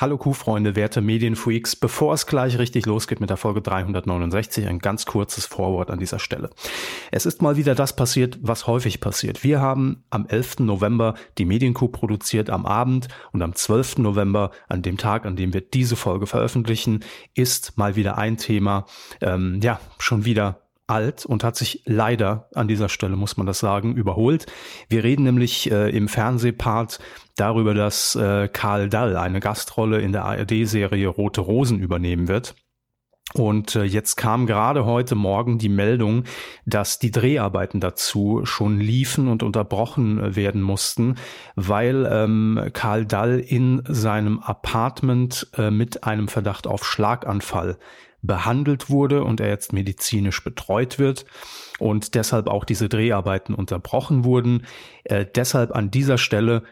Hallo 0.00 0.16
Kuhfreunde, 0.16 0.76
werte 0.76 1.02
Medienfreaks. 1.02 1.76
Bevor 1.76 2.14
es 2.14 2.26
gleich 2.26 2.56
richtig 2.56 2.86
losgeht 2.86 3.20
mit 3.20 3.28
der 3.28 3.36
Folge 3.36 3.60
369, 3.60 4.66
ein 4.66 4.78
ganz 4.78 5.04
kurzes 5.04 5.44
Vorwort 5.44 5.90
an 5.90 5.98
dieser 5.98 6.18
Stelle. 6.18 6.48
Es 7.10 7.26
ist 7.26 7.42
mal 7.42 7.58
wieder 7.58 7.74
das 7.74 7.94
passiert, 7.94 8.38
was 8.40 8.66
häufig 8.66 9.00
passiert. 9.00 9.44
Wir 9.44 9.60
haben 9.60 10.04
am 10.08 10.24
11. 10.26 10.60
November 10.60 11.16
die 11.36 11.44
Medienkuh 11.44 11.88
produziert 11.88 12.48
am 12.48 12.64
Abend 12.64 13.08
und 13.32 13.42
am 13.42 13.54
12. 13.54 13.98
November, 13.98 14.52
an 14.70 14.80
dem 14.80 14.96
Tag, 14.96 15.26
an 15.26 15.36
dem 15.36 15.52
wir 15.52 15.60
diese 15.60 15.96
Folge 15.96 16.26
veröffentlichen, 16.26 17.04
ist 17.34 17.76
mal 17.76 17.94
wieder 17.94 18.16
ein 18.16 18.38
Thema, 18.38 18.86
ähm, 19.20 19.60
ja, 19.62 19.80
schon 19.98 20.24
wieder 20.24 20.59
alt 20.90 21.24
und 21.24 21.44
hat 21.44 21.56
sich 21.56 21.82
leider 21.86 22.48
an 22.54 22.68
dieser 22.68 22.88
Stelle, 22.88 23.16
muss 23.16 23.36
man 23.36 23.46
das 23.46 23.60
sagen, 23.60 23.94
überholt. 23.94 24.46
Wir 24.88 25.04
reden 25.04 25.22
nämlich 25.22 25.70
äh, 25.70 25.90
im 25.96 26.08
Fernsehpart 26.08 26.98
darüber, 27.36 27.72
dass 27.72 28.16
äh, 28.16 28.48
Karl 28.48 28.88
Dall 28.88 29.16
eine 29.16 29.40
Gastrolle 29.40 30.00
in 30.00 30.12
der 30.12 30.24
ARD-Serie 30.24 31.08
Rote 31.08 31.40
Rosen 31.40 31.78
übernehmen 31.78 32.28
wird. 32.28 32.54
Und 33.32 33.76
äh, 33.76 33.84
jetzt 33.84 34.16
kam 34.16 34.46
gerade 34.46 34.84
heute 34.84 35.14
Morgen 35.14 35.58
die 35.58 35.68
Meldung, 35.68 36.24
dass 36.66 36.98
die 36.98 37.12
Dreharbeiten 37.12 37.78
dazu 37.78 38.40
schon 38.42 38.80
liefen 38.80 39.28
und 39.28 39.44
unterbrochen 39.44 40.18
äh, 40.18 40.36
werden 40.36 40.62
mussten, 40.62 41.14
weil 41.54 42.08
ähm, 42.10 42.70
Karl 42.72 43.06
Dall 43.06 43.38
in 43.38 43.82
seinem 43.86 44.40
Apartment 44.40 45.48
äh, 45.56 45.70
mit 45.70 46.02
einem 46.02 46.26
Verdacht 46.26 46.66
auf 46.66 46.84
Schlaganfall 46.84 47.78
behandelt 48.22 48.90
wurde 48.90 49.24
und 49.24 49.40
er 49.40 49.48
jetzt 49.48 49.72
medizinisch 49.72 50.42
betreut 50.44 50.98
wird 50.98 51.24
und 51.78 52.14
deshalb 52.14 52.48
auch 52.48 52.64
diese 52.64 52.88
Dreharbeiten 52.88 53.54
unterbrochen 53.54 54.24
wurden. 54.24 54.66
Äh, 55.04 55.26
deshalb 55.34 55.74
an 55.74 55.90
dieser 55.90 56.18
Stelle 56.18 56.62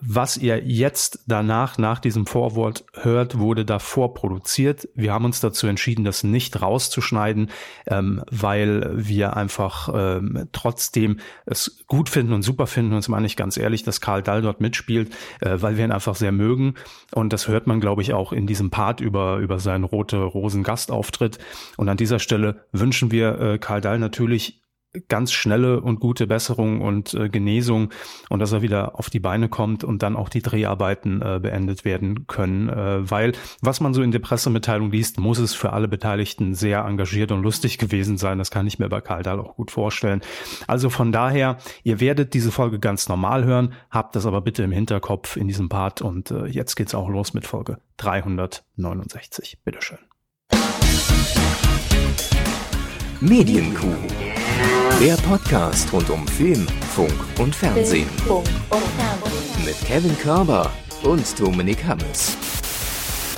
was 0.00 0.36
ihr 0.36 0.62
jetzt 0.64 1.20
danach, 1.26 1.78
nach 1.78 1.98
diesem 1.98 2.26
Vorwort 2.26 2.84
hört, 2.92 3.38
wurde 3.38 3.64
davor 3.64 4.14
produziert. 4.14 4.88
Wir 4.94 5.12
haben 5.12 5.24
uns 5.24 5.40
dazu 5.40 5.66
entschieden, 5.66 6.04
das 6.04 6.22
nicht 6.22 6.60
rauszuschneiden, 6.60 7.50
ähm, 7.86 8.22
weil 8.30 8.90
wir 8.94 9.36
einfach 9.36 9.88
ähm, 9.94 10.48
trotzdem 10.52 11.18
es 11.46 11.84
gut 11.86 12.08
finden 12.08 12.32
und 12.32 12.42
super 12.42 12.66
finden, 12.66 12.92
und 12.92 12.98
das 12.98 13.08
meine 13.08 13.26
ich 13.26 13.36
ganz 13.36 13.56
ehrlich, 13.56 13.82
dass 13.82 14.00
Karl 14.00 14.22
Dall 14.22 14.42
dort 14.42 14.60
mitspielt, 14.60 15.12
äh, 15.40 15.56
weil 15.60 15.76
wir 15.76 15.84
ihn 15.84 15.92
einfach 15.92 16.16
sehr 16.16 16.32
mögen. 16.32 16.74
Und 17.14 17.32
das 17.32 17.48
hört 17.48 17.66
man, 17.66 17.80
glaube 17.80 18.02
ich, 18.02 18.12
auch 18.12 18.32
in 18.32 18.46
diesem 18.46 18.70
Part 18.70 19.00
über, 19.00 19.38
über 19.38 19.58
seinen 19.58 19.84
Rote 19.84 20.18
Rosen 20.18 20.62
Gastauftritt. 20.62 21.38
Und 21.76 21.88
an 21.88 21.96
dieser 21.96 22.18
Stelle 22.18 22.64
wünschen 22.72 23.10
wir 23.10 23.40
äh, 23.40 23.58
Karl 23.58 23.80
Dall 23.80 23.98
natürlich 23.98 24.65
ganz 25.08 25.32
schnelle 25.32 25.80
und 25.80 26.00
gute 26.00 26.26
Besserung 26.26 26.80
und 26.80 27.14
äh, 27.14 27.28
Genesung 27.28 27.90
und 28.28 28.40
dass 28.40 28.52
er 28.52 28.62
wieder 28.62 28.98
auf 28.98 29.10
die 29.10 29.20
Beine 29.20 29.48
kommt 29.48 29.84
und 29.84 30.02
dann 30.02 30.16
auch 30.16 30.28
die 30.28 30.42
Dreharbeiten 30.42 31.22
äh, 31.22 31.38
beendet 31.40 31.84
werden 31.84 32.26
können. 32.26 32.68
Äh, 32.68 33.10
weil, 33.10 33.32
was 33.60 33.80
man 33.80 33.94
so 33.94 34.02
in 34.02 34.10
der 34.10 34.18
Pressemitteilung 34.18 34.90
liest, 34.90 35.18
muss 35.18 35.38
es 35.38 35.54
für 35.54 35.72
alle 35.72 35.88
Beteiligten 35.88 36.54
sehr 36.54 36.84
engagiert 36.84 37.32
und 37.32 37.42
lustig 37.42 37.78
gewesen 37.78 38.16
sein. 38.18 38.38
Das 38.38 38.50
kann 38.50 38.66
ich 38.66 38.78
mir 38.78 38.88
bei 38.88 39.00
Karl 39.00 39.22
Dahl 39.22 39.40
auch 39.40 39.56
gut 39.56 39.70
vorstellen. 39.70 40.20
Also 40.66 40.90
von 40.90 41.12
daher, 41.12 41.58
ihr 41.82 42.00
werdet 42.00 42.34
diese 42.34 42.52
Folge 42.52 42.78
ganz 42.78 43.08
normal 43.08 43.44
hören, 43.44 43.74
habt 43.90 44.16
das 44.16 44.26
aber 44.26 44.40
bitte 44.40 44.62
im 44.62 44.72
Hinterkopf 44.72 45.36
in 45.36 45.48
diesem 45.48 45.68
Part 45.68 46.02
und 46.02 46.30
äh, 46.30 46.46
jetzt 46.46 46.76
geht's 46.76 46.94
auch 46.94 47.08
los 47.08 47.34
mit 47.34 47.46
Folge 47.46 47.78
369. 47.98 49.58
Bitteschön. 49.64 49.98
Medienkuh. 53.20 53.96
Der 55.00 55.14
Podcast 55.16 55.90
rund 55.90 56.10
um 56.10 56.28
Film, 56.28 56.66
Funk 56.94 57.14
und 57.38 57.54
Fernsehen. 57.54 58.08
Mit 59.64 59.80
Kevin 59.86 60.16
Körber 60.18 60.70
und 61.02 61.40
Dominik 61.40 61.82
Hammes. 61.84 62.36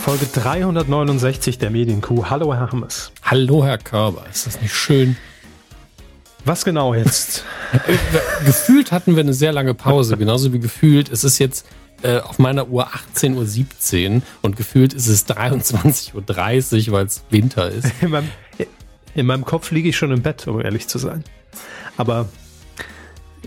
Folge 0.03 0.27
369 0.33 1.59
der 1.59 1.71
Medienkuh. 1.71 2.29
Hallo, 2.29 2.53
Herr 2.53 2.73
Hammes. 2.73 3.13
Hallo, 3.23 3.65
Herr 3.65 3.79
Körber. 3.79 4.25
Ist 4.29 4.49
das 4.49 4.61
nicht 4.61 4.75
schön? 4.75 5.17
Was 6.45 6.65
genau 6.65 6.95
jetzt? 6.95 7.45
gefühlt 8.45 8.91
hatten 8.91 9.15
wir 9.15 9.23
eine 9.23 9.35
sehr 9.35 9.53
lange 9.53 9.75
Pause, 9.75 10.17
genauso 10.17 10.53
wie 10.53 10.59
gefühlt. 10.59 11.09
Es 11.09 11.23
ist 11.23 11.39
jetzt 11.39 11.65
äh, 12.03 12.19
auf 12.19 12.41
meiner 12.41 12.69
Uhr 12.69 12.89
18.17 13.15 14.17
Uhr 14.17 14.23
und 14.43 14.57
gefühlt 14.57 14.93
ist 14.93 15.07
es 15.07 15.29
23.30 15.29 16.89
Uhr, 16.89 16.93
weil 16.93 17.07
es 17.07 17.23
Winter 17.31 17.71
ist. 17.71 17.93
In 19.15 19.27
meinem, 19.27 19.27
in 19.27 19.27
meinem 19.27 19.45
Kopf 19.45 19.71
liege 19.71 19.89
ich 19.89 19.97
schon 19.97 20.13
im 20.13 20.23
Bett, 20.23 20.47
um 20.47 20.61
ehrlich 20.61 20.89
zu 20.89 20.99
sein. 20.99 21.25
Aber 21.97 22.29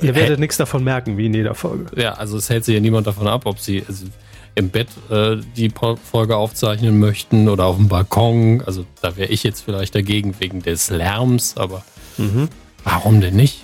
ihr 0.02 0.16
werdet 0.16 0.40
nichts 0.40 0.58
davon 0.58 0.84
merken, 0.84 1.18
wie 1.18 1.28
in 1.28 1.34
jeder 1.34 1.56
Folge. 1.56 1.86
Ja, 2.00 2.14
also 2.14 2.38
es 2.38 2.50
hält 2.50 2.66
sich 2.66 2.76
ja 2.76 2.82
niemand 2.82 3.08
davon 3.08 3.28
ab, 3.28 3.46
ob 3.46 3.60
sie 3.60 3.84
also 3.88 4.06
im 4.56 4.70
Bett 4.70 4.90
äh, 5.10 5.38
die 5.56 5.72
Folge 5.72 6.36
aufzeichnen 6.36 7.00
möchten 7.00 7.48
oder 7.48 7.66
auf 7.66 7.78
dem 7.78 7.88
Balkon. 7.88 8.62
Also 8.66 8.86
da 9.02 9.16
wäre 9.16 9.30
ich 9.30 9.44
jetzt 9.44 9.62
vielleicht 9.62 9.96
dagegen 9.96 10.36
wegen 10.40 10.62
des 10.62 10.90
Lärms, 10.90 11.56
aber 11.58 11.84
mhm. 12.18 12.50
warum 12.84 13.22
denn 13.22 13.36
nicht? 13.36 13.64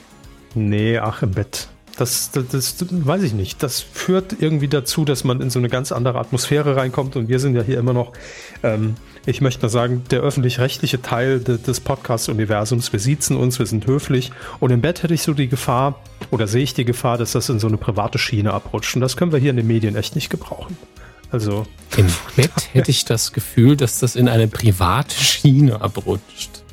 Nee, 0.56 0.98
ach, 0.98 1.22
im 1.24 1.32
Bett. 1.32 1.68
Das, 1.98 2.30
das, 2.32 2.48
das, 2.48 2.86
weiß 2.90 3.24
ich 3.24 3.34
nicht. 3.34 3.64
Das 3.64 3.82
führt 3.82 4.36
irgendwie 4.40 4.68
dazu, 4.68 5.04
dass 5.04 5.24
man 5.24 5.42
in 5.42 5.50
so 5.50 5.58
eine 5.58 5.68
ganz 5.68 5.92
andere 5.92 6.20
Atmosphäre 6.20 6.76
reinkommt. 6.76 7.16
Und 7.16 7.28
wir 7.28 7.40
sind 7.40 7.56
ja 7.56 7.64
hier 7.64 7.80
immer 7.80 7.94
noch, 7.94 8.14
ähm, 8.62 8.94
ich 9.26 9.42
möchte 9.42 9.64
mal 9.64 9.70
sagen, 9.70 10.04
der 10.12 10.22
öffentlich-rechtliche 10.22 11.02
Teil 11.02 11.40
de, 11.40 11.58
des 11.58 11.80
Podcast-Universums. 11.80 12.94
Wir 12.94 13.00
siezen 13.00 13.36
uns, 13.36 13.58
wir 13.58 13.66
sind 13.66 13.88
höflich. 13.88 14.32
Und 14.60 14.70
im 14.72 14.82
Bett 14.82 15.02
hätte 15.02 15.16
ich 15.16 15.24
so 15.24 15.34
die 15.34 15.48
Gefahr, 15.48 16.00
oder 16.30 16.48
sehe 16.48 16.62
ich 16.62 16.76
die 16.76 16.86
Gefahr, 16.86 17.18
dass 17.18 17.32
das 17.32 17.50
in 17.50 17.58
so 17.58 17.68
eine 17.68 17.78
private 17.78 18.20
Schiene 18.20 18.54
abrutscht. 18.54 18.96
Und 18.96 19.02
das 19.02 19.18
können 19.18 19.32
wir 19.32 19.40
hier 19.40 19.50
in 19.50 19.58
den 19.58 19.68
Medien 19.68 19.96
echt 19.96 20.14
nicht 20.14 20.30
gebrauchen. 20.30 20.78
Also. 21.32 21.66
Im 21.98 22.06
Bett 22.36 22.52
hätte 22.74 22.92
ich 22.92 23.06
das 23.06 23.34
Gefühl, 23.34 23.76
dass 23.76 23.98
das 23.98 24.16
in 24.16 24.30
eine 24.30 24.48
private 24.48 25.16
Schiene 25.16 25.82
abrutscht. 25.82 26.64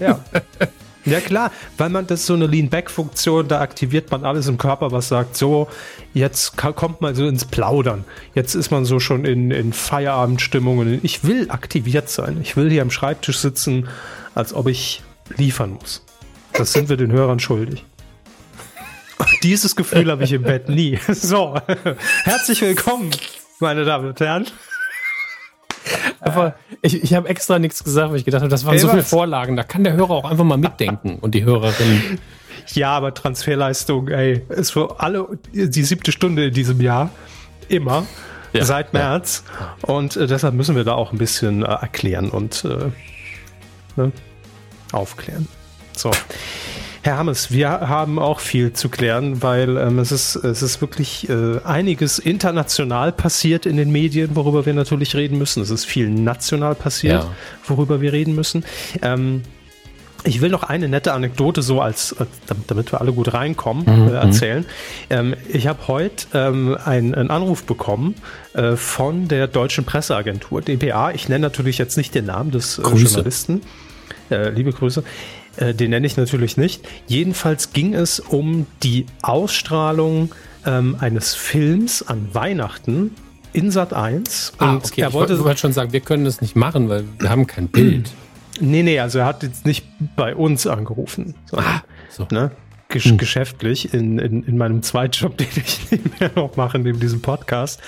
Ja. 0.00 0.24
Ja 1.04 1.20
klar, 1.20 1.50
weil 1.78 1.88
man 1.88 2.06
das 2.06 2.26
so 2.26 2.34
eine 2.34 2.46
Lean-Back-Funktion, 2.46 3.48
da 3.48 3.60
aktiviert 3.60 4.10
man 4.10 4.24
alles 4.24 4.46
im 4.46 4.56
Körper, 4.56 4.92
was 4.92 5.08
sagt, 5.08 5.36
so, 5.36 5.68
jetzt 6.14 6.56
kommt 6.56 7.00
man 7.00 7.14
so 7.14 7.26
ins 7.26 7.44
Plaudern. 7.44 8.04
Jetzt 8.34 8.54
ist 8.54 8.70
man 8.70 8.84
so 8.84 9.00
schon 9.00 9.24
in, 9.24 9.50
in 9.50 9.72
Feierabendstimmung 9.72 11.00
ich 11.02 11.24
will 11.24 11.50
aktiviert 11.50 12.08
sein. 12.08 12.38
Ich 12.40 12.56
will 12.56 12.70
hier 12.70 12.82
am 12.82 12.90
Schreibtisch 12.90 13.38
sitzen, 13.38 13.88
als 14.34 14.54
ob 14.54 14.68
ich 14.68 15.02
liefern 15.36 15.72
muss. 15.72 16.04
Das 16.52 16.72
sind 16.72 16.88
wir 16.88 16.96
den 16.96 17.10
Hörern 17.10 17.40
schuldig. 17.40 17.84
Dieses 19.42 19.74
Gefühl 19.74 20.10
habe 20.10 20.24
ich 20.24 20.32
im 20.32 20.42
Bett 20.42 20.68
nie. 20.68 20.98
So, 21.08 21.58
herzlich 22.24 22.60
willkommen, 22.60 23.10
meine 23.60 23.84
Damen 23.84 24.08
und 24.08 24.20
Herren. 24.20 24.46
Aber 26.20 26.54
ich, 26.82 27.02
ich 27.02 27.14
habe 27.14 27.28
extra 27.28 27.58
nichts 27.58 27.84
gesagt, 27.84 28.10
weil 28.10 28.18
ich 28.18 28.24
gedacht 28.24 28.42
habe, 28.42 28.50
das 28.50 28.64
waren 28.64 28.72
hey, 28.72 28.80
so 28.80 28.88
viele 28.88 29.04
Vorlagen. 29.04 29.56
Da 29.56 29.62
kann 29.62 29.84
der 29.84 29.94
Hörer 29.94 30.10
auch 30.10 30.30
einfach 30.30 30.44
mal 30.44 30.58
mitdenken 30.58 31.18
und 31.20 31.34
die 31.34 31.44
Hörerin. 31.44 32.18
Ja, 32.74 32.90
aber 32.92 33.12
Transferleistung, 33.12 34.08
ey, 34.08 34.42
ist 34.48 34.70
für 34.70 35.00
alle 35.00 35.26
die 35.52 35.82
siebte 35.82 36.12
Stunde 36.12 36.46
in 36.46 36.54
diesem 36.54 36.80
Jahr. 36.80 37.10
Immer. 37.68 38.06
Ja, 38.52 38.64
seit 38.64 38.92
März. 38.92 39.42
Ja. 39.58 39.94
Und 39.94 40.16
äh, 40.16 40.28
deshalb 40.28 40.54
müssen 40.54 40.76
wir 40.76 40.84
da 40.84 40.94
auch 40.94 41.12
ein 41.12 41.18
bisschen 41.18 41.64
äh, 41.64 41.66
erklären 41.66 42.30
und 42.30 42.64
äh, 42.64 42.90
ne, 43.96 44.12
aufklären. 44.92 45.48
So. 45.96 46.12
Herr 47.04 47.16
Hammes, 47.16 47.50
wir 47.50 47.68
haben 47.68 48.20
auch 48.20 48.38
viel 48.38 48.72
zu 48.74 48.88
klären, 48.88 49.42
weil 49.42 49.76
ähm, 49.76 49.98
es, 49.98 50.12
ist, 50.12 50.36
es 50.36 50.62
ist 50.62 50.80
wirklich 50.80 51.28
äh, 51.28 51.58
einiges 51.64 52.20
international 52.20 53.10
passiert 53.10 53.66
in 53.66 53.76
den 53.76 53.90
Medien, 53.90 54.36
worüber 54.36 54.66
wir 54.66 54.72
natürlich 54.72 55.16
reden 55.16 55.36
müssen. 55.36 55.64
Es 55.64 55.70
ist 55.70 55.84
viel 55.84 56.08
national 56.08 56.76
passiert, 56.76 57.24
ja. 57.24 57.30
worüber 57.66 58.00
wir 58.00 58.12
reden 58.12 58.36
müssen. 58.36 58.64
Ähm, 59.02 59.42
ich 60.24 60.40
will 60.40 60.50
noch 60.50 60.62
eine 60.62 60.88
nette 60.88 61.12
Anekdote 61.12 61.62
so 61.62 61.80
als, 61.80 62.12
äh, 62.12 62.26
damit 62.68 62.92
wir 62.92 63.00
alle 63.00 63.12
gut 63.12 63.34
reinkommen, 63.34 63.84
mhm. 63.84 64.08
äh, 64.08 64.12
erzählen. 64.12 64.64
Ähm, 65.10 65.34
ich 65.48 65.66
habe 65.66 65.88
heute 65.88 66.26
ähm, 66.34 66.78
einen, 66.84 67.16
einen 67.16 67.30
Anruf 67.30 67.64
bekommen 67.64 68.14
äh, 68.54 68.76
von 68.76 69.26
der 69.26 69.48
deutschen 69.48 69.84
Presseagentur, 69.84 70.62
DPA. 70.62 71.10
Ich 71.10 71.28
nenne 71.28 71.42
natürlich 71.42 71.78
jetzt 71.78 71.96
nicht 71.96 72.14
den 72.14 72.26
Namen 72.26 72.52
des 72.52 72.78
äh, 72.78 72.82
Journalisten. 72.82 73.62
Äh, 74.30 74.50
liebe 74.50 74.72
Grüße. 74.72 75.02
Äh, 75.56 75.74
den 75.74 75.90
nenne 75.90 76.06
ich 76.06 76.16
natürlich 76.16 76.56
nicht. 76.56 76.86
Jedenfalls 77.06 77.72
ging 77.72 77.94
es 77.94 78.20
um 78.20 78.66
die 78.82 79.06
Ausstrahlung 79.22 80.32
ähm, 80.64 80.96
eines 80.98 81.34
Films 81.34 82.02
an 82.02 82.28
Weihnachten 82.32 83.12
in 83.52 83.70
Sat 83.70 83.92
1. 83.92 84.54
Ah, 84.58 84.72
und 84.72 84.84
okay. 84.84 85.02
er 85.02 85.12
wollte, 85.12 85.34
ich 85.34 85.44
wollte 85.44 85.60
schon 85.60 85.72
sagen, 85.72 85.92
wir 85.92 86.00
können 86.00 86.24
das 86.24 86.40
nicht 86.40 86.56
machen, 86.56 86.88
weil 86.88 87.04
wir 87.18 87.30
haben 87.30 87.46
kein 87.46 87.68
Bild. 87.68 88.10
Nee, 88.60 88.82
nee, 88.82 89.00
also 89.00 89.18
er 89.18 89.24
hat 89.24 89.42
jetzt 89.42 89.64
nicht 89.64 89.86
bei 90.14 90.36
uns 90.36 90.66
angerufen. 90.66 91.34
Sondern, 91.46 91.68
ah, 91.68 91.82
so. 92.10 92.28
ne? 92.30 92.50
Gesch 92.92 93.06
hm. 93.06 93.18
geschäftlich 93.18 93.92
in, 93.92 94.18
in, 94.18 94.44
in 94.44 94.56
meinem 94.56 94.82
Zweitjob, 94.82 95.36
den 95.38 95.48
ich 95.56 95.90
nebenher 95.90 96.30
noch 96.36 96.56
mache, 96.56 96.78
neben 96.78 97.00
diesem 97.00 97.20
Podcast. 97.20 97.80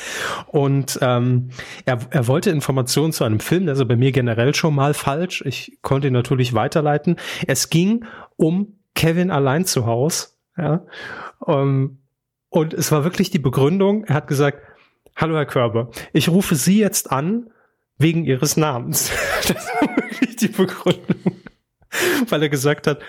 Und 0.49 0.99
ähm, 1.01 1.51
er, 1.85 1.99
er 2.11 2.27
wollte 2.27 2.51
Informationen 2.51 3.13
zu 3.13 3.23
einem 3.23 3.39
Film, 3.39 3.69
also 3.69 3.87
bei 3.87 3.97
mir 3.97 4.11
generell 4.11 4.55
schon 4.55 4.75
mal 4.75 4.95
falsch. 4.95 5.43
Ich 5.47 5.79
konnte 5.83 6.09
ihn 6.09 6.13
natürlich 6.13 6.55
weiterleiten. 6.55 7.17
Es 7.47 7.71
ging 7.71 8.05
um 8.37 8.79
Kevin 8.95 9.31
allein 9.31 9.65
zu 9.65 9.87
Haus. 9.87 10.37
Ja. 10.57 10.85
Ähm, 11.47 11.99
und 12.49 12.75
es 12.75 12.93
war 12.93 13.05
wirklich 13.05 13.31
die 13.31 13.39
Begründung, 13.39 14.05
er 14.05 14.15
hat 14.15 14.29
gesagt, 14.29 14.59
Hallo 15.17 15.37
Herr 15.37 15.47
Körber, 15.47 15.91
ich 16.13 16.29
rufe 16.29 16.57
Sie 16.57 16.79
jetzt 16.79 17.13
an 17.13 17.51
wegen 17.99 18.25
Ihres 18.25 18.57
Namens. 18.57 19.13
Das 19.47 19.67
war 19.67 19.97
wirklich 19.97 20.37
die 20.37 20.49
Begründung. 20.49 21.41
Weil 22.29 22.43
er 22.43 22.49
gesagt 22.49 22.87
hat, 22.87 23.01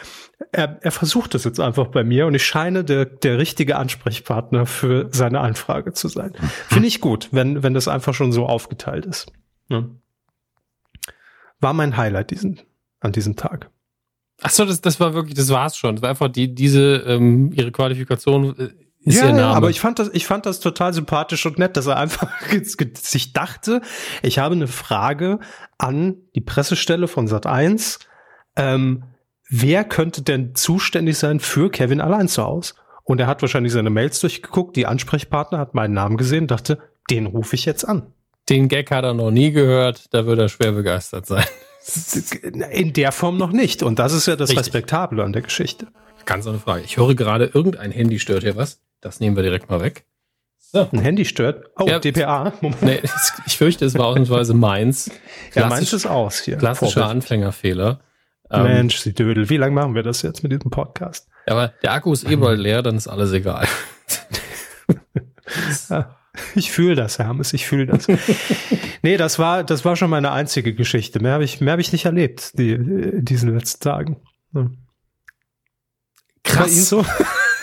er, 0.52 0.80
er 0.82 0.92
versucht 0.92 1.36
es 1.36 1.44
jetzt 1.44 1.60
einfach 1.60 1.88
bei 1.88 2.04
mir 2.04 2.28
und 2.28 2.36
ich 2.36 2.46
scheine 2.46 2.84
der, 2.84 3.06
der 3.06 3.38
richtige 3.38 3.78
Ansprechpartner 3.78 4.66
für 4.66 5.10
seine 5.12 5.40
Anfrage 5.40 5.94
zu 5.94 6.08
sein. 6.08 6.34
Finde 6.68 6.88
ich 6.88 7.02
gut, 7.02 7.30
wenn, 7.32 7.64
wenn 7.64 7.74
das 7.74 7.88
einfach 7.88 8.14
schon 8.14 8.32
so 8.32 8.46
aufgeteilt 8.46 9.06
ist. 9.06 9.32
Ja. 9.70 9.86
War 11.60 11.74
mein 11.74 11.98
Highlight 11.98 12.32
diesen, 12.32 12.62
an 13.00 13.12
diesem 13.12 13.36
Tag. 13.36 13.70
Ach 14.42 14.50
so, 14.50 14.66
das, 14.66 14.82
das 14.82 15.00
war 15.00 15.14
wirklich, 15.14 15.36
das 15.36 15.50
war's 15.50 15.78
schon. 15.78 15.96
Das 15.96 16.02
war 16.02 16.10
einfach 16.10 16.30
die, 16.30 16.54
diese, 16.54 16.98
ähm, 17.08 17.52
ihre 17.54 17.72
Qualifikation 17.72 18.58
äh, 18.58 18.70
ist 19.06 19.22
ja, 19.22 19.28
ihr 19.28 19.34
Name. 19.34 19.56
aber 19.56 19.70
ich 19.70 19.80
fand 19.80 20.00
das, 20.00 20.10
ich 20.14 20.26
fand 20.26 20.46
das 20.46 20.60
total 20.60 20.94
sympathisch 20.94 21.46
und 21.46 21.60
nett, 21.60 21.78
dass 21.78 21.86
er 21.86 21.98
einfach 21.98 22.32
sich 22.64 23.34
dachte, 23.34 23.82
ich 24.24 24.40
habe 24.40 24.56
eine 24.56 24.68
Frage 24.68 25.40
an 25.78 26.18
die 26.34 26.42
Pressestelle 26.42 27.08
von 27.08 27.28
Sat 27.28 27.46
1. 27.46 28.00
Ähm, 28.58 29.04
wer 29.50 29.84
könnte 29.84 30.22
denn 30.22 30.56
zuständig 30.56 31.18
sein 31.18 31.40
für 31.40 31.70
Kevin 31.70 32.02
allein 32.02 32.28
zu 32.28 32.44
Hause? 32.44 32.74
Und 33.04 33.20
er 33.20 33.28
hat 33.28 33.42
wahrscheinlich 33.42 33.74
seine 33.74 33.92
Mails 33.92 34.20
durchgeguckt, 34.20 34.76
die 34.76 34.88
Ansprechpartner 34.88 35.60
hat 35.60 35.76
meinen 35.76 35.94
Namen 35.94 36.18
gesehen, 36.18 36.48
dachte, 36.48 36.80
den 37.10 37.28
rufe 37.28 37.56
ich 37.56 37.66
jetzt 37.66 37.88
an. 37.88 38.14
Den 38.50 38.68
Gag 38.68 38.92
hat 38.92 39.04
er 39.04 39.14
noch 39.14 39.32
nie 39.32 39.52
gehört, 39.52 40.14
da 40.14 40.26
würde 40.26 40.44
er 40.44 40.50
schwer 40.50 40.72
begeistert 40.72 41.26
sein. 41.26 41.46
In 42.72 42.94
der 42.94 43.12
Form 43.12 43.38
noch 43.38 43.52
nicht. 43.52 43.84
Und 43.84 44.00
das 44.00 44.14
ist 44.14 44.26
ja 44.28 44.36
das 44.36 44.50
Richtig. 44.50 44.66
Respektable 44.66 45.24
an 45.24 45.34
der 45.34 45.44
Geschichte. 45.44 45.88
Ganz 46.26 46.48
eine 46.48 46.58
Frage. 46.58 46.84
Ich 46.84 46.98
höre 46.98 47.14
gerade, 47.14 47.46
irgendein 47.54 47.92
Handy 47.92 48.20
stört 48.20 48.42
hier 48.42 48.56
was. 48.56 48.82
Das 49.02 49.20
nehmen 49.20 49.36
wir 49.36 49.44
direkt 49.44 49.70
mal 49.70 49.82
weg. 49.82 50.06
So. 50.58 50.90
Ein 50.92 51.00
Handy 51.00 51.26
stört. 51.26 51.70
Oh, 51.78 51.86
ja, 51.88 52.00
DPA. 52.00 52.54
Nee, 52.82 53.02
ich 53.46 53.58
fürchte, 53.58 53.86
es 53.86 53.96
war 53.96 54.08
ausnahmsweise 54.08 54.56
meins. 54.56 55.12
ja, 55.54 55.68
meins 55.68 55.94
ist 55.94 56.08
aus 56.08 56.40
hier. 56.40 56.58
Klassischer 56.58 57.08
Anfängerfehler. 57.08 58.00
Ähm, 58.58 58.64
Mensch, 58.64 58.98
Sie 58.98 59.14
Dödel, 59.14 59.50
wie 59.50 59.58
lange 59.58 59.74
machen 59.74 59.96
wir 59.96 60.04
das 60.04 60.22
jetzt 60.22 60.44
mit 60.44 60.52
diesem 60.52 60.72
Podcast? 60.72 61.28
Aber 61.48 61.74
der 61.84 61.94
Akku 61.94 62.14
ist 62.14 62.30
eh 62.30 62.36
bald 62.36 62.60
leer, 62.60 62.82
dann 62.82 62.96
ist 62.96 63.08
alles 63.08 63.32
egal. 63.32 63.68
ich 66.56 66.72
fühle 66.72 66.96
das, 66.96 67.20
Hermes, 67.20 67.54
ich 67.54 67.66
fühle 67.66 67.86
das. 67.86 68.08
nee, 69.02 69.18
das 69.18 69.40
war, 69.40 69.64
das 69.64 69.86
war 69.86 69.96
schon 69.96 70.10
meine 70.10 70.32
einzige 70.32 70.74
Geschichte. 70.74 71.20
Mehr 71.20 71.34
habe 71.34 71.44
ich, 71.44 71.62
mehr 71.62 71.74
habe 71.74 71.82
ich 71.82 71.92
nicht 71.92 72.06
erlebt, 72.06 72.58
die, 72.58 72.78
diesen 73.22 73.54
letzten 73.56 73.84
Tagen. 73.84 74.18
Ja. 74.54 74.70
Krass. 76.44 76.90
so? 76.90 77.06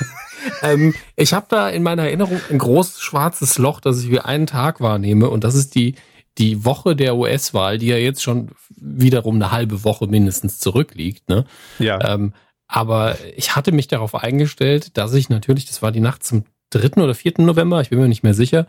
ähm, 0.62 0.94
ich 1.16 1.32
habe 1.32 1.46
da 1.48 1.68
in 1.68 1.82
meiner 1.82 2.04
Erinnerung 2.04 2.40
ein 2.50 2.58
großes 2.58 3.00
schwarzes 3.00 3.58
Loch, 3.58 3.80
das 3.80 4.02
ich 4.02 4.10
wie 4.10 4.20
einen 4.20 4.46
Tag 4.46 4.80
wahrnehme. 4.80 5.30
Und 5.30 5.44
das 5.44 5.54
ist 5.54 5.74
die, 5.74 5.94
die 6.38 6.64
Woche 6.64 6.96
der 6.96 7.17
US-Wahl, 7.17 7.79
die 7.79 7.87
ja 7.87 7.96
jetzt 7.96 8.23
schon 8.23 8.50
wiederum 8.70 9.37
eine 9.37 9.52
halbe 9.52 9.84
Woche 9.84 10.06
mindestens 10.06 10.58
zurückliegt. 10.58 11.29
Ne? 11.29 11.44
Ja. 11.79 12.14
Ähm, 12.14 12.32
aber 12.67 13.19
ich 13.37 13.55
hatte 13.55 13.70
mich 13.73 13.88
darauf 13.88 14.14
eingestellt, 14.14 14.96
dass 14.96 15.12
ich 15.12 15.29
natürlich, 15.29 15.67
das 15.67 15.82
war 15.82 15.93
die 15.93 16.00
Nacht 16.00 16.25
zum 16.25 16.44
3. 16.70 17.02
oder 17.02 17.14
4. 17.14 17.34
November, 17.38 17.82
ich 17.82 17.90
bin 17.90 18.00
mir 18.00 18.08
nicht 18.08 18.23
mehr 18.23 18.34
sicher, 18.34 18.67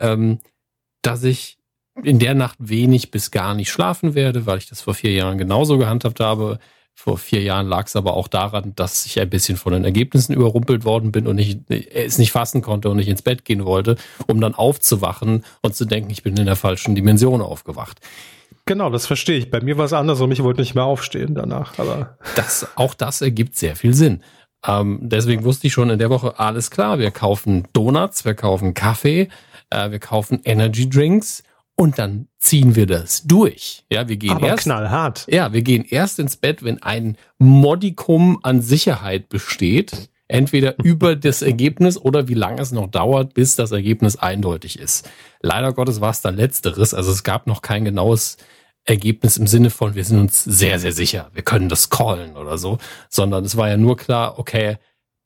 ähm, 0.00 0.38
dass 1.02 1.22
ich 1.22 1.58
in 2.02 2.18
der 2.18 2.34
Nacht 2.34 2.56
wenig 2.58 3.10
bis 3.10 3.30
gar 3.30 3.54
nicht 3.54 3.70
schlafen 3.70 4.14
werde, 4.14 4.46
weil 4.46 4.58
ich 4.58 4.68
das 4.68 4.80
vor 4.80 4.94
vier 4.94 5.12
Jahren 5.12 5.36
genauso 5.36 5.76
gehandhabt 5.76 6.20
habe. 6.20 6.58
Vor 6.94 7.18
vier 7.18 7.42
Jahren 7.42 7.66
lag 7.66 7.86
es 7.86 7.96
aber 7.96 8.14
auch 8.14 8.28
daran, 8.28 8.74
dass 8.76 9.06
ich 9.06 9.18
ein 9.18 9.30
bisschen 9.30 9.56
von 9.56 9.72
den 9.72 9.84
Ergebnissen 9.84 10.34
überrumpelt 10.34 10.84
worden 10.84 11.10
bin 11.10 11.26
und 11.26 11.38
ich 11.38 11.58
es 11.68 12.18
nicht 12.18 12.32
fassen 12.32 12.62
konnte 12.62 12.90
und 12.90 12.98
nicht 12.98 13.08
ins 13.08 13.22
Bett 13.22 13.44
gehen 13.44 13.64
wollte, 13.64 13.96
um 14.28 14.40
dann 14.40 14.54
aufzuwachen 14.54 15.44
und 15.62 15.74
zu 15.74 15.84
denken, 15.84 16.10
ich 16.10 16.22
bin 16.22 16.36
in 16.36 16.46
der 16.46 16.56
falschen 16.56 16.94
Dimension 16.94 17.40
aufgewacht. 17.40 18.00
Genau, 18.66 18.90
das 18.90 19.06
verstehe 19.06 19.38
ich. 19.38 19.50
Bei 19.50 19.60
mir 19.60 19.76
war 19.78 19.86
es 19.86 19.92
andersrum. 19.92 20.30
Ich 20.30 20.42
wollte 20.42 20.60
nicht 20.60 20.74
mehr 20.74 20.84
aufstehen 20.84 21.34
danach. 21.34 21.78
Aber 21.78 22.18
das, 22.36 22.68
auch 22.76 22.94
das 22.94 23.20
ergibt 23.20 23.56
sehr 23.56 23.74
viel 23.74 23.94
Sinn. 23.94 24.22
Ähm, 24.64 25.00
deswegen 25.02 25.44
wusste 25.44 25.66
ich 25.66 25.72
schon 25.72 25.90
in 25.90 25.98
der 25.98 26.10
Woche, 26.10 26.38
alles 26.38 26.70
klar, 26.70 26.98
wir 26.98 27.10
kaufen 27.10 27.66
Donuts, 27.72 28.24
wir 28.24 28.34
kaufen 28.34 28.74
Kaffee, 28.74 29.28
äh, 29.70 29.90
wir 29.90 29.98
kaufen 29.98 30.40
Energy 30.44 30.88
Drinks 30.88 31.42
und 31.74 31.98
dann 31.98 32.28
ziehen 32.42 32.74
wir 32.74 32.86
das 32.86 33.22
durch. 33.22 33.84
Ja, 33.88 34.08
wir 34.08 34.16
gehen 34.16 34.32
Aber 34.32 34.48
erst 34.48 34.64
knallhart. 34.64 35.26
Ja, 35.30 35.52
wir 35.52 35.62
gehen 35.62 35.84
erst 35.88 36.18
ins 36.18 36.36
Bett, 36.36 36.64
wenn 36.64 36.82
ein 36.82 37.16
Modikum 37.38 38.40
an 38.42 38.60
Sicherheit 38.60 39.28
besteht, 39.28 40.10
entweder 40.26 40.74
über 40.82 41.14
das 41.14 41.42
Ergebnis 41.42 41.96
oder 41.96 42.26
wie 42.26 42.34
lange 42.34 42.60
es 42.60 42.72
noch 42.72 42.88
dauert, 42.88 43.34
bis 43.34 43.54
das 43.54 43.70
Ergebnis 43.70 44.16
eindeutig 44.16 44.78
ist. 44.78 45.08
Leider 45.40 45.72
Gottes 45.72 46.00
war 46.00 46.10
es 46.10 46.20
dann 46.20 46.36
letzteres, 46.36 46.94
also 46.94 47.12
es 47.12 47.22
gab 47.22 47.46
noch 47.46 47.62
kein 47.62 47.84
genaues 47.84 48.38
Ergebnis 48.84 49.36
im 49.36 49.46
Sinne 49.46 49.70
von, 49.70 49.94
wir 49.94 50.04
sind 50.04 50.18
uns 50.18 50.42
sehr, 50.42 50.80
sehr 50.80 50.92
sicher, 50.92 51.30
wir 51.34 51.44
können 51.44 51.68
das 51.68 51.90
callen 51.90 52.36
oder 52.36 52.58
so, 52.58 52.78
sondern 53.08 53.44
es 53.44 53.56
war 53.56 53.68
ja 53.68 53.76
nur 53.76 53.96
klar, 53.96 54.40
okay, 54.40 54.78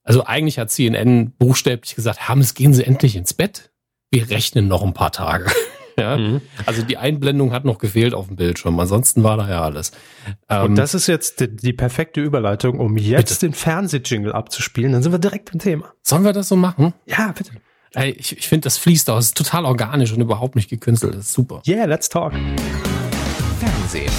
also 0.02 0.26
eigentlich 0.26 0.58
hat 0.58 0.70
CNN 0.70 1.32
buchstäblich 1.32 1.94
gesagt, 1.94 2.28
Hammes, 2.28 2.52
gehen 2.52 2.74
Sie 2.74 2.84
endlich 2.84 3.16
ins 3.16 3.32
Bett. 3.32 3.72
Wir 4.10 4.28
rechnen 4.30 4.68
noch 4.68 4.82
ein 4.82 4.92
paar 4.92 5.10
Tage. 5.10 5.46
Ja? 6.00 6.16
Mhm. 6.18 6.42
Also 6.66 6.82
die 6.82 6.98
Einblendung 6.98 7.52
hat 7.52 7.64
noch 7.64 7.78
gefehlt 7.78 8.12
auf 8.12 8.26
dem 8.26 8.36
Bildschirm. 8.36 8.78
Ansonsten 8.78 9.22
war 9.22 9.36
da 9.38 9.48
ja 9.48 9.62
alles. 9.62 9.92
Ähm, 10.48 10.64
Und 10.66 10.74
das 10.76 10.94
ist 10.94 11.06
jetzt 11.06 11.40
die, 11.40 11.54
die 11.54 11.72
perfekte 11.72 12.20
Überleitung, 12.20 12.80
um 12.80 12.98
jetzt 12.98 13.40
bitte. 13.40 13.46
den 13.46 13.54
Fernsehjingle 13.54 14.34
abzuspielen. 14.34 14.92
Dann 14.92 15.02
sind 15.02 15.12
wir 15.12 15.18
direkt 15.18 15.54
im 15.54 15.58
Thema. 15.58 15.92
Sollen 16.02 16.24
wir 16.24 16.32
das 16.34 16.48
so 16.48 16.56
machen? 16.56 16.92
Ja, 17.06 17.32
bitte. 17.36 17.52
Ey, 17.94 18.10
ich 18.10 18.36
ich 18.36 18.46
finde, 18.46 18.64
das 18.64 18.76
fließt 18.76 19.08
aus. 19.08 19.26
ist 19.26 19.38
total 19.38 19.64
organisch 19.64 20.12
und 20.12 20.20
überhaupt 20.20 20.54
nicht 20.54 20.68
gekünstelt. 20.68 21.14
Das 21.14 21.20
ist 21.26 21.32
super. 21.32 21.62
Yeah, 21.66 21.86
let's 21.86 22.10
talk. 22.10 22.34
Fernsehen. 23.58 24.12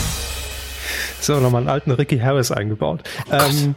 So, 1.19 1.39
nochmal 1.39 1.62
einen 1.62 1.69
alten 1.69 1.91
Ricky 1.91 2.18
Harris 2.18 2.51
eingebaut. 2.51 3.03
Oh 3.30 3.35
ähm, 3.35 3.75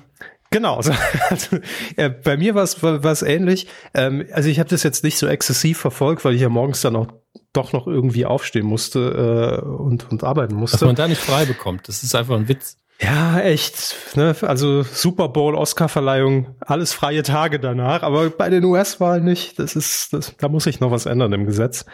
Genau, 0.51 0.77
also, 0.77 0.93
also 1.31 1.59
äh, 1.97 2.11
bei 2.11 2.37
mir 2.37 2.55
war 2.55 2.65
es 2.65 3.23
ähnlich. 3.23 3.69
Ähm, 3.95 4.27
also 4.33 4.49
ich 4.49 4.59
habe 4.59 4.69
das 4.69 4.83
jetzt 4.83 5.05
nicht 5.05 5.17
so 5.17 5.27
exzessiv 5.29 5.79
verfolgt, 5.79 6.25
weil 6.25 6.35
ich 6.35 6.41
ja 6.41 6.49
morgens 6.49 6.81
dann 6.81 6.97
auch 6.97 7.07
doch 7.53 7.73
noch 7.73 7.87
irgendwie 7.87 8.27
aufstehen 8.27 8.67
musste 8.67 9.61
äh, 9.63 9.67
und, 9.67 10.11
und 10.11 10.25
arbeiten 10.25 10.55
musste. 10.55 10.79
Dass 10.79 10.87
man 10.87 10.97
da 10.97 11.09
nicht 11.09 11.21
frei 11.21 11.45
bekommt, 11.45 11.89
das 11.89 12.03
ist 12.03 12.15
einfach 12.15 12.37
ein 12.37 12.49
Witz. 12.49 12.77
Ja, 13.03 13.41
echt. 13.41 13.97
Ne? 14.15 14.37
Also 14.43 14.83
Super 14.83 15.31
Bowl, 15.31 15.55
Oscar-Verleihung, 15.55 16.55
alles 16.61 16.93
freie 16.93 17.23
Tage 17.23 17.59
danach, 17.59 18.03
aber 18.03 18.29
bei 18.29 18.51
den 18.51 18.65
US-Wahlen 18.65 19.25
nicht. 19.25 19.59
Das 19.59 19.75
ist, 19.75 20.13
das, 20.13 20.37
da 20.37 20.49
muss 20.49 20.67
ich 20.67 20.81
noch 20.81 20.91
was 20.91 21.07
ändern 21.07 21.33
im 21.33 21.47
Gesetz. 21.47 21.87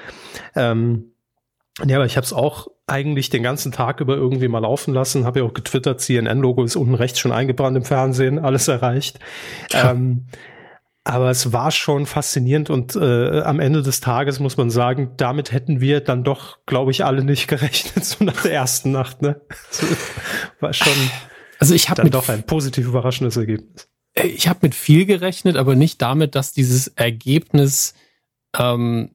Ähm, 0.57 1.13
ja, 1.85 1.97
aber 1.97 2.07
ich 2.07 2.17
habe 2.17 2.25
es 2.25 2.33
auch 2.33 2.67
eigentlich 2.87 3.31
den 3.31 3.43
ganzen 3.43 3.71
Tag 3.71 4.01
über 4.01 4.17
irgendwie 4.17 4.49
mal 4.49 4.61
laufen 4.61 4.95
lassen. 4.95 5.25
Habe 5.25 5.41
ja 5.41 5.45
auch 5.45 5.55
getwittert, 5.55 6.01
CNN-Logo 6.01 6.65
ist 6.65 6.75
unten 6.75 6.95
rechts 6.95 7.21
schon 7.21 7.33
eingebrannt 7.33 7.77
im 7.77 7.85
Fernsehen, 7.85 8.39
alles 8.39 8.67
erreicht. 8.67 9.21
Ähm, 9.73 10.27
aber 11.07 11.31
es 11.31 11.53
war 11.53 11.71
schon 11.71 12.05
faszinierend 12.05 12.69
und 12.69 12.97
äh, 12.97 13.41
am 13.41 13.61
Ende 13.61 13.83
des 13.83 14.01
Tages 14.01 14.41
muss 14.41 14.57
man 14.57 14.71
sagen, 14.71 15.13
damit 15.17 15.53
hätten 15.53 15.81
wir 15.81 16.01
dann 16.01 16.25
doch, 16.25 16.59
glaube 16.67 16.91
ich, 16.91 17.05
alle 17.05 17.23
nicht 17.23 17.47
gerechnet, 17.49 18.05
so 18.05 18.25
nach 18.25 18.43
der 18.43 18.53
ersten 18.53 18.91
Nacht. 18.91 19.23
Ne? 19.23 19.41
war 20.61 20.73
schon 20.73 20.93
also 21.59 21.75
ich 21.75 21.89
habe 21.89 22.11
doch 22.11 22.29
ein 22.29 22.43
positiv 22.43 22.87
überraschendes 22.87 23.37
Ergebnis. 23.37 23.89
Äh, 24.15 24.27
ich 24.27 24.49
habe 24.49 24.61
mit 24.63 24.75
viel 24.75 25.07
gerechnet, 25.07 25.57
aber 25.57 25.75
nicht 25.75 26.03
damit, 26.03 26.35
dass 26.35 26.53
dieses 26.53 26.89
Ergebnis 26.89 27.95
ähm, 28.59 29.11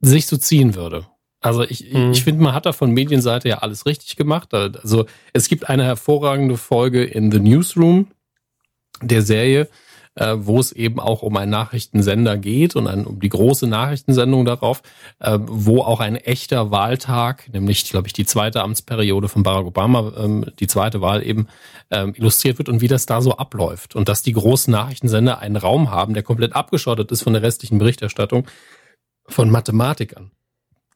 sich 0.00 0.26
so 0.26 0.36
ziehen 0.36 0.74
würde. 0.74 1.06
Also 1.40 1.62
ich, 1.62 1.92
mhm. 1.92 2.10
ich 2.10 2.24
finde, 2.24 2.42
man 2.42 2.54
hat 2.54 2.66
da 2.66 2.72
von 2.72 2.90
Medienseite 2.90 3.48
ja 3.48 3.58
alles 3.58 3.86
richtig 3.86 4.16
gemacht. 4.16 4.52
Also 4.52 5.06
es 5.32 5.48
gibt 5.48 5.68
eine 5.68 5.84
hervorragende 5.84 6.56
Folge 6.56 7.04
in 7.04 7.30
The 7.30 7.38
Newsroom 7.38 8.08
der 9.00 9.22
Serie, 9.22 9.68
äh, 10.16 10.34
wo 10.38 10.58
es 10.58 10.72
eben 10.72 10.98
auch 10.98 11.22
um 11.22 11.36
einen 11.36 11.50
Nachrichtensender 11.50 12.36
geht 12.36 12.74
und 12.74 12.86
ein, 12.86 13.06
um 13.06 13.20
die 13.20 13.28
große 13.28 13.66
Nachrichtensendung 13.66 14.44
darauf, 14.44 14.82
äh, 15.20 15.38
wo 15.40 15.82
auch 15.82 16.00
ein 16.00 16.16
echter 16.16 16.70
Wahltag, 16.70 17.48
nämlich, 17.52 17.88
glaube 17.88 18.08
ich, 18.08 18.12
die 18.12 18.26
zweite 18.26 18.62
Amtsperiode 18.62 19.28
von 19.28 19.42
Barack 19.42 19.66
Obama, 19.66 20.12
ähm, 20.18 20.46
die 20.58 20.66
zweite 20.66 21.00
Wahl 21.00 21.24
eben 21.24 21.46
ähm, 21.90 22.14
illustriert 22.16 22.58
wird 22.58 22.68
und 22.68 22.80
wie 22.80 22.88
das 22.88 23.06
da 23.06 23.20
so 23.20 23.36
abläuft. 23.36 23.94
Und 23.94 24.08
dass 24.08 24.22
die 24.22 24.32
großen 24.32 24.72
Nachrichtensender 24.72 25.38
einen 25.38 25.56
Raum 25.56 25.90
haben, 25.90 26.14
der 26.14 26.22
komplett 26.22 26.54
abgeschottet 26.54 27.12
ist 27.12 27.22
von 27.22 27.32
der 27.32 27.42
restlichen 27.42 27.78
Berichterstattung 27.78 28.46
von 29.28 29.50
Mathematikern 29.50 30.30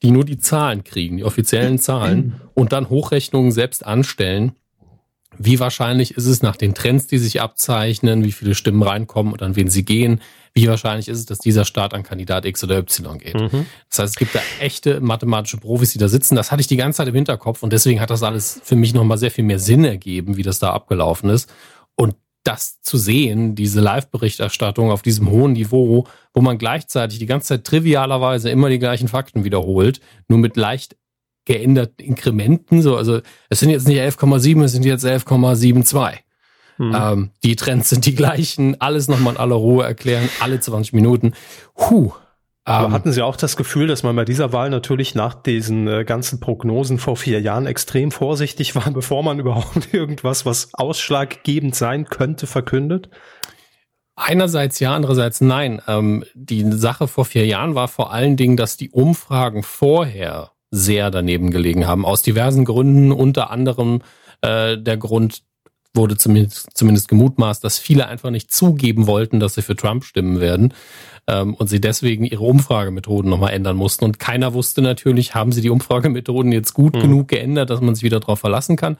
die 0.02 0.10
nur 0.10 0.24
die 0.24 0.38
Zahlen 0.38 0.84
kriegen, 0.84 1.18
die 1.18 1.24
offiziellen 1.24 1.78
Zahlen 1.78 2.40
und 2.54 2.72
dann 2.72 2.88
Hochrechnungen 2.88 3.52
selbst 3.52 3.84
anstellen. 3.84 4.52
Wie 5.42 5.58
wahrscheinlich 5.58 6.18
ist 6.18 6.26
es 6.26 6.42
nach 6.42 6.56
den 6.56 6.74
Trends, 6.74 7.06
die 7.06 7.16
sich 7.16 7.40
abzeichnen, 7.40 8.24
wie 8.24 8.32
viele 8.32 8.54
Stimmen 8.54 8.82
reinkommen 8.82 9.32
und 9.32 9.42
an 9.42 9.56
wen 9.56 9.70
sie 9.70 9.86
gehen? 9.86 10.20
Wie 10.52 10.68
wahrscheinlich 10.68 11.08
ist 11.08 11.18
es, 11.18 11.24
dass 11.24 11.38
dieser 11.38 11.64
Staat 11.64 11.94
an 11.94 12.02
Kandidat 12.02 12.44
X 12.44 12.62
oder 12.62 12.76
Y 12.76 13.18
geht? 13.18 13.40
Mhm. 13.40 13.64
Das 13.88 14.00
heißt, 14.00 14.12
es 14.12 14.16
gibt 14.16 14.34
da 14.34 14.40
echte 14.60 15.00
mathematische 15.00 15.56
Profis, 15.56 15.92
die 15.92 15.98
da 15.98 16.08
sitzen. 16.08 16.36
Das 16.36 16.52
hatte 16.52 16.60
ich 16.60 16.66
die 16.66 16.76
ganze 16.76 16.98
Zeit 16.98 17.08
im 17.08 17.14
Hinterkopf 17.14 17.62
und 17.62 17.72
deswegen 17.72 18.02
hat 18.02 18.10
das 18.10 18.22
alles 18.22 18.60
für 18.62 18.76
mich 18.76 18.92
nochmal 18.92 19.16
sehr 19.16 19.30
viel 19.30 19.44
mehr 19.44 19.58
Sinn 19.58 19.82
ergeben, 19.82 20.36
wie 20.36 20.42
das 20.42 20.58
da 20.58 20.74
abgelaufen 20.74 21.30
ist. 21.30 21.50
Und 21.96 22.16
das 22.44 22.82
zu 22.82 22.98
sehen, 22.98 23.54
diese 23.54 23.80
Live-Berichterstattung 23.80 24.90
auf 24.90 25.00
diesem 25.00 25.30
hohen 25.30 25.54
Niveau, 25.54 26.06
wo 26.34 26.40
man 26.42 26.58
gleichzeitig 26.58 27.18
die 27.18 27.26
ganze 27.26 27.48
Zeit 27.48 27.64
trivialerweise 27.64 28.50
immer 28.50 28.68
die 28.68 28.78
gleichen 28.78 29.08
Fakten 29.08 29.44
wiederholt, 29.44 30.02
nur 30.28 30.38
mit 30.38 30.58
leicht 30.58 30.96
geänderten 31.44 32.04
Inkrementen. 32.04 32.82
So, 32.82 32.96
also 32.96 33.20
es 33.48 33.60
sind 33.60 33.70
jetzt 33.70 33.88
nicht 33.88 34.00
11,7, 34.00 34.64
es 34.64 34.72
sind 34.72 34.84
jetzt 34.84 35.04
11,72. 35.04 36.18
Hm. 36.76 36.96
Ähm, 36.96 37.30
die 37.44 37.56
Trends 37.56 37.90
sind 37.90 38.06
die 38.06 38.14
gleichen, 38.14 38.80
alles 38.80 39.08
nochmal 39.08 39.34
in 39.34 39.40
aller 39.40 39.56
Ruhe 39.56 39.84
erklären, 39.84 40.28
alle 40.40 40.60
20 40.60 40.92
Minuten. 40.92 41.34
Huh, 41.76 42.12
aber 42.64 42.86
ähm, 42.86 42.92
hatten 42.92 43.12
Sie 43.12 43.22
auch 43.22 43.36
das 43.36 43.56
Gefühl, 43.56 43.86
dass 43.86 44.02
man 44.02 44.14
bei 44.14 44.24
dieser 44.24 44.52
Wahl 44.52 44.70
natürlich 44.70 45.14
nach 45.14 45.34
diesen 45.34 45.88
äh, 45.88 46.04
ganzen 46.04 46.40
Prognosen 46.40 46.98
vor 46.98 47.16
vier 47.16 47.40
Jahren 47.40 47.66
extrem 47.66 48.10
vorsichtig 48.10 48.74
war, 48.74 48.90
bevor 48.90 49.22
man 49.22 49.38
überhaupt 49.38 49.88
irgendwas, 49.92 50.46
was 50.46 50.72
ausschlaggebend 50.74 51.74
sein 51.74 52.04
könnte, 52.06 52.46
verkündet? 52.46 53.08
Einerseits 54.14 54.78
ja, 54.80 54.94
andererseits 54.94 55.40
nein. 55.40 55.80
Ähm, 55.88 56.24
die 56.34 56.70
Sache 56.72 57.08
vor 57.08 57.24
vier 57.24 57.46
Jahren 57.46 57.74
war 57.74 57.88
vor 57.88 58.12
allen 58.12 58.36
Dingen, 58.36 58.56
dass 58.56 58.76
die 58.76 58.90
Umfragen 58.90 59.62
vorher 59.62 60.52
sehr 60.70 61.10
daneben 61.10 61.50
gelegen 61.50 61.86
haben. 61.86 62.04
Aus 62.04 62.22
diversen 62.22 62.64
Gründen, 62.64 63.12
unter 63.12 63.50
anderem 63.50 64.02
äh, 64.40 64.78
der 64.78 64.96
Grund, 64.96 65.42
wurde 65.94 66.16
zumindest, 66.16 66.68
zumindest 66.74 67.08
gemutmaßt, 67.08 67.64
dass 67.64 67.78
viele 67.78 68.06
einfach 68.06 68.30
nicht 68.30 68.52
zugeben 68.52 69.06
wollten, 69.06 69.40
dass 69.40 69.54
sie 69.54 69.62
für 69.62 69.74
Trump 69.74 70.04
stimmen 70.04 70.40
werden 70.40 70.72
ähm, 71.26 71.54
und 71.54 71.68
sie 71.68 71.80
deswegen 71.80 72.24
ihre 72.24 72.44
Umfragemethoden 72.44 73.28
nochmal 73.28 73.52
ändern 73.52 73.76
mussten. 73.76 74.04
Und 74.04 74.18
keiner 74.18 74.54
wusste 74.54 74.82
natürlich, 74.82 75.34
haben 75.34 75.52
sie 75.52 75.62
die 75.62 75.70
Umfragemethoden 75.70 76.52
jetzt 76.52 76.74
gut 76.74 76.94
mhm. 76.94 77.00
genug 77.00 77.28
geändert, 77.28 77.70
dass 77.70 77.80
man 77.80 77.94
sich 77.94 78.04
wieder 78.04 78.20
darauf 78.20 78.38
verlassen 78.38 78.76
kann. 78.76 78.98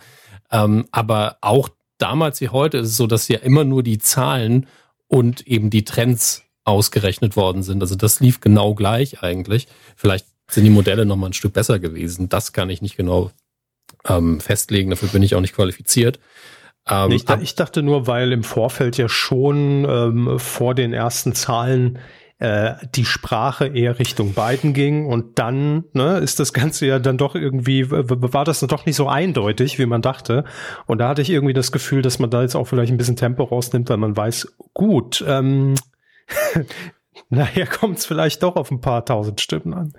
Ähm, 0.50 0.86
aber 0.90 1.36
auch 1.42 1.68
damals 1.98 2.40
wie 2.40 2.48
heute 2.48 2.78
ist 2.78 2.88
es 2.88 2.96
so, 2.96 3.06
dass 3.06 3.28
ja 3.28 3.38
immer 3.38 3.64
nur 3.64 3.82
die 3.82 3.98
Zahlen 3.98 4.66
und 5.06 5.46
eben 5.46 5.70
die 5.70 5.84
Trends 5.84 6.42
ausgerechnet 6.64 7.36
worden 7.36 7.62
sind. 7.62 7.82
Also 7.82 7.94
das 7.94 8.20
lief 8.20 8.40
genau 8.40 8.74
gleich 8.74 9.22
eigentlich. 9.22 9.68
Vielleicht 9.96 10.26
sind 10.50 10.64
die 10.64 10.71
Modelle 10.71 11.07
nochmal 11.07 11.30
ein 11.30 11.35
Stück 11.35 11.52
besser 11.52 11.78
gewesen. 11.78 12.28
Das 12.28 12.52
kann 12.52 12.71
ich 12.71 12.83
nicht 12.83 12.97
genau 12.97 13.30
ähm, 14.09 14.40
festlegen. 14.40 14.90
Dafür 14.90 15.09
bin 15.09 15.23
ich 15.23 15.35
auch 15.35 15.40
nicht 15.40 15.54
qualifiziert. 15.54 16.19
Ähm, 16.88 17.12
ich, 17.12 17.28
ich, 17.28 17.54
dachte 17.54 17.83
nur, 17.83 18.07
weil 18.07 18.33
im 18.33 18.42
Vorfeld 18.42 18.97
ja 18.97 19.09
schon 19.09 19.85
ähm, 19.88 20.38
vor 20.38 20.75
den 20.75 20.92
ersten 20.92 21.35
Zahlen 21.35 21.99
äh, 22.38 22.75
die 22.95 23.04
Sprache 23.04 23.66
eher 23.66 23.99
Richtung 23.99 24.33
Biden 24.33 24.73
ging 24.73 25.04
und 25.07 25.38
dann 25.38 25.85
ne, 25.92 26.19
ist 26.19 26.40
das 26.40 26.52
Ganze 26.54 26.87
ja 26.87 26.99
dann 26.99 27.19
doch 27.19 27.35
irgendwie, 27.35 27.90
war 27.90 28.45
das 28.45 28.61
dann 28.61 28.71
doch 28.71 28.87
nicht 28.87 28.97
so 28.97 29.09
eindeutig, 29.09 29.78
wie 29.78 29.87
man 29.87 30.00
dachte. 30.00 30.45
Und 30.87 30.99
da 30.99 31.09
hatte 31.09 31.23
ich 31.23 31.30
irgendwie 31.30 31.52
das 31.52 31.71
Gefühl, 31.71 32.00
dass 32.00 32.19
man 32.19 32.30
da 32.30 32.40
jetzt 32.40 32.54
auch 32.54 32.64
vielleicht 32.64 32.90
ein 32.90 32.97
bisschen 32.97 33.16
Tempo 33.16 33.45
rausnimmt, 33.45 33.90
weil 33.90 33.99
man 33.99 34.16
weiß, 34.16 34.57
gut, 34.73 35.23
ähm, 35.28 35.75
nachher 37.28 37.66
kommt 37.66 37.99
es 37.99 38.07
vielleicht 38.07 38.42
doch 38.42 38.57
auf 38.57 38.71
ein 38.71 38.80
paar 38.80 39.04
tausend 39.04 39.40
Stimmen 39.40 39.75
an. 39.75 39.92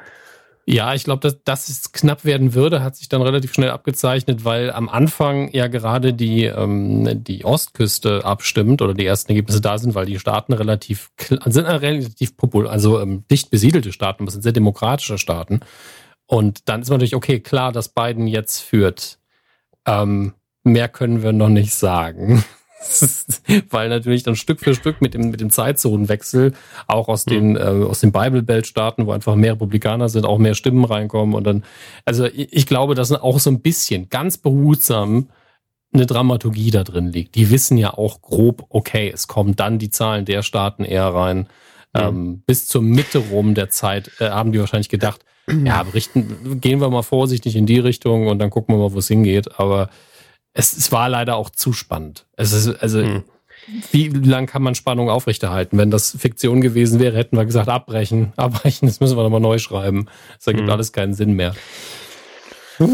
Ja, 0.65 0.93
ich 0.93 1.03
glaube, 1.03 1.21
dass, 1.21 1.43
dass 1.43 1.69
es 1.69 1.91
knapp 1.91 2.23
werden 2.23 2.53
würde, 2.53 2.83
hat 2.83 2.95
sich 2.95 3.09
dann 3.09 3.21
relativ 3.21 3.53
schnell 3.53 3.71
abgezeichnet, 3.71 4.45
weil 4.45 4.71
am 4.71 4.89
Anfang 4.89 5.51
ja 5.53 5.67
gerade 5.67 6.13
die, 6.13 6.45
ähm, 6.45 7.23
die 7.23 7.43
Ostküste 7.45 8.23
abstimmt 8.23 8.81
oder 8.81 8.93
die 8.93 9.05
ersten 9.05 9.31
Ergebnisse 9.31 9.59
da 9.59 9.77
sind, 9.79 9.95
weil 9.95 10.05
die 10.05 10.19
Staaten 10.19 10.53
relativ 10.53 11.11
sind 11.45 11.65
relativ 11.65 12.37
popul 12.37 12.67
also 12.67 13.01
ähm, 13.01 13.25
dicht 13.29 13.49
besiedelte 13.49 13.91
Staaten, 13.91 14.25
das 14.25 14.33
sind 14.33 14.43
sehr 14.43 14.51
demokratische 14.51 15.17
Staaten. 15.17 15.61
Und 16.27 16.69
dann 16.69 16.81
ist 16.81 16.89
natürlich 16.89 17.15
okay, 17.15 17.39
klar, 17.39 17.71
dass 17.71 17.89
Biden 17.89 18.27
jetzt 18.27 18.59
führt. 18.59 19.19
Ähm, 19.85 20.33
mehr 20.63 20.87
können 20.89 21.23
wir 21.23 21.33
noch 21.33 21.49
nicht 21.49 21.73
sagen. 21.73 22.43
weil 23.69 23.89
natürlich 23.89 24.23
dann 24.23 24.35
Stück 24.35 24.59
für 24.59 24.75
Stück 24.75 25.01
mit 25.01 25.13
dem, 25.13 25.29
mit 25.29 25.41
dem 25.41 25.50
Zeitzonenwechsel 25.50 26.53
auch 26.88 27.07
aus 27.07 27.25
den, 27.25 27.51
mhm. 27.51 27.57
äh, 27.57 27.85
aus 27.85 28.00
den 28.00 28.11
Bible 28.11 28.43
Belt 28.43 28.67
Staaten, 28.67 29.05
wo 29.05 29.11
einfach 29.11 29.35
mehr 29.35 29.53
Republikaner 29.53 30.09
sind, 30.09 30.25
auch 30.25 30.38
mehr 30.38 30.55
Stimmen 30.55 30.85
reinkommen 30.85 31.35
und 31.35 31.45
dann, 31.45 31.63
also 32.05 32.25
ich, 32.25 32.53
ich 32.53 32.65
glaube, 32.65 32.95
dass 32.95 33.11
auch 33.11 33.39
so 33.39 33.50
ein 33.50 33.61
bisschen 33.61 34.09
ganz 34.09 34.38
behutsam 34.38 35.29
eine 35.93 36.05
Dramaturgie 36.05 36.71
da 36.71 36.83
drin 36.83 37.07
liegt. 37.07 37.35
Die 37.35 37.50
wissen 37.50 37.77
ja 37.77 37.93
auch 37.93 38.21
grob, 38.21 38.65
okay, 38.69 39.11
es 39.13 39.27
kommen 39.27 39.55
dann 39.55 39.77
die 39.77 39.89
Zahlen 39.89 40.25
der 40.25 40.41
Staaten 40.41 40.85
eher 40.85 41.07
rein. 41.07 41.47
Mhm. 41.93 42.01
Ähm, 42.01 42.43
bis 42.45 42.67
zur 42.67 42.81
Mitte 42.81 43.19
rum 43.19 43.53
der 43.53 43.69
Zeit 43.69 44.11
äh, 44.19 44.29
haben 44.29 44.53
die 44.53 44.59
wahrscheinlich 44.59 44.89
gedacht, 44.89 45.25
ja, 45.65 45.83
berichten, 45.83 46.61
gehen 46.61 46.79
wir 46.79 46.89
mal 46.89 47.01
vorsichtig 47.01 47.55
in 47.55 47.65
die 47.65 47.79
Richtung 47.79 48.27
und 48.27 48.39
dann 48.39 48.50
gucken 48.50 48.75
wir 48.75 48.79
mal, 48.79 48.93
wo 48.93 49.00
es 49.00 49.07
hingeht. 49.07 49.59
Aber 49.59 49.89
es, 50.53 50.74
es 50.74 50.91
war 50.91 51.10
leider 51.10 51.36
auch 51.36 51.50
zu 51.50 51.74
spannend. 51.74 52.25
Es 52.36 52.53
ist, 52.53 52.81
also, 52.81 53.01
hm. 53.01 53.24
wie 53.91 54.10
lang 54.10 54.48
kann 54.48 54.63
man 54.63 54.75
Spannung 54.75 55.10
aufrechterhalten? 55.10 55.77
Wenn 55.77 55.91
das 55.91 56.15
Fiktion 56.17 56.62
gewesen 56.62 57.00
wäre, 57.00 57.17
hätten 57.17 57.38
wir 57.38 57.46
gesagt, 57.46 57.70
abbrechen, 57.70 58.34
abbrechen, 58.38 58.88
das 58.88 59.00
müssen 59.00 59.17
wir 59.17 59.24
nochmal 59.24 59.39
neu 59.39 59.60
schreiben. 59.60 60.08
Das 60.38 60.48
ergibt 60.48 60.67
hm. 60.67 60.72
alles 60.72 60.91
keinen 60.91 61.13
Sinn 61.13 61.34
mehr. 61.34 61.55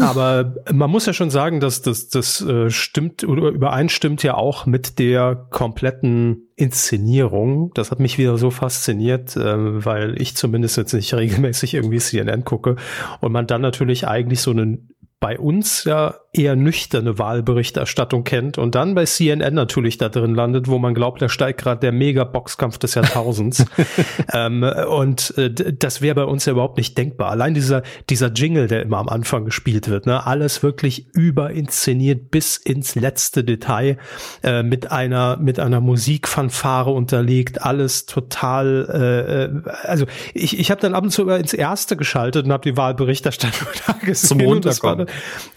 Aber 0.00 0.54
man 0.72 0.90
muss 0.90 1.06
ja 1.06 1.12
schon 1.12 1.30
sagen, 1.30 1.60
dass 1.60 1.82
das, 1.82 2.08
das 2.08 2.40
äh, 2.42 2.70
stimmt 2.70 3.24
oder 3.24 3.48
übereinstimmt 3.48 4.22
ja 4.22 4.34
auch 4.34 4.66
mit 4.66 4.98
der 4.98 5.46
kompletten 5.50 6.48
Inszenierung. 6.56 7.72
Das 7.74 7.90
hat 7.90 8.00
mich 8.00 8.18
wieder 8.18 8.38
so 8.38 8.50
fasziniert, 8.50 9.36
äh, 9.36 9.84
weil 9.84 10.20
ich 10.20 10.36
zumindest 10.36 10.76
jetzt 10.76 10.92
nicht 10.92 11.14
regelmäßig 11.14 11.74
irgendwie 11.74 11.98
CNN 11.98 12.44
gucke 12.44 12.76
und 13.20 13.32
man 13.32 13.46
dann 13.46 13.62
natürlich 13.62 14.06
eigentlich 14.06 14.40
so 14.40 14.50
einen 14.50 14.94
bei 15.20 15.38
uns 15.38 15.84
ja 15.84 16.14
eher 16.38 16.56
nüchterne 16.56 17.18
Wahlberichterstattung 17.18 18.24
kennt 18.24 18.58
und 18.58 18.74
dann 18.74 18.94
bei 18.94 19.04
CNN 19.04 19.54
natürlich 19.54 19.98
da 19.98 20.08
drin 20.08 20.34
landet, 20.34 20.68
wo 20.68 20.78
man 20.78 20.94
glaubt, 20.94 21.20
da 21.20 21.28
steigt 21.28 21.60
gerade 21.60 21.80
der 21.80 21.92
Mega-Boxkampf 21.92 22.78
des 22.78 22.94
Jahrtausends. 22.94 23.64
ähm, 24.32 24.62
und 24.62 25.36
äh, 25.36 25.52
das 25.52 26.00
wäre 26.00 26.14
bei 26.14 26.24
uns 26.24 26.44
ja 26.46 26.52
überhaupt 26.52 26.78
nicht 26.78 26.96
denkbar. 26.96 27.30
Allein 27.30 27.54
dieser, 27.54 27.82
dieser 28.08 28.32
Jingle, 28.32 28.68
der 28.68 28.82
immer 28.82 28.98
am 28.98 29.08
Anfang 29.08 29.44
gespielt 29.44 29.88
wird, 29.88 30.06
ne, 30.06 30.26
alles 30.26 30.62
wirklich 30.62 31.08
überinszeniert 31.14 32.30
bis 32.30 32.56
ins 32.56 32.94
letzte 32.94 33.44
Detail, 33.44 33.98
äh, 34.42 34.62
mit 34.62 34.92
einer, 34.92 35.36
mit 35.38 35.58
einer 35.58 35.80
Musikfanfare 35.80 36.90
unterlegt, 36.90 37.62
alles 37.62 38.06
total, 38.06 38.88
äh, 38.92 39.44
äh 39.44 39.88
also 39.88 40.06
ich, 40.34 40.58
ich 40.58 40.70
habe 40.70 40.80
dann 40.80 40.94
ab 40.94 41.02
und 41.02 41.10
zu 41.10 41.22
über 41.22 41.38
ins 41.38 41.52
Erste 41.52 41.96
geschaltet 41.96 42.46
und 42.46 42.52
habe 42.52 42.70
die 42.70 42.76
Wahlberichterstattung 42.76 43.68
da 43.86 43.94
gesehen. 43.94 44.28
Zum 44.28 44.40
Runterkommen. 44.40 45.06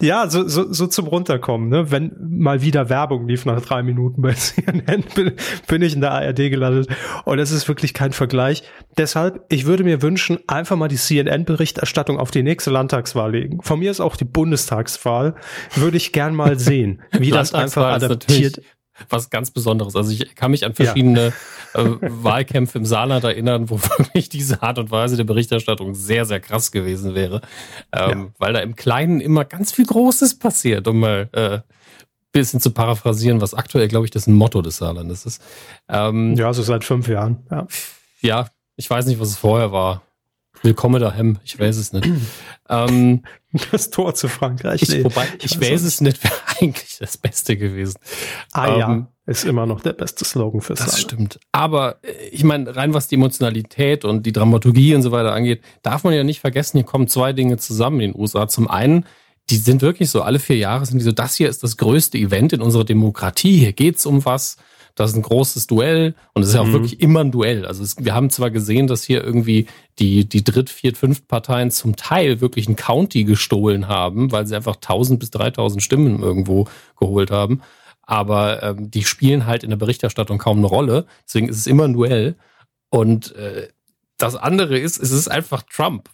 Ja, 0.00 0.28
so, 0.28 0.48
so, 0.48 0.71
so 0.72 0.86
zum 0.86 1.06
Runterkommen, 1.06 1.68
ne? 1.68 1.90
Wenn 1.90 2.12
mal 2.20 2.62
wieder 2.62 2.88
Werbung 2.88 3.26
lief 3.28 3.44
nach 3.44 3.60
drei 3.60 3.82
Minuten 3.82 4.22
bei 4.22 4.32
CNN, 4.34 5.04
bin, 5.14 5.32
bin 5.68 5.82
ich 5.82 5.94
in 5.94 6.00
der 6.00 6.12
ARD 6.12 6.36
gelandet. 6.36 6.88
Und 7.24 7.38
es 7.38 7.50
ist 7.50 7.68
wirklich 7.68 7.94
kein 7.94 8.12
Vergleich. 8.12 8.62
Deshalb, 8.96 9.44
ich 9.48 9.66
würde 9.66 9.84
mir 9.84 10.02
wünschen, 10.02 10.38
einfach 10.46 10.76
mal 10.76 10.88
die 10.88 10.96
CNN-Berichterstattung 10.96 12.18
auf 12.18 12.30
die 12.30 12.42
nächste 12.42 12.70
Landtagswahl 12.70 13.32
legen. 13.32 13.62
Von 13.62 13.78
mir 13.78 13.90
ist 13.90 14.00
auch 14.00 14.16
die 14.16 14.24
Bundestagswahl. 14.24 15.34
Würde 15.74 15.96
ich 15.96 16.12
gern 16.12 16.34
mal 16.34 16.58
sehen, 16.58 17.02
wie 17.12 17.30
das 17.32 17.54
einfach 17.54 17.92
adaptiert 17.92 18.60
was 19.08 19.30
ganz 19.30 19.50
Besonderes. 19.50 19.96
Also 19.96 20.10
ich 20.10 20.34
kann 20.34 20.50
mich 20.50 20.64
an 20.64 20.74
verschiedene 20.74 21.32
ja. 21.74 21.80
äh, 21.80 21.96
Wahlkämpfe 22.00 22.78
im 22.78 22.86
Saarland 22.86 23.24
erinnern, 23.24 23.70
wo 23.70 23.78
wirklich 23.98 24.28
diese 24.28 24.62
Art 24.62 24.78
und 24.78 24.90
Weise 24.90 25.16
der 25.16 25.24
Berichterstattung 25.24 25.94
sehr, 25.94 26.24
sehr 26.24 26.40
krass 26.40 26.72
gewesen 26.72 27.14
wäre. 27.14 27.40
Ähm, 27.92 28.20
ja. 28.20 28.26
Weil 28.38 28.52
da 28.52 28.60
im 28.60 28.76
Kleinen 28.76 29.20
immer 29.20 29.44
ganz 29.44 29.72
viel 29.72 29.86
Großes 29.86 30.38
passiert, 30.38 30.86
um 30.88 31.00
mal 31.00 31.28
äh, 31.32 31.60
bisschen 32.32 32.60
zu 32.60 32.70
paraphrasieren, 32.70 33.40
was 33.40 33.54
aktuell, 33.54 33.88
glaube 33.88 34.06
ich, 34.06 34.10
das 34.10 34.26
ein 34.26 34.34
Motto 34.34 34.62
des 34.62 34.78
Saarlandes 34.78 35.26
ist. 35.26 35.42
Ähm, 35.88 36.34
ja, 36.34 36.52
so 36.52 36.62
seit 36.62 36.84
fünf 36.84 37.08
Jahren. 37.08 37.46
Ja. 37.50 37.66
ja, 38.20 38.48
ich 38.76 38.88
weiß 38.88 39.06
nicht, 39.06 39.20
was 39.20 39.28
es 39.28 39.36
vorher 39.36 39.70
war. 39.70 40.02
Willkommen 40.64 41.00
daheim, 41.00 41.38
ich 41.44 41.58
weiß 41.58 41.76
es 41.76 41.92
nicht. 41.92 42.08
ähm, 42.68 43.22
das 43.72 43.90
Tor 43.90 44.14
zu 44.14 44.28
Frankreich. 44.28 44.82
Ich, 44.82 45.04
wobei, 45.04 45.26
ich, 45.38 45.52
ich 45.52 45.60
weiß 45.60 45.82
es 45.82 46.00
nicht, 46.00 46.22
wäre 46.22 46.34
eigentlich 46.60 46.98
das 47.00 47.16
Beste 47.16 47.56
gewesen. 47.56 47.98
Ah 48.52 48.68
ähm, 48.68 48.78
ja, 48.78 49.08
ist 49.26 49.44
immer 49.44 49.66
noch 49.66 49.80
der 49.80 49.92
beste 49.92 50.24
Slogan 50.24 50.60
fürs 50.60 50.78
Das 50.78 50.92
Land. 50.92 51.00
stimmt. 51.00 51.40
Aber 51.50 51.96
äh, 52.02 52.28
ich 52.30 52.44
meine, 52.44 52.76
rein 52.76 52.94
was 52.94 53.08
die 53.08 53.16
Emotionalität 53.16 54.04
und 54.04 54.24
die 54.24 54.32
Dramaturgie 54.32 54.94
und 54.94 55.02
so 55.02 55.10
weiter 55.10 55.32
angeht, 55.32 55.62
darf 55.82 56.04
man 56.04 56.14
ja 56.14 56.22
nicht 56.22 56.38
vergessen, 56.40 56.78
hier 56.78 56.86
kommen 56.86 57.08
zwei 57.08 57.32
Dinge 57.32 57.56
zusammen 57.56 58.00
in 58.00 58.12
den 58.12 58.20
USA. 58.20 58.46
Zum 58.46 58.68
einen, 58.68 59.04
die 59.50 59.56
sind 59.56 59.82
wirklich 59.82 60.10
so, 60.10 60.22
alle 60.22 60.38
vier 60.38 60.56
Jahre 60.58 60.86
sind 60.86 60.98
die 60.98 61.04
so, 61.04 61.10
das 61.12 61.34
hier 61.34 61.48
ist 61.48 61.64
das 61.64 61.76
größte 61.76 62.18
Event 62.18 62.52
in 62.52 62.62
unserer 62.62 62.84
Demokratie, 62.84 63.58
hier 63.58 63.72
geht's 63.72 64.06
um 64.06 64.24
was 64.24 64.58
das 64.94 65.10
ist 65.10 65.16
ein 65.16 65.22
großes 65.22 65.66
Duell 65.66 66.14
und 66.34 66.42
es 66.42 66.48
ist 66.48 66.54
ja 66.54 66.60
auch 66.60 66.66
mhm. 66.66 66.72
wirklich 66.72 67.00
immer 67.00 67.20
ein 67.20 67.30
Duell. 67.30 67.66
Also 67.66 67.82
es, 67.82 67.96
wir 67.98 68.14
haben 68.14 68.30
zwar 68.30 68.50
gesehen, 68.50 68.86
dass 68.86 69.04
hier 69.04 69.24
irgendwie 69.24 69.66
die, 69.98 70.28
die 70.28 70.44
Dritt-, 70.44 70.70
Viert-, 70.70 70.98
Fünft-Parteien 70.98 71.70
zum 71.70 71.96
Teil 71.96 72.40
wirklich 72.40 72.68
ein 72.68 72.76
County 72.76 73.24
gestohlen 73.24 73.88
haben, 73.88 74.32
weil 74.32 74.46
sie 74.46 74.56
einfach 74.56 74.76
1000 74.76 75.18
bis 75.18 75.30
3000 75.30 75.82
Stimmen 75.82 76.22
irgendwo 76.22 76.66
geholt 76.98 77.30
haben. 77.30 77.62
Aber 78.02 78.62
ähm, 78.62 78.90
die 78.90 79.04
spielen 79.04 79.46
halt 79.46 79.64
in 79.64 79.70
der 79.70 79.76
Berichterstattung 79.76 80.38
kaum 80.38 80.58
eine 80.58 80.66
Rolle. 80.66 81.06
Deswegen 81.24 81.48
ist 81.48 81.58
es 81.58 81.66
immer 81.66 81.84
ein 81.84 81.94
Duell. 81.94 82.36
Und 82.90 83.34
äh, 83.36 83.68
das 84.18 84.36
andere 84.36 84.78
ist, 84.78 84.98
es 84.98 85.12
ist 85.12 85.28
einfach 85.28 85.62
Trump. 85.62 86.10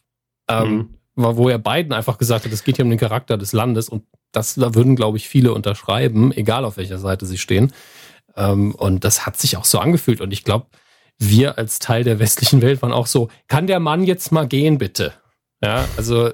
Ähm, 0.49 0.77
mhm. 0.77 0.89
Wo 1.21 1.49
er 1.49 1.59
Biden 1.59 1.93
einfach 1.93 2.17
gesagt 2.17 2.45
hat, 2.45 2.53
es 2.53 2.63
geht 2.63 2.77
hier 2.77 2.85
um 2.85 2.91
den 2.91 2.99
Charakter 2.99 3.37
des 3.37 3.53
Landes 3.53 3.89
und 3.89 4.05
das 4.31 4.55
da 4.55 4.75
würden, 4.75 4.95
glaube 4.95 5.17
ich, 5.17 5.29
viele 5.29 5.53
unterschreiben, 5.53 6.33
egal 6.33 6.65
auf 6.65 6.77
welcher 6.77 6.99
Seite 6.99 7.27
sie 7.27 7.39
stehen. 7.39 7.73
Ähm, 8.39 8.75
und 8.75 9.05
das 9.05 9.27
hat 9.27 9.37
sich 9.37 9.57
auch 9.57 9.65
so 9.65 9.79
angefühlt. 9.81 10.21
Und 10.21 10.33
ich 10.33 10.45
glaube, 10.45 10.67
wir 11.19 11.59
als 11.59 11.81
Teil 11.81 12.05
der 12.05 12.19
westlichen 12.21 12.63
Welt 12.63 12.81
waren 12.81 12.93
auch 12.93 13.07
so, 13.07 13.29
kann 13.49 13.67
der 13.67 13.81
Mann 13.81 14.05
jetzt 14.05 14.33
mal 14.33 14.47
gehen, 14.47 14.79
bitte? 14.79 15.13
Ja, 15.61 15.87
also 15.97 16.31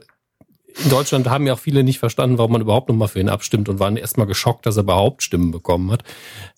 in 0.82 0.90
Deutschland 0.90 1.28
haben 1.28 1.46
ja 1.46 1.54
auch 1.54 1.58
viele 1.58 1.84
nicht 1.84 1.98
verstanden, 1.98 2.36
warum 2.36 2.52
man 2.52 2.60
überhaupt 2.60 2.88
noch 2.88 2.96
mal 2.96 3.06
für 3.06 3.20
ihn 3.20 3.28
abstimmt 3.28 3.68
und 3.68 3.78
waren 3.78 3.96
erstmal 3.96 4.26
geschockt, 4.26 4.66
dass 4.66 4.76
er 4.76 4.82
überhaupt 4.82 5.22
Stimmen 5.22 5.50
bekommen 5.50 5.90
hat. 5.90 6.02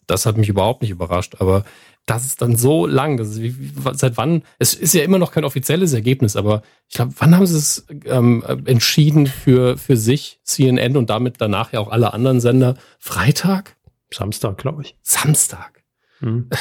Das 0.06 0.26
hat 0.26 0.36
mich 0.36 0.48
überhaupt 0.48 0.82
nicht 0.82 0.90
überrascht. 0.90 1.36
Aber 1.38 1.64
das 2.06 2.24
ist 2.24 2.40
dann 2.40 2.56
so 2.56 2.86
lang. 2.86 3.18
Das 3.18 3.40
wie, 3.40 3.54
seit 3.92 4.16
wann? 4.16 4.42
Es 4.58 4.74
ist 4.74 4.94
ja 4.94 5.02
immer 5.02 5.18
noch 5.18 5.32
kein 5.32 5.44
offizielles 5.44 5.92
Ergebnis, 5.92 6.34
aber 6.34 6.62
ich 6.88 6.94
glaube, 6.94 7.12
wann 7.18 7.36
haben 7.36 7.46
sie 7.46 7.58
es 7.58 7.86
ähm, 8.06 8.42
entschieden 8.64 9.26
für, 9.26 9.76
für 9.76 9.96
sich, 9.96 10.40
CNN 10.44 10.96
und 10.96 11.10
damit 11.10 11.36
danach 11.38 11.72
ja 11.72 11.80
auch 11.80 11.88
alle 11.88 12.14
anderen 12.14 12.40
Sender? 12.40 12.76
Freitag? 12.98 13.75
Samstag, 14.12 14.58
glaube 14.58 14.82
ich. 14.82 14.96
Samstag. 15.02 15.82
Hm. 16.20 16.48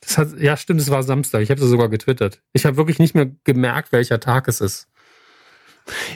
Das 0.00 0.16
hat, 0.16 0.40
ja, 0.40 0.56
stimmt, 0.56 0.80
es 0.80 0.90
war 0.90 1.02
Samstag. 1.02 1.42
Ich 1.42 1.50
habe 1.50 1.60
es 1.60 1.68
sogar 1.68 1.90
getwittert. 1.90 2.40
Ich 2.54 2.64
habe 2.64 2.78
wirklich 2.78 2.98
nicht 2.98 3.14
mehr 3.14 3.26
gemerkt, 3.44 3.92
welcher 3.92 4.20
Tag 4.20 4.48
es 4.48 4.62
ist. 4.62 4.88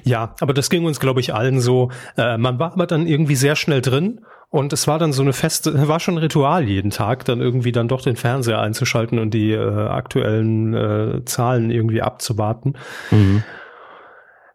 Ja, 0.02 0.34
aber 0.40 0.54
das 0.54 0.70
ging 0.70 0.86
uns, 0.86 0.98
glaube 0.98 1.20
ich, 1.20 1.34
allen 1.34 1.60
so. 1.60 1.90
Äh, 2.16 2.38
man 2.38 2.58
war 2.58 2.72
aber 2.72 2.86
dann 2.86 3.06
irgendwie 3.06 3.36
sehr 3.36 3.54
schnell 3.54 3.82
drin 3.82 4.24
und 4.48 4.72
es 4.72 4.86
war 4.86 4.98
dann 4.98 5.12
so 5.12 5.22
eine 5.22 5.32
feste, 5.32 5.88
war 5.88 6.00
schon 6.00 6.14
ein 6.14 6.18
Ritual 6.18 6.66
jeden 6.68 6.90
Tag, 6.90 7.24
dann 7.24 7.40
irgendwie 7.40 7.72
dann 7.72 7.88
doch 7.88 8.02
den 8.02 8.16
Fernseher 8.16 8.60
einzuschalten 8.60 9.18
und 9.18 9.34
die 9.34 9.52
äh, 9.52 9.58
aktuellen 9.58 10.74
äh, 10.74 11.24
Zahlen 11.24 11.70
irgendwie 11.70 12.02
abzuwarten. 12.02 12.74
Mhm. 13.10 13.42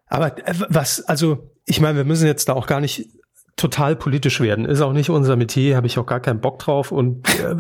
Aber 0.08 0.38
äh, 0.38 0.54
was, 0.70 1.02
also 1.02 1.52
ich 1.66 1.82
meine, 1.82 1.98
wir 1.98 2.06
müssen 2.06 2.28
jetzt 2.28 2.50
da 2.50 2.54
auch 2.54 2.68
gar 2.68 2.80
nicht 2.80 3.10
total 3.58 3.96
politisch 3.96 4.40
werden. 4.40 4.66
Ist 4.66 4.82
auch 4.82 4.94
nicht 4.94 5.10
unser 5.10 5.36
Metier, 5.36 5.76
habe 5.76 5.88
ich 5.88 5.98
auch 5.98 6.06
gar 6.06 6.20
keinen 6.20 6.40
Bock 6.40 6.60
drauf. 6.60 6.92
Und 6.92 7.28
äh, 7.40 7.56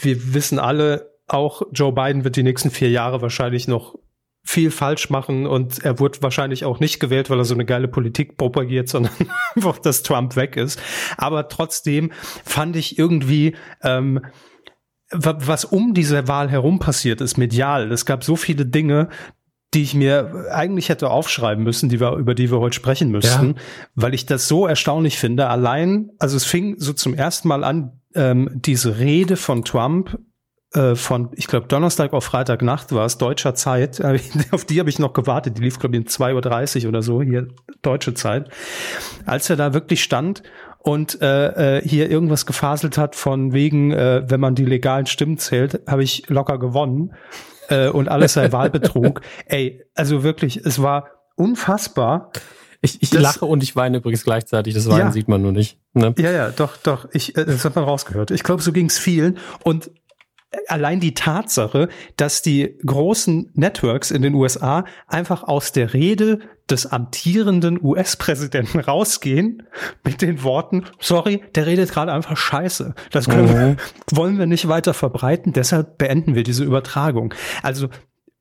wir 0.00 0.34
wissen 0.34 0.58
alle, 0.58 1.12
auch 1.28 1.62
Joe 1.72 1.92
Biden 1.92 2.24
wird 2.24 2.36
die 2.36 2.42
nächsten 2.42 2.70
vier 2.70 2.90
Jahre 2.90 3.22
wahrscheinlich 3.22 3.68
noch 3.68 3.96
viel 4.44 4.70
falsch 4.70 5.10
machen 5.10 5.44
und 5.44 5.84
er 5.84 5.98
wurde 5.98 6.22
wahrscheinlich 6.22 6.64
auch 6.64 6.78
nicht 6.78 7.00
gewählt, 7.00 7.30
weil 7.30 7.38
er 7.38 7.44
so 7.44 7.54
eine 7.54 7.64
geile 7.64 7.88
Politik 7.88 8.36
propagiert, 8.36 8.88
sondern 8.90 9.12
einfach, 9.54 9.78
dass 9.78 10.02
Trump 10.02 10.36
weg 10.36 10.56
ist. 10.56 10.80
Aber 11.16 11.48
trotzdem 11.48 12.12
fand 12.44 12.76
ich 12.76 12.98
irgendwie, 12.98 13.56
ähm, 13.82 14.20
was 15.10 15.64
um 15.64 15.94
diese 15.94 16.26
Wahl 16.26 16.50
herum 16.50 16.78
passiert 16.78 17.20
ist, 17.20 17.36
medial. 17.36 17.92
Es 17.92 18.06
gab 18.06 18.24
so 18.24 18.34
viele 18.34 18.66
Dinge, 18.66 19.08
die 19.76 19.82
ich 19.82 19.92
mir 19.92 20.46
eigentlich 20.50 20.88
hätte 20.88 21.10
aufschreiben 21.10 21.62
müssen, 21.62 21.90
die 21.90 22.00
wir, 22.00 22.16
über 22.16 22.34
die 22.34 22.50
wir 22.50 22.60
heute 22.60 22.74
sprechen 22.74 23.10
müssten, 23.10 23.48
ja. 23.48 23.62
weil 23.94 24.14
ich 24.14 24.24
das 24.24 24.48
so 24.48 24.66
erstaunlich 24.66 25.18
finde. 25.18 25.48
Allein, 25.48 26.12
also 26.18 26.34
es 26.38 26.46
fing 26.46 26.76
so 26.78 26.94
zum 26.94 27.12
ersten 27.12 27.46
Mal 27.48 27.62
an, 27.62 28.00
ähm, 28.14 28.48
diese 28.54 28.98
Rede 28.98 29.36
von 29.36 29.64
Trump 29.64 30.18
äh, 30.72 30.94
von, 30.94 31.28
ich 31.34 31.46
glaube, 31.46 31.66
Donnerstag 31.66 32.14
auf 32.14 32.24
Freitagnacht 32.24 32.90
war 32.92 33.04
es, 33.04 33.18
deutscher 33.18 33.54
Zeit. 33.54 34.02
Auf 34.50 34.64
die 34.64 34.80
habe 34.80 34.88
ich 34.88 34.98
noch 34.98 35.12
gewartet. 35.12 35.58
Die 35.58 35.62
lief, 35.62 35.78
glaube 35.78 35.96
ich, 35.96 36.00
um 36.00 36.06
2.30 36.06 36.82
Uhr 36.82 36.88
oder 36.88 37.02
so, 37.02 37.20
hier 37.20 37.48
deutsche 37.82 38.14
Zeit. 38.14 38.48
Als 39.26 39.50
er 39.50 39.56
da 39.56 39.74
wirklich 39.74 40.02
stand 40.02 40.42
und 40.78 41.20
äh, 41.20 41.78
äh, 41.78 41.86
hier 41.86 42.10
irgendwas 42.10 42.46
gefaselt 42.46 42.96
hat 42.96 43.14
von 43.14 43.52
wegen, 43.52 43.92
äh, 43.92 44.24
wenn 44.26 44.40
man 44.40 44.54
die 44.54 44.64
legalen 44.64 45.04
Stimmen 45.04 45.36
zählt, 45.36 45.82
habe 45.86 46.02
ich 46.02 46.28
locker 46.30 46.58
gewonnen 46.58 47.12
äh, 47.68 47.88
und 47.88 48.08
alles 48.08 48.34
sei 48.34 48.52
Wahlbetrug. 48.52 49.20
Ey, 49.46 49.84
also 49.94 50.22
wirklich, 50.22 50.58
es 50.58 50.80
war 50.82 51.08
unfassbar. 51.36 52.32
Ich, 52.82 53.02
ich 53.02 53.10
das, 53.10 53.22
lache 53.22 53.44
und 53.44 53.62
ich 53.62 53.74
weine 53.74 53.98
übrigens 53.98 54.24
gleichzeitig. 54.24 54.74
Das 54.74 54.88
Weinen 54.88 54.98
ja, 54.98 55.12
sieht 55.12 55.28
man 55.28 55.42
nur 55.42 55.52
nicht. 55.52 55.78
Ne? 55.94 56.14
Ja, 56.18 56.30
ja, 56.30 56.50
doch, 56.50 56.76
doch. 56.76 57.08
Ich, 57.12 57.36
äh, 57.36 57.44
das 57.44 57.64
hat 57.64 57.74
man 57.74 57.84
rausgehört. 57.84 58.30
Ich 58.30 58.42
glaube, 58.42 58.62
so 58.62 58.72
ging 58.72 58.86
es 58.86 58.98
vielen. 58.98 59.38
Und 59.64 59.90
allein 60.68 61.00
die 61.00 61.14
Tatsache, 61.14 61.88
dass 62.16 62.42
die 62.42 62.78
großen 62.84 63.50
Networks 63.54 64.10
in 64.10 64.22
den 64.22 64.34
USA 64.34 64.84
einfach 65.06 65.42
aus 65.42 65.72
der 65.72 65.92
Rede 65.92 66.40
des 66.70 66.86
amtierenden 66.86 67.82
US-Präsidenten 67.82 68.80
rausgehen 68.80 69.62
mit 70.04 70.22
den 70.22 70.42
Worten, 70.42 70.84
sorry, 70.98 71.42
der 71.54 71.66
redet 71.66 71.92
gerade 71.92 72.12
einfach 72.12 72.36
scheiße. 72.36 72.94
Das 73.10 73.28
können 73.28 73.48
wir, 73.48 73.66
mhm. 73.66 73.76
wollen 74.12 74.38
wir 74.38 74.46
nicht 74.46 74.68
weiter 74.68 74.94
verbreiten, 74.94 75.52
deshalb 75.52 75.98
beenden 75.98 76.34
wir 76.34 76.42
diese 76.42 76.64
Übertragung. 76.64 77.34
Also 77.62 77.88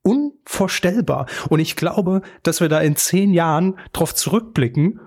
unvorstellbar. 0.02 1.26
Und 1.50 1.60
ich 1.60 1.76
glaube, 1.76 2.22
dass 2.44 2.62
wir 2.62 2.70
da 2.70 2.80
in 2.80 2.96
zehn 2.96 3.34
Jahren 3.34 3.80
drauf 3.92 4.14
zurückblicken 4.14 5.00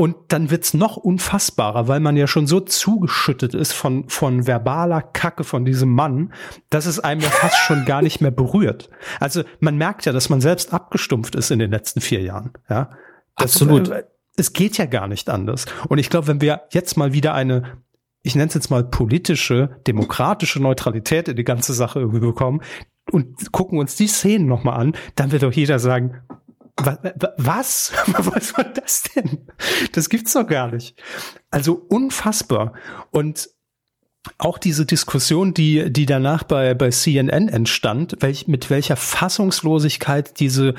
und 0.00 0.14
dann 0.28 0.52
wird's 0.52 0.74
noch 0.74 0.96
unfassbarer, 0.96 1.88
weil 1.88 1.98
man 1.98 2.16
ja 2.16 2.28
schon 2.28 2.46
so 2.46 2.60
zugeschüttet 2.60 3.52
ist 3.52 3.72
von, 3.72 4.08
von 4.08 4.46
verbaler 4.46 5.02
Kacke 5.02 5.42
von 5.42 5.64
diesem 5.64 5.88
Mann, 5.88 6.32
dass 6.70 6.86
es 6.86 7.00
einem 7.00 7.20
ja 7.20 7.28
fast 7.28 7.56
schon 7.56 7.84
gar 7.84 8.00
nicht 8.00 8.20
mehr 8.20 8.30
berührt. 8.30 8.90
Also 9.18 9.42
man 9.58 9.76
merkt 9.76 10.06
ja, 10.06 10.12
dass 10.12 10.28
man 10.28 10.40
selbst 10.40 10.72
abgestumpft 10.72 11.34
ist 11.34 11.50
in 11.50 11.58
den 11.58 11.72
letzten 11.72 12.00
vier 12.00 12.22
Jahren. 12.22 12.52
Ja, 12.70 12.90
das, 13.36 13.56
Absolut. 13.56 13.88
Äh, 13.88 14.04
es 14.36 14.52
geht 14.52 14.78
ja 14.78 14.86
gar 14.86 15.08
nicht 15.08 15.28
anders. 15.28 15.66
Und 15.88 15.98
ich 15.98 16.10
glaube, 16.10 16.28
wenn 16.28 16.40
wir 16.40 16.62
jetzt 16.70 16.96
mal 16.96 17.12
wieder 17.12 17.34
eine, 17.34 17.78
ich 18.22 18.36
nenne 18.36 18.46
es 18.46 18.54
jetzt 18.54 18.70
mal 18.70 18.84
politische, 18.84 19.80
demokratische 19.88 20.62
Neutralität 20.62 21.26
in 21.26 21.34
die 21.34 21.42
ganze 21.42 21.72
Sache 21.72 21.98
irgendwie 21.98 22.20
bekommen 22.20 22.62
und 23.10 23.50
gucken 23.50 23.80
uns 23.80 23.96
die 23.96 24.06
Szenen 24.06 24.46
nochmal 24.46 24.78
an, 24.78 24.92
dann 25.16 25.32
wird 25.32 25.42
doch 25.42 25.52
jeder 25.52 25.80
sagen, 25.80 26.20
was? 26.78 27.92
Was 28.06 28.56
war 28.56 28.64
das 28.64 29.04
denn? 29.14 29.46
Das 29.92 30.08
gibt's 30.08 30.32
doch 30.32 30.46
gar 30.46 30.70
nicht. 30.70 31.00
Also 31.50 31.74
unfassbar. 31.74 32.74
Und 33.10 33.50
auch 34.36 34.58
diese 34.58 34.84
Diskussion, 34.84 35.54
die, 35.54 35.92
die 35.92 36.06
danach 36.06 36.42
bei, 36.44 36.74
bei 36.74 36.90
CNN 36.90 37.48
entstand, 37.48 38.16
welch, 38.20 38.48
mit 38.48 38.70
welcher 38.70 38.96
Fassungslosigkeit 38.96 40.38
diese 40.40 40.74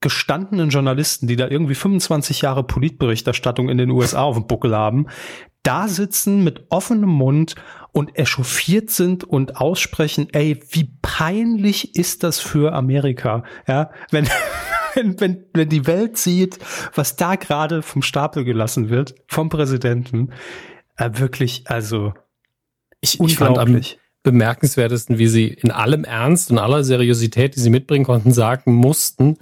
gestandenen 0.00 0.70
Journalisten, 0.70 1.26
die 1.26 1.36
da 1.36 1.48
irgendwie 1.48 1.74
25 1.74 2.42
Jahre 2.42 2.64
Politberichterstattung 2.64 3.68
in 3.68 3.78
den 3.78 3.90
USA 3.90 4.22
auf 4.22 4.36
dem 4.36 4.46
Buckel 4.46 4.76
haben, 4.76 5.06
da 5.62 5.88
sitzen 5.88 6.44
mit 6.44 6.66
offenem 6.68 7.10
Mund 7.10 7.56
und 7.92 8.16
echauffiert 8.16 8.90
sind 8.90 9.24
und 9.24 9.56
aussprechen, 9.56 10.28
ey, 10.32 10.60
wie 10.70 10.92
peinlich 11.02 11.96
ist 11.96 12.22
das 12.22 12.38
für 12.38 12.72
Amerika, 12.72 13.42
ja, 13.66 13.90
wenn, 14.10 14.28
wenn, 14.96 15.20
wenn, 15.20 15.44
wenn 15.52 15.68
die 15.68 15.86
Welt 15.86 16.16
sieht, 16.16 16.58
was 16.94 17.16
da 17.16 17.36
gerade 17.36 17.82
vom 17.82 18.02
Stapel 18.02 18.44
gelassen 18.44 18.88
wird, 18.90 19.14
vom 19.28 19.48
Präsidenten, 19.48 20.32
äh, 20.96 21.10
wirklich, 21.14 21.64
also 21.66 22.14
ich, 23.00 23.20
ich 23.20 23.36
fand 23.36 23.58
am 23.58 23.80
bemerkenswertesten, 24.22 25.18
wie 25.18 25.28
sie 25.28 25.46
in 25.46 25.70
allem 25.70 26.02
Ernst 26.02 26.50
und 26.50 26.58
aller 26.58 26.82
Seriosität, 26.82 27.54
die 27.54 27.60
sie 27.60 27.70
mitbringen 27.70 28.04
konnten, 28.04 28.32
sagen 28.32 28.74
mussten, 28.74 29.36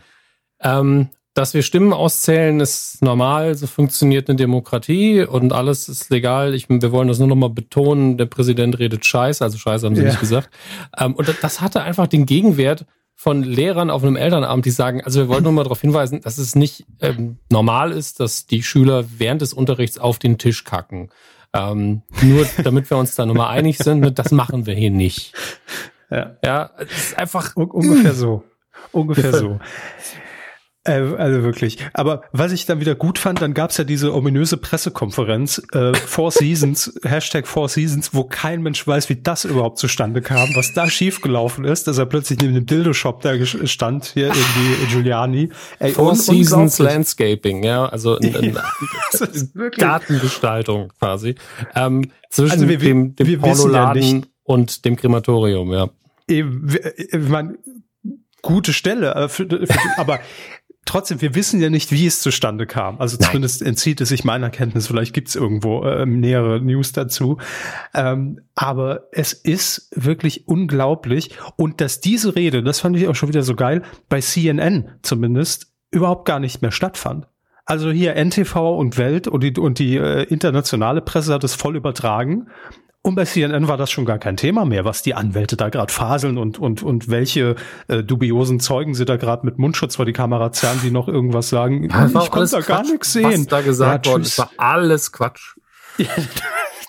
ähm, 0.61 1.09
dass 1.33 1.55
wir 1.55 1.62
Stimmen 1.62 1.93
auszählen, 1.93 2.61
ist 2.61 3.03
normal, 3.03 3.55
so 3.55 3.67
funktioniert 3.67 4.29
eine 4.29 4.37
Demokratie 4.37 5.23
und 5.23 5.53
alles 5.53 5.88
ist 5.88 6.11
legal. 6.11 6.55
Ich, 6.55 6.69
wir 6.69 6.93
wollen 6.93 7.09
das 7.09 7.19
nur 7.19 7.27
nochmal 7.27 7.51
betonen, 7.51 8.19
der 8.19 8.27
Präsident 8.27 8.79
redet 8.79 9.05
Scheiße, 9.05 9.43
also 9.43 9.59
Scheiße 9.59 9.87
haben 9.87 9.97
sie 9.97 10.03
ja. 10.03 10.09
nicht 10.09 10.21
gesagt. 10.21 10.51
Ähm, 10.99 11.14
und 11.14 11.35
das 11.43 11.61
hatte 11.61 11.83
einfach 11.83 12.07
den 12.07 12.27
Gegenwert, 12.27 12.87
von 13.14 13.42
Lehrern 13.42 13.90
auf 13.90 14.03
einem 14.03 14.16
Elternabend, 14.16 14.66
die 14.66 14.70
sagen, 14.70 15.03
also 15.03 15.20
wir 15.20 15.29
wollten 15.29 15.44
nur 15.44 15.53
mal 15.53 15.62
darauf 15.62 15.81
hinweisen, 15.81 16.20
dass 16.20 16.38
es 16.38 16.55
nicht 16.55 16.85
ähm, 17.00 17.38
normal 17.50 17.92
ist, 17.92 18.20
dass 18.20 18.46
die 18.46 18.62
Schüler 18.62 19.05
während 19.18 19.40
des 19.40 19.53
Unterrichts 19.53 19.98
auf 19.98 20.18
den 20.18 20.38
Tisch 20.38 20.64
kacken. 20.64 21.11
Ähm, 21.53 22.03
nur 22.20 22.46
damit 22.62 22.90
wir 22.90 22.96
uns 22.96 23.14
da 23.14 23.24
nochmal 23.24 23.57
einig 23.57 23.79
sind, 23.79 24.18
das 24.18 24.33
machen 24.33 24.66
wir 24.66 24.74
hier 24.74 24.90
nicht. 24.90 25.33
Ja, 26.11 26.37
ja 26.44 26.70
es 26.79 27.11
ist 27.11 27.18
einfach 27.18 27.55
ungefähr 27.57 28.14
so. 28.14 28.42
Ungefähr 28.92 29.33
so. 29.33 29.61
Äh, 30.85 31.01
also 31.16 31.42
wirklich. 31.42 31.79
Aber 31.94 32.23
was 32.33 32.53
ich 32.53 32.66
dann 32.66 32.81
wieder 32.81 32.94
gut 32.94 33.18
fand, 33.18 33.40
dann 33.40 33.55
gab's 33.55 33.77
ja 33.79 33.85
diese 33.85 34.14
ominöse 34.14 34.57
Pressekonferenz, 34.57 35.62
äh, 35.73 35.94
Four 35.94 36.31
Seasons, 36.31 36.94
Hashtag 37.05 37.47
Four 37.47 37.68
Seasons, 37.68 38.12
wo 38.12 38.25
kein 38.25 38.62
Mensch 38.62 38.87
weiß, 38.87 39.09
wie 39.09 39.16
das 39.16 39.44
überhaupt 39.44 39.79
zustande 39.79 40.20
kam, 40.20 40.55
was 40.55 40.73
da 40.75 40.88
schiefgelaufen 40.88 41.64
ist, 41.64 41.87
dass 41.87 41.99
er 41.99 42.07
plötzlich 42.07 42.38
neben 42.40 42.55
dem 42.55 42.66
Dildo-Shop 42.66 43.23
da 43.23 43.35
stand, 43.44 44.05
hier 44.14 44.27
irgendwie 44.27 44.87
Giuliani. 44.90 45.51
Ey, 45.79 45.92
Four 45.92 46.14
Seasons 46.16 46.79
Landscaping, 46.79 47.64
ja, 47.64 47.87
also 47.87 48.16
in, 48.16 48.35
in 48.35 48.59
Gartengestaltung 49.79 50.90
quasi. 50.99 51.35
Ähm, 51.75 52.11
zwischen 52.31 52.53
also 52.53 52.68
wir, 52.68 52.79
dem, 52.79 53.16
dem 53.16 53.40
Pornoladen 53.40 54.03
ja 54.03 54.20
und 54.44 54.85
dem 54.85 54.97
Krematorium, 54.97 55.73
ja. 55.73 55.88
Eben, 56.29 56.75
ich 56.97 57.29
meine, 57.29 57.59
gute 58.42 58.73
Stelle, 58.73 59.14
äh, 59.14 59.66
aber 59.97 60.20
trotzdem, 60.85 61.20
wir 61.20 61.35
wissen 61.35 61.61
ja 61.61 61.70
nicht, 61.70 61.92
wie 61.92 62.07
es 62.07 62.20
zustande 62.20 62.66
kam. 62.66 63.01
Also 63.01 63.16
Nein. 63.18 63.29
zumindest 63.29 63.62
entzieht 63.62 64.01
es 64.01 64.09
sich 64.09 64.25
meiner 64.25 64.51
Kenntnis. 64.51 64.87
Vielleicht 64.87 65.14
gibt 65.14 65.29
es 65.29 65.37
irgendwo 65.37 65.85
ähm, 65.85 66.20
nähere 66.20 66.61
News 66.61 66.92
dazu. 66.92 67.38
Ähm, 67.94 68.40
aber 68.55 69.09
es 69.12 69.33
ist 69.33 69.90
wirklich 69.94 70.49
unglaublich. 70.49 71.31
Und 71.57 71.81
dass 71.81 72.01
diese 72.01 72.37
Rede, 72.37 72.62
das 72.62 72.81
fand 72.81 72.97
ich 72.97 73.09
auch 73.09 73.14
schon 73.14 73.29
wieder 73.29 73.42
so 73.42 73.55
geil, 73.55 73.83
bei 74.09 74.20
CNN 74.20 74.90
zumindest 75.03 75.73
überhaupt 75.90 76.27
gar 76.27 76.40
nicht 76.40 76.62
mehr 76.62 76.73
stattfand. 76.73 77.27
Also 77.66 77.90
hier 77.90 78.14
NTV 78.14 78.77
und 78.77 78.99
Welt 78.99 79.27
und 79.27 79.42
die, 79.42 79.59
und 79.59 79.79
die 79.79 79.97
äh, 79.97 80.25
internationale 80.25 81.01
Presse 81.01 81.33
hat 81.33 81.44
es 81.44 81.55
voll 81.55 81.77
übertragen. 81.77 82.49
Und 83.07 83.17
bei 83.17 83.27
CNN 83.27 83.69
war 83.69 83.77
das 83.77 83.90
schon 83.90 84.07
gar 84.07 84.19
kein 84.19 84.38
Thema 84.38 84.64
mehr, 84.64 84.87
was 84.87 85.03
die 85.03 85.14
Anwälte 85.14 85.59
da 85.59 85.69
gerade 85.69 85.93
faseln 85.93 86.38
und, 86.38 86.59
und, 86.59 86.83
und 86.83 87.11
welche 87.11 87.55
äh, 87.87 88.03
dubiosen 88.03 88.61
Zeugen 88.61 88.95
sie 88.95 89.05
da 89.05 89.19
gerade 89.19 89.45
mit 89.45 89.59
Mundschutz 89.59 89.97
vor 89.97 90.07
die 90.07 90.14
Kamera 90.14 90.53
zerren, 90.53 90.81
die 90.83 90.90
noch 90.90 91.07
irgendwas 91.07 91.51
sagen. 91.51 91.87
Ja, 91.95 92.07
ich 92.07 92.31
konnte 92.31 92.51
da 92.51 92.61
gar 92.61 92.83
nichts 92.83 93.12
sehen. 93.12 93.43
Was 93.43 93.47
da 93.47 93.61
gesagt 93.61 94.07
ja, 94.07 94.12
worden 94.12 94.23
ist, 94.23 94.38
war 94.38 94.51
alles 94.57 95.12
Quatsch. 95.12 95.57
Ja, 95.99 96.09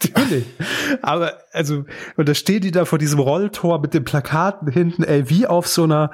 natürlich. 0.01 0.45
Aber 1.01 1.33
also, 1.51 1.83
und 2.15 2.29
da 2.29 2.33
steht 2.33 2.63
die 2.63 2.71
da 2.71 2.85
vor 2.85 2.97
diesem 2.97 3.19
Rolltor 3.19 3.79
mit 3.81 3.93
den 3.93 4.03
Plakaten 4.03 4.71
hinten, 4.71 5.03
ey, 5.03 5.29
wie 5.29 5.45
auf 5.45 5.67
so 5.67 5.83
einer, 5.83 6.11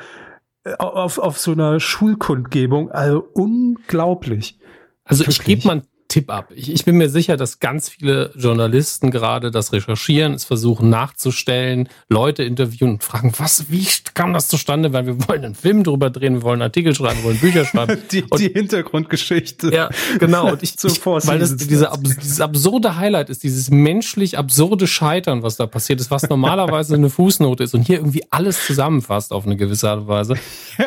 äh, 0.63 0.73
auf, 0.77 1.19
auf 1.19 1.37
so 1.37 1.51
einer 1.51 1.79
Schulkundgebung. 1.79 2.89
Also 2.91 3.23
unglaublich. 3.33 4.59
Also 5.05 5.21
Wirklich. 5.21 5.39
ich 5.39 5.45
gebe 5.45 5.67
mal 5.67 5.83
Tipp 6.11 6.29
ab. 6.29 6.51
Ich, 6.53 6.69
ich, 6.69 6.83
bin 6.83 6.97
mir 6.97 7.09
sicher, 7.09 7.37
dass 7.37 7.59
ganz 7.59 7.87
viele 7.87 8.33
Journalisten 8.35 9.11
gerade 9.11 9.49
das 9.49 9.71
recherchieren, 9.71 10.33
es 10.33 10.43
versuchen 10.43 10.89
nachzustellen, 10.89 11.87
Leute 12.09 12.43
interviewen 12.43 12.89
und 12.91 13.03
fragen, 13.03 13.31
was, 13.37 13.71
wie 13.71 13.87
kam 14.13 14.33
das 14.33 14.49
zustande? 14.49 14.91
Weil 14.91 15.05
wir 15.05 15.27
wollen 15.29 15.45
einen 15.45 15.55
Film 15.55 15.85
drüber 15.85 16.09
drehen, 16.09 16.33
wir 16.33 16.43
wollen 16.43 16.61
Artikel 16.61 16.93
schreiben, 16.93 17.19
wir 17.19 17.23
wollen 17.23 17.39
Bücher 17.39 17.63
schreiben. 17.63 17.97
die, 18.11 18.23
und, 18.23 18.41
die 18.41 18.49
Hintergrundgeschichte. 18.49 19.73
Ja, 19.73 19.89
genau. 20.19 20.51
Und 20.51 20.63
ich, 20.63 20.75
ich 20.83 21.05
weil 21.05 21.39
das 21.39 21.55
diese, 21.55 21.89
dieses 22.03 22.41
absurde 22.41 22.97
Highlight 22.97 23.29
ist, 23.29 23.43
dieses 23.43 23.71
menschlich 23.71 24.37
absurde 24.37 24.87
Scheitern, 24.87 25.43
was 25.43 25.55
da 25.55 25.65
passiert 25.65 26.01
ist, 26.01 26.11
was 26.11 26.27
normalerweise 26.27 26.95
eine 26.95 27.09
Fußnote 27.09 27.63
ist 27.63 27.73
und 27.73 27.83
hier 27.83 27.99
irgendwie 27.99 28.25
alles 28.31 28.65
zusammenfasst 28.65 29.31
auf 29.31 29.45
eine 29.45 29.55
gewisse 29.55 29.89
Art 29.89 30.01
und 30.01 30.07
Weise. 30.09 30.35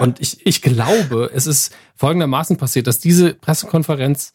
Und 0.00 0.20
ich, 0.20 0.46
ich 0.46 0.60
glaube, 0.60 1.30
es 1.32 1.46
ist 1.46 1.74
folgendermaßen 1.96 2.58
passiert, 2.58 2.86
dass 2.86 2.98
diese 2.98 3.32
Pressekonferenz 3.32 4.34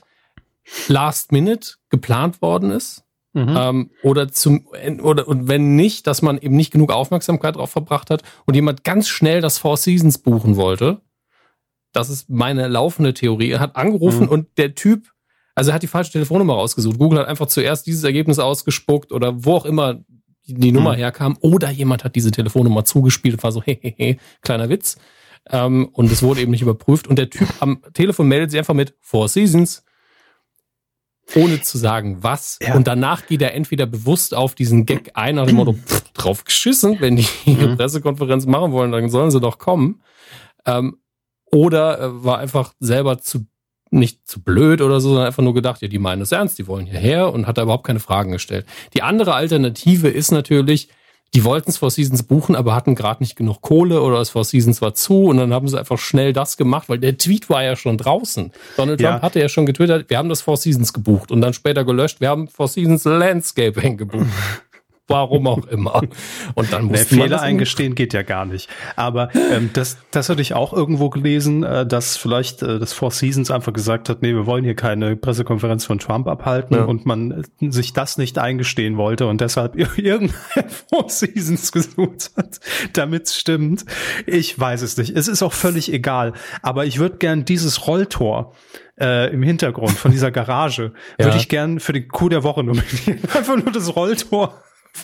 Last 0.88 1.32
Minute 1.32 1.75
geplant 1.89 2.41
worden 2.41 2.71
ist. 2.71 3.03
Mhm. 3.34 3.55
Ähm, 3.55 3.91
oder 4.01 4.32
zum 4.32 4.65
oder 5.03 5.27
und 5.27 5.47
wenn 5.47 5.75
nicht, 5.75 6.08
dass 6.08 6.23
man 6.23 6.39
eben 6.39 6.55
nicht 6.55 6.71
genug 6.71 6.91
Aufmerksamkeit 6.91 7.55
drauf 7.55 7.69
verbracht 7.69 8.10
hat 8.10 8.23
und 8.45 8.55
jemand 8.55 8.84
ganz 8.84 9.08
schnell 9.08 9.39
das 9.39 9.60
Four 9.60 9.77
Seasons 9.77 10.17
buchen 10.17 10.55
wollte. 10.55 11.01
Das 11.91 12.10
ist 12.10 12.29
meine 12.29 12.67
laufende 12.67 13.13
Theorie. 13.13 13.51
Er 13.51 13.60
hat 13.60 13.75
angerufen 13.75 14.23
mhm. 14.23 14.29
und 14.29 14.58
der 14.58 14.73
Typ, 14.73 15.12
also 15.55 15.71
er 15.71 15.75
hat 15.75 15.84
die 15.84 15.88
falsche 15.88 16.12
Telefonnummer 16.12 16.53
rausgesucht. 16.53 16.97
Google 16.97 17.19
hat 17.19 17.27
einfach 17.27 17.47
zuerst 17.47 17.86
dieses 17.86 18.03
Ergebnis 18.03 18.39
ausgespuckt 18.39 19.12
oder 19.12 19.43
wo 19.45 19.53
auch 19.53 19.65
immer 19.65 19.99
die, 20.45 20.71
Nummer 20.71 20.93
mhm. 20.93 20.97
herkam. 20.97 21.38
Oder 21.41 21.69
jemand 21.69 22.03
hat 22.03 22.15
diese 22.15 22.32
Telefonnummer 22.32 22.86
zugespielt 22.86 23.36
und 23.36 23.43
war 23.43 23.51
so, 23.51 23.62
hehehe, 23.65 24.17
kleiner 24.41 24.69
Witz. 24.69 24.97
Ähm, 25.49 25.89
und 25.93 26.12
es 26.12 26.23
wurde 26.23 26.41
eben 26.41 26.51
nicht 26.51 26.62
überprüft. 26.62 27.08
Und 27.08 27.17
der 27.17 27.29
Typ 27.29 27.47
am 27.60 27.82
Telefon 27.93 28.27
meldet 28.27 28.51
sich 28.51 28.60
einfach 28.60 28.73
mit 28.73 28.95
Four 29.01 29.27
Seasons 29.27 29.84
ohne 31.36 31.62
zu 31.62 31.78
sagen, 31.78 32.18
was. 32.22 32.58
Ja. 32.62 32.76
Und 32.76 32.88
danach 32.88 33.28
geht 33.28 33.42
er 33.42 33.54
entweder 33.54 33.86
bewusst 33.86 34.34
auf 34.34 34.56
diesen 34.56 34.86
Gag 34.86 35.12
ein, 35.13 35.36
nach 35.36 35.46
dem 35.46 35.56
Motto, 35.56 35.74
pff, 35.74 36.02
drauf 36.13 36.44
geschissen, 36.44 36.98
wenn 37.00 37.15
die 37.15 37.28
ihre 37.46 37.70
mhm. 37.70 37.78
Pressekonferenz 37.78 38.46
machen 38.46 38.72
wollen, 38.72 38.92
dann 38.92 39.10
sollen 39.10 39.32
sie 39.32 39.39
doch 39.39 39.58
kommen. 39.58 40.02
Ähm, 40.65 40.98
oder 41.52 42.00
äh, 42.00 42.24
war 42.24 42.39
einfach 42.39 42.74
selber 42.80 43.20
zu 43.20 43.46
nicht 43.92 44.28
zu 44.28 44.44
blöd 44.44 44.82
oder 44.82 45.02
so, 45.02 45.10
sondern 45.10 45.26
einfach 45.26 45.44
nur 45.44 45.54
gedacht, 45.56 45.82
ja, 45.82 45.88
die 45.88 45.98
meinen 45.98 46.22
es 46.22 46.32
ernst, 46.32 46.60
die 46.60 46.68
wollen 46.68 46.86
hierher 46.86 47.34
und 47.34 47.48
hat 47.48 47.58
da 47.58 47.63
überhaupt 47.63 47.88
keine 47.88 48.00
Fragen 48.00 48.32
gestellt. 48.32 48.68
Die 48.94 49.02
andere 49.02 49.34
Alternative 49.34 50.10
ist 50.10 50.32
natürlich, 50.32 50.89
die 51.34 51.44
wollten 51.44 51.70
es 51.70 51.78
Four 51.78 51.92
Seasons 51.92 52.24
buchen, 52.24 52.56
aber 52.56 52.76
hatten 52.76 52.96
gerade 52.96 53.22
nicht 53.22 53.36
genug 53.36 53.62
Kohle 53.62 54.02
oder 54.02 54.18
das 54.18 54.32
Four 54.32 54.44
Seasons 54.44 54.82
war 54.82 54.94
zu 54.94 55.26
und 55.26 55.38
dann 55.38 55.54
haben 55.54 55.68
sie 55.68 55.78
einfach 55.78 55.98
schnell 55.98 56.34
das 56.34 56.58
gemacht, 56.58 56.89
weil 56.89 56.98
der 56.98 57.18
Tweet 57.18 57.50
war 57.50 57.63
ja 57.63 57.76
schon 57.76 57.98
draußen. 57.98 58.52
Donald 58.78 59.00
Trump 59.00 59.18
ja. 59.18 59.22
hatte 59.22 59.39
ja 59.39 59.50
schon 59.50 59.65
getwittert, 59.65 60.10
wir 60.10 60.18
haben 60.18 60.30
das 60.30 60.42
Four 60.42 60.58
Seasons 60.58 60.94
gebucht 60.94 61.32
und 61.32 61.42
dann 61.42 61.54
später 61.54 61.84
gelöscht, 61.84 62.20
wir 62.22 62.30
haben 62.30 62.48
Four 62.48 62.68
Seasons 62.68 63.06
Landscaping 63.06 63.98
gebucht. 63.98 64.26
warum 65.10 65.48
auch 65.48 65.65
immer. 65.65 66.02
Und 66.54 66.72
dann 66.72 66.86
muss 66.86 67.12
nee, 67.12 67.22
Fehler 67.22 67.41
eingestehen 67.41 67.95
geht 67.95 68.13
ja 68.13 68.22
gar 68.22 68.45
nicht. 68.45 68.69
Aber 68.95 69.30
ähm, 69.52 69.72
das, 69.74 69.98
das 70.12 70.30
hatte 70.30 70.41
ich 70.41 70.54
auch 70.54 70.72
irgendwo 70.72 71.10
gelesen, 71.10 71.63
äh, 71.63 71.86
dass 71.86 72.15
vielleicht 72.15 72.62
äh, 72.62 72.80
das 72.80 72.93
Four 72.93 73.12
Seasons 73.12 73.52
einfach 73.52 73.74
gesagt 73.74 74.08
hat, 74.10 74.22
nee, 74.22 74.34
wir 74.34 74.45
wollen 74.45 74.63
hier 74.63 74.76
keine 74.76 75.15
Pressekonferenz 75.15 75.86
von 75.86 76.00
Trump 76.00 76.28
abhalten 76.28 76.78
ja. 76.78 76.84
und 76.84 77.06
man 77.06 77.43
äh, 77.60 77.72
sich 77.72 77.93
das 77.93 78.17
nicht 78.17 78.38
eingestehen 78.38 78.98
wollte 78.98 79.28
und 79.28 79.41
deshalb 79.41 79.76
irgendein 79.98 80.69
Four 80.89 81.10
Seasons 81.10 81.72
gesucht 81.72 82.32
hat, 82.38 82.60
damit 82.93 83.28
es 83.28 83.36
stimmt. 83.36 83.86
Ich 84.26 84.58
weiß 84.58 84.82
es 84.84 84.98
nicht. 84.98 85.15
Es 85.15 85.28
ist 85.28 85.41
auch 85.41 85.54
völlig 85.54 85.91
egal. 85.91 86.34
Aber 86.62 86.86
ich 86.86 87.00
würde 87.00 87.17
gern 87.17 87.45
dieses 87.45 87.88
Rolltor 87.88 88.54
äh, 89.00 89.32
im 89.34 89.43
Hintergrund 89.43 89.91
von 89.91 90.12
dieser 90.12 90.32
Garage, 90.32 90.93
ja. 91.17 91.26
würde 91.26 91.38
ich 91.38 91.50
gern 91.50 91.80
für 91.80 91.93
den 91.93 92.08
Coup 92.08 92.30
der 92.30 92.43
Woche 92.43 92.63
nominieren. 92.63 93.19
Einfach 93.36 93.56
nur 93.56 93.72
das 93.72 93.95
Rolltor 93.95 94.62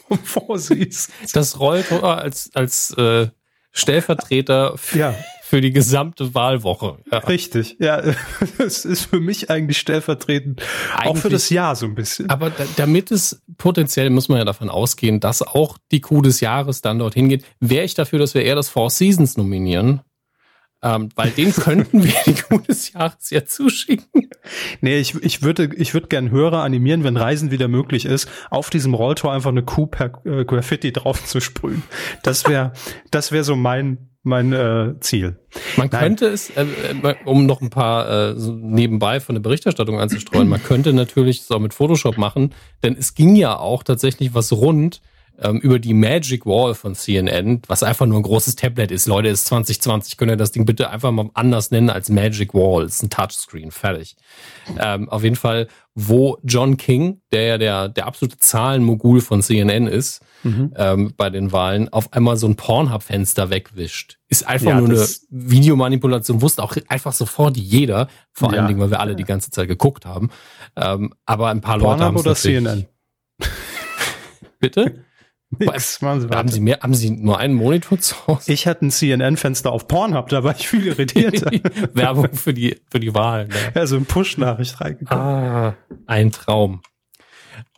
vom 0.07 0.19
Vorsiehst. 0.19 1.11
Das 1.33 1.59
Rolltor 1.59 2.17
als, 2.17 2.49
als 2.53 2.91
äh, 2.97 3.27
Stellvertreter 3.71 4.75
ja. 4.93 5.13
für 5.43 5.59
die 5.59 5.71
gesamte 5.71 6.33
Wahlwoche. 6.33 6.99
Ja. 7.11 7.19
Richtig, 7.19 7.75
ja. 7.79 8.01
Es 8.57 8.85
ist 8.85 9.05
für 9.07 9.19
mich 9.19 9.49
eigentlich 9.49 9.77
stellvertretend, 9.77 10.61
eigentlich, 10.93 11.09
auch 11.09 11.17
für 11.17 11.29
das 11.29 11.49
Jahr 11.49 11.75
so 11.75 11.85
ein 11.85 11.93
bisschen. 11.93 12.29
Aber 12.29 12.49
da, 12.49 12.65
damit 12.77 13.11
es 13.11 13.43
potenziell, 13.57 14.09
muss 14.09 14.29
man 14.29 14.37
ja 14.37 14.45
davon 14.45 14.69
ausgehen, 14.69 15.19
dass 15.19 15.41
auch 15.41 15.77
die 15.91 15.99
Coup 15.99 16.23
des 16.23 16.39
Jahres 16.39 16.81
dann 16.81 16.99
dorthin 16.99 17.27
geht, 17.27 17.43
wäre 17.59 17.83
ich 17.83 17.95
dafür, 17.95 18.17
dass 18.17 18.33
wir 18.33 18.43
eher 18.43 18.55
das 18.55 18.69
Four 18.69 18.89
Seasons 18.89 19.35
nominieren. 19.35 20.01
Ähm, 20.83 21.09
weil 21.15 21.31
den 21.31 21.51
könnten 21.53 22.03
wir 22.03 22.13
die 22.25 22.35
Kuh 22.35 22.59
des 22.59 22.93
Jahres 22.93 23.29
ja 23.31 23.45
zuschicken. 23.45 24.29
Nee, 24.81 24.99
ich, 24.99 25.15
ich 25.15 25.41
würde 25.41 25.69
ich 25.75 25.93
würde 25.93 26.07
gern 26.07 26.29
Hörer 26.29 26.61
animieren, 26.61 27.03
wenn 27.03 27.17
Reisen 27.17 27.49
wieder 27.49 27.67
möglich 27.67 28.05
ist, 28.05 28.29
auf 28.51 28.69
diesem 28.69 28.93
Rolltor 28.93 29.33
einfach 29.33 29.49
eine 29.49 29.63
Kuh 29.63 29.87
per 29.87 30.21
äh, 30.25 30.45
Graffiti 30.45 30.91
drauf 30.91 31.25
zu 31.25 31.39
sprühen. 31.39 31.81
Das 32.21 32.47
wäre 32.47 32.73
das 33.09 33.31
wäre 33.31 33.43
so 33.43 33.55
mein 33.55 34.09
mein 34.25 34.53
äh, 34.53 34.95
Ziel. 35.01 35.39
Man 35.77 35.89
Nein. 35.91 36.01
könnte 36.01 36.27
es, 36.27 36.49
äh, 36.49 36.65
äh, 37.03 37.15
um 37.25 37.45
noch 37.45 37.61
ein 37.61 37.69
paar 37.69 38.09
äh, 38.09 38.39
so 38.39 38.53
nebenbei 38.53 39.19
von 39.19 39.35
der 39.35 39.41
Berichterstattung 39.41 39.99
anzustreuen, 39.99 40.49
man 40.49 40.61
könnte 40.63 40.93
natürlich 40.93 41.41
es 41.41 41.51
auch 41.51 41.59
mit 41.59 41.75
Photoshop 41.75 42.17
machen, 42.17 42.53
denn 42.83 42.95
es 42.97 43.13
ging 43.13 43.35
ja 43.35 43.55
auch 43.57 43.83
tatsächlich 43.83 44.33
was 44.33 44.51
rund, 44.51 45.01
ähm, 45.39 45.59
über 45.59 45.79
die 45.79 45.93
Magic 45.93 46.45
Wall 46.45 46.75
von 46.75 46.95
CNN, 46.95 47.61
was 47.67 47.83
einfach 47.83 48.05
nur 48.05 48.19
ein 48.19 48.23
großes 48.23 48.55
Tablet 48.55 48.91
ist. 48.91 49.05
Leute, 49.05 49.29
ist 49.29 49.45
2020, 49.45 50.17
könnt 50.17 50.31
ihr 50.31 50.37
das 50.37 50.51
Ding 50.51 50.65
bitte 50.65 50.89
einfach 50.89 51.11
mal 51.11 51.29
anders 51.33 51.71
nennen 51.71 51.89
als 51.89 52.09
Magic 52.09 52.53
Wall. 52.53 52.85
ist 52.85 53.03
ein 53.03 53.09
Touchscreen, 53.09 53.71
fertig. 53.71 54.15
Ähm, 54.79 55.09
auf 55.09 55.23
jeden 55.23 55.35
Fall, 55.35 55.67
wo 55.93 56.37
John 56.43 56.77
King, 56.77 57.21
der 57.31 57.43
ja 57.43 57.57
der, 57.57 57.89
der 57.89 58.05
absolute 58.05 58.37
Zahlenmogul 58.37 59.21
von 59.21 59.41
CNN 59.41 59.87
ist, 59.87 60.21
mhm. 60.43 60.73
ähm, 60.75 61.13
bei 61.15 61.29
den 61.29 61.51
Wahlen, 61.51 61.89
auf 61.89 62.13
einmal 62.13 62.37
so 62.37 62.47
ein 62.47 62.55
Pornhub-Fenster 62.55 63.49
wegwischt. 63.49 64.17
Ist 64.27 64.47
einfach 64.47 64.71
ja, 64.71 64.79
nur 64.81 64.89
eine 64.89 65.07
Videomanipulation, 65.29 66.41
wusste 66.41 66.63
auch 66.63 66.75
einfach 66.87 67.13
sofort 67.13 67.57
jeder, 67.57 68.07
vor 68.31 68.51
ja. 68.51 68.59
allen 68.59 68.67
Dingen, 68.67 68.79
weil 68.79 68.91
wir 68.91 68.99
alle 68.99 69.15
die 69.15 69.23
ganze 69.23 69.51
Zeit 69.51 69.67
geguckt 69.67 70.05
haben. 70.05 70.29
Ähm, 70.75 71.13
aber 71.25 71.49
ein 71.49 71.61
paar 71.61 71.79
Pornhub 71.79 71.99
Leute 71.99 72.03
haben 72.05 72.15
es 72.15 72.21
oder 72.21 72.35
CNN? 72.35 72.85
Bitte? 74.59 75.04
Nix, 75.57 76.01
machen 76.01 76.21
Sie 76.21 76.27
haben 76.29 76.49
Sie 76.49 76.59
mehr, 76.59 76.79
haben 76.81 76.93
Sie 76.93 77.11
nur 77.11 77.37
einen 77.37 77.53
Monitor 77.53 77.99
zu 77.99 78.15
Hause? 78.27 78.51
Ich 78.51 78.67
hatte 78.67 78.85
ein 78.85 78.91
CNN-Fenster 78.91 79.71
auf 79.71 79.87
Pornhub, 79.87 80.27
da 80.29 80.43
war 80.43 80.55
ich 80.55 80.67
viel 80.67 80.85
irritiert. 80.87 81.41
Werbung 81.95 82.33
für 82.33 82.53
die, 82.53 82.81
für 82.89 82.99
die 82.99 83.13
Wahl. 83.13 83.47
Ne? 83.47 83.55
Ja, 83.75 83.87
so 83.87 83.95
ein 83.95 84.05
Push-Nachricht 84.05 84.81
reingekommen. 84.81 85.23
Ah, 85.23 85.75
ein 86.07 86.31
Traum. 86.31 86.81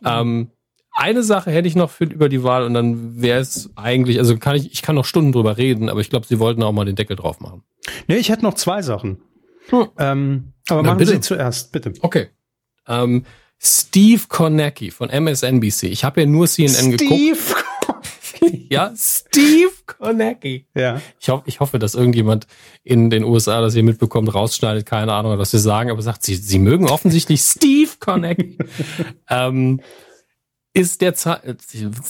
Ähm, 0.04 0.50
eine 0.92 1.22
Sache 1.22 1.50
hätte 1.50 1.68
ich 1.68 1.76
noch 1.76 1.90
für, 1.90 2.04
über 2.04 2.28
die 2.28 2.42
Wahl 2.42 2.64
und 2.64 2.74
dann 2.74 3.22
wäre 3.22 3.40
es 3.40 3.70
eigentlich, 3.76 4.18
also 4.18 4.36
kann 4.36 4.56
ich, 4.56 4.72
ich 4.72 4.82
kann 4.82 4.96
noch 4.96 5.04
Stunden 5.04 5.32
drüber 5.32 5.56
reden, 5.56 5.88
aber 5.88 6.00
ich 6.00 6.10
glaube, 6.10 6.26
Sie 6.26 6.40
wollten 6.40 6.62
auch 6.62 6.72
mal 6.72 6.84
den 6.84 6.96
Deckel 6.96 7.16
drauf 7.16 7.40
machen. 7.40 7.62
Nee, 8.08 8.16
ich 8.16 8.30
hätte 8.30 8.42
noch 8.42 8.54
zwei 8.54 8.82
Sachen. 8.82 9.22
Hm. 9.68 9.88
Ähm, 9.98 10.52
aber 10.68 10.82
Na, 10.82 10.88
machen 10.88 10.98
bitte. 10.98 11.12
Sie 11.12 11.20
zuerst, 11.20 11.70
bitte. 11.72 11.92
Okay. 12.00 12.28
Ähm, 12.86 13.24
Steve 13.60 14.22
Kornacki 14.28 14.90
von 14.90 15.10
MSNBC. 15.10 15.84
Ich 15.84 16.04
habe 16.04 16.20
ja 16.20 16.26
nur 16.26 16.46
CNN 16.46 16.94
Steve 16.94 16.96
geguckt. 16.96 17.20
Steve 17.20 17.38
ja, 18.70 18.92
Steve 18.96 19.72
Kornacki. 19.86 20.66
Ja. 20.74 21.00
Ich, 21.20 21.28
ho 21.28 21.42
ich 21.46 21.60
hoffe, 21.60 21.78
dass 21.78 21.94
irgendjemand 21.94 22.46
in 22.84 23.10
den 23.10 23.24
USA 23.24 23.60
das 23.60 23.74
hier 23.74 23.82
mitbekommt, 23.82 24.32
rausschneidet, 24.32 24.86
keine 24.86 25.12
Ahnung, 25.12 25.38
was 25.38 25.52
wir 25.52 25.60
sagen, 25.60 25.90
aber 25.90 26.02
sagt, 26.02 26.22
sie, 26.22 26.36
sie 26.36 26.58
mögen 26.58 26.88
offensichtlich 26.88 27.40
Steve 27.40 27.90
Kornacki. 27.98 28.58
ähm, 29.30 29.80
ist 30.74 31.00
der 31.00 31.14
Zahl, 31.14 31.56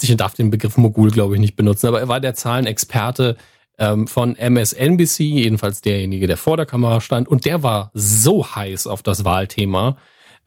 ich 0.03 0.17
darf 0.17 0.35
den 0.35 0.51
Begriff 0.51 0.77
Mogul, 0.77 1.11
glaube 1.11 1.35
ich, 1.35 1.41
nicht 1.41 1.57
benutzen, 1.57 1.87
aber 1.87 2.01
er 2.01 2.09
war 2.09 2.21
der 2.21 2.35
Zahlenexperte 2.35 3.37
ähm, 3.79 4.07
von 4.07 4.37
MSNBC, 4.37 5.21
jedenfalls 5.21 5.81
derjenige, 5.81 6.27
der 6.27 6.37
vor 6.37 6.57
der 6.57 6.67
Kamera 6.67 7.01
stand, 7.01 7.29
und 7.29 7.45
der 7.45 7.63
war 7.63 7.91
so 7.95 8.55
heiß 8.55 8.87
auf 8.87 9.03
das 9.03 9.25
Wahlthema, 9.25 9.97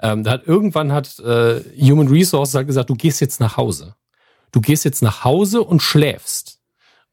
ähm, 0.01 0.23
da 0.23 0.31
hat 0.31 0.47
irgendwann 0.47 0.91
hat 0.91 1.19
äh, 1.19 1.61
Human 1.79 2.07
Resources 2.07 2.55
halt 2.55 2.67
gesagt, 2.67 2.89
du 2.89 2.95
gehst 2.95 3.21
jetzt 3.21 3.39
nach 3.39 3.57
Hause. 3.57 3.95
Du 4.51 4.59
gehst 4.59 4.83
jetzt 4.83 5.01
nach 5.01 5.23
Hause 5.23 5.61
und 5.61 5.81
schläfst. 5.81 6.59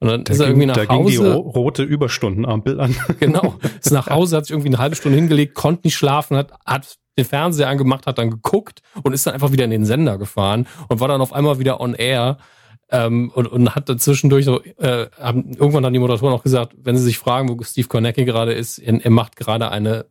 Und 0.00 0.08
dann 0.08 0.24
da 0.24 0.32
ist 0.32 0.40
er 0.40 0.46
irgendwie 0.46 0.66
nach 0.66 0.76
da 0.76 0.88
Hause. 0.88 1.18
Da 1.18 1.34
ging 1.34 1.42
die 1.44 1.58
rote 1.58 1.82
Überstundenampel 1.82 2.80
an. 2.80 2.96
Genau. 3.20 3.56
Ist 3.80 3.90
nach 3.90 4.08
Hause, 4.08 4.36
hat 4.36 4.46
sich 4.46 4.52
irgendwie 4.52 4.68
eine 4.68 4.78
halbe 4.78 4.96
Stunde 4.96 5.18
hingelegt, 5.18 5.54
konnte 5.54 5.86
nicht 5.86 5.96
schlafen, 5.96 6.36
hat, 6.36 6.52
hat 6.64 6.96
den 7.18 7.24
Fernseher 7.24 7.68
angemacht, 7.68 8.06
hat 8.06 8.18
dann 8.18 8.30
geguckt 8.30 8.80
und 9.02 9.12
ist 9.12 9.26
dann 9.26 9.34
einfach 9.34 9.52
wieder 9.52 9.64
in 9.64 9.70
den 9.70 9.84
Sender 9.84 10.18
gefahren 10.18 10.66
und 10.88 11.00
war 11.00 11.08
dann 11.08 11.20
auf 11.20 11.32
einmal 11.32 11.58
wieder 11.58 11.80
on 11.80 11.94
air. 11.94 12.38
Ähm, 12.90 13.30
und, 13.34 13.46
und 13.46 13.74
hat 13.74 13.90
dann 13.90 13.98
zwischendurch 13.98 14.46
so, 14.46 14.62
äh, 14.62 15.08
haben, 15.20 15.52
irgendwann 15.52 15.84
haben 15.84 15.92
die 15.92 15.98
Moderatoren 15.98 16.32
auch 16.32 16.42
gesagt, 16.42 16.74
wenn 16.78 16.96
sie 16.96 17.02
sich 17.02 17.18
fragen, 17.18 17.50
wo 17.50 17.62
Steve 17.62 17.86
Kornacki 17.86 18.24
gerade 18.24 18.54
ist, 18.54 18.78
er 18.78 19.10
macht 19.10 19.36
gerade 19.36 19.70
eine 19.70 20.06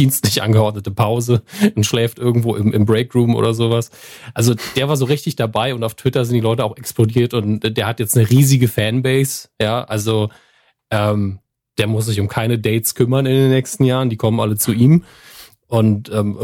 dienstlich 0.00 0.42
angeordnete 0.42 0.90
Pause 0.90 1.42
und 1.76 1.84
schläft 1.84 2.18
irgendwo 2.18 2.56
im, 2.56 2.72
im 2.72 2.86
Breakroom 2.86 3.34
oder 3.34 3.52
sowas. 3.52 3.90
Also 4.34 4.54
der 4.76 4.88
war 4.88 4.96
so 4.96 5.04
richtig 5.04 5.36
dabei 5.36 5.74
und 5.74 5.84
auf 5.84 5.94
Twitter 5.94 6.24
sind 6.24 6.34
die 6.34 6.40
Leute 6.40 6.64
auch 6.64 6.76
explodiert 6.76 7.34
und 7.34 7.60
der 7.76 7.86
hat 7.86 8.00
jetzt 8.00 8.16
eine 8.16 8.28
riesige 8.28 8.68
Fanbase. 8.68 9.48
Ja, 9.60 9.84
also 9.84 10.30
ähm, 10.90 11.40
der 11.78 11.86
muss 11.86 12.06
sich 12.06 12.18
um 12.18 12.28
keine 12.28 12.58
Dates 12.58 12.94
kümmern 12.94 13.26
in 13.26 13.34
den 13.34 13.50
nächsten 13.50 13.84
Jahren, 13.84 14.10
die 14.10 14.16
kommen 14.16 14.40
alle 14.40 14.56
zu 14.56 14.72
ihm. 14.72 15.04
Und 15.66 16.10
ähm, 16.10 16.38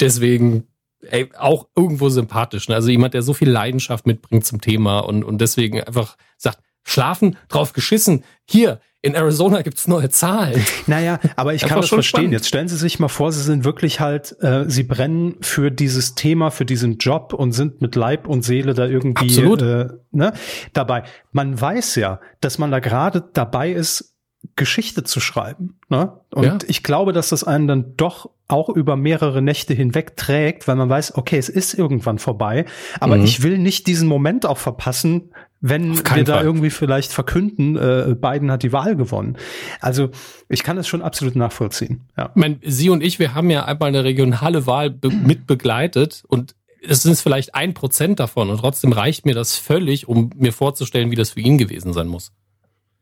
deswegen 0.00 0.64
ey, 1.02 1.30
auch 1.38 1.68
irgendwo 1.76 2.08
sympathisch. 2.08 2.68
Ne? 2.68 2.74
Also 2.74 2.90
jemand, 2.90 3.14
der 3.14 3.22
so 3.22 3.34
viel 3.34 3.50
Leidenschaft 3.50 4.06
mitbringt 4.06 4.46
zum 4.46 4.60
Thema 4.60 5.00
und, 5.00 5.22
und 5.22 5.40
deswegen 5.40 5.80
einfach 5.82 6.16
sagt, 6.36 6.58
schlafen, 6.88 7.36
drauf 7.48 7.72
geschissen. 7.72 8.24
Hier, 8.48 8.80
in 9.00 9.14
Arizona 9.14 9.62
gibt's 9.62 9.86
neue 9.86 10.10
Zahlen. 10.10 10.64
Naja, 10.86 11.20
aber 11.36 11.54
ich 11.54 11.60
das 11.60 11.70
kann 11.70 11.80
das 11.80 11.88
verstehen. 11.88 12.20
Spannend. 12.20 12.32
Jetzt 12.32 12.48
stellen 12.48 12.68
Sie 12.68 12.76
sich 12.76 12.98
mal 12.98 13.08
vor, 13.08 13.30
Sie 13.30 13.42
sind 13.42 13.64
wirklich 13.64 14.00
halt, 14.00 14.34
äh, 14.42 14.64
Sie 14.68 14.82
brennen 14.82 15.36
für 15.40 15.70
dieses 15.70 16.14
Thema, 16.14 16.50
für 16.50 16.64
diesen 16.64 16.98
Job 16.98 17.32
und 17.32 17.52
sind 17.52 17.80
mit 17.80 17.94
Leib 17.94 18.26
und 18.26 18.42
Seele 18.42 18.74
da 18.74 18.86
irgendwie 18.86 19.38
äh, 19.38 19.88
ne, 20.10 20.32
dabei. 20.72 21.04
Man 21.30 21.60
weiß 21.60 21.94
ja, 21.94 22.20
dass 22.40 22.58
man 22.58 22.70
da 22.70 22.80
gerade 22.80 23.22
dabei 23.32 23.70
ist, 23.70 24.16
Geschichte 24.56 25.04
zu 25.04 25.20
schreiben. 25.20 25.78
Ne? 25.88 26.12
Und 26.30 26.44
ja. 26.44 26.58
ich 26.66 26.82
glaube, 26.82 27.12
dass 27.12 27.28
das 27.30 27.44
einen 27.44 27.66
dann 27.66 27.96
doch 27.96 28.30
auch 28.46 28.68
über 28.68 28.96
mehrere 28.96 29.42
Nächte 29.42 29.74
hinweg 29.74 30.16
trägt, 30.16 30.68
weil 30.68 30.76
man 30.76 30.88
weiß, 30.88 31.16
okay, 31.16 31.38
es 31.38 31.48
ist 31.48 31.74
irgendwann 31.74 32.18
vorbei, 32.18 32.64
aber 32.98 33.16
mhm. 33.16 33.24
ich 33.24 33.42
will 33.42 33.58
nicht 33.58 33.86
diesen 33.86 34.08
Moment 34.08 34.46
auch 34.46 34.58
verpassen, 34.58 35.32
wenn 35.60 35.96
wir 35.96 36.04
Fall. 36.04 36.24
da 36.24 36.42
irgendwie 36.42 36.70
vielleicht 36.70 37.12
verkünden, 37.12 37.76
äh, 37.76 38.14
Biden 38.14 38.50
hat 38.50 38.62
die 38.62 38.72
Wahl 38.72 38.96
gewonnen. 38.96 39.36
Also 39.80 40.10
ich 40.48 40.62
kann 40.62 40.76
das 40.76 40.86
schon 40.86 41.02
absolut 41.02 41.34
nachvollziehen. 41.34 42.08
Ja. 42.16 42.30
Ich 42.34 42.40
meine, 42.40 42.58
Sie 42.62 42.90
und 42.90 43.02
ich, 43.02 43.18
wir 43.18 43.34
haben 43.34 43.50
ja 43.50 43.64
einmal 43.64 43.88
eine 43.88 44.04
regionale 44.04 44.66
Wahl 44.66 44.90
be 44.90 45.10
mit 45.10 45.46
begleitet 45.46 46.22
und 46.28 46.54
es 46.80 47.02
sind 47.02 47.18
vielleicht 47.18 47.54
ein 47.56 47.74
Prozent 47.74 48.20
davon 48.20 48.50
und 48.50 48.58
trotzdem 48.58 48.92
reicht 48.92 49.26
mir 49.26 49.34
das 49.34 49.56
völlig, 49.56 50.08
um 50.08 50.30
mir 50.36 50.52
vorzustellen, 50.52 51.10
wie 51.10 51.16
das 51.16 51.30
für 51.30 51.40
ihn 51.40 51.58
gewesen 51.58 51.92
sein 51.92 52.06
muss. 52.06 52.32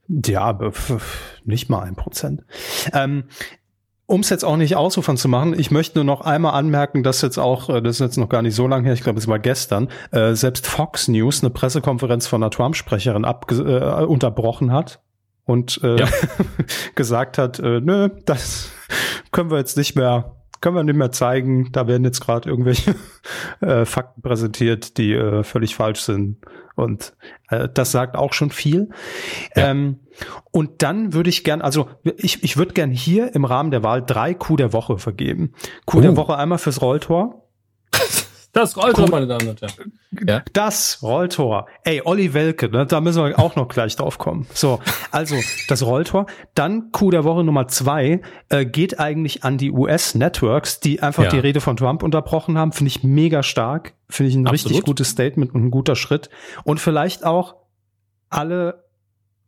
Ja, 0.09 0.59
nicht 1.45 1.69
mal 1.69 1.83
ein 1.83 1.97
Prozent. 1.97 2.45
Ähm, 2.93 3.25
um 4.07 4.21
es 4.21 4.31
jetzt 4.31 4.45
auch 4.45 4.57
nicht 4.57 4.77
ausufern 4.77 5.17
zu 5.17 5.29
machen, 5.29 5.59
ich 5.59 5.71
möchte 5.71 5.99
nur 5.99 6.05
noch 6.05 6.21
einmal 6.21 6.55
anmerken, 6.55 7.03
dass 7.03 7.23
jetzt 7.23 7.39
auch, 7.39 7.69
äh, 7.69 7.83
das 7.83 7.97
ist 7.97 8.01
jetzt 8.01 8.17
noch 8.19 8.29
gar 8.29 8.43
nicht 8.43 8.55
so 8.55 8.69
lange 8.69 8.85
her, 8.85 8.95
ich 8.95 9.03
glaube, 9.03 9.19
es 9.19 9.27
war 9.27 9.41
gestern, 9.41 9.89
äh, 10.13 10.35
selbst 10.35 10.67
Fox 10.67 11.09
News 11.09 11.43
eine 11.43 11.51
Pressekonferenz 11.51 12.27
von 12.27 12.43
einer 12.43 12.51
Trump-Sprecherin 12.51 13.25
äh, 13.25 14.05
unterbrochen 14.05 14.73
hat 14.73 15.01
und 15.45 15.81
äh, 15.83 15.97
ja. 16.01 16.09
gesagt 16.95 17.37
hat, 17.37 17.59
äh, 17.59 17.81
nö, 17.81 18.11
das 18.25 18.71
können 19.33 19.51
wir 19.51 19.59
jetzt 19.59 19.77
nicht 19.77 19.97
mehr, 19.97 20.37
können 20.61 20.77
wir 20.77 20.85
nicht 20.85 20.97
mehr 20.97 21.13
zeigen. 21.13 21.71
Da 21.73 21.87
werden 21.87 22.05
jetzt 22.05 22.21
gerade 22.21 22.49
irgendwelche 22.49 22.95
äh, 23.61 23.85
Fakten 23.85 24.23
präsentiert, 24.23 24.99
die 24.99 25.13
äh, 25.13 25.43
völlig 25.43 25.75
falsch 25.75 26.01
sind. 26.01 26.39
Und 26.75 27.15
äh, 27.49 27.69
das 27.73 27.93
sagt 27.93 28.17
auch 28.17 28.33
schon 28.33 28.51
viel. 28.51 28.91
Ja. 29.55 29.71
Ähm, 29.71 30.01
und 30.51 30.83
dann 30.83 31.15
würde 31.15 31.31
ich 31.31 31.43
gern, 31.43 31.63
also 31.63 31.89
ich, 32.05 32.45
ich 32.45 32.57
würde 32.57 32.75
gern 32.75 32.91
hier 32.91 33.35
im 33.35 33.45
Rahmen 33.45 33.71
der 33.71 33.83
Wahl 33.83 34.03
drei 34.05 34.35
Coup 34.35 34.57
der 34.57 34.73
Woche 34.73 34.99
vergeben. 34.99 35.53
Coup 35.87 35.99
oh. 35.99 36.03
der 36.03 36.17
Woche 36.17 36.37
einmal 36.37 36.59
fürs 36.59 36.83
Rolltor. 36.83 37.49
Das 38.57 38.75
Rolltor, 38.75 39.11
meine 39.11 39.27
Damen 39.27 39.49
und 39.51 39.61
Herren. 39.61 39.93
Ja? 40.27 40.43
Das 40.55 41.03
Rolltor. 41.03 41.67
Ey, 41.85 42.01
Olli 42.03 42.33
Welke, 42.33 42.71
ne, 42.71 42.87
da 42.87 43.03
müssen 43.03 43.23
wir 43.23 43.39
auch 43.39 43.55
noch 43.55 43.69
gleich 43.69 43.97
drauf 43.97 44.17
kommen. 44.17 44.47
So, 44.55 44.81
also 45.11 45.37
das 45.69 45.85
Rolltor. 45.85 46.25
Dann 46.55 46.91
Coup 46.91 47.11
der 47.11 47.25
Woche 47.25 47.45
Nummer 47.45 47.69
zwei 47.69 48.23
äh, 48.49 48.65
geht 48.65 48.99
eigentlich 48.99 49.45
an 49.45 49.59
die 49.59 49.71
US-Networks, 49.71 50.81
die 50.81 51.03
einfach 51.03 51.25
ja. 51.25 51.29
die 51.29 51.39
Rede 51.39 51.61
von 51.61 51.77
Trump 51.77 52.03
unterbrochen 52.03 52.57
haben. 52.57 52.73
Finde 52.73 52.89
ich 52.89 53.05
mega 53.05 53.43
stark. 53.43 53.93
Finde 54.09 54.31
ich 54.31 54.37
ein 54.37 54.47
Absolut. 54.47 54.71
richtig 54.71 54.87
gutes 54.87 55.11
Statement 55.11 55.55
und 55.55 55.67
ein 55.67 55.71
guter 55.71 55.95
Schritt. 55.95 56.31
Und 56.65 56.81
vielleicht 56.81 57.27
auch 57.27 57.57
alle 58.31 58.85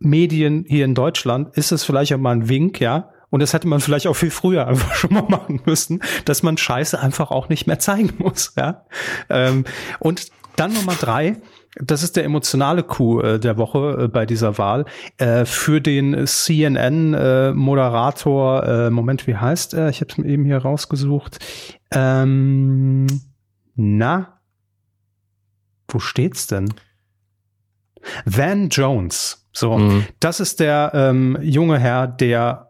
Medien 0.00 0.66
hier 0.68 0.84
in 0.84 0.94
Deutschland 0.94 1.56
ist 1.56 1.72
es 1.72 1.82
vielleicht 1.82 2.12
auch 2.12 2.18
mal 2.18 2.32
ein 2.32 2.50
Wink, 2.50 2.78
ja, 2.78 3.08
und 3.30 3.40
das 3.40 3.52
hätte 3.52 3.68
man 3.68 3.80
vielleicht 3.80 4.06
auch 4.06 4.14
viel 4.14 4.30
früher 4.30 4.66
einfach 4.66 4.94
schon 4.94 5.14
mal 5.14 5.26
machen 5.28 5.60
müssen, 5.64 6.00
dass 6.24 6.42
man 6.42 6.56
Scheiße 6.56 6.98
einfach 6.98 7.30
auch 7.30 7.48
nicht 7.48 7.66
mehr 7.66 7.78
zeigen 7.78 8.14
muss. 8.18 8.52
Ja? 8.56 8.84
Ähm, 9.28 9.64
und 9.98 10.28
dann 10.56 10.72
Nummer 10.72 10.94
drei, 10.94 11.36
das 11.76 12.02
ist 12.02 12.16
der 12.16 12.24
emotionale 12.24 12.82
Coup 12.82 13.22
äh, 13.22 13.38
der 13.38 13.58
Woche 13.58 14.04
äh, 14.04 14.08
bei 14.08 14.24
dieser 14.26 14.58
Wahl. 14.58 14.86
Äh, 15.18 15.44
für 15.44 15.80
den 15.80 16.26
CNN-Moderator, 16.26 18.90
Moment, 18.90 19.28
wie 19.28 19.36
heißt 19.36 19.74
er? 19.74 19.88
Ich 19.88 20.00
habe 20.00 20.10
es 20.10 20.18
mir 20.18 20.26
eben 20.26 20.44
hier 20.44 20.58
rausgesucht. 20.58 21.38
Ähm, 21.92 23.06
na, 23.76 24.40
wo 25.86 26.00
steht's 26.00 26.48
denn? 26.48 26.74
Van 28.24 28.68
Jones. 28.68 29.46
So, 29.52 29.78
mhm. 29.78 30.04
das 30.20 30.40
ist 30.40 30.60
der 30.60 30.92
ähm, 30.94 31.38
junge 31.40 31.78
Herr, 31.78 32.06
der 32.06 32.67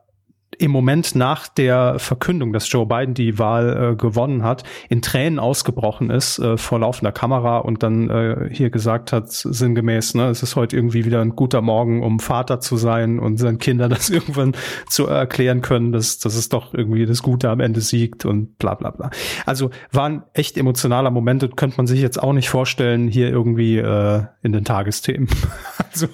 im 0.57 0.71
Moment 0.71 1.15
nach 1.15 1.47
der 1.49 1.99
Verkündung, 1.99 2.53
dass 2.53 2.71
Joe 2.71 2.87
Biden 2.87 3.15
die 3.15 3.39
Wahl 3.39 3.93
äh, 3.93 3.97
gewonnen 3.97 4.43
hat, 4.43 4.65
in 4.89 5.03
Tränen 5.03 5.39
ausgebrochen 5.39 6.11
ist 6.11 6.39
äh, 6.39 6.57
vor 6.57 6.81
laufender 6.81 7.13
Kamera 7.13 7.59
und 7.59 7.83
dann 7.83 8.09
äh, 8.09 8.49
hier 8.51 8.71
gesagt 8.71 9.13
hat, 9.13 9.31
sinngemäß, 9.31 10.15
ne, 10.15 10.29
es 10.29 10.43
ist 10.43 10.57
heute 10.57 10.77
irgendwie 10.77 11.05
wieder 11.05 11.21
ein 11.21 11.37
guter 11.37 11.61
Morgen, 11.61 12.03
um 12.03 12.19
Vater 12.19 12.61
zu 12.61 12.77
sein 12.77 13.19
und 13.19 13.37
seinen 13.37 13.59
Kindern 13.59 13.91
das 13.99 14.11
irgendwann 14.11 14.55
zu 14.89 15.07
erklären 15.07 15.61
können, 15.61 15.93
dass, 15.93 16.19
dass 16.19 16.35
es 16.35 16.49
doch 16.49 16.75
irgendwie 16.75 17.07
das 17.07 17.23
Gute 17.23 17.51
am 17.51 17.61
Ende 17.61 17.81
siegt 17.81 18.25
und 18.25 18.59
bla 18.59 18.75
bla 18.75 18.91
bla. 18.91 19.11
Also 19.47 19.71
war 19.93 20.09
ein 20.09 20.23
echt 20.33 20.57
emotionaler 20.57 21.11
Moment 21.11 21.45
und 21.45 21.57
könnte 21.57 21.77
man 21.77 21.87
sich 21.87 22.01
jetzt 22.01 22.21
auch 22.21 22.33
nicht 22.33 22.49
vorstellen, 22.49 23.09
hier 23.09 23.29
irgendwie 23.29 23.79
äh, 23.79 24.23
in 24.43 24.53
den 24.53 24.65
Tagesthemen. 24.65 25.29
also, 25.93 26.09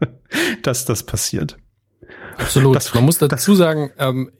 dass 0.62 0.84
das 0.84 1.02
passiert. 1.04 1.56
Absolut. 2.40 2.76
Das, 2.76 2.94
Man 2.94 3.04
muss 3.04 3.18
dazu 3.18 3.54
sagen, 3.54 3.90
ähm, 3.98 4.30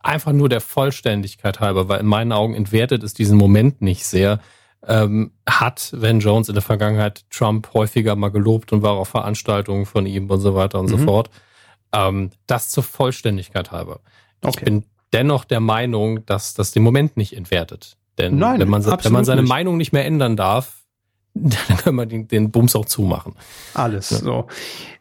einfach 0.00 0.32
nur 0.32 0.48
der 0.48 0.60
Vollständigkeit 0.60 1.60
halber, 1.60 1.88
weil 1.88 2.00
in 2.00 2.06
meinen 2.06 2.32
Augen 2.32 2.54
entwertet 2.54 3.02
es 3.02 3.14
diesen 3.14 3.36
Moment 3.36 3.82
nicht 3.82 4.06
sehr. 4.06 4.40
Ähm, 4.86 5.32
hat 5.48 5.92
Van 5.92 6.20
Jones 6.20 6.48
in 6.48 6.54
der 6.54 6.62
Vergangenheit 6.62 7.24
Trump 7.30 7.74
häufiger 7.74 8.14
mal 8.14 8.30
gelobt 8.30 8.72
und 8.72 8.82
war 8.82 8.92
auf 8.92 9.08
Veranstaltungen 9.08 9.86
von 9.86 10.06
ihm 10.06 10.30
und 10.30 10.40
so 10.40 10.54
weiter 10.54 10.78
und 10.78 10.86
mhm. 10.86 10.90
so 10.90 10.98
fort. 10.98 11.30
Ähm, 11.92 12.30
das 12.46 12.70
zur 12.70 12.84
Vollständigkeit 12.84 13.72
halber. 13.72 14.00
Okay. 14.40 14.54
Ich 14.58 14.64
bin 14.64 14.84
dennoch 15.12 15.44
der 15.44 15.60
Meinung, 15.60 16.24
dass 16.26 16.54
das 16.54 16.70
den 16.70 16.82
Moment 16.82 17.16
nicht 17.16 17.36
entwertet. 17.36 17.96
Denn 18.18 18.36
Nein, 18.36 18.60
wenn, 18.60 18.68
man, 18.68 18.84
wenn 18.84 19.12
man 19.12 19.24
seine 19.24 19.42
nicht. 19.42 19.48
Meinung 19.48 19.76
nicht 19.76 19.92
mehr 19.92 20.04
ändern 20.04 20.36
darf, 20.36 20.84
dann 21.34 21.76
können 21.78 21.96
wir 21.96 22.06
den, 22.06 22.28
den 22.28 22.50
Bums 22.50 22.76
auch 22.76 22.84
zumachen. 22.84 23.34
Alles 23.74 24.10
ja. 24.10 24.18
so. 24.18 24.46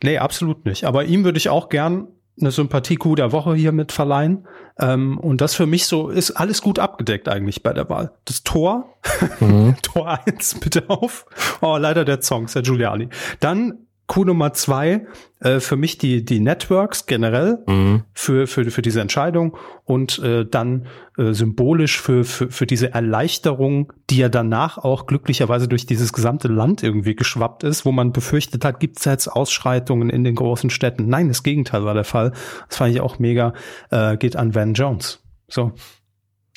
Nee, 0.04 0.18
absolut 0.18 0.66
nicht. 0.66 0.86
Aber 0.86 1.06
ihm 1.06 1.24
würde 1.24 1.38
ich 1.38 1.50
auch 1.50 1.70
gern 1.70 2.08
eine 2.40 2.52
Sympathie-Coup 2.52 3.16
der 3.16 3.32
Woche 3.32 3.56
hier 3.56 3.72
mit 3.72 3.92
verleihen. 3.92 4.48
Ähm, 4.80 5.18
und 5.18 5.42
das 5.42 5.56
für 5.56 5.66
mich 5.66 5.88
so 5.88 6.10
ist 6.10 6.32
alles 6.32 6.62
gut 6.62 6.80
abgedeckt 6.80 7.28
eigentlich 7.28 7.64
bei 7.64 7.74
der 7.74 7.90
Wahl. 7.90 8.12
Das 8.26 8.44
Tor, 8.44 8.98
mhm. 9.40 9.76
Tor 9.82 10.20
eins 10.26 10.56
bitte 10.60 10.90
auf. 10.90 11.26
Oh, 11.62 11.78
leider 11.78 12.06
der 12.06 12.22
Song, 12.22 12.48
der 12.54 12.62
Giuliani. 12.62 13.10
Dann 13.40 13.87
Coup 14.08 14.26
Nummer 14.26 14.54
zwei, 14.54 15.06
äh, 15.42 15.60
für 15.60 15.76
mich 15.76 15.98
die, 15.98 16.24
die 16.24 16.40
Networks 16.40 17.08
generell 17.08 17.60
mhm. 17.68 18.04
für, 18.14 18.48
für, 18.48 18.72
für 18.72 18.82
diese 18.82 19.02
Entscheidung 19.02 19.58
und 19.84 20.20
äh, 20.20 20.46
dann 20.46 20.88
äh, 21.18 21.34
symbolisch 21.34 22.00
für, 22.00 22.24
für, 22.24 22.50
für 22.50 22.66
diese 22.66 22.94
Erleichterung, 22.94 23.92
die 24.10 24.18
ja 24.18 24.30
danach 24.30 24.78
auch 24.78 25.08
glücklicherweise 25.08 25.68
durch 25.68 25.86
dieses 25.86 26.14
gesamte 26.14 26.48
Land 26.48 26.84
irgendwie 26.84 27.16
geschwappt 27.16 27.66
ist, 27.66 27.84
wo 27.84 27.92
man 27.92 28.14
befürchtet 28.14 28.64
hat, 28.64 28.80
gibt 28.80 28.98
es 29.00 29.06
jetzt 29.06 29.28
Ausschreitungen 29.28 30.10
in 30.10 30.24
den 30.24 30.36
großen 30.36 30.70
Städten. 30.70 31.10
Nein, 31.10 31.28
das 31.28 31.44
Gegenteil 31.44 31.84
war 31.84 31.94
der 31.94 32.06
Fall. 32.06 32.32
Das 32.70 32.78
fand 32.78 32.94
ich 32.94 33.02
auch 33.02 33.20
mega, 33.20 33.54
äh, 33.92 34.16
geht 34.16 34.38
an 34.38 34.56
Van 34.56 34.74
Jones. 34.74 35.22
So, 35.50 35.74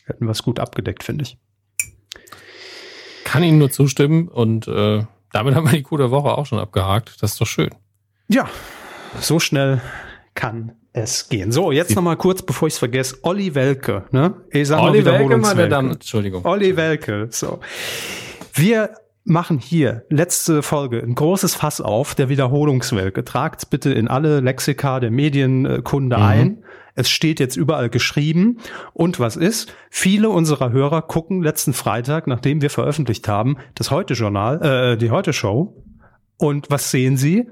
hätten 0.05 0.25
wir 0.25 0.31
es 0.31 0.45
gut 0.45 0.61
abgedeckt, 0.61 1.03
finde 1.03 1.25
ich. 1.25 1.37
Kann 3.25 3.43
Ihnen 3.43 3.59
nur 3.59 3.71
zustimmen 3.71 4.29
und 4.29 4.69
äh 4.69 5.03
damit 5.33 5.55
haben 5.55 5.65
wir 5.65 5.77
die 5.77 5.83
coole 5.83 6.11
Woche 6.11 6.37
auch 6.37 6.47
schon 6.47 6.59
abgehakt. 6.59 7.17
Das 7.21 7.33
ist 7.33 7.41
doch 7.41 7.47
schön. 7.47 7.71
Ja, 8.29 8.49
so 9.21 9.39
schnell 9.41 9.81
kann 10.35 10.73
es 10.93 11.29
gehen. 11.29 11.53
So, 11.53 11.73
jetzt 11.73 11.95
nochmal 11.95 12.17
kurz, 12.17 12.43
bevor 12.43 12.69
ich 12.69 12.75
es 12.75 12.79
vergesse, 12.79 13.19
Olli 13.23 13.55
Welke. 13.55 14.05
Ne? 14.11 14.35
Ich 14.51 14.69
sag 14.69 14.83
Olli 14.83 15.05
Welke, 15.05 15.37
meine 15.37 15.69
Damen, 15.69 15.93
Entschuldigung. 15.93 16.45
Olli 16.45 16.77
Welke, 16.77 17.29
so. 17.31 17.61
Wir 18.55 18.91
machen 19.25 19.59
hier 19.59 20.05
letzte 20.09 20.63
Folge 20.63 20.99
ein 21.01 21.15
großes 21.15 21.55
Fass 21.55 21.81
auf 21.81 22.15
der 22.15 22.29
Wiederholungswelke. 22.29 23.25
Tragt's 23.25 23.67
bitte 23.67 23.93
in 23.93 24.09
alle 24.09 24.41
Lexika 24.41 24.99
der 25.01 25.11
Medienkunde 25.11 26.17
mhm. 26.17 26.23
ein. 26.23 26.65
Es 26.95 27.11
steht 27.11 27.41
jetzt 27.41 27.57
überall 27.57 27.91
geschrieben. 27.91 28.59
Und 28.93 29.21
was 29.21 29.37
ist? 29.37 29.75
Viele 29.91 30.31
unserer 30.31 30.73
Hörer 30.73 31.03
gucken 31.03 31.43
letzten 31.43 31.73
Freitag, 31.73 32.27
nachdem 32.27 32.63
wir 32.63 32.71
veröffentlicht 32.71 33.29
haben, 33.29 33.57
das 33.75 33.91
Heute-Journal, 33.91 34.63
äh, 34.63 34.97
die 34.97 35.11
Heute-Show. 35.11 35.85
Und 36.37 36.71
was 36.71 36.91
sehen 36.91 37.17
sie? 37.17 37.49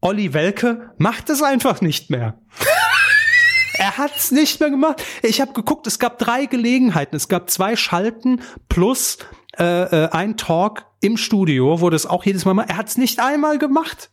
Olli 0.00 0.34
Welke 0.34 0.90
macht 0.98 1.30
es 1.30 1.42
einfach 1.42 1.80
nicht 1.80 2.10
mehr. 2.10 2.38
er 3.78 3.98
hat's 3.98 4.30
nicht 4.30 4.60
mehr 4.60 4.70
gemacht. 4.70 5.02
Ich 5.22 5.40
habe 5.40 5.52
geguckt, 5.52 5.86
es 5.86 5.98
gab 5.98 6.18
drei 6.18 6.46
Gelegenheiten. 6.46 7.16
Es 7.16 7.28
gab 7.28 7.50
zwei 7.50 7.76
Schalten 7.76 8.40
plus 8.68 9.18
äh, 9.58 10.04
äh, 10.04 10.08
ein 10.10 10.36
Talk 10.36 10.86
im 11.00 11.16
Studio, 11.16 11.80
wo 11.80 11.90
das 11.90 12.06
auch 12.06 12.24
jedes 12.24 12.44
Mal 12.44 12.54
mal. 12.54 12.66
Er 12.68 12.76
hat's 12.76 12.98
nicht 12.98 13.20
einmal 13.20 13.58
gemacht. 13.58 14.10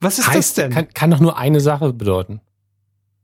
Was 0.00 0.18
ist 0.18 0.26
heißt, 0.26 0.36
das 0.36 0.54
denn? 0.54 0.72
Kann, 0.72 0.88
kann 0.94 1.10
doch 1.10 1.20
nur 1.20 1.38
eine 1.38 1.60
Sache 1.60 1.92
bedeuten. 1.92 2.40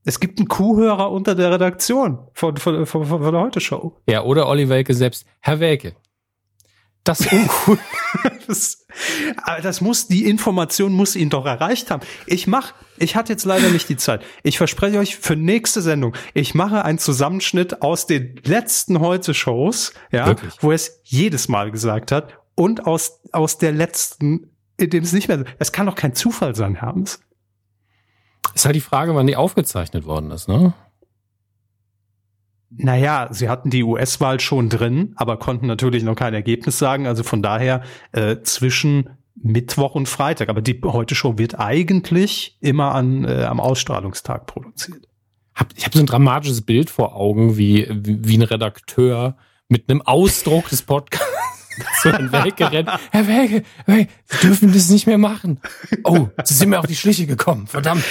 Es 0.05 0.21
gibt 0.21 0.39
einen 0.39 0.49
Kuhhörer 0.49 1.11
unter 1.11 1.35
der 1.35 1.51
Redaktion 1.51 2.19
von, 2.33 2.57
von, 2.57 2.87
von, 2.87 3.05
von 3.05 3.33
der 3.33 3.41
Heute-Show. 3.41 3.97
Ja, 4.09 4.23
oder 4.23 4.49
Olli 4.49 4.69
Welke 4.69 4.95
selbst. 4.95 5.27
Herr 5.41 5.61
Welke, 5.61 5.95
das 7.09 7.21
ist 7.21 7.33
uncool. 7.33 7.79
das, 8.47 8.87
das 9.63 9.81
muss, 9.81 10.09
die 10.09 10.29
Information 10.29 10.93
muss 10.93 11.17
ihn 11.17 11.31
doch 11.31 11.47
erreicht 11.47 11.91
haben. 11.91 12.03
Ich 12.27 12.47
mach, 12.47 12.75
ich 12.99 13.17
hatte 13.17 13.33
jetzt 13.33 13.45
leider 13.45 13.71
nicht 13.71 13.89
die 13.89 13.97
Zeit. 13.97 14.23
Ich 14.43 14.59
verspreche 14.59 14.99
euch 14.99 15.17
für 15.17 15.35
nächste 15.35 15.81
Sendung, 15.81 16.15
ich 16.35 16.55
mache 16.55 16.85
einen 16.85 16.99
Zusammenschnitt 16.99 17.83
aus 17.83 18.07
den 18.07 18.39
letzten 18.45 19.01
Heute-Shows, 19.01 19.95
ja, 20.13 20.27
Wirklich? 20.27 20.55
wo 20.61 20.71
er 20.71 20.75
es 20.77 21.01
jedes 21.05 21.49
Mal 21.49 21.71
gesagt 21.71 22.13
hat 22.13 22.39
und 22.55 22.87
aus, 22.87 23.21
aus 23.33 23.57
der 23.57 23.73
letzten, 23.73 24.51
in 24.77 24.91
dem 24.91 25.05
es 25.05 25.13
nicht 25.13 25.29
mehr, 25.29 25.45
es 25.59 25.73
kann 25.73 25.87
doch 25.87 25.95
kein 25.95 26.15
Zufall 26.15 26.55
sein, 26.55 26.75
Hermes. 26.75 27.21
Ist 28.55 28.65
halt 28.65 28.77
die 28.77 28.81
Frage, 28.81 29.15
wann 29.15 29.27
die 29.27 29.37
aufgezeichnet 29.37 30.07
worden 30.07 30.31
ist, 30.31 30.49
ne? 30.49 30.75
Naja, 32.71 33.29
sie 33.31 33.49
hatten 33.49 33.71
die 33.71 33.83
US-Wahl 33.83 34.41
schon 34.41 34.69
drin, 34.69 35.15
aber 35.17 35.39
konnten 35.39 35.67
natürlich 35.67 36.03
noch 36.03 36.17
kein 36.17 36.35
Ergebnis 36.35 36.79
sagen. 36.79 37.07
Also 37.07 37.23
von 37.23 37.43
daher 37.43 37.83
äh, 38.13 38.37
zwischen 38.43 39.09
Mittwoch 39.43 39.95
und 39.95 40.09
Freitag. 40.09 40.49
Aber 40.49 40.61
die 40.61 40.79
heute 40.85 41.15
Show 41.15 41.39
wird 41.39 41.59
eigentlich 41.59 42.59
immer 42.61 42.95
an, 42.95 43.25
äh, 43.25 43.45
am 43.45 43.61
Ausstrahlungstag 43.61 44.47
produziert. 44.47 45.09
Hab, 45.55 45.69
ich 45.77 45.85
habe 45.85 45.97
so 45.97 46.03
ein 46.03 46.07
dramatisches 46.07 46.63
Bild 46.63 46.91
vor 46.91 47.17
Augen, 47.17 47.57
wie, 47.57 47.89
wie, 47.91 48.27
wie 48.27 48.39
ein 48.39 48.43
Redakteur 48.43 49.37
mit 49.69 49.91
einem 49.91 50.03
Ausdruck 50.03 50.69
des 50.69 50.83
Podcasts 50.83 51.27
zu 52.03 52.13
Herrn 52.13 52.33
Welke 52.33 52.71
rennt. 52.71 52.91
Herr 53.11 53.27
Welke, 53.27 53.65
hey, 53.87 54.09
Sie 54.27 54.47
dürfen 54.47 54.73
das 54.73 54.89
nicht 54.91 55.07
mehr 55.07 55.19
machen. 55.19 55.61
Oh, 56.05 56.29
Sie 56.45 56.55
sind 56.55 56.69
mir 56.69 56.79
auf 56.79 56.87
die 56.87 56.97
Schliche 56.97 57.27
gekommen, 57.27 57.67
verdammt. 57.67 58.05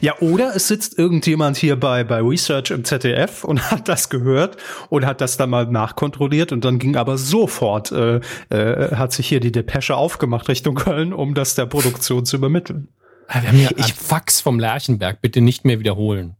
Ja, 0.00 0.18
oder 0.20 0.54
es 0.54 0.68
sitzt 0.68 0.98
irgendjemand 0.98 1.56
hier 1.56 1.78
bei, 1.78 2.04
bei 2.04 2.20
Research 2.20 2.70
im 2.70 2.84
ZDF 2.84 3.44
und 3.44 3.62
hat 3.70 3.88
das 3.88 4.08
gehört 4.10 4.56
und 4.88 5.06
hat 5.06 5.20
das 5.20 5.36
dann 5.36 5.50
mal 5.50 5.66
nachkontrolliert 5.66 6.52
und 6.52 6.64
dann 6.64 6.78
ging 6.78 6.96
aber 6.96 7.18
sofort, 7.18 7.92
äh, 7.92 8.20
äh, 8.50 8.94
hat 8.96 9.12
sich 9.12 9.28
hier 9.28 9.40
die 9.40 9.52
Depesche 9.52 9.96
aufgemacht 9.96 10.48
Richtung 10.48 10.74
Köln, 10.74 11.12
um 11.12 11.34
das 11.34 11.54
der 11.54 11.66
Produktion 11.66 12.24
zu 12.24 12.36
übermitteln. 12.36 12.88
Wir 13.28 13.48
haben 13.48 13.60
ja 13.60 13.70
ich 13.76 13.94
Fax 13.94 14.40
vom 14.40 14.58
Lerchenberg, 14.58 15.20
bitte 15.22 15.40
nicht 15.40 15.64
mehr 15.64 15.80
wiederholen. 15.80 16.36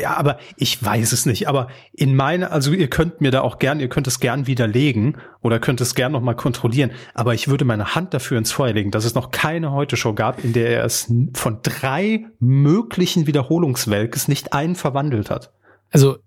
Ja, 0.00 0.16
aber 0.16 0.38
ich 0.56 0.82
weiß 0.82 1.12
es 1.12 1.24
nicht. 1.26 1.48
Aber 1.48 1.68
in 1.92 2.14
meine, 2.14 2.50
also 2.50 2.72
ihr 2.72 2.88
könnt 2.88 3.20
mir 3.20 3.30
da 3.30 3.40
auch 3.40 3.58
gern, 3.58 3.80
ihr 3.80 3.88
könnt 3.88 4.06
es 4.06 4.20
gern 4.20 4.46
widerlegen 4.46 5.16
oder 5.40 5.58
könnt 5.58 5.80
es 5.80 5.94
gern 5.94 6.12
nochmal 6.12 6.36
kontrollieren. 6.36 6.90
Aber 7.14 7.34
ich 7.34 7.48
würde 7.48 7.64
meine 7.64 7.94
Hand 7.94 8.12
dafür 8.12 8.38
ins 8.38 8.52
Feuer 8.52 8.72
legen, 8.72 8.90
dass 8.90 9.04
es 9.04 9.14
noch 9.14 9.30
keine 9.30 9.72
Heute-Show 9.72 10.14
gab, 10.14 10.44
in 10.44 10.52
der 10.52 10.68
er 10.70 10.84
es 10.84 11.12
von 11.34 11.60
drei 11.62 12.26
möglichen 12.38 13.26
Wiederholungswelkes 13.26 14.28
nicht 14.28 14.52
einen 14.52 14.74
verwandelt 14.74 15.30
hat. 15.30 15.52
Also, 15.90 16.18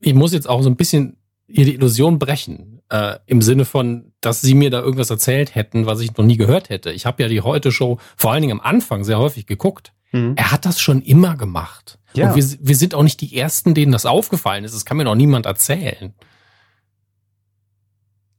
ich 0.00 0.14
muss 0.14 0.32
jetzt 0.32 0.48
auch 0.48 0.62
so 0.62 0.70
ein 0.70 0.76
bisschen 0.76 1.18
hier 1.46 1.64
die 1.64 1.74
Illusion 1.74 2.18
brechen. 2.18 2.80
Äh, 2.88 3.18
Im 3.26 3.42
Sinne 3.42 3.64
von, 3.64 4.12
dass 4.20 4.40
sie 4.40 4.54
mir 4.54 4.70
da 4.70 4.80
irgendwas 4.80 5.10
erzählt 5.10 5.54
hätten, 5.54 5.86
was 5.86 6.00
ich 6.00 6.16
noch 6.16 6.24
nie 6.24 6.36
gehört 6.36 6.70
hätte. 6.70 6.90
Ich 6.90 7.06
habe 7.06 7.22
ja 7.22 7.28
die 7.28 7.40
Heute-Show 7.40 7.98
vor 8.16 8.32
allen 8.32 8.42
Dingen 8.42 8.58
am 8.58 8.64
Anfang 8.64 9.04
sehr 9.04 9.18
häufig 9.18 9.46
geguckt. 9.46 9.92
Mhm. 10.12 10.34
Er 10.36 10.52
hat 10.52 10.64
das 10.64 10.80
schon 10.80 11.02
immer 11.02 11.36
gemacht. 11.36 11.99
Ja. 12.14 12.32
Und 12.32 12.36
wir, 12.36 12.58
wir 12.60 12.76
sind 12.76 12.94
auch 12.94 13.02
nicht 13.02 13.20
die 13.20 13.36
Ersten, 13.36 13.74
denen 13.74 13.92
das 13.92 14.06
aufgefallen 14.06 14.64
ist. 14.64 14.74
Das 14.74 14.84
kann 14.84 14.96
mir 14.96 15.04
noch 15.04 15.14
niemand 15.14 15.46
erzählen. 15.46 16.14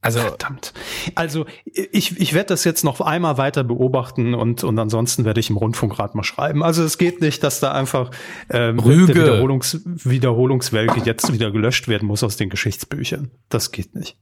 Also, 0.04 0.18
Verdammt. 0.18 0.72
Also 1.14 1.46
ich, 1.64 2.20
ich 2.20 2.34
werde 2.34 2.48
das 2.48 2.64
jetzt 2.64 2.82
noch 2.82 3.00
einmal 3.00 3.38
weiter 3.38 3.62
beobachten 3.62 4.34
und, 4.34 4.64
und 4.64 4.76
ansonsten 4.76 5.24
werde 5.24 5.38
ich 5.38 5.48
im 5.48 5.56
Rundfunkrat 5.56 6.16
mal 6.16 6.24
schreiben. 6.24 6.64
Also 6.64 6.82
es 6.82 6.98
geht 6.98 7.20
nicht, 7.20 7.44
dass 7.44 7.60
da 7.60 7.70
einfach 7.70 8.10
ähm, 8.50 8.80
Rüge. 8.80 9.14
der 9.14 9.22
Wiederholungs, 9.22 9.80
Wiederholungswelke 9.84 11.02
jetzt 11.04 11.32
wieder 11.32 11.52
gelöscht 11.52 11.86
werden 11.86 12.08
muss 12.08 12.24
aus 12.24 12.36
den 12.36 12.50
Geschichtsbüchern. 12.50 13.30
Das 13.48 13.70
geht 13.70 13.94
nicht. 13.94 14.16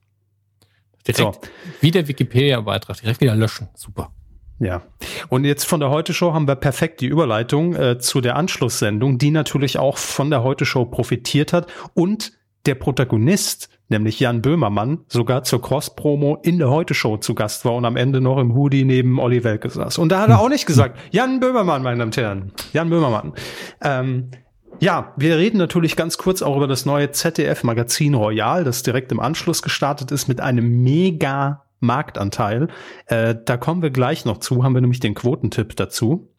Direkt 1.07 1.19
so. 1.19 1.51
wie 1.81 1.91
der 1.91 2.07
Wikipedia-Beitrag, 2.07 3.01
direkt 3.01 3.23
wieder 3.23 3.35
löschen. 3.35 3.71
Super. 3.75 4.13
Ja. 4.61 4.83
Und 5.31 5.45
jetzt 5.45 5.65
von 5.65 5.81
der 5.81 5.91
Heute 5.91 6.13
Show 6.13 6.35
haben 6.35 6.47
wir 6.47 6.55
perfekt 6.55 7.01
die 7.01 7.07
Überleitung 7.07 7.75
äh, 7.75 7.99
zu 7.99 8.21
der 8.21 8.37
Anschlusssendung, 8.37 9.17
die 9.17 9.31
natürlich 9.31 9.79
auch 9.79 9.97
von 9.97 10.29
der 10.31 10.43
Heute 10.43 10.67
Show 10.67 10.85
profitiert 10.85 11.55
hat 11.55 11.67
und 11.95 12.33
der 12.67 12.75
Protagonist, 12.75 13.71
nämlich 13.89 14.21
Jan 14.21 14.43
Böhmermann, 14.43 14.99
sogar 15.09 15.45
zur 15.45 15.63
Cross-Promo 15.63 16.39
in 16.43 16.59
der 16.59 16.69
Heute 16.69 16.93
Show 16.93 17.17
zu 17.17 17.35
Gast 17.35 17.65
war 17.65 17.75
und 17.75 17.87
am 17.87 17.97
Ende 17.97 18.21
noch 18.21 18.39
im 18.39 18.55
Hoodie 18.55 18.85
neben 18.85 19.19
Olli 19.19 19.43
Welke 19.45 19.71
saß. 19.71 19.97
Und 19.97 20.13
da 20.13 20.21
hat 20.21 20.29
er 20.29 20.41
auch 20.41 20.51
nicht 20.51 20.67
gesagt, 20.67 20.99
Jan 21.11 21.41
Böhmermann, 21.41 21.83
meine 21.83 21.97
Damen 21.97 22.09
und 22.09 22.17
Herren. 22.19 22.53
Jan 22.75 22.91
Böhmermann. 22.91 23.33
Ähm, 23.83 24.31
ja, 24.79 25.15
wir 25.17 25.39
reden 25.39 25.57
natürlich 25.57 25.97
ganz 25.97 26.19
kurz 26.19 26.43
auch 26.43 26.57
über 26.57 26.69
das 26.69 26.85
neue 26.85 27.11
ZDF-Magazin 27.11 28.15
Royal, 28.15 28.65
das 28.65 28.83
direkt 28.83 29.11
im 29.11 29.21
Anschluss 29.21 29.63
gestartet 29.63 30.11
ist 30.11 30.29
mit 30.29 30.41
einem 30.41 30.83
mega 30.83 31.65
Marktanteil. 31.81 32.69
Äh, 33.07 33.35
da 33.45 33.57
kommen 33.57 33.83
wir 33.83 33.91
gleich 33.91 34.25
noch 34.25 34.39
zu, 34.39 34.63
haben 34.63 34.75
wir 34.75 34.81
nämlich 34.81 35.01
den 35.01 35.15
Quotentipp 35.15 35.77
dazu. 35.77 36.33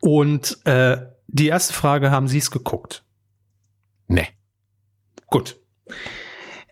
Und 0.00 0.64
äh, 0.64 0.98
die 1.26 1.48
erste 1.48 1.74
Frage, 1.74 2.10
haben 2.10 2.28
Sie 2.28 2.38
es 2.38 2.50
geguckt? 2.50 3.04
Nee. 4.06 4.28
Gut. 5.26 5.60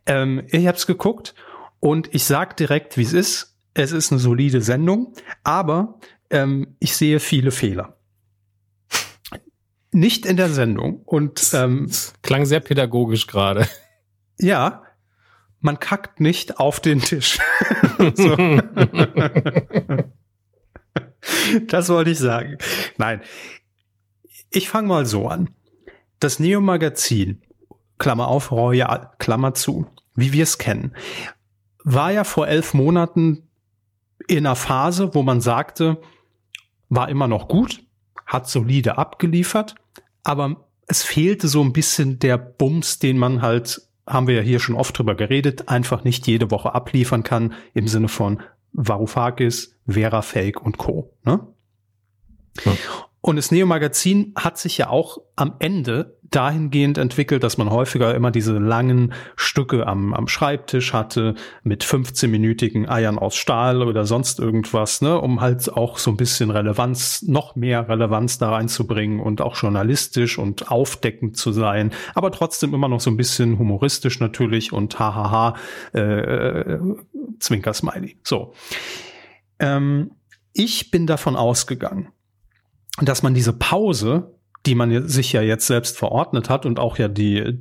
Ähm, 0.06 0.44
ich 0.48 0.66
habe 0.66 0.76
es 0.76 0.86
geguckt 0.86 1.34
und 1.80 2.14
ich 2.14 2.24
sag 2.24 2.56
direkt, 2.56 2.96
wie 2.96 3.02
es 3.02 3.12
ist. 3.12 3.58
Es 3.74 3.92
ist 3.92 4.10
eine 4.10 4.20
solide 4.20 4.60
Sendung, 4.60 5.14
aber 5.44 5.98
ähm, 6.30 6.76
ich 6.80 6.96
sehe 6.96 7.20
viele 7.20 7.50
Fehler. 7.50 7.96
Nicht 9.92 10.26
in 10.26 10.36
der 10.36 10.50
Sendung 10.50 11.02
und 11.02 11.50
ähm, 11.52 11.90
klang 12.22 12.46
sehr 12.46 12.60
pädagogisch 12.60 13.26
gerade. 13.26 13.66
Ja, 14.38 14.84
man 15.60 15.78
kackt 15.78 16.20
nicht 16.20 16.58
auf 16.58 16.80
den 16.80 17.00
Tisch. 17.00 17.38
das 21.68 21.88
wollte 21.88 22.10
ich 22.10 22.18
sagen. 22.18 22.58
Nein. 22.96 23.20
Ich 24.50 24.68
fange 24.68 24.88
mal 24.88 25.06
so 25.06 25.28
an. 25.28 25.50
Das 26.18 26.40
Neo-Magazin, 26.40 27.42
Klammer 27.98 28.28
auf, 28.28 28.50
Royal, 28.50 29.10
Klammer 29.18 29.54
zu, 29.54 29.86
wie 30.14 30.32
wir 30.32 30.42
es 30.42 30.58
kennen, 30.58 30.94
war 31.84 32.10
ja 32.10 32.24
vor 32.24 32.48
elf 32.48 32.74
Monaten 32.74 33.48
in 34.26 34.46
einer 34.46 34.56
Phase, 34.56 35.14
wo 35.14 35.22
man 35.22 35.40
sagte, 35.40 36.00
war 36.88 37.08
immer 37.08 37.28
noch 37.28 37.48
gut, 37.48 37.82
hat 38.26 38.48
solide 38.48 38.98
abgeliefert, 38.98 39.76
aber 40.22 40.68
es 40.86 41.02
fehlte 41.02 41.48
so 41.48 41.62
ein 41.62 41.72
bisschen 41.72 42.18
der 42.18 42.36
Bums, 42.36 42.98
den 42.98 43.16
man 43.16 43.42
halt 43.42 43.89
haben 44.10 44.26
wir 44.26 44.34
ja 44.34 44.42
hier 44.42 44.60
schon 44.60 44.74
oft 44.74 44.98
drüber 44.98 45.14
geredet, 45.14 45.68
einfach 45.68 46.04
nicht 46.04 46.26
jede 46.26 46.50
Woche 46.50 46.74
abliefern 46.74 47.22
kann 47.22 47.54
im 47.74 47.88
Sinne 47.88 48.08
von 48.08 48.42
Varoufakis, 48.72 49.76
Vera 49.86 50.22
Fake 50.22 50.60
und 50.60 50.78
Co. 50.78 51.14
Ne? 51.24 51.46
Ja. 52.64 52.72
Und 53.22 53.36
das 53.36 53.50
Neo-Magazin 53.50 54.32
hat 54.36 54.56
sich 54.58 54.78
ja 54.78 54.88
auch 54.88 55.18
am 55.36 55.54
Ende 55.58 56.16
dahingehend 56.30 56.96
entwickelt, 56.96 57.42
dass 57.42 57.58
man 57.58 57.70
häufiger 57.70 58.14
immer 58.14 58.30
diese 58.30 58.56
langen 58.58 59.12
Stücke 59.34 59.86
am, 59.86 60.14
am 60.14 60.28
Schreibtisch 60.28 60.92
hatte 60.92 61.34
mit 61.64 61.84
15-minütigen 61.84 62.88
Eiern 62.88 63.18
aus 63.18 63.34
Stahl 63.36 63.82
oder 63.82 64.06
sonst 64.06 64.38
irgendwas, 64.38 65.02
ne, 65.02 65.20
um 65.20 65.40
halt 65.40 65.72
auch 65.72 65.98
so 65.98 66.10
ein 66.10 66.16
bisschen 66.16 66.50
Relevanz, 66.50 67.22
noch 67.22 67.56
mehr 67.56 67.88
Relevanz 67.88 68.38
da 68.38 68.50
reinzubringen 68.50 69.18
und 69.18 69.40
auch 69.40 69.56
journalistisch 69.56 70.38
und 70.38 70.70
aufdeckend 70.70 71.36
zu 71.36 71.52
sein, 71.52 71.92
aber 72.14 72.30
trotzdem 72.30 72.74
immer 72.74 72.88
noch 72.88 73.00
so 73.00 73.10
ein 73.10 73.16
bisschen 73.16 73.58
humoristisch 73.58 74.20
natürlich 74.20 74.72
und 74.72 74.98
hahaha, 74.98 75.56
äh, 75.94 76.00
äh, 76.00 76.80
Zwinker-Smiley. 77.40 78.18
So. 78.22 78.54
Ähm, 79.58 80.12
ich 80.52 80.90
bin 80.90 81.06
davon 81.06 81.36
ausgegangen, 81.36 82.08
dass 83.00 83.22
man 83.22 83.34
diese 83.34 83.52
Pause 83.52 84.34
die 84.66 84.74
man 84.74 85.08
sich 85.08 85.32
ja 85.32 85.40
jetzt 85.40 85.66
selbst 85.66 85.96
verordnet 85.96 86.50
hat 86.50 86.66
und 86.66 86.78
auch 86.78 86.98
ja 86.98 87.08
die, 87.08 87.58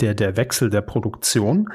der, 0.00 0.14
der 0.14 0.36
Wechsel 0.36 0.70
der 0.70 0.80
Produktion 0.80 1.68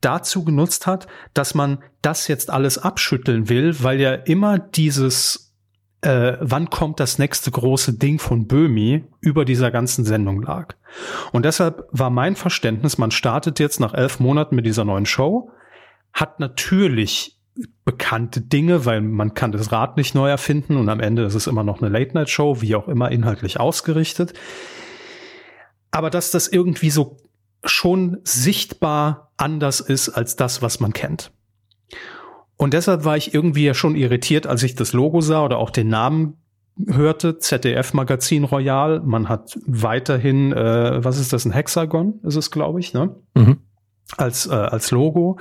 dazu 0.00 0.44
genutzt 0.44 0.86
hat, 0.86 1.06
dass 1.34 1.54
man 1.54 1.82
das 2.00 2.28
jetzt 2.28 2.50
alles 2.50 2.78
abschütteln 2.78 3.48
will, 3.48 3.82
weil 3.82 4.00
ja 4.00 4.14
immer 4.14 4.58
dieses, 4.58 5.54
äh, 6.00 6.38
wann 6.40 6.70
kommt 6.70 7.00
das 7.00 7.18
nächste 7.18 7.50
große 7.50 7.98
Ding 7.98 8.18
von 8.18 8.46
Böhmi 8.46 9.04
über 9.20 9.44
dieser 9.44 9.70
ganzen 9.70 10.06
Sendung 10.06 10.40
lag. 10.40 10.74
Und 11.32 11.44
deshalb 11.44 11.86
war 11.90 12.08
mein 12.08 12.34
Verständnis, 12.34 12.96
man 12.96 13.10
startet 13.10 13.58
jetzt 13.58 13.78
nach 13.78 13.92
elf 13.92 14.20
Monaten 14.20 14.56
mit 14.56 14.64
dieser 14.64 14.86
neuen 14.86 15.06
Show, 15.06 15.50
hat 16.14 16.40
natürlich 16.40 17.38
bekannte 17.84 18.40
Dinge, 18.40 18.84
weil 18.84 19.00
man 19.00 19.34
kann 19.34 19.52
das 19.52 19.70
Rad 19.70 19.96
nicht 19.96 20.14
neu 20.14 20.28
erfinden 20.28 20.76
und 20.76 20.88
am 20.88 21.00
Ende 21.00 21.24
ist 21.24 21.34
es 21.34 21.46
immer 21.46 21.62
noch 21.62 21.80
eine 21.80 21.90
Late-Night-Show, 21.90 22.60
wie 22.60 22.74
auch 22.74 22.88
immer 22.88 23.10
inhaltlich 23.10 23.60
ausgerichtet. 23.60 24.34
Aber 25.90 26.10
dass 26.10 26.30
das 26.30 26.48
irgendwie 26.48 26.90
so 26.90 27.18
schon 27.64 28.18
sichtbar 28.24 29.32
anders 29.36 29.80
ist 29.80 30.08
als 30.08 30.36
das, 30.36 30.62
was 30.62 30.80
man 30.80 30.92
kennt. 30.92 31.30
Und 32.56 32.74
deshalb 32.74 33.04
war 33.04 33.16
ich 33.16 33.34
irgendwie 33.34 33.64
ja 33.64 33.74
schon 33.74 33.94
irritiert, 33.94 34.46
als 34.46 34.62
ich 34.62 34.74
das 34.74 34.92
Logo 34.92 35.20
sah 35.20 35.44
oder 35.44 35.58
auch 35.58 35.70
den 35.70 35.88
Namen 35.88 36.38
hörte, 36.88 37.38
ZDF 37.38 37.94
Magazin 37.94 38.44
Royal. 38.44 39.00
Man 39.00 39.28
hat 39.28 39.56
weiterhin, 39.66 40.52
äh, 40.52 41.04
was 41.04 41.18
ist 41.18 41.32
das, 41.32 41.44
ein 41.44 41.52
Hexagon 41.52 42.20
ist 42.24 42.36
es, 42.36 42.50
glaube 42.50 42.80
ich, 42.80 42.94
ne? 42.94 43.14
Mhm 43.34 43.58
als, 44.16 44.46
äh, 44.46 44.52
als 44.52 44.90
Logo. 44.90 45.38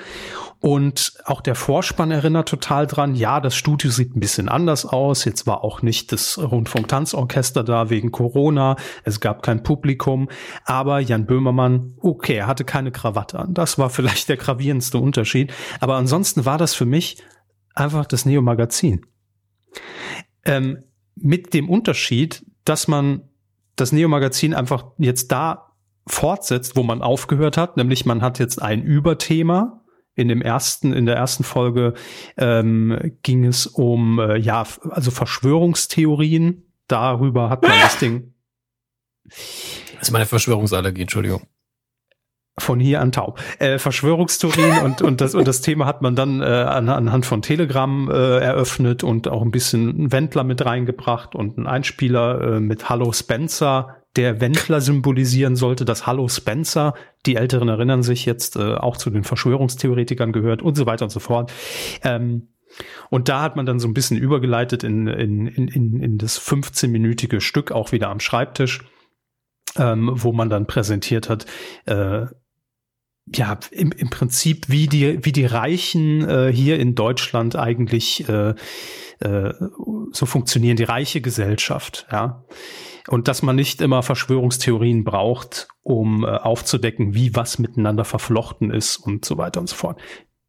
Und 0.60 1.14
auch 1.26 1.42
der 1.42 1.56
Vorspann 1.56 2.12
erinnert 2.12 2.48
total 2.48 2.88
dran. 2.88 3.16
Ja, 3.16 3.42
das 3.42 3.56
Studio 3.56 3.92
sieht 3.92 4.16
ein 4.16 4.20
bisschen 4.20 4.48
anders 4.48 4.86
aus. 4.86 5.26
Jetzt 5.26 5.46
war 5.46 5.64
auch 5.64 5.82
nicht 5.82 6.12
das 6.12 6.38
Rundfunktanzorchester 6.38 7.64
da 7.64 7.90
wegen 7.90 8.12
Corona. 8.12 8.78
Es 9.04 9.20
gab 9.20 9.44
kein 9.44 9.64
Publikum. 9.64 10.30
Aber 10.64 11.00
Jan 11.00 11.26
Böhmermann, 11.26 11.96
okay, 12.00 12.36
er 12.36 12.48
hatte 12.48 12.64
keine 12.64 12.92
Krawatte 12.92 13.40
an. 13.40 13.54
Das 13.54 13.78
war 13.78 13.90
vielleicht 13.90 14.30
der 14.30 14.38
gravierendste 14.38 14.98
Unterschied. 14.98 15.54
Aber 15.80 15.96
ansonsten 15.96 16.46
war 16.46 16.58
das 16.58 16.74
für 16.74 16.86
mich 16.86 17.22
einfach 17.76 18.06
das 18.06 18.26
Neo-Magazin. 18.26 19.06
Ähm, 20.46 20.84
mit 21.16 21.54
dem 21.54 21.70
Unterschied, 21.70 22.46
dass 22.64 22.88
man 22.88 23.30
das 23.76 23.92
Neo-Magazin 23.92 24.54
einfach 24.54 24.86
jetzt 24.98 25.32
da 25.32 25.73
fortsetzt, 26.08 26.76
wo 26.76 26.84
man 26.84 27.02
aufgehört 27.02 27.58
hat, 27.58 27.78
nämlich 27.78 28.06
man 28.06 28.22
hat 28.22 28.40
jetzt 28.40 28.62
ein 28.62 28.84
Überthema. 28.84 29.80
In 30.16 30.28
dem 30.28 30.44
ersten, 30.44 30.94
in 30.94 31.08
der 31.08 31.16
ersten 31.16 31.44
Folge 31.44 31.96
ähm, 32.38 33.16
ging 33.24 33.46
es 33.46 33.66
um 33.66 34.20
äh, 34.20 34.38
ja, 34.38 34.64
also 34.90 35.10
Verschwörungstheorien. 35.10 36.72
Darüber 36.88 37.50
hat 37.50 37.64
man 37.64 37.72
das 37.82 37.98
Ding. 38.00 38.36
Das 39.26 40.10
ist 40.10 40.12
meine 40.12 40.28
Verschwörungsallergie, 40.28 41.02
Entschuldigung. 41.02 41.48
Von 42.60 42.80
hier 42.80 43.02
an 43.02 43.12
taub. 43.12 43.42
Äh, 43.58 43.80
Verschwörungstheorien 43.80 44.84
und, 44.84 45.02
und, 45.02 45.22
das, 45.22 45.34
und 45.34 45.48
das 45.48 45.62
Thema 45.62 45.88
hat 45.88 46.04
man 46.04 46.16
dann 46.16 46.42
äh, 46.42 46.46
an, 46.46 46.88
anhand 46.90 47.26
von 47.26 47.42
Telegram 47.42 48.12
äh, 48.12 48.38
eröffnet 48.38 49.04
und 49.04 49.28
auch 49.28 49.42
ein 49.42 49.50
bisschen 49.50 49.90
einen 49.90 50.12
Wendler 50.12 50.44
mit 50.44 50.64
reingebracht 50.64 51.34
und 51.34 51.58
einen 51.58 51.66
Einspieler 51.66 52.58
äh, 52.58 52.60
mit 52.60 52.90
Hallo 52.90 53.12
Spencer, 53.12 54.03
der 54.16 54.42
Wendler 54.42 54.82
symbolisieren 54.82 55.56
sollte, 55.56 55.86
das 55.86 56.06
Hallo 56.06 56.28
Spencer, 56.28 56.94
die 57.26 57.36
Älteren 57.36 57.68
erinnern 57.68 58.04
sich 58.04 58.26
jetzt 58.26 58.56
äh, 58.56 58.76
auch 58.76 58.98
zu 58.98 59.10
den 59.10 59.24
Verschwörungstheoretikern 59.24 60.32
gehört 60.32 60.62
und 60.62 60.76
so 60.76 60.86
weiter 60.86 61.06
und 61.06 61.12
so 61.12 61.20
fort. 61.20 61.52
Ähm, 62.04 62.50
und 63.10 63.30
da 63.30 63.42
hat 63.42 63.56
man 63.56 63.66
dann 63.66 63.80
so 63.80 63.88
ein 63.88 63.94
bisschen 63.94 64.18
übergeleitet 64.18 64.84
in, 64.84 65.08
in, 65.08 65.48
in, 65.48 66.00
in 66.00 66.18
das 66.18 66.40
15-minütige 66.40 67.40
Stück 67.40 67.72
auch 67.72 67.92
wieder 67.92 68.10
am 68.10 68.20
Schreibtisch, 68.20 68.84
ähm, 69.78 70.12
wo 70.14 70.32
man 70.32 70.50
dann 70.50 70.68
präsentiert 70.68 71.30
hat, 71.30 71.46
äh, 71.86 72.26
ja, 73.26 73.58
im, 73.72 73.92
im 73.92 74.10
Prinzip, 74.10 74.70
wie 74.70 74.88
die, 74.88 75.24
wie 75.24 75.32
die 75.32 75.46
Reichen 75.46 76.28
äh, 76.28 76.52
hier 76.52 76.80
in 76.80 76.96
Deutschland 76.96 77.56
eigentlich 77.56 78.28
äh, 78.28 78.54
äh, 79.20 79.54
so 80.12 80.26
funktionieren, 80.26 80.76
die 80.76 80.84
reiche 80.84 81.22
Gesellschaft, 81.22 82.06
ja. 82.12 82.44
Und 83.10 83.28
dass 83.28 83.42
man 83.42 83.58
nicht 83.58 83.82
immer 83.82 84.02
Verschwörungstheorien 84.02 85.04
braucht, 85.04 85.68
um 85.82 86.24
äh, 86.24 86.28
aufzudecken, 86.28 87.14
wie 87.14 87.36
was 87.36 87.60
miteinander 87.60 88.06
verflochten 88.06 88.72
ist 88.72 88.98
und 88.98 89.26
so 89.26 89.38
weiter 89.38 89.60
und 89.60 89.68
so 89.68 89.76
fort. 89.76 90.00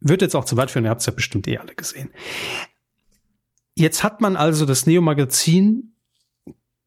Wird 0.00 0.22
jetzt 0.22 0.36
auch 0.36 0.44
zu 0.44 0.56
weit 0.56 0.70
führen, 0.70 0.84
ihr 0.84 0.90
habt 0.90 1.00
es 1.00 1.06
ja 1.06 1.12
bestimmt 1.12 1.48
eh 1.48 1.58
alle 1.58 1.74
gesehen. 1.74 2.10
Jetzt 3.76 4.04
hat 4.04 4.20
man 4.20 4.36
also 4.36 4.66
das 4.66 4.86
Neo-Magazin 4.86 5.93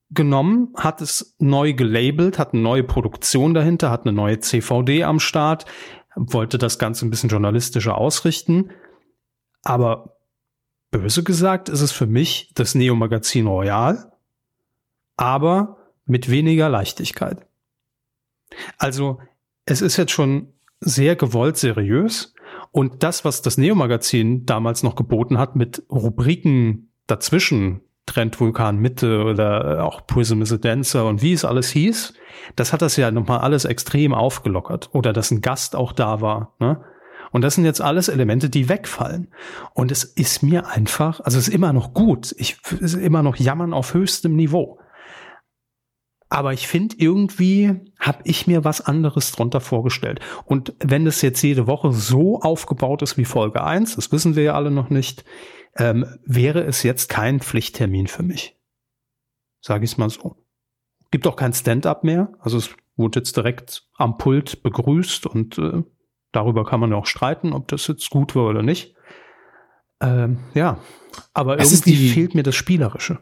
genommen, 0.10 0.74
hat 0.76 1.02
es 1.02 1.36
neu 1.40 1.74
gelabelt, 1.74 2.40
hat 2.40 2.54
eine 2.54 2.62
neue 2.62 2.84
Produktion 2.84 3.54
dahinter, 3.54 3.92
hat 3.92 4.06
eine 4.06 4.14
neue 4.14 4.40
CVD 4.40 5.04
am 5.04 5.20
Start, 5.20 5.66
wollte 6.16 6.58
das 6.58 6.80
Ganze 6.80 7.06
ein 7.06 7.10
bisschen 7.10 7.30
journalistischer 7.30 7.98
ausrichten. 7.98 8.72
Aber 9.64 10.18
böse 10.92 11.24
gesagt 11.24 11.70
ist 11.70 11.82
es 11.82 11.92
für 11.92 12.08
mich 12.08 12.52
das 12.56 12.74
Neo-Magazin 12.76 13.48
Royal, 13.48 14.12
aber 15.18 15.78
mit 16.06 16.30
weniger 16.30 16.70
Leichtigkeit. 16.70 17.46
Also 18.78 19.20
es 19.66 19.82
ist 19.82 19.98
jetzt 19.98 20.12
schon 20.14 20.54
sehr 20.80 21.16
gewollt 21.16 21.58
seriös 21.58 22.34
und 22.72 23.04
das, 23.04 23.26
was 23.26 23.42
das 23.42 23.58
Neo-Magazin 23.58 24.46
damals 24.46 24.84
noch 24.84 24.96
geboten 24.96 25.38
hat 25.38 25.56
mit 25.56 25.84
Rubriken 25.92 26.92
dazwischen, 27.08 27.82
Trendvulkan 28.08 28.78
Mitte 28.78 29.24
oder 29.24 29.84
auch 29.84 30.08
Prism 30.08 30.42
is 30.42 30.52
a 30.52 30.58
Dancer 30.58 31.06
und 31.06 31.22
wie 31.22 31.34
es 31.34 31.46
alles 31.46 31.70
hieß, 31.70 32.14
das 32.56 32.74
hat 32.74 32.82
das 32.82 32.98
ja 32.98 33.12
nochmal 33.12 33.40
alles 33.40 33.66
extrem 33.66 34.14
aufgelockert. 34.14 34.90
Oder 34.94 35.14
dass 35.14 35.30
ein 35.30 35.42
Gast 35.42 35.76
auch 35.76 35.92
da 35.92 36.22
war. 36.22 36.54
Ne? 36.60 36.82
Und 37.32 37.44
das 37.44 37.56
sind 37.56 37.66
jetzt 37.66 37.82
alles 37.82 38.08
Elemente, 38.08 38.50
die 38.50 38.70
wegfallen. 38.70 39.28
Und 39.74 39.92
es 39.92 40.04
ist 40.04 40.42
mir 40.42 40.68
einfach, 40.68 41.20
also 41.20 41.38
es 41.38 41.48
ist 41.48 41.54
immer 41.54 41.74
noch 41.74 41.94
gut. 41.94 42.34
Ich 42.38 42.58
es 42.72 42.94
ist 42.94 42.96
immer 42.96 43.22
noch 43.22 43.36
Jammern 43.36 43.74
auf 43.74 43.94
höchstem 43.94 44.36
Niveau. 44.36 44.80
Aber 46.30 46.52
ich 46.52 46.68
finde, 46.68 46.96
irgendwie 46.98 47.80
habe 48.00 48.20
ich 48.26 48.48
mir 48.48 48.66
was 48.66 48.82
anderes 48.82 49.32
drunter 49.32 49.62
vorgestellt. 49.62 50.20
Und 50.46 50.74
wenn 50.80 51.08
es 51.08 51.22
jetzt 51.22 51.42
jede 51.42 51.68
Woche 51.68 51.94
so 51.94 52.42
aufgebaut 52.42 53.02
ist 53.02 53.18
wie 53.18 53.26
Folge 53.26 53.64
1, 53.64 53.96
das 53.96 54.12
wissen 54.12 54.36
wir 54.36 54.44
ja 54.44 54.54
alle 54.54 54.72
noch 54.72 54.90
nicht, 54.90 55.24
ähm, 55.78 56.06
wäre 56.26 56.64
es 56.64 56.84
jetzt 56.84 57.08
kein 57.08 57.40
Pflichttermin 57.40 58.08
für 58.08 58.24
mich. 58.24 58.58
Sage 59.62 59.86
ich 59.86 59.92
es 59.92 59.98
mal 59.98 60.10
so. 60.10 60.36
Gibt 61.12 61.28
auch 61.28 61.38
kein 61.38 61.54
Stand-up 61.54 62.04
mehr. 62.04 62.34
Also 62.40 62.58
es 62.58 62.72
wurde 62.98 63.20
jetzt 63.20 63.38
direkt 63.38 63.88
am 63.96 64.18
Pult 64.18 64.64
begrüßt 64.64 65.28
und 65.28 65.58
äh, 65.58 65.84
darüber 66.34 66.66
kann 66.66 66.82
man 66.82 66.92
ja 66.92 66.98
auch 66.98 67.06
streiten, 67.06 67.54
ob 67.54 67.70
das 67.70 67.88
jetzt 67.88 68.10
gut 68.10 68.36
war 68.36 68.48
oder 68.48 68.64
nicht. 68.64 68.96
Ähm, 70.02 70.40
ja, 70.54 70.80
aber 71.34 71.58
das 71.58 71.72
irgendwie 71.72 72.10
fehlt 72.10 72.36
mir 72.36 72.44
das 72.44 72.56
Spielerische. 72.56 73.20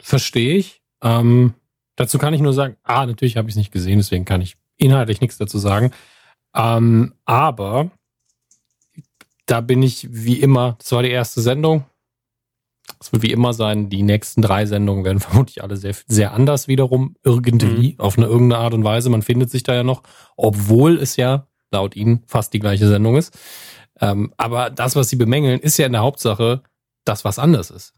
Verstehe 0.00 0.56
ich. 0.56 0.82
Ähm, 1.02 1.54
dazu 1.96 2.18
kann 2.18 2.34
ich 2.34 2.40
nur 2.40 2.52
sagen, 2.52 2.76
ah, 2.82 3.06
natürlich 3.06 3.36
habe 3.36 3.48
ich 3.48 3.52
es 3.52 3.58
nicht 3.58 3.72
gesehen, 3.72 3.98
deswegen 3.98 4.24
kann 4.24 4.40
ich 4.40 4.56
inhaltlich 4.76 5.20
nichts 5.20 5.38
dazu 5.38 5.58
sagen. 5.58 5.92
Ähm, 6.54 7.14
aber 7.24 7.90
da 9.46 9.60
bin 9.60 9.82
ich 9.82 10.08
wie 10.10 10.40
immer, 10.40 10.76
das 10.78 10.92
war 10.92 11.02
die 11.02 11.10
erste 11.10 11.40
Sendung. 11.40 11.84
Es 13.00 13.12
wird 13.12 13.22
wie 13.22 13.32
immer 13.32 13.52
sein, 13.52 13.88
die 13.88 14.02
nächsten 14.02 14.42
drei 14.42 14.66
Sendungen 14.66 15.04
werden 15.04 15.20
vermutlich 15.20 15.62
alle 15.62 15.76
sehr, 15.76 15.94
sehr 16.06 16.32
anders 16.32 16.68
wiederum, 16.68 17.16
irgendwie, 17.22 17.94
mhm. 17.94 18.00
auf 18.00 18.16
eine 18.16 18.26
irgendeine 18.26 18.62
Art 18.62 18.74
und 18.74 18.84
Weise. 18.84 19.10
Man 19.10 19.22
findet 19.22 19.50
sich 19.50 19.62
da 19.62 19.74
ja 19.74 19.82
noch, 19.82 20.02
obwohl 20.36 20.98
es 20.98 21.16
ja 21.16 21.46
laut 21.70 21.96
Ihnen 21.96 22.22
fast 22.26 22.52
die 22.52 22.60
gleiche 22.60 22.88
Sendung 22.88 23.16
ist. 23.16 23.36
Ähm, 24.00 24.32
aber 24.36 24.70
das, 24.70 24.96
was 24.96 25.08
Sie 25.08 25.16
bemängeln, 25.16 25.60
ist 25.60 25.76
ja 25.76 25.86
in 25.86 25.92
der 25.92 26.02
Hauptsache 26.02 26.62
das, 27.04 27.24
was 27.24 27.38
anders 27.38 27.70
ist. 27.70 27.94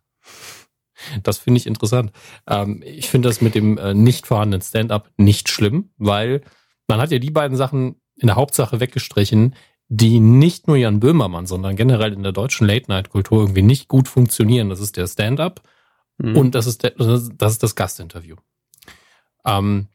Das 1.23 1.39
finde 1.39 1.59
ich 1.59 1.67
interessant. 1.67 2.13
Ähm, 2.47 2.83
ich 2.85 3.09
finde 3.09 3.29
das 3.29 3.41
mit 3.41 3.55
dem 3.55 3.79
äh, 3.79 3.95
nicht 3.95 4.27
vorhandenen 4.27 4.63
Stand-up 4.63 5.11
nicht 5.17 5.49
schlimm, 5.49 5.91
weil 5.97 6.43
man 6.89 7.01
hat 7.01 7.11
ja 7.11 7.19
die 7.19 7.31
beiden 7.31 7.57
Sachen 7.57 8.01
in 8.17 8.29
der 8.29 8.37
Hauptsache 8.37 8.81
weggestrichen, 8.81 9.55
die 9.89 10.19
nicht 10.21 10.67
nur 10.67 10.77
Jan 10.77 11.01
Böhmermann, 11.01 11.47
sondern 11.47 11.77
generell 11.77 12.13
in 12.13 12.23
der 12.23 12.33
deutschen 12.33 12.67
Late-Night-Kultur 12.67 13.43
irgendwie 13.43 13.63
nicht 13.63 13.89
gut 13.89 14.09
funktionieren. 14.09 14.69
Das 14.69 14.81
ist 14.81 14.97
der 14.97 15.07
Stand-up 15.07 15.63
mhm. 16.19 16.37
und 16.37 16.55
das 16.55 16.67
ist, 16.67 16.83
der, 16.83 16.91
das 16.91 17.53
ist 17.53 17.63
das 17.63 17.75
Gastinterview. 17.75 18.37
Ähm, 19.45 19.89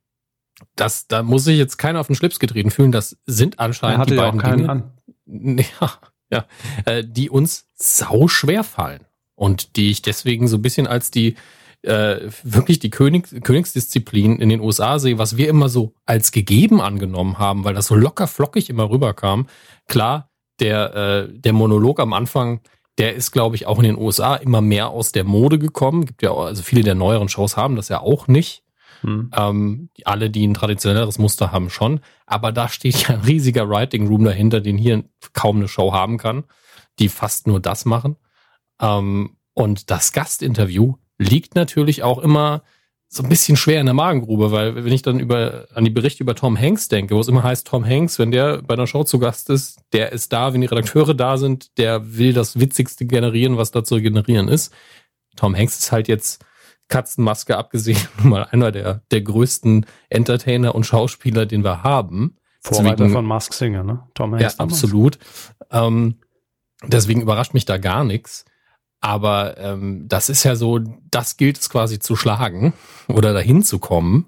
das, 0.75 1.07
da 1.07 1.23
muss 1.23 1.43
sich 1.43 1.57
jetzt 1.57 1.77
keiner 1.77 1.99
auf 1.99 2.07
den 2.07 2.15
Schlips 2.15 2.39
getreten 2.39 2.71
fühlen. 2.71 2.91
Das 2.91 3.17
sind 3.25 3.59
anscheinend 3.59 4.09
die 4.09 4.15
beiden 4.15 4.39
Dinge, 4.39 4.69
an. 4.69 4.91
Ja, 5.79 5.99
ja, 6.29 6.45
äh, 6.85 7.03
die 7.05 7.29
uns 7.29 7.67
sau 7.73 8.27
schwer 8.27 8.63
fallen 8.63 9.05
und 9.41 9.75
die 9.75 9.89
ich 9.89 10.03
deswegen 10.03 10.47
so 10.47 10.57
ein 10.57 10.61
bisschen 10.61 10.85
als 10.85 11.09
die 11.09 11.33
äh, 11.81 12.29
wirklich 12.43 12.77
die 12.77 12.91
König, 12.91 13.43
Königsdisziplin 13.43 14.37
in 14.37 14.49
den 14.49 14.61
USA 14.61 14.99
sehe, 14.99 15.17
was 15.17 15.35
wir 15.35 15.49
immer 15.49 15.67
so 15.67 15.95
als 16.05 16.31
gegeben 16.31 16.79
angenommen 16.79 17.39
haben, 17.39 17.63
weil 17.63 17.73
das 17.73 17.87
so 17.87 17.95
locker 17.95 18.27
flockig 18.27 18.69
immer 18.69 18.91
rüberkam. 18.91 19.47
Klar, 19.87 20.29
der, 20.59 20.95
äh, 20.95 21.27
der 21.33 21.53
Monolog 21.53 21.99
am 21.99 22.13
Anfang, 22.13 22.61
der 22.99 23.15
ist, 23.15 23.31
glaube 23.31 23.55
ich, 23.55 23.65
auch 23.65 23.79
in 23.79 23.85
den 23.85 23.97
USA 23.97 24.35
immer 24.35 24.61
mehr 24.61 24.89
aus 24.89 25.11
der 25.11 25.23
Mode 25.23 25.57
gekommen. 25.57 26.05
Gibt 26.05 26.21
ja 26.21 26.29
auch, 26.29 26.45
also 26.45 26.61
viele 26.61 26.83
der 26.83 26.93
neueren 26.93 27.27
Shows 27.27 27.57
haben 27.57 27.75
das 27.75 27.89
ja 27.89 27.99
auch 27.99 28.27
nicht. 28.27 28.61
Hm. 29.01 29.31
Ähm, 29.35 29.89
alle, 30.05 30.29
die 30.29 30.47
ein 30.47 30.53
traditionelleres 30.53 31.17
Muster 31.17 31.51
haben, 31.51 31.71
schon. 31.71 32.01
Aber 32.27 32.51
da 32.51 32.69
steht 32.69 33.07
ja 33.07 33.15
ein 33.15 33.21
riesiger 33.21 33.67
Writing 33.67 34.07
Room 34.07 34.23
dahinter, 34.23 34.61
den 34.61 34.77
hier 34.77 35.03
kaum 35.33 35.55
eine 35.55 35.67
Show 35.67 35.93
haben 35.93 36.19
kann, 36.19 36.43
die 36.99 37.09
fast 37.09 37.47
nur 37.47 37.59
das 37.59 37.85
machen. 37.85 38.17
Ähm, 38.81 39.37
und 39.53 39.91
das 39.91 40.11
Gastinterview 40.11 40.95
liegt 41.17 41.55
natürlich 41.55 42.03
auch 42.03 42.19
immer 42.19 42.63
so 43.13 43.23
ein 43.23 43.29
bisschen 43.29 43.57
schwer 43.57 43.81
in 43.81 43.87
der 43.87 43.93
Magengrube, 43.93 44.51
weil 44.51 44.73
wenn 44.85 44.93
ich 44.93 45.01
dann 45.01 45.19
über 45.19 45.67
an 45.73 45.83
die 45.83 45.89
Berichte 45.89 46.23
über 46.23 46.33
Tom 46.33 46.57
Hanks 46.57 46.87
denke, 46.87 47.13
wo 47.13 47.19
es 47.19 47.27
immer 47.27 47.43
heißt, 47.43 47.67
Tom 47.67 47.85
Hanks, 47.85 48.19
wenn 48.19 48.31
der 48.31 48.61
bei 48.61 48.73
einer 48.73 48.87
Show 48.87 49.03
zu 49.03 49.19
Gast 49.19 49.49
ist, 49.49 49.81
der 49.91 50.13
ist 50.13 50.31
da, 50.31 50.53
wenn 50.53 50.61
die 50.61 50.67
Redakteure 50.67 51.13
da 51.13 51.37
sind, 51.37 51.77
der 51.77 52.15
will 52.17 52.31
das 52.31 52.57
Witzigste 52.57 53.05
generieren, 53.05 53.57
was 53.57 53.71
da 53.71 53.83
zu 53.83 54.01
generieren 54.01 54.47
ist. 54.47 54.73
Tom 55.35 55.55
Hanks 55.57 55.77
ist 55.77 55.91
halt 55.91 56.07
jetzt 56.07 56.45
Katzenmaske 56.87 57.57
abgesehen 57.57 57.99
mal 58.23 58.45
einer 58.45 58.71
der, 58.71 59.01
der 59.11 59.21
größten 59.21 59.85
Entertainer 60.07 60.73
und 60.73 60.85
Schauspieler, 60.85 61.45
den 61.45 61.65
wir 61.65 61.83
haben. 61.83 62.37
Vorreiter 62.61 62.95
deswegen, 62.95 63.13
von 63.13 63.25
Mask 63.25 63.53
Singer, 63.53 63.83
ne? 63.83 64.03
Tom 64.13 64.35
Hanks. 64.35 64.55
Ja, 64.57 64.63
absolut. 64.63 65.19
Ähm, 65.69 66.15
deswegen 66.85 67.21
überrascht 67.21 67.53
mich 67.53 67.65
da 67.65 67.77
gar 67.77 68.05
nichts. 68.05 68.45
Aber 69.01 69.57
ähm, 69.57 70.07
das 70.07 70.29
ist 70.29 70.43
ja 70.43 70.55
so, 70.55 70.79
das 71.09 71.35
gilt 71.35 71.59
es 71.59 71.69
quasi 71.69 71.99
zu 71.99 72.15
schlagen 72.15 72.73
oder 73.07 73.33
dahin 73.33 73.63
zu 73.63 73.79
kommen. 73.79 74.27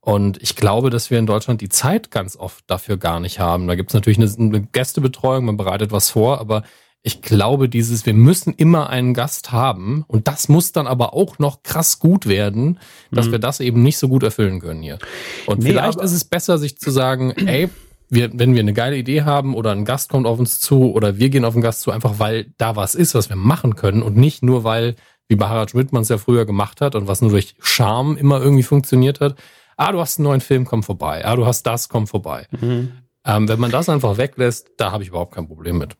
Und 0.00 0.42
ich 0.42 0.56
glaube, 0.56 0.90
dass 0.90 1.10
wir 1.10 1.18
in 1.18 1.26
Deutschland 1.26 1.60
die 1.60 1.68
Zeit 1.68 2.10
ganz 2.10 2.36
oft 2.36 2.64
dafür 2.68 2.96
gar 2.96 3.20
nicht 3.20 3.40
haben. 3.40 3.66
Da 3.66 3.74
gibt 3.74 3.90
es 3.90 3.94
natürlich 3.94 4.18
eine, 4.18 4.32
eine 4.38 4.62
Gästebetreuung, 4.62 5.44
man 5.44 5.56
bereitet 5.56 5.92
was 5.92 6.10
vor, 6.10 6.40
aber 6.40 6.62
ich 7.02 7.22
glaube, 7.22 7.68
dieses, 7.68 8.04
wir 8.04 8.14
müssen 8.14 8.52
immer 8.52 8.90
einen 8.90 9.14
Gast 9.14 9.52
haben 9.52 10.04
und 10.08 10.26
das 10.26 10.48
muss 10.48 10.72
dann 10.72 10.88
aber 10.88 11.14
auch 11.14 11.38
noch 11.38 11.62
krass 11.62 12.00
gut 12.00 12.26
werden, 12.26 12.80
dass 13.12 13.26
mhm. 13.26 13.32
wir 13.32 13.38
das 13.38 13.60
eben 13.60 13.82
nicht 13.82 13.96
so 13.98 14.08
gut 14.08 14.24
erfüllen 14.24 14.60
können 14.60 14.82
hier. 14.82 14.98
Und 15.46 15.60
nee, 15.60 15.68
vielleicht 15.68 16.00
ist 16.00 16.12
es 16.12 16.24
besser, 16.24 16.58
sich 16.58 16.78
zu 16.78 16.90
sagen, 16.90 17.30
ey, 17.32 17.68
wir, 18.08 18.30
wenn 18.32 18.54
wir 18.54 18.60
eine 18.60 18.72
geile 18.72 18.96
Idee 18.96 19.22
haben 19.22 19.54
oder 19.54 19.72
ein 19.72 19.84
Gast 19.84 20.10
kommt 20.10 20.26
auf 20.26 20.38
uns 20.38 20.60
zu 20.60 20.92
oder 20.92 21.18
wir 21.18 21.28
gehen 21.28 21.44
auf 21.44 21.54
einen 21.54 21.62
Gast 21.62 21.82
zu, 21.82 21.90
einfach 21.90 22.18
weil 22.18 22.52
da 22.58 22.76
was 22.76 22.94
ist, 22.94 23.14
was 23.14 23.28
wir 23.28 23.36
machen 23.36 23.76
können 23.76 24.02
und 24.02 24.16
nicht 24.16 24.42
nur 24.42 24.64
weil, 24.64 24.94
wie 25.28 25.36
bei 25.36 25.48
Harald 25.48 25.70
Schmidt 25.70 25.92
man 25.92 26.02
es 26.02 26.08
ja 26.08 26.18
früher 26.18 26.46
gemacht 26.46 26.80
hat 26.80 26.94
und 26.94 27.08
was 27.08 27.20
nur 27.20 27.30
durch 27.30 27.56
Charme 27.60 28.16
immer 28.16 28.40
irgendwie 28.40 28.62
funktioniert 28.62 29.20
hat. 29.20 29.36
Ah, 29.76 29.92
du 29.92 30.00
hast 30.00 30.18
einen 30.18 30.24
neuen 30.24 30.40
Film, 30.40 30.64
komm 30.64 30.82
vorbei. 30.82 31.24
Ah, 31.24 31.36
du 31.36 31.46
hast 31.46 31.64
das, 31.64 31.88
komm 31.88 32.06
vorbei. 32.06 32.46
Mhm. 32.60 32.92
Ähm, 33.24 33.48
wenn 33.48 33.58
man 33.58 33.70
das 33.70 33.88
einfach 33.88 34.16
weglässt, 34.18 34.70
da 34.78 34.92
habe 34.92 35.02
ich 35.02 35.10
überhaupt 35.10 35.34
kein 35.34 35.48
Problem 35.48 35.78
mit. 35.78 35.96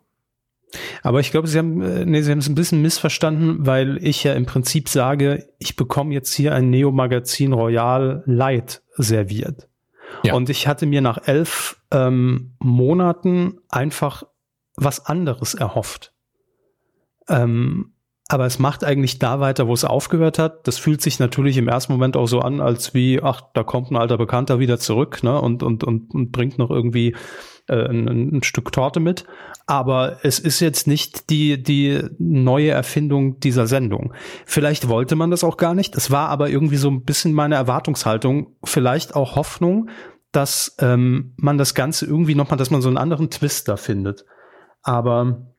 Aber 1.03 1.21
ich 1.21 1.31
glaube, 1.31 1.49
Sie 1.49 1.59
haben, 1.59 1.83
äh, 1.83 2.05
nee, 2.07 2.23
Sie 2.23 2.31
haben 2.31 2.39
es 2.39 2.49
ein 2.49 2.55
bisschen 2.55 2.83
missverstanden, 2.83 3.67
weil 3.67 3.99
ich 4.03 4.25
ja 4.25 4.35
im 4.35 4.47
Prinzip 4.47 4.89
sage, 4.89 5.49
ich 5.59 5.77
bekomme 5.77 6.15
jetzt 6.15 6.33
hier 6.35 6.55
ein 6.55 6.71
Neo-Magazin 6.71 7.53
Royal 7.53 8.23
Light 8.27 8.83
serviert. 8.97 9.69
Ja. 10.23 10.35
Und 10.35 10.51
ich 10.51 10.67
hatte 10.67 10.87
mir 10.87 11.01
nach 11.01 11.27
elf 11.27 11.81
ähm, 11.91 12.55
Monaten 12.59 13.59
einfach 13.69 14.25
was 14.77 15.07
anderes 15.07 15.55
erhofft. 15.55 16.13
Ähm, 17.29 17.93
aber 18.29 18.47
es 18.47 18.59
macht 18.59 18.83
eigentlich 18.83 19.19
da 19.21 19.39
weiter, 19.39 19.69
wo 19.69 19.73
es 19.73 19.85
aufgehört 19.85 20.39
hat. 20.39 20.67
Das 20.67 20.79
fühlt 20.79 21.01
sich 21.01 21.21
natürlich 21.21 21.57
im 21.59 21.69
ersten 21.69 21.93
Moment 21.93 22.17
auch 22.17 22.27
so 22.27 22.41
an, 22.41 22.61
als 22.61 22.93
wie, 22.93 23.23
ach, 23.23 23.43
da 23.55 23.63
kommt 23.63 23.91
ein 23.91 23.97
alter 23.97 24.19
Bekannter 24.19 24.59
wieder 24.59 24.79
zurück, 24.79 25.23
ne, 25.23 25.41
und, 25.41 25.63
und, 25.63 25.85
und, 25.85 26.13
und 26.13 26.33
bringt 26.33 26.59
noch 26.59 26.71
irgendwie 26.71 27.15
äh, 27.69 27.89
ein, 27.89 28.37
ein 28.37 28.43
Stück 28.43 28.73
Torte 28.73 29.01
mit. 29.01 29.25
Aber 29.67 30.19
es 30.23 30.39
ist 30.39 30.61
jetzt 30.61 30.87
nicht 30.87 31.31
die, 31.31 31.63
die 31.63 32.01
neue 32.19 32.71
Erfindung 32.71 33.41
dieser 33.41 33.67
Sendung. 33.67 34.15
Vielleicht 34.45 34.89
wollte 34.89 35.17
man 35.17 35.31
das 35.31 35.45
auch 35.45 35.57
gar 35.57 35.75
nicht. 35.75 35.97
Es 35.97 36.11
war 36.11 36.29
aber 36.29 36.49
irgendwie 36.49 36.77
so 36.77 36.89
ein 36.89 37.03
bisschen 37.03 37.33
meine 37.33 37.57
Erwartungshaltung, 37.57 38.57
vielleicht 38.65 39.17
auch 39.17 39.35
Hoffnung, 39.35 39.91
dass 40.31 40.77
ähm, 40.81 41.33
man 41.37 41.59
das 41.59 41.75
Ganze 41.75 42.07
irgendwie 42.07 42.35
nochmal, 42.35 42.59
dass 42.59 42.71
man 42.71 42.83
so 42.83 42.89
einen 42.89 42.99
anderen 42.99 43.31
Twist 43.31 43.69
da 43.69 43.77
findet. 43.77 44.25
Aber 44.83 45.56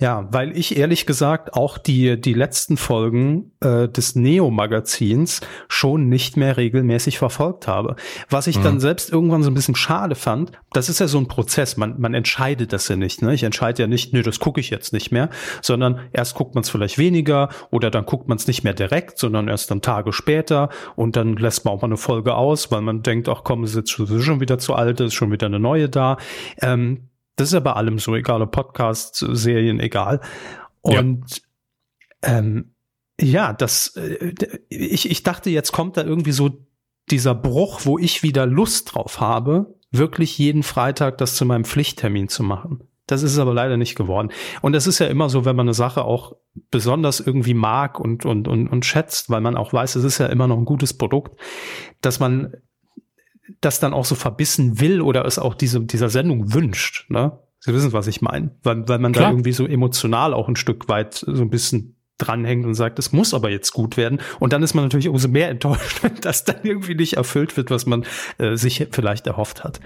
ja, 0.00 0.28
weil 0.30 0.56
ich 0.56 0.76
ehrlich 0.76 1.06
gesagt 1.06 1.54
auch 1.54 1.76
die, 1.76 2.20
die 2.20 2.34
letzten 2.34 2.76
Folgen 2.76 3.50
äh, 3.60 3.88
des 3.88 4.14
Neo-Magazins 4.14 5.40
schon 5.66 6.08
nicht 6.08 6.36
mehr 6.36 6.56
regelmäßig 6.56 7.18
verfolgt 7.18 7.66
habe. 7.66 7.96
Was 8.30 8.46
ich 8.46 8.58
mhm. 8.58 8.62
dann 8.62 8.80
selbst 8.80 9.10
irgendwann 9.10 9.42
so 9.42 9.50
ein 9.50 9.54
bisschen 9.54 9.74
schade 9.74 10.14
fand, 10.14 10.52
das 10.72 10.88
ist 10.88 11.00
ja 11.00 11.08
so 11.08 11.18
ein 11.18 11.26
Prozess, 11.26 11.76
man, 11.76 12.00
man 12.00 12.14
entscheidet 12.14 12.72
das 12.72 12.86
ja 12.86 12.94
nicht. 12.94 13.22
Ne? 13.22 13.34
Ich 13.34 13.42
entscheide 13.42 13.82
ja 13.82 13.86
nicht, 13.88 14.12
nö, 14.12 14.22
das 14.22 14.38
gucke 14.38 14.60
ich 14.60 14.70
jetzt 14.70 14.92
nicht 14.92 15.10
mehr, 15.10 15.30
sondern 15.62 16.00
erst 16.12 16.36
guckt 16.36 16.54
man 16.54 16.62
es 16.62 16.70
vielleicht 16.70 16.98
weniger 16.98 17.48
oder 17.70 17.90
dann 17.90 18.06
guckt 18.06 18.28
man 18.28 18.38
es 18.38 18.46
nicht 18.46 18.62
mehr 18.62 18.74
direkt, 18.74 19.18
sondern 19.18 19.48
erst 19.48 19.70
dann 19.70 19.82
Tage 19.82 20.12
später 20.12 20.68
und 20.94 21.16
dann 21.16 21.36
lässt 21.36 21.64
man 21.64 21.74
auch 21.74 21.82
mal 21.82 21.88
eine 21.88 21.96
Folge 21.96 22.34
aus, 22.34 22.70
weil 22.70 22.82
man 22.82 23.02
denkt, 23.02 23.28
ach 23.28 23.42
komm, 23.42 23.64
es 23.64 23.70
ist 23.70 23.76
jetzt 23.76 23.90
schon 24.24 24.40
wieder 24.40 24.58
zu 24.58 24.74
alt, 24.74 25.00
ist 25.00 25.14
schon 25.14 25.32
wieder 25.32 25.46
eine 25.46 25.58
neue 25.58 25.88
da. 25.88 26.18
Ähm, 26.62 27.07
das 27.38 27.48
ist 27.48 27.54
ja 27.54 27.60
bei 27.60 27.72
allem 27.72 27.98
so, 27.98 28.16
egal 28.16 28.42
ob 28.42 28.50
Podcasts, 28.50 29.18
Serien, 29.20 29.78
egal. 29.78 30.20
Und 30.80 31.42
ja, 32.24 32.38
ähm, 32.38 32.74
ja 33.20 33.52
das, 33.52 33.94
äh, 33.96 34.34
ich, 34.68 35.08
ich 35.08 35.22
dachte, 35.22 35.48
jetzt 35.48 35.72
kommt 35.72 35.96
da 35.96 36.02
irgendwie 36.02 36.32
so 36.32 36.66
dieser 37.10 37.36
Bruch, 37.36 37.82
wo 37.84 37.96
ich 37.96 38.24
wieder 38.24 38.44
Lust 38.44 38.94
drauf 38.94 39.20
habe, 39.20 39.74
wirklich 39.92 40.36
jeden 40.36 40.64
Freitag 40.64 41.18
das 41.18 41.36
zu 41.36 41.44
meinem 41.46 41.64
Pflichttermin 41.64 42.28
zu 42.28 42.42
machen. 42.42 42.82
Das 43.06 43.22
ist 43.22 43.38
aber 43.38 43.54
leider 43.54 43.76
nicht 43.76 43.94
geworden. 43.94 44.30
Und 44.60 44.74
es 44.74 44.86
ist 44.86 44.98
ja 44.98 45.06
immer 45.06 45.30
so, 45.30 45.44
wenn 45.44 45.56
man 45.56 45.66
eine 45.66 45.74
Sache 45.74 46.04
auch 46.04 46.36
besonders 46.70 47.20
irgendwie 47.20 47.54
mag 47.54 48.00
und, 48.00 48.26
und, 48.26 48.48
und, 48.48 48.68
und 48.68 48.84
schätzt, 48.84 49.30
weil 49.30 49.40
man 49.40 49.56
auch 49.56 49.72
weiß, 49.72 49.94
es 49.94 50.04
ist 50.04 50.18
ja 50.18 50.26
immer 50.26 50.46
noch 50.48 50.58
ein 50.58 50.66
gutes 50.66 50.92
Produkt, 50.92 51.40
dass 52.02 52.20
man 52.20 52.52
das 53.60 53.80
dann 53.80 53.92
auch 53.92 54.04
so 54.04 54.14
verbissen 54.14 54.80
will 54.80 55.00
oder 55.00 55.24
es 55.24 55.38
auch 55.38 55.54
diese, 55.54 55.80
dieser 55.80 56.08
Sendung 56.08 56.52
wünscht. 56.52 57.10
Ne? 57.10 57.38
Sie 57.60 57.72
wissen, 57.74 57.92
was 57.92 58.06
ich 58.06 58.22
meine. 58.22 58.50
Weil, 58.62 58.88
weil 58.88 58.98
man 58.98 59.12
Klar. 59.12 59.26
da 59.26 59.30
irgendwie 59.32 59.52
so 59.52 59.66
emotional 59.66 60.34
auch 60.34 60.48
ein 60.48 60.56
Stück 60.56 60.88
weit 60.88 61.14
so 61.14 61.42
ein 61.42 61.50
bisschen 61.50 61.96
dranhängt 62.18 62.66
und 62.66 62.74
sagt, 62.74 62.98
es 62.98 63.12
muss 63.12 63.32
aber 63.32 63.48
jetzt 63.48 63.72
gut 63.72 63.96
werden. 63.96 64.20
Und 64.40 64.52
dann 64.52 64.62
ist 64.62 64.74
man 64.74 64.84
natürlich 64.84 65.08
umso 65.08 65.28
mehr 65.28 65.48
enttäuscht, 65.50 66.02
wenn 66.02 66.16
das 66.20 66.44
dann 66.44 66.58
irgendwie 66.62 66.94
nicht 66.94 67.14
erfüllt 67.14 67.56
wird, 67.56 67.70
was 67.70 67.86
man 67.86 68.04
äh, 68.38 68.56
sich 68.56 68.88
vielleicht 68.90 69.26
erhofft 69.26 69.64
hat. 69.64 69.80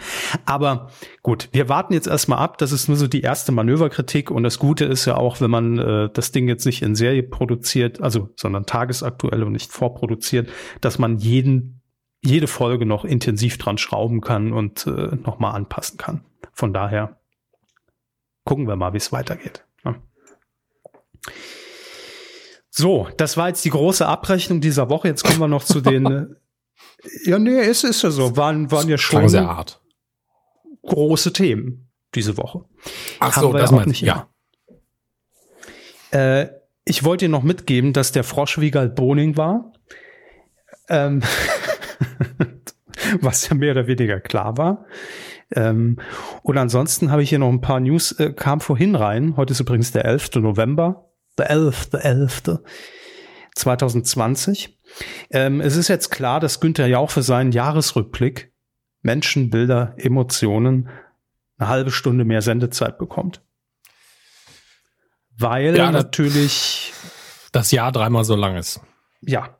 Aber 0.47 0.91
gut, 1.23 1.49
wir 1.53 1.69
warten 1.69 1.93
jetzt 1.93 2.07
erstmal 2.09 2.39
ab. 2.39 2.59
Das 2.59 2.73
ist 2.73 2.89
nur 2.89 2.97
so 2.97 3.07
die 3.07 3.21
erste 3.21 3.53
Manöverkritik. 3.53 4.31
Und 4.31 4.43
das 4.43 4.59
Gute 4.59 4.87
ist 4.87 5.05
ja 5.05 5.17
auch, 5.17 5.41
wenn 5.41 5.51
man 5.51 5.79
äh, 5.79 6.09
das 6.13 6.33
Ding 6.33 6.49
jetzt 6.49 6.65
nicht 6.65 6.83
in 6.83 6.95
Serie 6.95 7.23
produziert, 7.23 8.01
also 8.01 8.31
sondern 8.37 8.65
tagesaktuell 8.65 9.43
und 9.43 9.53
nicht 9.53 9.71
vorproduziert, 9.71 10.49
dass 10.81 10.99
man 10.99 11.19
jeden 11.19 11.82
jede 12.23 12.47
Folge 12.47 12.87
noch 12.87 13.05
intensiv 13.05 13.59
dran 13.59 13.79
schrauben 13.79 14.21
kann 14.21 14.53
und 14.53 14.87
äh, 14.87 15.17
nochmal 15.17 15.55
anpassen 15.55 15.99
kann. 15.99 16.25
Von 16.53 16.73
daher 16.73 17.21
gucken 18.45 18.69
wir 18.69 18.77
mal, 18.77 18.93
wie 18.93 18.99
es 18.99 19.13
weitergeht. 19.13 19.65
Ja. 19.85 19.97
So, 22.71 23.09
das 23.17 23.37
war 23.37 23.49
jetzt 23.49 23.65
die 23.65 23.71
große 23.71 24.07
Abrechnung 24.07 24.61
dieser 24.61 24.89
Woche. 24.89 25.09
Jetzt 25.09 25.25
kommen 25.25 25.41
wir 25.41 25.49
noch 25.49 25.65
zu 25.65 25.81
den. 25.81 26.37
Äh, 27.05 27.31
ja, 27.31 27.39
nee, 27.39 27.59
es 27.59 27.85
ist 27.85 28.03
ja 28.03 28.11
so. 28.11 28.37
Waren, 28.37 28.71
waren 28.71 28.89
ja 28.89 28.97
schon 28.97 29.29
sehr 29.29 29.47
hart. 29.47 29.81
große 30.83 31.33
Themen 31.33 31.91
diese 32.15 32.37
Woche. 32.37 32.65
Ach 33.21 33.33
so, 33.33 33.53
das 33.53 33.71
ja 33.71 33.87
nicht. 33.87 34.03
Ja. 34.03 34.29
Äh, 36.11 36.49
ich 36.85 37.05
wollte 37.05 37.27
dir 37.27 37.29
noch 37.29 37.43
mitgeben, 37.43 37.93
dass 37.93 38.13
der 38.13 38.25
Frosch 38.25 38.59
Wiegald 38.59 38.95
Boning 38.95 39.37
war. 39.37 39.73
Ähm, 40.89 41.23
was 43.21 43.49
ja 43.49 43.55
mehr 43.55 43.73
oder 43.73 43.87
weniger 43.87 44.21
klar 44.21 44.57
war. 44.57 44.87
Ähm, 45.55 45.99
und 46.43 46.59
ansonsten 46.59 47.11
habe 47.11 47.23
ich 47.23 47.29
hier 47.29 47.39
noch 47.39 47.51
ein 47.51 47.61
paar 47.61 47.81
News, 47.81 48.13
äh, 48.13 48.33
kam 48.33 48.61
vorhin 48.61 48.95
rein. 48.95 49.37
Heute 49.37 49.53
ist 49.53 49.61
übrigens 49.61 49.93
der 49.93 50.05
11. 50.05 50.37
November. 50.37 51.11
Der 51.39 51.51
11. 51.51 51.91
11. 51.93 52.43
2020. 53.55 54.79
Ähm, 55.31 55.61
es 55.61 55.77
ist 55.77 55.89
jetzt 55.89 56.11
klar, 56.11 56.41
dass 56.41 56.61
Günther 56.61 56.87
Jauch 56.87 57.11
für 57.11 57.23
seinen 57.23 57.53
Jahresrückblick 57.53 58.53
Menschen, 59.03 59.51
Bilder, 59.51 59.95
Emotionen 59.97 60.89
eine 61.59 61.69
halbe 61.69 61.91
Stunde 61.91 62.25
mehr 62.25 62.43
Sendezeit 62.43 62.99
bekommt. 62.99 63.43
Weil 65.37 65.77
ja, 65.77 65.91
natürlich 65.91 66.93
das 67.53 67.73
Jahr 67.73 67.93
dreimal 67.93 68.25
so 68.25 68.37
lang 68.37 68.57
ist. 68.57 68.81
Ja. 69.21 69.59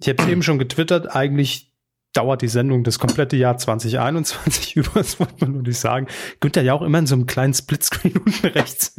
Ich 0.00 0.08
habe 0.08 0.30
eben 0.30 0.42
schon 0.42 0.58
getwittert, 0.58 1.14
eigentlich 1.14 1.72
dauert 2.14 2.42
die 2.42 2.48
Sendung 2.48 2.84
das 2.84 2.98
komplette 2.98 3.36
Jahr 3.36 3.58
2021 3.58 4.76
über, 4.76 4.92
das 4.94 5.20
wollte 5.20 5.34
man 5.40 5.52
nur 5.52 5.62
nicht 5.62 5.78
sagen. 5.78 6.06
Günther 6.40 6.62
ja 6.62 6.72
auch 6.72 6.82
immer 6.82 6.98
in 6.98 7.06
so 7.06 7.14
einem 7.14 7.26
kleinen 7.26 7.52
Splitscreen 7.52 8.16
unten 8.24 8.46
rechts 8.46 8.94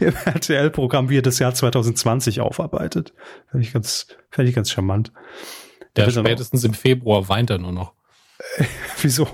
im 0.00 0.14
RTL-Programm, 0.24 1.08
wie 1.08 1.18
er 1.18 1.22
das 1.22 1.38
Jahr 1.38 1.54
2020 1.54 2.40
aufarbeitet. 2.40 3.12
Fände 3.50 3.66
ich 3.66 3.72
ganz, 3.72 4.08
fände 4.30 4.48
ich 4.48 4.56
ganz 4.56 4.70
charmant. 4.70 5.12
Der, 5.94 6.06
Der 6.06 6.12
spätestens 6.12 6.64
im 6.64 6.74
Februar 6.74 7.28
weint 7.28 7.50
er 7.50 7.58
nur 7.58 7.72
noch. 7.72 7.94
wieso? 9.00 9.28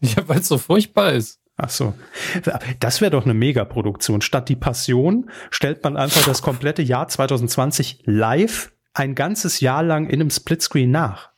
Ja, 0.00 0.28
weil 0.28 0.40
es 0.40 0.48
so 0.48 0.58
furchtbar 0.58 1.12
ist. 1.12 1.40
Ach 1.58 1.70
so. 1.70 1.94
Das 2.80 3.00
wäre 3.00 3.10
doch 3.10 3.24
eine 3.24 3.32
Megaproduktion. 3.32 4.20
Statt 4.20 4.50
die 4.50 4.56
Passion 4.56 5.30
stellt 5.50 5.82
man 5.82 5.96
einfach 5.96 6.22
das 6.24 6.42
komplette 6.42 6.82
Jahr 6.82 7.08
2020 7.08 8.02
live 8.04 8.72
ein 8.96 9.14
ganzes 9.14 9.60
Jahr 9.60 9.82
lang 9.82 10.06
in 10.06 10.20
einem 10.20 10.30
Splitscreen 10.30 10.90
nach. 10.90 11.28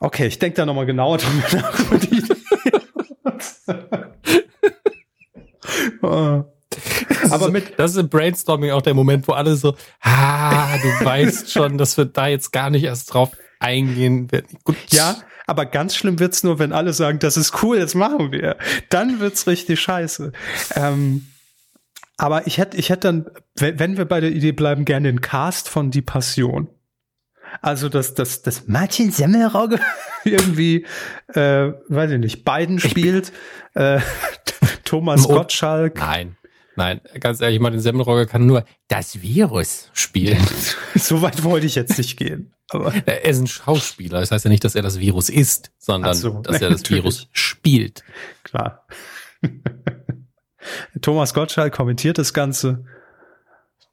Okay, 0.00 0.26
ich 0.26 0.38
denke 0.38 0.56
da 0.56 0.66
nochmal 0.66 0.86
genauer 0.86 1.18
drüber 1.18 1.44
nach. 1.62 1.80
Aber 7.30 7.50
mit 7.50 7.78
das 7.78 7.92
ist 7.92 7.98
im 7.98 8.08
Brainstorming 8.08 8.70
auch 8.70 8.82
der 8.82 8.94
Moment, 8.94 9.28
wo 9.28 9.32
alle 9.32 9.56
so, 9.56 9.74
ah, 10.00 10.76
du 10.78 10.88
weißt 11.04 11.52
schon, 11.52 11.76
dass 11.76 11.98
wir 11.98 12.06
da 12.06 12.28
jetzt 12.28 12.52
gar 12.52 12.70
nicht 12.70 12.84
erst 12.84 13.12
drauf 13.12 13.32
eingehen 13.58 14.32
werden. 14.32 14.58
Gut. 14.64 14.76
Ja, 14.90 15.16
aber 15.46 15.66
ganz 15.66 15.94
schlimm 15.94 16.18
wird's 16.18 16.42
nur, 16.42 16.58
wenn 16.58 16.72
alle 16.72 16.92
sagen, 16.94 17.18
das 17.18 17.36
ist 17.36 17.62
cool, 17.62 17.78
jetzt 17.78 17.94
machen 17.94 18.32
wir. 18.32 18.56
Dann 18.88 19.20
wird's 19.20 19.46
richtig 19.46 19.80
scheiße. 19.80 20.32
Ähm, 20.74 21.26
aber 22.16 22.46
ich 22.46 22.58
hätte, 22.58 22.76
ich 22.76 22.90
hätte 22.90 23.08
dann, 23.08 23.26
wenn 23.56 23.96
wir 23.96 24.04
bei 24.06 24.20
der 24.20 24.30
Idee 24.30 24.52
bleiben, 24.52 24.84
gerne 24.84 25.08
den 25.08 25.20
Cast 25.20 25.68
von 25.68 25.90
Die 25.90 26.02
Passion. 26.02 26.68
Also 27.62 27.88
das, 27.88 28.14
das, 28.14 28.42
das 28.42 28.66
Martin 28.66 29.10
Semmelrogge 29.10 29.78
irgendwie, 30.24 30.86
äh, 31.28 31.72
weiß 31.88 32.12
ich 32.12 32.18
nicht, 32.18 32.44
Biden 32.44 32.80
spielt, 32.80 33.32
äh, 33.74 34.00
Thomas 34.84 35.26
Gottschalk. 35.28 35.96
Nein. 35.96 36.36
Nein, 36.78 37.00
ganz 37.20 37.40
ehrlich, 37.40 37.58
Martin 37.58 37.80
Semmelrogge 37.80 38.26
kann 38.26 38.46
nur 38.46 38.64
das 38.88 39.22
Virus 39.22 39.88
spielen. 39.94 40.38
so 40.94 41.22
weit 41.22 41.42
wollte 41.42 41.66
ich 41.66 41.74
jetzt 41.74 41.96
nicht 41.96 42.18
gehen. 42.18 42.52
Aber 42.68 42.92
er 43.06 43.24
ist 43.24 43.40
ein 43.40 43.46
Schauspieler. 43.46 44.20
Das 44.20 44.30
heißt 44.30 44.44
ja 44.44 44.50
nicht, 44.50 44.62
dass 44.62 44.74
er 44.74 44.82
das 44.82 44.98
Virus 44.98 45.30
ist, 45.30 45.70
sondern 45.78 46.14
so, 46.14 46.40
dass 46.42 46.60
er 46.60 46.68
das 46.68 46.82
natürlich. 46.82 47.04
Virus 47.04 47.28
spielt. 47.32 48.04
Klar. 48.42 48.86
Thomas 51.00 51.34
Gottschalk 51.34 51.74
kommentiert 51.74 52.18
das 52.18 52.32
Ganze. 52.32 52.84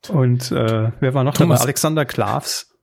Und 0.09 0.51
äh, 0.51 0.91
wer 0.99 1.13
war 1.13 1.23
noch 1.23 1.33
Thomas, 1.33 1.59
dabei? 1.59 1.65
Alexander 1.65 2.05
Klavs. 2.05 2.73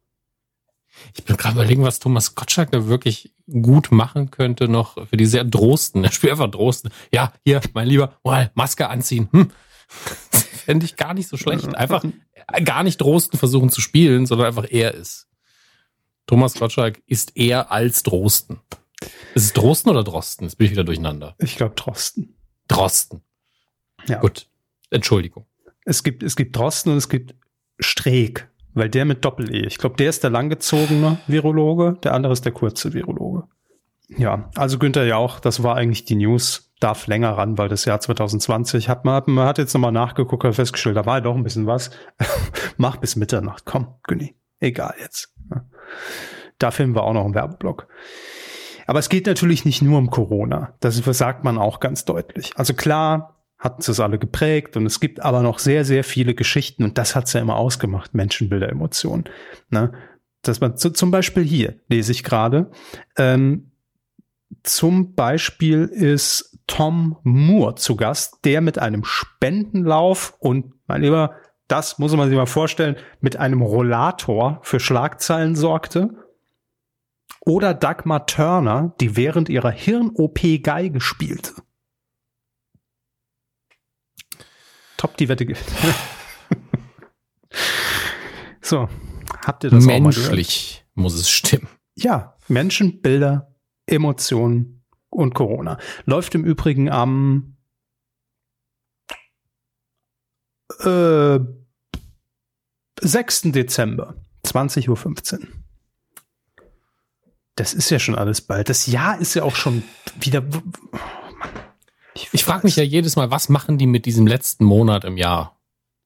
Ich 1.15 1.25
bin 1.25 1.37
gerade 1.37 1.55
überlegen, 1.55 1.83
was 1.83 1.99
Thomas 1.99 2.35
Gottschalk 2.35 2.71
da 2.73 2.87
wirklich 2.87 3.33
gut 3.47 3.91
machen 3.91 4.31
könnte 4.31 4.69
noch 4.69 5.07
für 5.09 5.17
die 5.17 5.27
sehr 5.27 5.45
Drosten. 5.45 6.05
Er 6.11 6.13
spielt 6.13 6.33
einfach 6.33 6.51
Drosten. 6.51 6.91
Ja, 7.13 7.33
hier, 7.45 7.61
mein 7.75 7.89
Lieber, 7.89 8.19
mal 8.25 8.51
Maske 8.55 8.89
anziehen. 8.89 9.29
Hm. 9.33 9.51
Fände 10.31 10.87
ich 10.87 10.97
gar 10.97 11.15
nicht 11.15 11.29
so 11.29 11.37
schlecht. 11.37 11.75
Einfach 11.75 12.05
gar 12.65 12.83
nicht 12.83 13.01
Drosten 13.01 13.39
versuchen 13.39 13.71
zu 13.71 13.81
spielen, 13.81 14.27
sondern 14.27 14.49
einfach 14.49 14.67
er 14.69 14.95
ist. 14.95 15.29
Thomas 16.27 16.55
Gottschalk 16.55 17.03
ist 17.07 17.37
er 17.37 17.73
als 17.73 18.03
Drosten. 18.03 18.61
Ist 19.35 19.45
es 19.45 19.53
Drosten 19.53 19.91
oder 19.91 20.05
Drosten? 20.05 20.47
Jetzt 20.47 20.57
bin 20.57 20.67
ich 20.67 20.71
wieder 20.73 20.85
durcheinander. 20.85 21.35
Ich 21.39 21.57
glaube 21.57 21.75
Drosten. 21.75 22.37
Drosten. 22.69 23.23
Ja. 24.09 24.19
Gut. 24.19 24.49
Entschuldigung. 24.91 25.47
Es 25.85 26.03
gibt, 26.03 26.23
es 26.23 26.37
gibt 26.37 26.57
Drosten 26.57 26.93
und 26.93 26.99
es 26.99 27.09
gibt 27.09 27.35
Streeck, 27.79 28.49
weil 28.75 28.89
der 28.89 29.05
mit 29.05 29.25
Doppel-E. 29.25 29.67
Ich 29.67 29.79
glaube, 29.79 29.97
der 29.97 30.11
ist 30.11 30.23
der 30.23 30.31
langgezogene 30.31 31.19
Virologe, 31.27 31.97
der 32.03 32.15
andere 32.15 32.33
ist 32.33 32.45
der 32.45 32.53
kurze 32.53 32.93
Virologe. 32.93 33.45
Ja, 34.09 34.51
also 34.57 34.79
Günther 34.79 35.05
ja 35.05 35.17
auch, 35.17 35.41
das 35.41 35.63
war 35.63 35.77
eigentlich 35.77 36.05
die 36.05 36.17
News, 36.17 36.73
darf 36.81 37.07
länger 37.07 37.31
ran, 37.31 37.59
weil 37.59 37.69
das 37.69 37.85
Jahr 37.85 38.01
2020 38.01 38.89
hat 38.89 39.05
man, 39.05 39.23
man 39.27 39.47
hat 39.47 39.59
jetzt 39.59 39.73
nochmal 39.73 39.93
nachgeguckt 39.93 40.45
und 40.45 40.55
festgestellt, 40.55 40.97
da 40.97 41.07
war 41.07 41.19
ja 41.19 41.21
doch 41.21 41.37
ein 41.37 41.45
bisschen 41.45 41.67
was. 41.67 41.91
Mach 42.77 42.97
bis 42.97 43.17
Mitternacht, 43.17 43.65
komm, 43.65 43.95
Günni, 44.05 44.35
egal 44.59 44.95
jetzt. 45.01 45.33
Da 46.59 46.71
filmen 46.71 46.95
wir 46.95 47.05
auch 47.05 47.15
noch 47.15 47.25
einen 47.25 47.35
Werbeblock. 47.35 47.87
Aber 48.87 48.99
es 48.99 49.09
geht 49.09 49.27
natürlich 49.27 49.65
nicht 49.65 49.83
nur 49.83 49.99
um 49.99 50.11
Corona. 50.11 50.75
Das 50.81 50.97
sagt 50.97 51.45
man 51.45 51.59
auch 51.59 51.79
ganz 51.79 52.05
deutlich. 52.05 52.53
Also 52.57 52.75
klar, 52.75 53.40
hat 53.61 53.77
uns 53.77 53.87
das 53.87 54.01
alle 54.01 54.19
geprägt 54.19 54.77
und 54.77 54.87
es 54.87 54.99
gibt 54.99 55.21
aber 55.21 55.43
noch 55.43 55.59
sehr, 55.59 55.85
sehr 55.85 56.03
viele 56.03 56.35
Geschichten 56.35 56.83
und 56.83 56.97
das 56.99 57.15
hat's 57.15 57.35
ja 57.35 57.41
immer 57.41 57.57
ausgemacht, 57.57 58.15
Menschenbilder, 58.15 58.71
Emotionen. 58.71 59.25
Ne? 59.69 59.93
Dass 60.43 60.61
man 60.61 60.79
zu, 60.79 60.91
zum 60.91 61.11
Beispiel 61.11 61.45
hier, 61.45 61.79
lese 61.89 62.11
ich 62.11 62.25
gerade, 62.25 62.71
ähm, 63.19 63.71
zum 64.63 65.15
Beispiel 65.15 65.85
ist 65.85 66.59
Tom 66.67 67.19
Moore 67.23 67.75
zu 67.75 67.97
Gast, 67.97 68.39
der 68.45 68.63
mit 68.63 68.79
einem 68.79 69.05
Spendenlauf 69.05 70.35
und, 70.41 70.73
mein 70.87 71.03
Lieber, 71.03 71.35
das 71.69 71.99
muss 71.99 72.17
man 72.17 72.29
sich 72.29 72.37
mal 72.37 72.47
vorstellen, 72.47 72.97
mit 73.21 73.37
einem 73.37 73.61
Rollator 73.61 74.59
für 74.63 74.81
Schlagzeilen 74.81 75.55
sorgte. 75.55 76.11
Oder 77.47 77.75
Dagmar 77.75 78.27
Turner, 78.27 78.95
die 79.01 79.17
während 79.17 79.49
ihrer 79.49 79.71
Hirn-OP 79.71 80.63
Geige 80.63 81.01
spielte. 81.01 81.53
Top 85.01 85.17
die 85.17 85.31
Wette 85.31 85.47
gilt. 85.47 85.65
so, 88.61 88.87
habt 89.47 89.65
ihr 89.65 89.71
das 89.71 89.87
Menschlich 89.87 90.85
muss 90.93 91.15
es 91.15 91.31
stimmen. 91.31 91.69
Ja, 91.95 92.37
Menschen, 92.49 93.01
Bilder, 93.01 93.57
Emotionen 93.87 94.85
und 95.09 95.35
Corona. 95.35 95.79
Läuft 96.05 96.35
im 96.35 96.45
Übrigen 96.45 96.91
am 96.91 97.57
äh, 100.81 101.39
6. 103.01 103.41
Dezember, 103.53 104.17
20.15 104.45 105.41
Uhr. 105.41 105.47
Das 107.55 107.73
ist 107.73 107.89
ja 107.89 107.99
schon 107.99 108.17
alles 108.17 108.43
bald. 108.43 108.69
Das 108.69 108.87
Jahr 108.87 109.19
ist 109.19 109.33
ja 109.33 109.45
auch 109.45 109.57
schon 109.57 109.83
wieder. 110.21 110.45
Ich, 112.23 112.29
ich 112.33 112.45
frage 112.45 112.67
mich 112.67 112.77
ja 112.77 112.83
jedes 112.83 113.17
Mal, 113.17 113.31
was 113.31 113.49
machen 113.49 113.79
die 113.79 113.87
mit 113.87 114.07
diesem 114.07 114.27
letzten 114.27 114.65
Monat 114.65 115.05
im 115.05 115.17
Jahr? 115.17 115.57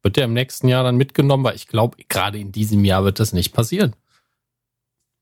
Wird 0.03 0.17
der 0.17 0.25
im 0.25 0.33
nächsten 0.33 0.69
Jahr 0.69 0.85
dann 0.85 0.97
mitgenommen? 0.97 1.45
Weil 1.45 1.57
ich 1.57 1.67
glaube, 1.67 1.97
gerade 2.09 2.39
in 2.39 2.53
diesem 2.53 2.85
Jahr 2.85 3.05
wird 3.05 3.21
das 3.21 3.33
nicht 3.33 3.53
passieren. 3.53 3.97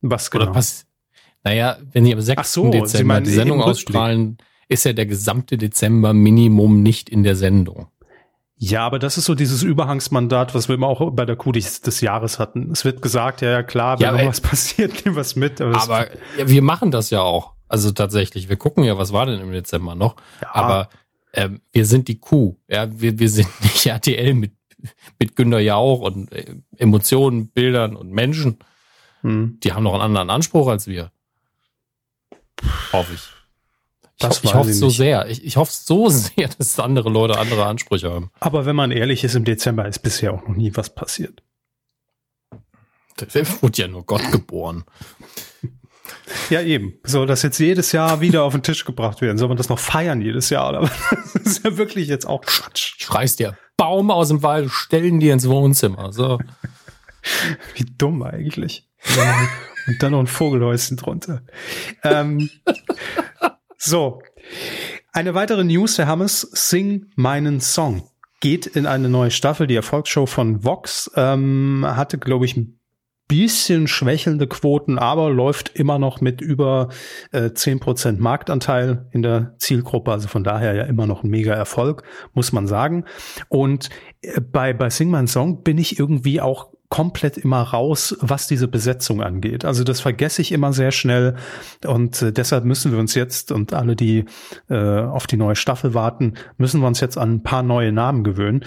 Was 0.00 0.30
genau? 0.30 0.44
Oder 0.44 0.52
pass 0.52 0.86
naja, 1.44 1.78
wenn 1.92 2.04
die 2.04 2.14
am 2.14 2.20
6. 2.20 2.52
So, 2.52 2.70
Dezember 2.70 3.20
die 3.20 3.30
Sendung 3.30 3.62
ausstrahlen, 3.62 4.38
ist 4.68 4.84
ja 4.84 4.92
der 4.92 5.06
gesamte 5.06 5.58
Dezember 5.58 6.12
Minimum 6.12 6.82
nicht 6.82 7.08
in 7.08 7.22
der 7.22 7.36
Sendung. 7.36 7.88
Ja, 8.56 8.86
aber 8.86 9.00
das 9.00 9.18
ist 9.18 9.24
so 9.24 9.34
dieses 9.34 9.64
Überhangsmandat, 9.64 10.54
was 10.54 10.68
wir 10.68 10.76
immer 10.76 10.86
auch 10.86 11.10
bei 11.10 11.24
der 11.24 11.34
Kuh 11.34 11.50
des, 11.50 11.80
des 11.80 12.00
Jahres 12.00 12.38
hatten. 12.38 12.70
Es 12.70 12.84
wird 12.84 13.02
gesagt, 13.02 13.40
ja, 13.40 13.50
ja 13.50 13.62
klar, 13.64 13.98
wenn 13.98 14.06
ja, 14.06 14.12
noch 14.12 14.26
was 14.26 14.40
passiert, 14.40 15.04
nehmen 15.04 15.16
wir 15.16 15.22
es 15.22 15.34
mit. 15.34 15.60
Aber, 15.60 15.76
aber 15.76 16.06
ja, 16.38 16.48
wir 16.48 16.62
machen 16.62 16.92
das 16.92 17.10
ja 17.10 17.22
auch. 17.22 17.51
Also 17.72 17.90
tatsächlich, 17.90 18.50
wir 18.50 18.58
gucken 18.58 18.84
ja, 18.84 18.98
was 18.98 19.14
war 19.14 19.24
denn 19.24 19.40
im 19.40 19.50
Dezember 19.50 19.94
noch. 19.94 20.16
Ja. 20.42 20.54
Aber 20.54 20.90
ähm, 21.32 21.62
wir 21.72 21.86
sind 21.86 22.06
die 22.06 22.20
Kuh. 22.20 22.58
Ja, 22.68 22.86
wir, 23.00 23.18
wir 23.18 23.30
sind 23.30 23.48
nicht 23.62 23.86
RTL 23.86 24.34
mit, 24.34 24.52
mit 25.18 25.36
Günter 25.36 25.58
Jauch 25.58 26.00
und 26.00 26.30
äh, 26.32 26.56
Emotionen, 26.76 27.48
Bildern 27.48 27.96
und 27.96 28.10
Menschen. 28.10 28.58
Hm. 29.22 29.58
Die 29.62 29.72
haben 29.72 29.84
noch 29.84 29.94
einen 29.94 30.02
anderen 30.02 30.28
Anspruch 30.28 30.68
als 30.68 30.86
wir. 30.86 31.12
Hoffe 32.92 33.14
ich. 33.14 33.22
Das 34.18 34.44
ich, 34.44 34.52
hoffe 34.52 34.68
es 34.68 34.78
so 34.78 34.90
sehr. 34.90 35.30
Ich, 35.30 35.42
ich 35.42 35.56
hoffe 35.56 35.72
so 35.72 36.10
sehr, 36.10 36.48
dass 36.58 36.78
andere 36.78 37.08
Leute 37.08 37.38
andere 37.38 37.64
Ansprüche 37.64 38.12
haben. 38.12 38.30
Aber 38.38 38.66
wenn 38.66 38.76
man 38.76 38.90
ehrlich 38.90 39.24
ist, 39.24 39.34
im 39.34 39.44
Dezember 39.44 39.88
ist 39.88 40.00
bisher 40.00 40.34
auch 40.34 40.46
noch 40.46 40.54
nie 40.54 40.76
was 40.76 40.94
passiert. 40.94 41.42
Da 43.16 43.26
wurde 43.62 43.80
ja 43.80 43.88
nur 43.88 44.04
Gott 44.04 44.30
geboren. 44.30 44.84
Ja, 46.50 46.60
eben. 46.62 46.94
Soll 47.04 47.26
das 47.26 47.42
jetzt 47.42 47.58
jedes 47.58 47.92
Jahr 47.92 48.20
wieder 48.20 48.44
auf 48.44 48.52
den 48.52 48.62
Tisch 48.62 48.84
gebracht 48.84 49.20
werden? 49.20 49.38
Soll 49.38 49.48
man 49.48 49.56
das 49.56 49.68
noch 49.68 49.78
feiern 49.78 50.20
jedes 50.20 50.50
Jahr? 50.50 50.68
Oder? 50.70 50.90
Das 51.34 51.58
ist 51.58 51.64
ja 51.64 51.76
wirklich 51.76 52.08
jetzt 52.08 52.24
auch 52.24 52.42
Quatsch. 52.42 52.94
Schreist 52.98 53.40
dir 53.40 53.56
Baum 53.76 54.10
aus 54.10 54.28
dem 54.28 54.42
Wald, 54.42 54.70
stellen 54.70 55.18
die 55.18 55.30
ins 55.30 55.48
Wohnzimmer. 55.48 56.12
So. 56.12 56.38
Wie 57.74 57.84
dumm 57.98 58.22
eigentlich. 58.22 58.88
Und 59.86 60.02
dann 60.02 60.12
noch 60.12 60.20
ein 60.20 60.26
Vogelhäuschen 60.26 60.96
drunter. 60.96 61.42
Ähm, 62.04 62.48
so. 63.76 64.22
Eine 65.12 65.34
weitere 65.34 65.64
News, 65.64 65.98
Herr 65.98 66.06
Hammes, 66.06 66.40
Sing 66.52 67.10
meinen 67.16 67.60
Song. 67.60 68.08
Geht 68.40 68.66
in 68.66 68.86
eine 68.86 69.08
neue 69.08 69.30
Staffel, 69.30 69.66
die 69.66 69.76
Erfolgsshow 69.76 70.26
von 70.26 70.64
Vox. 70.64 71.10
Ähm, 71.16 71.84
hatte, 71.86 72.18
glaube 72.18 72.44
ich, 72.44 72.56
ein 72.56 72.80
bisschen 73.32 73.88
schwächelnde 73.88 74.46
Quoten, 74.46 74.98
aber 74.98 75.30
läuft 75.30 75.70
immer 75.74 75.98
noch 75.98 76.20
mit 76.20 76.42
über 76.42 76.90
äh, 77.30 77.44
10% 77.44 78.18
Marktanteil 78.18 79.06
in 79.10 79.22
der 79.22 79.54
Zielgruppe. 79.56 80.12
Also 80.12 80.28
von 80.28 80.44
daher 80.44 80.74
ja 80.74 80.82
immer 80.82 81.06
noch 81.06 81.24
ein 81.24 81.30
mega 81.30 81.54
Erfolg, 81.54 82.02
muss 82.34 82.52
man 82.52 82.66
sagen. 82.66 83.06
Und 83.48 83.88
äh, 84.20 84.38
bei, 84.38 84.74
bei 84.74 84.90
Sing 84.90 85.10
My 85.10 85.26
Song 85.26 85.62
bin 85.62 85.78
ich 85.78 85.98
irgendwie 85.98 86.42
auch 86.42 86.68
komplett 86.90 87.38
immer 87.38 87.62
raus, 87.62 88.14
was 88.20 88.48
diese 88.48 88.68
Besetzung 88.68 89.22
angeht. 89.22 89.64
Also 89.64 89.82
das 89.82 90.02
vergesse 90.02 90.42
ich 90.42 90.52
immer 90.52 90.74
sehr 90.74 90.90
schnell 90.90 91.36
und 91.86 92.20
äh, 92.20 92.32
deshalb 92.34 92.66
müssen 92.66 92.92
wir 92.92 92.98
uns 92.98 93.14
jetzt 93.14 93.50
und 93.50 93.72
alle, 93.72 93.96
die 93.96 94.26
äh, 94.68 95.00
auf 95.00 95.26
die 95.26 95.38
neue 95.38 95.56
Staffel 95.56 95.94
warten, 95.94 96.34
müssen 96.58 96.82
wir 96.82 96.86
uns 96.86 97.00
jetzt 97.00 97.16
an 97.16 97.36
ein 97.36 97.42
paar 97.42 97.62
neue 97.62 97.92
Namen 97.92 98.24
gewöhnen. 98.24 98.62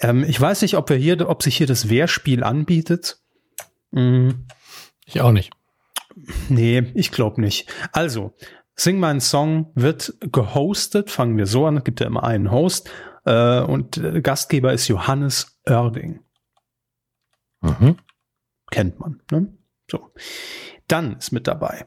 Ähm, 0.00 0.24
ich 0.26 0.40
weiß 0.40 0.62
nicht, 0.62 0.78
ob 0.78 0.88
wir 0.88 0.96
hier, 0.96 1.28
ob 1.28 1.42
sich 1.42 1.58
hier 1.58 1.66
das 1.66 1.90
Wehrspiel 1.90 2.44
anbietet. 2.44 3.20
Mhm. 3.90 4.46
Ich 5.04 5.20
auch 5.20 5.32
nicht. 5.32 5.52
Nee, 6.48 6.90
ich 6.94 7.10
glaube 7.10 7.40
nicht. 7.40 7.70
Also, 7.92 8.34
Sing 8.74 8.98
My 8.98 9.20
Song 9.20 9.70
wird 9.74 10.14
gehostet, 10.20 11.10
fangen 11.10 11.36
wir 11.36 11.46
so 11.46 11.66
an, 11.66 11.78
es 11.78 11.84
gibt 11.84 12.00
ja 12.00 12.06
immer 12.06 12.24
einen 12.24 12.50
Host, 12.50 12.90
äh, 13.24 13.60
und 13.60 14.00
Gastgeber 14.22 14.72
ist 14.72 14.88
Johannes 14.88 15.58
Oerding. 15.68 16.20
Mhm. 17.62 17.96
kennt 18.70 19.00
man. 19.00 19.20
Ne? 19.30 19.56
So. 19.90 20.12
Dann 20.88 21.16
ist 21.16 21.32
mit 21.32 21.46
dabei 21.46 21.86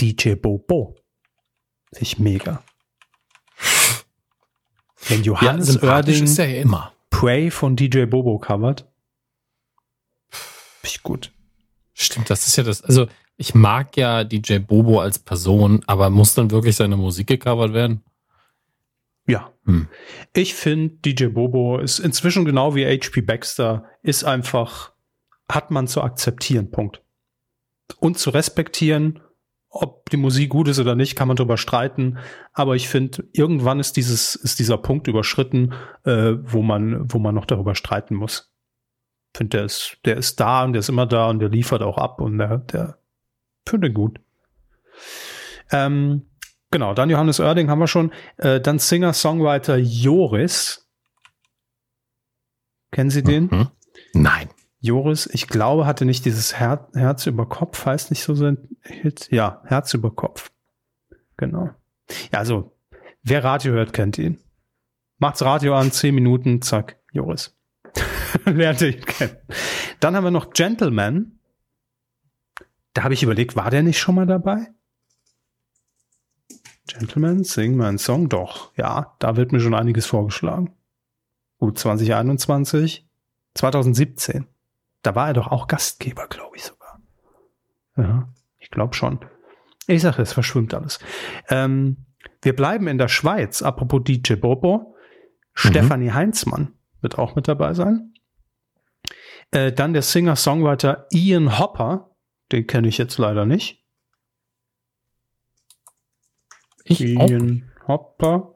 DJ 0.00 0.34
Bobo. 0.34 0.96
Sich 1.92 2.18
mega. 2.18 2.64
Wenn 5.08 5.22
Johannes 5.22 5.74
ja, 5.74 5.82
Oerding 5.82 6.24
ist 6.24 6.38
er 6.38 6.48
ja 6.48 6.62
immer. 6.62 6.92
Pray 7.10 7.50
von 7.50 7.76
DJ 7.76 8.06
Bobo 8.06 8.38
covert. 8.38 8.91
Ich 10.82 11.02
gut. 11.02 11.32
Stimmt, 11.94 12.30
das 12.30 12.46
ist 12.46 12.56
ja 12.56 12.64
das. 12.64 12.82
Also, 12.82 13.06
ich 13.36 13.54
mag 13.54 13.96
ja 13.96 14.24
DJ 14.24 14.58
Bobo 14.58 15.00
als 15.00 15.18
Person, 15.18 15.82
aber 15.86 16.10
muss 16.10 16.34
dann 16.34 16.50
wirklich 16.50 16.76
seine 16.76 16.96
Musik 16.96 17.26
gecovert 17.26 17.72
werden? 17.72 18.02
Ja. 19.26 19.52
Hm. 19.64 19.88
Ich 20.34 20.54
finde, 20.54 20.96
DJ 20.96 21.26
Bobo 21.26 21.78
ist 21.78 21.98
inzwischen 21.98 22.44
genau 22.44 22.74
wie 22.74 22.84
HP 22.84 23.20
Baxter, 23.20 23.84
ist 24.02 24.24
einfach, 24.24 24.92
hat 25.48 25.70
man 25.70 25.86
zu 25.86 26.02
akzeptieren, 26.02 26.70
Punkt. 26.70 27.02
Und 28.00 28.18
zu 28.18 28.30
respektieren 28.30 29.20
ob 29.72 30.10
die 30.10 30.18
Musik 30.18 30.50
gut 30.50 30.68
ist 30.68 30.78
oder 30.78 30.94
nicht, 30.94 31.16
kann 31.16 31.28
man 31.28 31.36
darüber 31.36 31.56
streiten. 31.56 32.18
Aber 32.52 32.76
ich 32.76 32.88
finde, 32.88 33.24
irgendwann 33.32 33.80
ist 33.80 33.96
dieses, 33.96 34.34
ist 34.34 34.58
dieser 34.58 34.76
Punkt 34.76 35.08
überschritten, 35.08 35.72
äh, 36.04 36.34
wo 36.42 36.60
man, 36.60 37.10
wo 37.10 37.18
man 37.18 37.34
noch 37.34 37.46
darüber 37.46 37.74
streiten 37.74 38.14
muss. 38.14 38.51
Finde, 39.34 39.56
der 39.56 39.64
ist, 39.64 39.98
der 40.04 40.16
ist 40.16 40.40
da 40.40 40.64
und 40.64 40.74
der 40.74 40.80
ist 40.80 40.88
immer 40.88 41.06
da 41.06 41.30
und 41.30 41.38
der 41.38 41.48
liefert 41.48 41.82
auch 41.82 41.98
ab 41.98 42.20
und 42.20 42.38
der, 42.38 42.58
der 42.58 42.98
finde 43.66 43.92
gut. 43.92 44.20
Ähm, 45.70 46.26
genau, 46.70 46.92
dann 46.94 47.08
Johannes 47.08 47.40
Oerding 47.40 47.70
haben 47.70 47.78
wir 47.78 47.86
schon. 47.86 48.12
Äh, 48.36 48.60
dann 48.60 48.78
Singer-Songwriter 48.78 49.76
Joris. 49.76 50.88
Kennen 52.90 53.10
Sie 53.10 53.22
den? 53.22 53.44
Mhm. 53.44 53.68
Nein. 54.12 54.50
Joris, 54.80 55.26
ich 55.32 55.46
glaube, 55.46 55.86
hatte 55.86 56.04
nicht 56.04 56.24
dieses 56.24 56.58
Her 56.58 56.88
Herz 56.92 57.26
über 57.26 57.48
Kopf, 57.48 57.86
heißt 57.86 58.10
nicht 58.10 58.24
so 58.24 58.34
sein 58.34 58.68
Hit? 58.82 59.28
Ja, 59.30 59.62
Herz 59.64 59.94
über 59.94 60.10
Kopf. 60.10 60.50
Genau. 61.36 61.70
Ja, 62.32 62.40
also, 62.40 62.76
wer 63.22 63.44
Radio 63.44 63.72
hört, 63.72 63.92
kennt 63.92 64.18
ihn. 64.18 64.42
Macht's 65.18 65.42
Radio 65.42 65.76
an, 65.76 65.92
zehn 65.92 66.16
Minuten, 66.16 66.62
zack, 66.62 66.98
Joris. 67.12 67.56
Lernt 68.44 68.80
ihn 68.82 69.00
kennen. 69.00 69.36
Dann 70.00 70.16
haben 70.16 70.24
wir 70.24 70.30
noch 70.30 70.50
Gentleman. 70.50 71.38
Da 72.94 73.04
habe 73.04 73.14
ich 73.14 73.22
überlegt, 73.22 73.56
war 73.56 73.70
der 73.70 73.82
nicht 73.82 73.98
schon 73.98 74.14
mal 74.14 74.26
dabei? 74.26 74.68
Gentleman, 76.86 77.44
sing 77.44 77.76
mein 77.76 77.98
Song. 77.98 78.28
Doch, 78.28 78.76
ja, 78.76 79.14
da 79.18 79.36
wird 79.36 79.52
mir 79.52 79.60
schon 79.60 79.74
einiges 79.74 80.06
vorgeschlagen. 80.06 80.72
Gut, 81.58 81.78
2021, 81.78 83.08
2017. 83.54 84.46
Da 85.02 85.14
war 85.14 85.28
er 85.28 85.34
doch 85.34 85.48
auch 85.48 85.68
Gastgeber, 85.68 86.26
glaube 86.28 86.56
ich 86.56 86.64
sogar. 86.64 87.00
Ja, 87.96 88.28
ich 88.58 88.70
glaube 88.70 88.94
schon. 88.94 89.20
Ich 89.86 90.02
sage, 90.02 90.22
es 90.22 90.32
verschwimmt 90.32 90.74
alles. 90.74 90.98
Ähm, 91.48 92.04
wir 92.42 92.54
bleiben 92.54 92.88
in 92.88 92.98
der 92.98 93.08
Schweiz. 93.08 93.62
Apropos 93.62 94.02
DJ 94.04 94.34
Bobo. 94.34 94.78
Mhm. 94.78 94.94
Stefanie 95.54 96.12
Heinzmann 96.12 96.74
wird 97.00 97.18
auch 97.18 97.34
mit 97.34 97.48
dabei 97.48 97.74
sein. 97.74 98.11
Äh, 99.52 99.72
dann 99.72 99.92
der 99.92 100.02
Singer-Songwriter 100.02 101.06
Ian 101.12 101.58
Hopper. 101.58 102.10
Den 102.50 102.66
kenne 102.66 102.88
ich 102.88 102.98
jetzt 102.98 103.18
leider 103.18 103.46
nicht. 103.46 103.84
Ich 106.84 107.00
Ian 107.00 107.70
auch. 107.84 107.88
Hopper. 107.88 108.54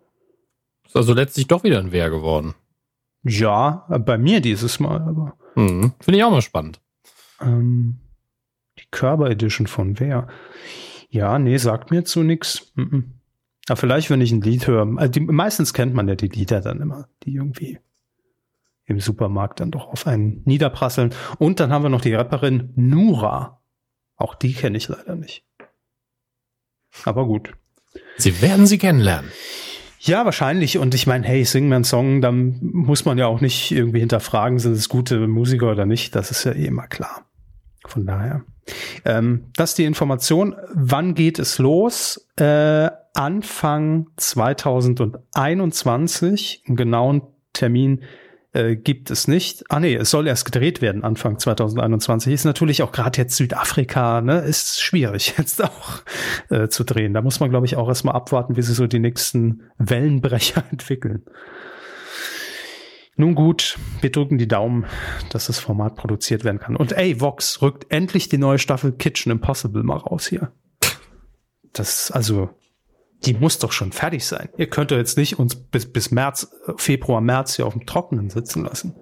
Ist 0.85 0.97
also 0.97 1.13
letztlich 1.13 1.47
doch 1.47 1.65
wieder 1.65 1.79
ein 1.79 1.93
Wer 1.93 2.11
geworden. 2.11 2.55
Ja, 3.23 3.87
bei 4.05 4.19
mir 4.19 4.41
dieses 4.41 4.81
Mal, 4.81 5.01
aber. 5.03 5.37
Mhm. 5.55 5.95
Finde 6.01 6.19
ich 6.19 6.25
auch 6.25 6.31
mal 6.31 6.43
spannend. 6.43 6.81
Ähm, 7.41 7.99
die 8.79 8.87
Körper 8.91 9.31
Edition 9.31 9.67
von 9.67 9.99
wer? 9.99 10.29
Ja, 11.09 11.39
nee, 11.39 11.57
sagt 11.57 11.91
mir 11.91 12.05
zu 12.05 12.23
nix. 12.23 12.73
Mhm. 12.75 13.15
Aber 13.69 13.77
vielleicht, 13.77 14.11
wenn 14.11 14.21
ich 14.21 14.33
ein 14.33 14.43
Lied 14.43 14.67
höre. 14.67 14.87
Also 14.97 15.11
die, 15.11 15.21
meistens 15.21 15.75
kennt 15.75 15.95
man 15.95 16.09
ja 16.09 16.15
die 16.15 16.29
Lieder 16.29 16.61
dann 16.61 16.81
immer, 16.81 17.09
die 17.25 17.35
irgendwie 17.35 17.79
im 18.87 19.01
Supermarkt 19.01 19.61
dann 19.61 19.71
doch 19.71 19.89
auf 19.89 20.07
einen 20.07 20.43
niederprasseln. 20.45 21.11
Und 21.39 21.61
dann 21.61 21.73
haben 21.73 21.83
wir 21.83 21.89
noch 21.89 22.01
die 22.01 22.15
Rapperin 22.15 22.73
Nura. 22.77 23.61
Auch 24.17 24.35
die 24.35 24.55
kenne 24.55 24.79
ich 24.79 24.89
leider 24.89 25.17
nicht. 25.17 25.45
Aber 27.05 27.27
gut. 27.27 27.53
Sie 28.17 28.41
werden 28.41 28.67
sie 28.67 28.79
kennenlernen. 28.79 29.31
Ja, 30.01 30.25
wahrscheinlich. 30.25 30.79
Und 30.79 30.95
ich 30.95 31.07
meine, 31.07 31.27
hey, 31.27 31.45
sing 31.45 31.69
mir 31.69 31.77
einen 31.77 31.85
Song, 31.85 32.21
dann 32.21 32.59
muss 32.61 33.05
man 33.05 33.19
ja 33.19 33.27
auch 33.27 33.41
nicht 33.41 33.73
irgendwie 33.73 34.01
hinterfragen, 34.01 34.59
sind 34.59 34.73
es 34.73 34.89
gute 34.89 35.27
Musiker 35.27 35.73
oder 35.73 35.85
nicht. 35.85 36.15
Das 36.15 36.31
ist 36.31 36.45
ja 36.45 36.53
eh 36.53 36.67
immer 36.67 36.87
klar. 36.87 37.27
Von 37.87 38.07
daher. 38.07 38.45
Ähm, 39.05 39.47
das 39.57 39.71
ist 39.71 39.79
die 39.79 39.85
Information. 39.85 40.55
Wann 40.73 41.15
geht 41.15 41.39
es 41.39 41.59
los? 41.59 42.29
Äh, 42.37 42.91
Anfang 43.15 44.09
2021. 44.17 46.65
Einen 46.67 46.77
genauen 46.77 47.23
Termin 47.53 48.03
äh, 48.57 48.77
gibt 48.77 49.11
es 49.11 49.29
nicht. 49.29 49.65
Ah 49.69 49.81
nee, 49.81 49.95
es 49.95 50.11
soll 50.11 50.27
erst 50.27 50.47
gedreht 50.47 50.81
werden 50.81 51.05
Anfang 51.05 51.39
2021. 51.39 52.33
Ist 52.33 52.45
natürlich 52.45 52.83
auch 52.83 52.91
gerade 52.91 53.19
jetzt 53.19 53.37
Südafrika, 53.37 54.23
ne, 54.23 54.39
ist 54.41 54.81
schwierig 54.81 55.35
jetzt 55.39 55.63
auch 55.63 56.01
äh, 56.49 56.69
zu 56.69 56.85
drehen. 56.85 57.13
Da 57.13 57.21
muss 57.21 57.39
man, 57.39 57.51
glaube 57.51 57.67
ich, 57.67 57.77
auch 57.77 57.89
erstmal 57.89 58.15
abwarten, 58.15 58.57
wie 58.57 58.63
sich 58.63 58.77
so 58.77 58.87
die 58.87 58.99
nächsten 58.99 59.63
Wellenbrecher 59.79 60.65
entwickeln. 60.71 61.23
Nun 63.19 63.35
gut, 63.35 63.79
wir 64.03 64.11
drücken 64.11 64.37
die 64.37 64.49
Daumen, 64.49 64.85
dass 65.31 65.47
das 65.47 65.59
Format 65.59 65.97
produziert 65.97 66.45
werden 66.45 66.59
kann. 66.59 66.77
Und 66.77 66.93
ey, 66.93 67.21
Vox 67.21 67.63
rückt 67.63 67.87
endlich 67.91 68.29
die 68.29 68.37
neue 68.39 68.59
Staffel 68.59 68.93
Kitchen 68.93 69.33
Impossible 69.33 69.83
mal 69.83 69.97
raus 69.97 70.27
hier. 70.27 70.53
Das, 71.73 72.11
also, 72.11 72.51
die 73.25 73.35
muss 73.35 73.59
doch 73.59 73.73
schon 73.73 73.93
fertig 73.93 74.25
sein. 74.25 74.49
Ihr 74.57 74.69
könnt 74.69 74.91
doch 74.91 74.97
jetzt 74.97 75.17
nicht 75.17 75.39
uns 75.39 75.57
bis, 75.57 75.91
bis 75.91 76.11
März, 76.11 76.49
Februar, 76.77 77.21
März 77.21 77.57
hier 77.57 77.67
auf 77.67 77.73
dem 77.73 77.87
Trockenen 77.87 78.31
sitzen 78.31 78.65
lassen. 78.65 78.95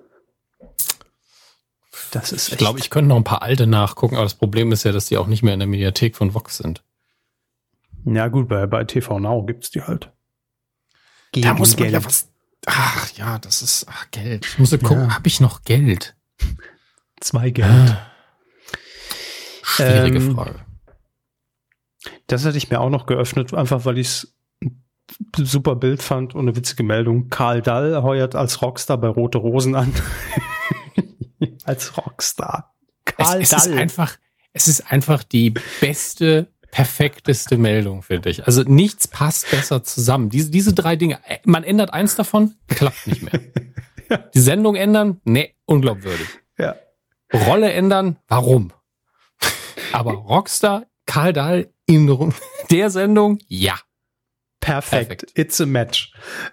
Das 2.10 2.32
ist 2.32 2.52
Ich 2.52 2.58
glaube, 2.58 2.78
ich 2.78 2.90
könnte 2.90 3.08
noch 3.08 3.16
ein 3.16 3.24
paar 3.24 3.42
alte 3.42 3.66
nachgucken, 3.66 4.14
aber 4.14 4.24
das 4.24 4.34
Problem 4.34 4.72
ist 4.72 4.84
ja, 4.84 4.92
dass 4.92 5.06
die 5.06 5.18
auch 5.18 5.26
nicht 5.26 5.42
mehr 5.42 5.52
in 5.54 5.60
der 5.60 5.66
Mediathek 5.68 6.16
von 6.16 6.32
Vox 6.32 6.58
sind. 6.58 6.84
Ja, 8.04 8.28
gut, 8.28 8.48
bei, 8.48 8.66
bei 8.66 8.84
TV 8.84 9.18
Now 9.18 9.44
gibt's 9.44 9.70
die 9.70 9.82
halt. 9.82 10.12
Gegen 11.32 11.46
da 11.46 11.54
muss 11.54 11.70
man 11.76 11.90
Geld. 11.90 11.92
ja 11.94 12.04
was. 12.04 12.30
Ach 12.66 13.10
ja, 13.16 13.38
das 13.38 13.62
ist 13.62 13.86
ach, 13.88 14.10
Geld. 14.10 14.46
Ich 14.46 14.58
muss 14.58 14.70
ja 14.70 14.78
gucken, 14.78 15.08
ja. 15.08 15.14
habe 15.14 15.26
ich 15.26 15.40
noch 15.40 15.62
Geld? 15.64 16.14
Zwei 17.20 17.50
Geld. 17.50 17.68
Ah. 17.68 18.10
Schwierige 19.62 20.18
ähm, 20.18 20.34
Frage. 20.34 20.63
Das 22.26 22.44
hätte 22.44 22.58
ich 22.58 22.70
mir 22.70 22.80
auch 22.80 22.90
noch 22.90 23.06
geöffnet, 23.06 23.54
einfach 23.54 23.84
weil 23.84 23.98
ich 23.98 24.08
es 24.08 24.34
super 25.36 25.76
Bild 25.76 26.02
fand 26.02 26.34
und 26.34 26.42
eine 26.42 26.56
witzige 26.56 26.82
Meldung. 26.82 27.28
Karl 27.28 27.62
Dall 27.62 28.02
heuert 28.02 28.34
als 28.34 28.62
Rockstar 28.62 28.98
bei 28.98 29.08
Rote 29.08 29.38
Rosen 29.38 29.74
an. 29.74 29.92
als 31.64 31.96
Rockstar. 31.96 32.74
Karl 33.04 33.42
es, 33.42 33.52
es 33.52 33.64
Dall. 33.64 33.72
Ist 33.74 33.78
einfach, 33.78 34.16
es 34.52 34.68
ist 34.68 34.92
einfach 34.92 35.22
die 35.22 35.54
beste, 35.80 36.48
perfekteste 36.70 37.58
Meldung, 37.58 38.02
finde 38.02 38.30
ich. 38.30 38.46
Also 38.46 38.62
nichts 38.62 39.08
passt 39.08 39.50
besser 39.50 39.82
zusammen. 39.82 40.30
Diese, 40.30 40.50
diese 40.50 40.72
drei 40.72 40.96
Dinge, 40.96 41.18
äh, 41.26 41.38
man 41.44 41.64
ändert 41.64 41.92
eins 41.92 42.16
davon, 42.16 42.54
klappt 42.68 43.06
nicht 43.06 43.22
mehr. 43.22 43.40
ja. 44.10 44.18
Die 44.34 44.40
Sendung 44.40 44.74
ändern, 44.74 45.20
nee, 45.24 45.54
unglaubwürdig. 45.66 46.28
Ja. 46.58 46.76
Rolle 47.32 47.72
ändern, 47.72 48.18
warum? 48.28 48.72
Aber 49.92 50.12
Rockstar, 50.12 50.86
Karl 51.06 51.32
Dahl 51.32 51.73
in 51.86 52.32
der 52.70 52.90
Sendung, 52.90 53.38
ja. 53.48 53.78
Perfekt. 54.60 55.08
Perfekt. 55.08 55.38
It's 55.38 55.60
a 55.60 55.66
match. 55.66 56.12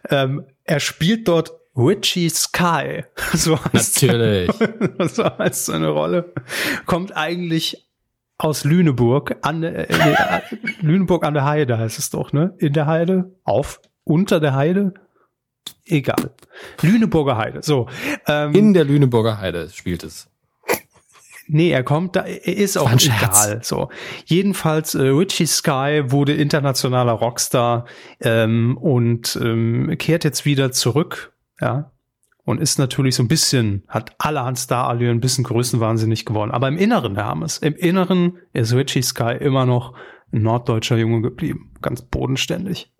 Ähm, 0.09 0.45
er 0.65 0.79
spielt 0.79 1.27
dort 1.27 1.51
Richie 1.75 2.29
Sky. 2.29 3.03
So 3.33 3.57
Natürlich. 3.71 4.51
so 5.13 5.23
heißt 5.23 5.65
seine 5.65 5.89
Rolle. 5.89 6.33
Kommt 6.85 7.15
eigentlich 7.15 7.87
aus 8.37 8.63
Lüneburg 8.63 9.37
an 9.43 9.63
äh, 9.63 9.83
äh, 9.83 10.41
Lüneburg 10.81 11.23
an 11.23 11.35
der 11.35 11.45
Heide 11.45 11.77
heißt 11.77 11.99
es 11.99 12.09
doch, 12.09 12.33
ne? 12.33 12.55
In 12.57 12.73
der 12.73 12.87
Heide, 12.87 13.31
auf, 13.43 13.79
unter 14.03 14.39
der 14.39 14.55
Heide, 14.55 14.93
egal. 15.85 16.31
Lüneburger 16.81 17.37
Heide. 17.37 17.61
So. 17.61 17.87
Ähm, 18.27 18.53
In 18.53 18.73
der 18.73 18.83
Lüneburger 18.83 19.37
Heide 19.37 19.69
spielt 19.69 20.03
es. 20.03 20.30
Nee, 21.47 21.71
er 21.71 21.83
kommt 21.83 22.15
da, 22.15 22.21
er 22.21 22.57
ist 22.57 22.77
auch 22.77 22.91
egal. 22.91 23.59
So. 23.63 23.89
Jedenfalls, 24.25 24.95
äh, 24.95 25.01
Richie 25.01 25.47
Sky 25.47 26.03
wurde 26.07 26.33
internationaler 26.33 27.13
Rockstar 27.13 27.85
ähm, 28.21 28.77
und 28.77 29.37
ähm, 29.41 29.95
kehrt 29.97 30.23
jetzt 30.23 30.45
wieder 30.45 30.71
zurück, 30.71 31.33
ja. 31.59 31.91
Und 32.43 32.59
ist 32.59 32.79
natürlich 32.79 33.15
so 33.15 33.23
ein 33.23 33.27
bisschen, 33.27 33.83
hat 33.87 34.15
allerhand 34.17 34.57
Star-Allüren, 34.57 35.17
ein 35.17 35.21
bisschen 35.21 35.43
größenwahnsinnig 35.43 36.25
geworden. 36.25 36.51
Aber 36.51 36.67
im 36.67 36.77
Inneren, 36.77 37.15
Herr 37.15 37.25
Hammes, 37.25 37.59
im 37.59 37.75
Inneren 37.75 38.39
ist 38.51 38.73
Richie 38.73 39.03
Sky 39.03 39.35
immer 39.39 39.65
noch 39.65 39.93
ein 40.33 40.41
norddeutscher 40.41 40.97
Junge 40.97 41.21
geblieben. 41.21 41.71
Ganz 41.81 42.01
bodenständig. 42.01 42.91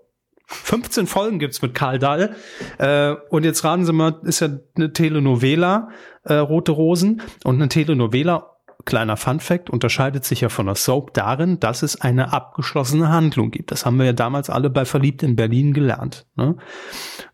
15 0.52 1.08
Folgen 1.08 1.40
gibt's 1.40 1.62
mit 1.62 1.74
Karl 1.74 2.00
Dahl. 2.00 2.36
Äh, 2.78 3.16
und 3.30 3.44
jetzt 3.44 3.64
raten 3.64 3.86
Sie 3.86 3.94
mal, 3.94 4.20
ist 4.24 4.42
ja 4.42 4.50
eine 4.76 4.94
Telenovela, 4.94 5.90
äh, 6.24 6.36
Rote 6.36 6.72
Rosen. 6.72 7.22
Und 7.44 7.56
eine 7.56 7.70
Telenovela 7.70 8.52
kleiner 8.86 9.18
Fun 9.18 9.40
Fact, 9.40 9.70
unterscheidet 9.70 10.26
sich 10.26 10.42
ja 10.42 10.50
von 10.50 10.66
der 10.66 10.76
Soap 10.76 11.14
darin, 11.14 11.60
dass 11.60 11.84
es 11.84 12.00
eine 12.00 12.34
abgeschlossene 12.34 13.10
Handlung 13.10 13.52
gibt. 13.52 13.72
Das 13.72 13.86
haben 13.86 13.98
wir 13.98 14.06
ja 14.06 14.14
damals 14.14 14.50
alle 14.50 14.70
bei 14.70 14.86
Verliebt 14.86 15.24
in 15.24 15.36
Berlin 15.36 15.74
gelernt. 15.74 16.26
Ne? 16.36 16.56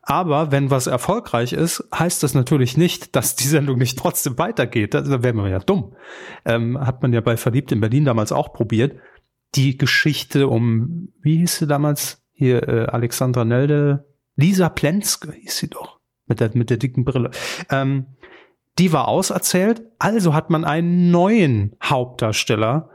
Aber 0.02 0.52
wenn 0.52 0.72
was 0.72 0.88
erfolgreich 0.88 1.54
ist, 1.54 1.88
heißt 1.94 2.24
das 2.24 2.34
natürlich 2.34 2.78
nicht, 2.78 3.16
dass 3.16 3.36
die 3.36 3.48
Sendung 3.48 3.78
nicht 3.78 3.98
trotzdem 3.98 4.38
weitergeht. 4.38 4.94
Da 4.94 5.24
wären 5.24 5.38
wir 5.38 5.50
ja 5.50 5.60
dumm. 5.60 5.96
Ähm, 6.46 6.80
hat 6.80 7.02
man 7.02 7.14
ja 7.14 7.22
bei 7.22 7.38
Verliebt 7.38 7.72
in 7.72 7.82
Berlin 7.82 8.06
damals 8.06 8.32
auch 8.32 8.54
probiert. 8.54 8.98
Die 9.56 9.78
Geschichte 9.78 10.48
um, 10.48 11.10
wie 11.22 11.38
hieß 11.38 11.58
sie 11.58 11.68
damals? 11.68 12.24
Hier, 12.40 12.68
äh, 12.70 12.86
Alexandra 12.86 13.46
Nelde, 13.46 14.06
Lisa 14.36 14.70
Plenske 14.70 15.32
hieß 15.32 15.58
sie 15.58 15.70
doch. 15.70 15.98
Mit 16.28 16.40
der, 16.40 16.52
mit 16.54 16.70
der 16.70 16.78
dicken 16.78 17.04
Brille. 17.04 17.32
Ähm, 17.72 18.06
die 18.78 18.94
war 18.94 19.08
auserzählt, 19.08 19.82
also 19.98 20.36
hat 20.36 20.52
man 20.52 20.64
einen 20.64 21.10
neuen 21.10 21.76
Hauptdarsteller 21.82 22.92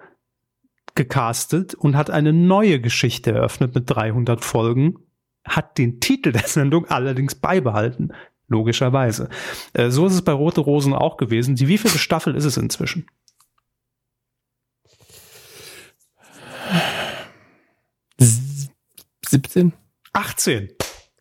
gecastet 0.95 1.74
und 1.74 1.97
hat 1.97 2.09
eine 2.09 2.32
neue 2.32 2.80
Geschichte 2.80 3.32
eröffnet 3.32 3.74
mit 3.74 3.90
300 3.90 4.45
Folgen, 4.45 4.99
hat 5.45 5.76
den 5.76 5.99
Titel 5.99 6.30
der 6.30 6.47
Sendung 6.47 6.86
allerdings 6.86 7.34
beibehalten. 7.34 8.12
Logischerweise. 8.47 9.28
Äh, 9.72 9.90
so 9.90 10.07
ist 10.07 10.14
es 10.14 10.22
bei 10.22 10.32
Rote 10.32 10.61
Rosen 10.61 10.95
auch 10.95 11.16
gewesen. 11.16 11.57
Die 11.57 11.66
wievielte 11.66 11.99
Staffel 11.99 12.36
ist 12.36 12.45
es 12.45 12.59
inzwischen? 12.59 13.07
17? 19.33 19.72
18. 20.12 20.68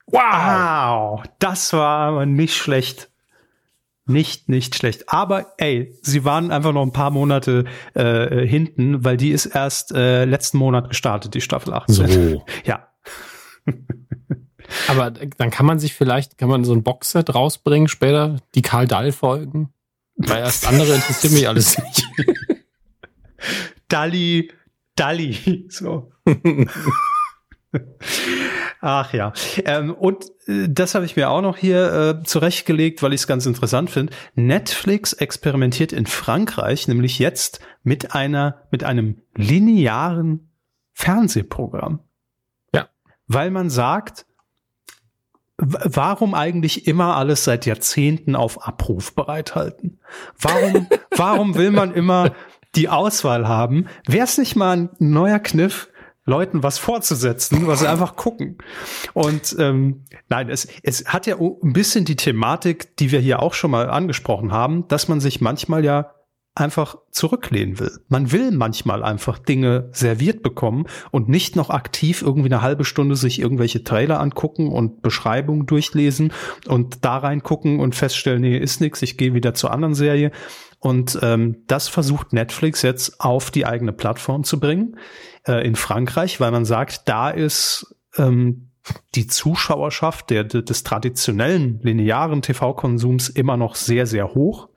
Wow, 0.08 1.24
das 1.40 1.72
war 1.72 2.10
aber 2.10 2.26
nicht 2.26 2.58
schlecht. 2.58 3.10
Nicht, 4.06 4.50
nicht 4.50 4.76
schlecht. 4.76 5.08
Aber 5.08 5.54
ey, 5.58 5.98
sie 6.02 6.26
waren 6.26 6.52
einfach 6.52 6.74
noch 6.74 6.82
ein 6.82 6.92
paar 6.92 7.12
Monate 7.12 7.64
äh, 7.94 8.46
hinten, 8.46 9.06
weil 9.06 9.16
die 9.16 9.32
ist 9.32 9.46
erst 9.46 9.94
äh, 9.94 10.26
letzten 10.26 10.58
Monat 10.58 10.90
gestartet, 10.90 11.34
die 11.36 11.40
Staffel 11.40 11.74
18. 11.74 12.08
So. 12.08 12.46
ja. 12.66 12.90
Aber 14.90 15.12
dann 15.12 15.52
kann 15.52 15.66
man 15.66 15.80
sich 15.80 15.94
vielleicht, 15.94 16.38
kann 16.38 16.50
man 16.50 16.66
so 16.66 16.74
ein 16.74 16.84
Boxset 16.84 17.34
rausbringen 17.34 17.88
später, 17.88 18.42
die 18.56 18.62
Karl 18.62 18.90
Dall-Folgen. 18.90 19.74
Weil 20.18 20.40
erst 20.40 20.68
andere 20.68 20.96
interessiert 20.96 21.32
mich 21.32 21.48
alles 21.48 21.78
nicht. 21.78 22.10
Dalli, 23.88 24.52
Dalli, 24.96 25.68
so. 25.70 26.12
Ach 28.82 29.14
ja. 29.14 29.34
Ähm, 29.66 29.94
und 29.94 30.26
äh, 30.48 30.68
das 30.68 30.96
habe 30.96 31.06
ich 31.06 31.16
mir 31.16 31.30
auch 31.30 31.42
noch 31.42 31.58
hier 31.58 32.20
äh, 32.22 32.24
zurechtgelegt, 32.24 33.02
weil 33.04 33.14
ich 33.14 33.22
es 33.22 33.28
ganz 33.28 33.46
interessant 33.46 33.90
finde. 33.90 34.14
Netflix 34.36 35.14
experimentiert 35.14 35.94
in 35.94 36.06
Frankreich 36.06 36.88
nämlich 36.88 37.20
jetzt 37.20 37.60
mit 37.84 38.14
einer, 38.16 38.64
mit 38.72 38.84
einem 38.84 39.22
linearen 39.36 40.52
Fernsehprogramm. 40.94 42.00
Ja. 42.74 42.90
Weil 43.28 43.52
man 43.52 43.70
sagt, 43.70 44.26
warum 45.58 46.34
eigentlich 46.34 46.88
immer 46.88 47.16
alles 47.16 47.44
seit 47.44 47.66
Jahrzehnten 47.66 48.36
auf 48.36 48.68
Abruf 48.68 49.16
bereithalten? 49.16 50.00
Warum, 50.40 50.88
warum 51.16 51.56
will 51.56 51.72
man 51.72 51.94
immer 51.94 52.34
die 52.76 52.90
Auswahl 52.90 53.48
haben? 53.48 53.88
Wäre 54.08 54.26
es 54.26 54.38
nicht 54.38 54.56
mal 54.56 54.78
ein 54.78 54.90
neuer 55.00 55.40
Kniff, 55.40 55.91
Leuten 56.26 56.64
was 56.64 56.78
vorzusetzen, 56.78 57.68
was 57.68 57.80
sie 57.80 57.90
einfach 57.90 58.16
gucken. 58.16 58.58
Und 59.14 59.56
ähm, 59.60 60.06
nein, 60.30 60.50
es, 60.50 60.68
es 60.84 61.06
hat 61.06 61.26
ja 61.26 61.38
ein 61.38 61.74
bisschen 61.74 62.06
die 62.06 62.16
Thematik, 62.16 62.96
die 62.98 63.12
wir 63.12 63.20
hier 63.20 63.42
auch 63.42 63.54
schon 63.54 63.72
mal 63.72 63.90
angesprochen 63.90 64.52
haben, 64.52 64.88
dass 64.88 65.08
man 65.08 65.20
sich 65.20 65.42
manchmal 65.42 65.84
ja 65.84 66.12
einfach 66.54 66.98
zurücklehnen 67.12 67.80
will. 67.80 67.92
Man 68.10 68.32
will 68.34 68.52
manchmal 68.52 69.04
einfach 69.04 69.40
Dinge 69.40 69.90
serviert 69.94 70.44
bekommen 70.44 70.86
und 71.10 71.30
nicht 71.30 71.56
noch 71.56 71.70
aktiv 71.70 72.22
irgendwie 72.22 72.50
eine 72.50 72.62
halbe 72.62 72.84
Stunde 72.84 73.16
sich 73.16 73.40
irgendwelche 73.40 73.84
Trailer 73.84 74.20
angucken 74.20 74.68
und 74.68 75.02
Beschreibungen 75.02 75.66
durchlesen 75.66 76.34
und 76.68 77.06
da 77.06 77.18
reingucken 77.18 77.80
und 77.80 77.96
feststellen, 77.96 78.42
nee, 78.42 78.58
ist 78.58 78.82
nix, 78.82 79.02
ich 79.02 79.18
gehe 79.18 79.34
wieder 79.34 79.54
zur 79.54 79.72
anderen 79.72 79.96
Serie. 79.96 80.32
Und 80.82 81.20
ähm, 81.22 81.64
das 81.68 81.88
versucht 81.88 82.34
Netflix 82.34 82.82
jetzt 82.82 83.22
auf 83.22 83.52
die 83.52 83.68
eigene 83.68 83.94
Plattform 83.94 84.44
zu 84.44 84.60
bringen 84.60 84.98
äh, 85.48 85.66
in 85.66 85.76
Frankreich, 85.76 86.40
weil 86.40 86.50
man 86.50 86.66
sagt, 86.66 87.08
da 87.08 87.30
ist 87.30 87.96
ähm, 88.18 88.72
die 89.14 89.28
Zuschauerschaft 89.28 90.32
der, 90.32 90.44
des 90.44 90.84
traditionellen 90.84 91.80
linearen 91.84 92.42
TV-Konsums 92.42 93.30
immer 93.30 93.58
noch 93.58 93.76
sehr, 93.76 94.08
sehr 94.08 94.34
hoch. 94.34 94.70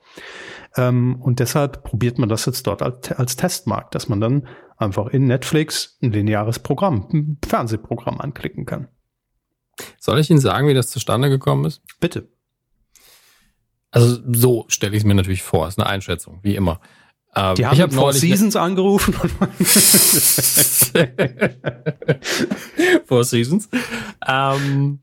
Ähm, 0.76 1.22
und 1.22 1.40
deshalb 1.40 1.84
probiert 1.84 2.18
man 2.18 2.28
das 2.28 2.44
jetzt 2.44 2.66
dort 2.66 2.82
als, 2.82 3.10
als 3.12 3.36
Testmarkt, 3.36 3.94
dass 3.94 4.06
man 4.06 4.20
dann 4.20 4.46
einfach 4.76 5.06
in 5.06 5.26
Netflix 5.26 5.96
ein 6.02 6.12
lineares 6.12 6.58
Programm, 6.58 7.08
ein 7.14 7.38
Fernsehprogramm 7.46 8.20
anklicken 8.20 8.66
kann. 8.66 8.88
Soll 9.98 10.18
ich 10.18 10.28
Ihnen 10.28 10.40
sagen, 10.40 10.68
wie 10.68 10.74
das 10.74 10.90
zustande 10.90 11.30
gekommen 11.30 11.64
ist? 11.64 11.80
Bitte. 11.98 12.28
Also 13.94 14.18
so 14.32 14.64
stelle 14.66 14.96
ich 14.96 15.02
es 15.02 15.06
mir 15.06 15.14
natürlich 15.14 15.44
vor. 15.44 15.68
Ist 15.68 15.78
eine 15.78 15.88
Einschätzung, 15.88 16.40
wie 16.42 16.56
immer. 16.56 16.80
Ähm, 17.36 17.54
die 17.54 17.64
haben 17.64 17.74
ich 17.74 17.80
hab 17.80 17.92
Four 17.92 18.12
Seasons 18.12 18.56
angerufen. 18.56 19.14
Four 23.06 23.24
Seasons. 23.24 23.68
Ähm, 24.26 24.98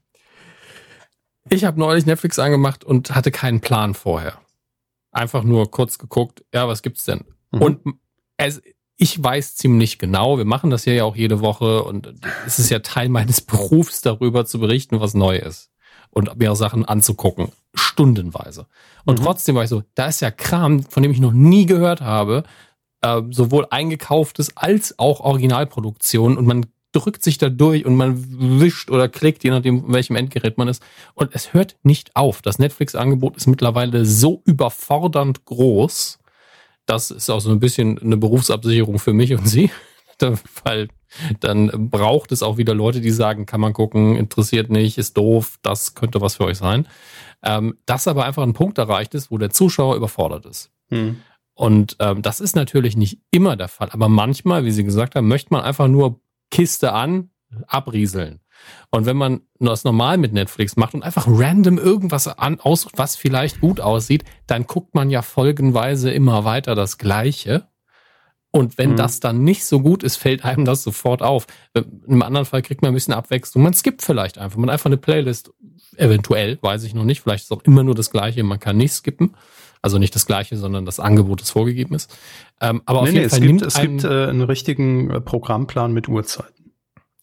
ich 1.50 1.64
habe 1.64 1.80
neulich 1.80 2.06
Netflix 2.06 2.38
angemacht 2.38 2.84
und 2.84 3.16
hatte 3.16 3.32
keinen 3.32 3.62
Plan 3.62 3.94
vorher. 3.94 4.42
Einfach 5.14 5.44
nur 5.44 5.72
kurz 5.72 5.98
geguckt, 5.98 6.44
ja, 6.54 6.68
was 6.68 6.82
gibt's 6.82 7.06
denn? 7.06 7.24
Mhm. 7.52 7.62
Und 7.62 7.80
es, 8.36 8.62
ich 8.98 9.24
weiß 9.24 9.56
ziemlich 9.56 10.00
genau, 10.00 10.38
wir 10.38 10.46
machen 10.46 10.70
das 10.70 10.84
hier 10.84 10.96
ja 10.96 11.06
auch 11.06 11.16
jede 11.16 11.40
Woche 11.40 11.84
und 11.84 12.14
es 12.46 12.60
ist 12.60 12.70
ja 12.70 12.80
Teil 12.80 13.08
meines 13.08 13.40
Berufs, 13.42 14.02
darüber 14.02 14.46
zu 14.46 14.60
berichten, 14.60 15.00
was 15.00 15.14
neu 15.14 15.38
ist 15.38 15.70
und 16.10 16.38
mir 16.38 16.56
Sachen 16.56 16.84
anzugucken, 16.86 17.54
stundenweise. 17.74 18.68
Und 19.06 19.20
mhm. 19.20 19.24
trotzdem 19.24 19.56
war 19.56 19.64
ich 19.64 19.70
so, 19.70 19.84
da 19.96 20.08
ist 20.08 20.22
ja 20.22 20.32
Kram, 20.32 20.84
von 20.84 21.04
dem 21.04 21.12
ich 21.12 21.20
noch 21.20 21.34
nie 21.34 21.66
gehört 21.66 22.02
habe, 22.02 22.44
äh, 23.02 23.22
sowohl 23.32 23.68
eingekauftes 23.70 24.56
als 24.58 25.00
auch 25.00 25.22
Originalproduktion 25.22 26.38
und 26.38 26.46
man 26.46 26.66
drückt 26.92 27.24
sich 27.24 27.38
da 27.38 27.50
durch 27.50 27.86
und 27.86 27.96
man 27.96 28.60
wischt 28.60 28.92
oder 28.92 29.08
klickt, 29.08 29.44
je 29.44 29.50
nachdem, 29.50 29.92
welchem 29.94 30.16
Endgerät 30.16 30.58
man 30.58 30.68
ist. 30.68 30.84
Und 31.14 31.34
es 31.34 31.54
hört 31.54 31.78
nicht 31.84 32.16
auf. 32.16 32.42
Das 32.42 32.60
Netflix-Angebot 32.60 33.38
ist 33.38 33.48
mittlerweile 33.48 34.06
so 34.06 34.42
überfordernd 34.46 35.46
groß. 35.46 36.20
Das 36.86 37.12
ist 37.12 37.30
auch 37.30 37.40
so 37.40 37.52
ein 37.52 37.60
bisschen 37.60 37.98
eine 38.00 38.18
Berufsabsicherung 38.18 39.00
für 39.00 39.14
mich 39.14 39.34
und 39.34 39.48
Sie, 39.48 39.72
weil 40.64 40.90
dann 41.40 41.90
braucht 41.90 42.32
es 42.32 42.44
auch 42.44 42.58
wieder 42.58 42.74
Leute, 42.74 43.02
die 43.02 43.12
sagen, 43.12 43.46
kann 43.46 43.62
man 43.62 43.74
gucken, 43.74 44.16
interessiert 44.16 44.70
nicht, 44.70 44.98
ist 44.98 45.18
doof, 45.18 45.58
das 45.62 45.96
könnte 45.96 46.22
was 46.22 46.36
für 46.36 46.46
euch 46.46 46.58
sein. 46.58 46.88
Ähm, 47.44 47.78
das 47.86 48.08
aber 48.08 48.26
einfach 48.26 48.44
ein 48.44 48.54
Punkt 48.54 48.78
erreicht 48.78 49.14
ist, 49.16 49.32
wo 49.32 49.38
der 49.38 49.50
Zuschauer 49.50 49.96
überfordert 49.96 50.46
ist. 50.46 50.72
Hm. 50.90 51.18
Und 51.54 51.98
ähm, 52.00 52.22
das 52.22 52.40
ist 52.40 52.56
natürlich 52.56 52.96
nicht 52.98 53.20
immer 53.32 53.56
der 53.56 53.68
Fall, 53.68 53.90
aber 53.92 54.10
manchmal, 54.10 54.66
wie 54.66 54.72
Sie 54.72 54.84
gesagt 54.84 55.16
haben, 55.16 55.28
möchte 55.28 55.54
man 55.54 55.64
einfach 55.64 55.88
nur 55.88 56.22
Kiste 56.50 56.94
an, 56.94 57.30
abrieseln. 57.68 58.40
Und 58.92 59.06
wenn 59.06 59.18
man 59.18 59.42
das 59.60 59.84
normal 59.84 60.18
mit 60.18 60.34
Netflix 60.34 60.76
macht 60.76 60.94
und 60.94 61.04
einfach 61.04 61.26
random 61.28 61.78
irgendwas 61.78 62.28
an, 62.28 62.60
aussucht, 62.60 62.98
was 62.98 63.16
vielleicht 63.16 63.60
gut 63.60 63.80
aussieht, 63.80 64.24
dann 64.48 64.68
guckt 64.68 64.94
man 64.94 65.10
ja 65.10 65.22
folgenweise 65.22 66.12
immer 66.12 66.46
weiter 66.46 66.76
das 66.76 66.98
Gleiche 66.98 67.68
und 68.52 68.78
wenn 68.78 68.92
mhm. 68.92 68.96
das 68.98 69.22
dann 69.22 69.44
nicht 69.44 69.66
so 69.66 69.80
gut 69.80 70.04
ist, 70.04 70.18
fällt 70.18 70.44
einem 70.44 70.66
das 70.66 70.84
sofort 70.84 71.22
auf. 71.22 71.48
Im 71.74 72.22
anderen 72.22 72.46
Fall 72.46 72.62
kriegt 72.62 72.82
man 72.82 72.92
ein 72.92 72.94
bisschen 72.94 73.14
Abwechslung. 73.14 73.64
Man 73.64 73.74
skippt 73.74 74.02
vielleicht 74.02 74.38
einfach. 74.38 74.58
Man 74.58 74.70
einfach 74.70 74.88
eine 74.88 74.98
Playlist, 74.98 75.54
eventuell, 75.96 76.60
weiß 76.62 76.84
ich 76.84 76.94
noch 76.94 77.06
nicht. 77.06 77.22
Vielleicht 77.22 77.46
ist 77.46 77.52
auch 77.52 77.64
immer 77.64 77.84
nur 77.84 77.96
das 77.96 78.12
Gleiche. 78.12 78.44
Man 78.44 78.60
kann 78.60 78.76
nicht 78.76 78.92
skippen. 78.92 79.36
Also 79.82 79.98
nicht 79.98 80.14
das 80.14 80.28
Gleiche, 80.28 80.58
sondern 80.58 80.86
das 80.86 81.00
Angebot, 81.00 81.42
das 81.42 81.50
vorgegeben 81.50 81.96
ist. 81.96 82.16
Ähm, 82.60 82.84
aber 82.86 83.04
nee, 83.04 83.08
auf 83.08 83.14
jeden 83.14 83.24
nee, 83.24 83.30
Fall 83.30 83.40
es 83.40 83.46
nimmt 83.46 83.62
gibt, 83.62 83.74
es 83.74 83.82
gibt 83.82 84.04
äh, 84.04 84.28
einen 84.28 84.42
richtigen 84.42 85.10
äh, 85.10 85.22
Programmplan 85.22 85.92
mit 85.92 86.08
Uhrzeiten. 86.08 86.74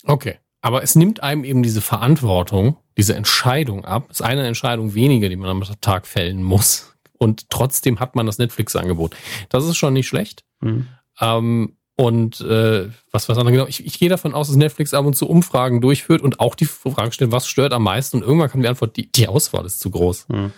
Okay. 0.04 0.38
Aber 0.60 0.82
es 0.82 0.96
nimmt 0.96 1.22
einem 1.22 1.44
eben 1.44 1.62
diese 1.62 1.80
Verantwortung, 1.80 2.78
diese 2.96 3.14
Entscheidung 3.14 3.84
ab. 3.84 4.06
Es 4.10 4.20
ist 4.20 4.26
eine 4.26 4.44
Entscheidung 4.44 4.94
weniger, 4.94 5.28
die 5.28 5.36
man 5.36 5.50
am 5.50 5.62
Tag 5.80 6.06
fällen 6.06 6.42
muss. 6.42 6.96
Und 7.16 7.48
trotzdem 7.50 8.00
hat 8.00 8.16
man 8.16 8.26
das 8.26 8.38
Netflix-Angebot. 8.38 9.14
Das 9.50 9.64
ist 9.64 9.76
schon 9.76 9.92
nicht 9.92 10.08
schlecht. 10.08 10.44
Mhm. 10.60 10.88
Ähm, 11.20 11.76
und 11.96 12.40
äh, 12.42 12.90
was 13.10 13.28
was 13.28 13.36
genau? 13.36 13.66
Ich, 13.66 13.84
ich 13.84 13.98
gehe 13.98 14.08
davon 14.08 14.32
aus, 14.32 14.46
dass 14.46 14.56
Netflix 14.56 14.94
ab 14.94 15.04
und 15.04 15.14
zu 15.14 15.28
Umfragen 15.28 15.80
durchführt 15.80 16.22
und 16.22 16.38
auch 16.38 16.54
die 16.54 16.66
Frage 16.66 17.10
stellt, 17.10 17.32
was 17.32 17.48
stört 17.48 17.72
am 17.72 17.82
meisten? 17.82 18.18
Und 18.18 18.22
irgendwann 18.22 18.50
kam 18.50 18.62
die 18.62 18.68
Antwort, 18.68 18.96
die, 18.96 19.10
die 19.10 19.26
Auswahl 19.26 19.66
ist 19.66 19.80
zu 19.80 19.90
groß. 19.90 20.28
Mhm. 20.28 20.52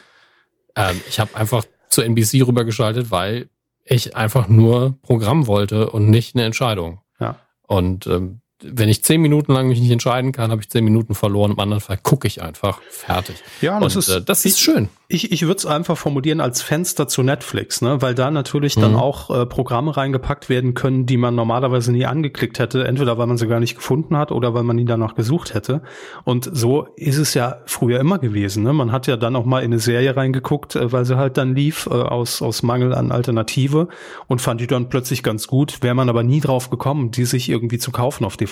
Ähm, 0.76 1.00
ich 1.08 1.18
habe 1.18 1.34
einfach 1.34 1.64
zur 1.88 2.04
NBC 2.04 2.46
rübergeschaltet, 2.46 3.10
weil 3.10 3.48
ich 3.84 4.16
einfach 4.16 4.48
nur 4.48 4.98
Programm 5.00 5.46
wollte 5.46 5.90
und 5.90 6.10
nicht 6.10 6.34
eine 6.34 6.44
Entscheidung. 6.44 7.00
Ja. 7.18 7.36
Und 7.66 8.06
ähm, 8.06 8.39
wenn 8.62 8.88
ich 8.88 9.02
zehn 9.02 9.20
Minuten 9.20 9.52
lang 9.52 9.68
mich 9.68 9.80
nicht 9.80 9.90
entscheiden 9.90 10.32
kann, 10.32 10.50
habe 10.50 10.60
ich 10.60 10.68
zehn 10.68 10.84
Minuten 10.84 11.14
verloren. 11.14 11.52
Im 11.52 11.58
anderen 11.58 11.80
Fall 11.80 11.98
gucke 12.02 12.26
ich 12.26 12.42
einfach. 12.42 12.80
Fertig. 12.90 13.36
Ja, 13.60 13.80
das 13.80 13.96
und, 13.96 13.98
ist, 14.00 14.08
äh, 14.08 14.22
das 14.22 14.44
ist 14.44 14.56
ich, 14.56 14.62
schön. 14.62 14.88
Ich, 15.08 15.32
ich 15.32 15.42
würde 15.42 15.56
es 15.56 15.66
einfach 15.66 15.96
formulieren 15.96 16.40
als 16.40 16.60
Fenster 16.62 17.08
zu 17.08 17.22
Netflix, 17.22 17.80
ne? 17.80 18.02
weil 18.02 18.14
da 18.14 18.30
natürlich 18.30 18.76
mhm. 18.76 18.82
dann 18.82 18.96
auch 18.96 19.30
äh, 19.30 19.46
Programme 19.46 19.96
reingepackt 19.96 20.48
werden 20.48 20.74
können, 20.74 21.06
die 21.06 21.16
man 21.16 21.34
normalerweise 21.34 21.90
nie 21.90 22.04
angeklickt 22.04 22.58
hätte. 22.58 22.86
Entweder 22.86 23.16
weil 23.18 23.26
man 23.26 23.38
sie 23.38 23.48
gar 23.48 23.60
nicht 23.60 23.76
gefunden 23.76 24.16
hat 24.16 24.30
oder 24.30 24.52
weil 24.52 24.62
man 24.62 24.78
ihn 24.78 24.86
danach 24.86 25.14
gesucht 25.14 25.54
hätte. 25.54 25.82
Und 26.24 26.48
so 26.52 26.88
ist 26.96 27.18
es 27.18 27.34
ja 27.34 27.62
früher 27.64 27.98
immer 27.98 28.18
gewesen. 28.18 28.62
Ne? 28.62 28.72
Man 28.72 28.92
hat 28.92 29.06
ja 29.06 29.16
dann 29.16 29.36
auch 29.36 29.46
mal 29.46 29.60
in 29.60 29.72
eine 29.72 29.80
Serie 29.80 30.16
reingeguckt, 30.16 30.76
äh, 30.76 30.92
weil 30.92 31.06
sie 31.06 31.16
halt 31.16 31.38
dann 31.38 31.54
lief 31.54 31.86
äh, 31.86 31.94
aus, 31.94 32.42
aus 32.42 32.62
Mangel 32.62 32.92
an 32.92 33.10
Alternative 33.10 33.88
und 34.26 34.40
fand 34.40 34.60
die 34.60 34.66
dann 34.66 34.90
plötzlich 34.90 35.22
ganz 35.22 35.46
gut. 35.46 35.82
Wäre 35.82 35.94
man 35.94 36.10
aber 36.10 36.22
nie 36.22 36.40
drauf 36.40 36.68
gekommen, 36.68 37.10
die 37.10 37.24
sich 37.24 37.48
irgendwie 37.48 37.78
zu 37.78 37.90
kaufen 37.90 38.24
auf 38.24 38.36
DVD. 38.36 38.49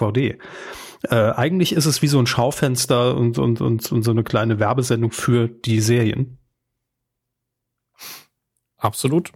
Äh, 1.02 1.14
eigentlich 1.14 1.72
ist 1.72 1.86
es 1.86 2.02
wie 2.02 2.08
so 2.08 2.18
ein 2.18 2.26
Schaufenster 2.26 3.16
und, 3.16 3.38
und, 3.38 3.60
und, 3.60 3.92
und 3.92 4.02
so 4.02 4.10
eine 4.10 4.24
kleine 4.24 4.58
Werbesendung 4.58 5.12
für 5.12 5.48
die 5.48 5.80
Serien. 5.80 6.38
Absolut. 8.76 9.32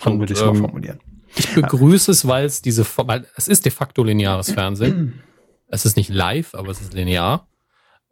So 0.00 0.18
würde 0.18 0.32
ich 0.32 0.38
es 0.38 0.44
ähm, 0.44 0.54
mal 0.54 0.68
formulieren. 0.68 1.00
Ich 1.36 1.54
begrüße 1.54 2.10
es, 2.10 2.26
weil 2.26 2.46
es 2.46 2.62
diese, 2.62 2.86
weil 2.96 3.26
es 3.36 3.48
ist 3.48 3.64
de 3.64 3.72
facto 3.72 4.02
lineares 4.02 4.52
Fernsehen. 4.52 5.22
es 5.68 5.84
ist 5.84 5.96
nicht 5.96 6.10
live, 6.10 6.54
aber 6.54 6.70
es 6.70 6.80
ist 6.80 6.94
linear. 6.94 7.48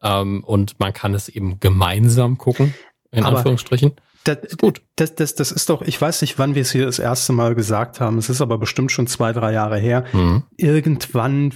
Ähm, 0.03 0.45
und 0.45 0.79
man 0.79 0.93
kann 0.93 1.15
es 1.15 1.29
eben 1.29 1.59
gemeinsam 1.59 2.39
gucken, 2.39 2.75
in 3.11 3.25
aber 3.25 3.39
Anführungsstrichen. 3.39 3.95
Das, 4.25 4.57
gut. 4.59 4.83
Das, 4.97 5.15
das, 5.15 5.37
das 5.37 5.53
ist 5.53 5.71
doch, 5.71 5.83
ich 5.83 6.01
weiß 6.01 6.21
nicht, 6.23 6.39
wann 6.39 6.55
wir 6.57 6.63
es 6.63 6.73
hier 6.73 6.87
das 6.87 6.99
erste 6.99 7.33
Mal 7.33 7.55
gesagt 7.55 8.01
haben. 8.01 8.19
Es 8.19 8.29
ist 8.29 8.41
aber 8.41 8.59
bestimmt 8.59 8.91
schon 8.91 9.07
zwei, 9.07 9.33
drei 9.33 9.53
Jahre 9.53 9.79
her. 9.79 10.05
Mhm. 10.13 10.43
Irgendwann 10.57 11.53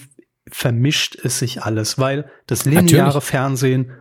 vermischt 0.48 1.16
es 1.16 1.38
sich 1.38 1.62
alles, 1.62 1.98
weil 1.98 2.30
das 2.46 2.64
lineare 2.64 3.06
Natürlich. 3.06 3.24
Fernsehen 3.24 3.92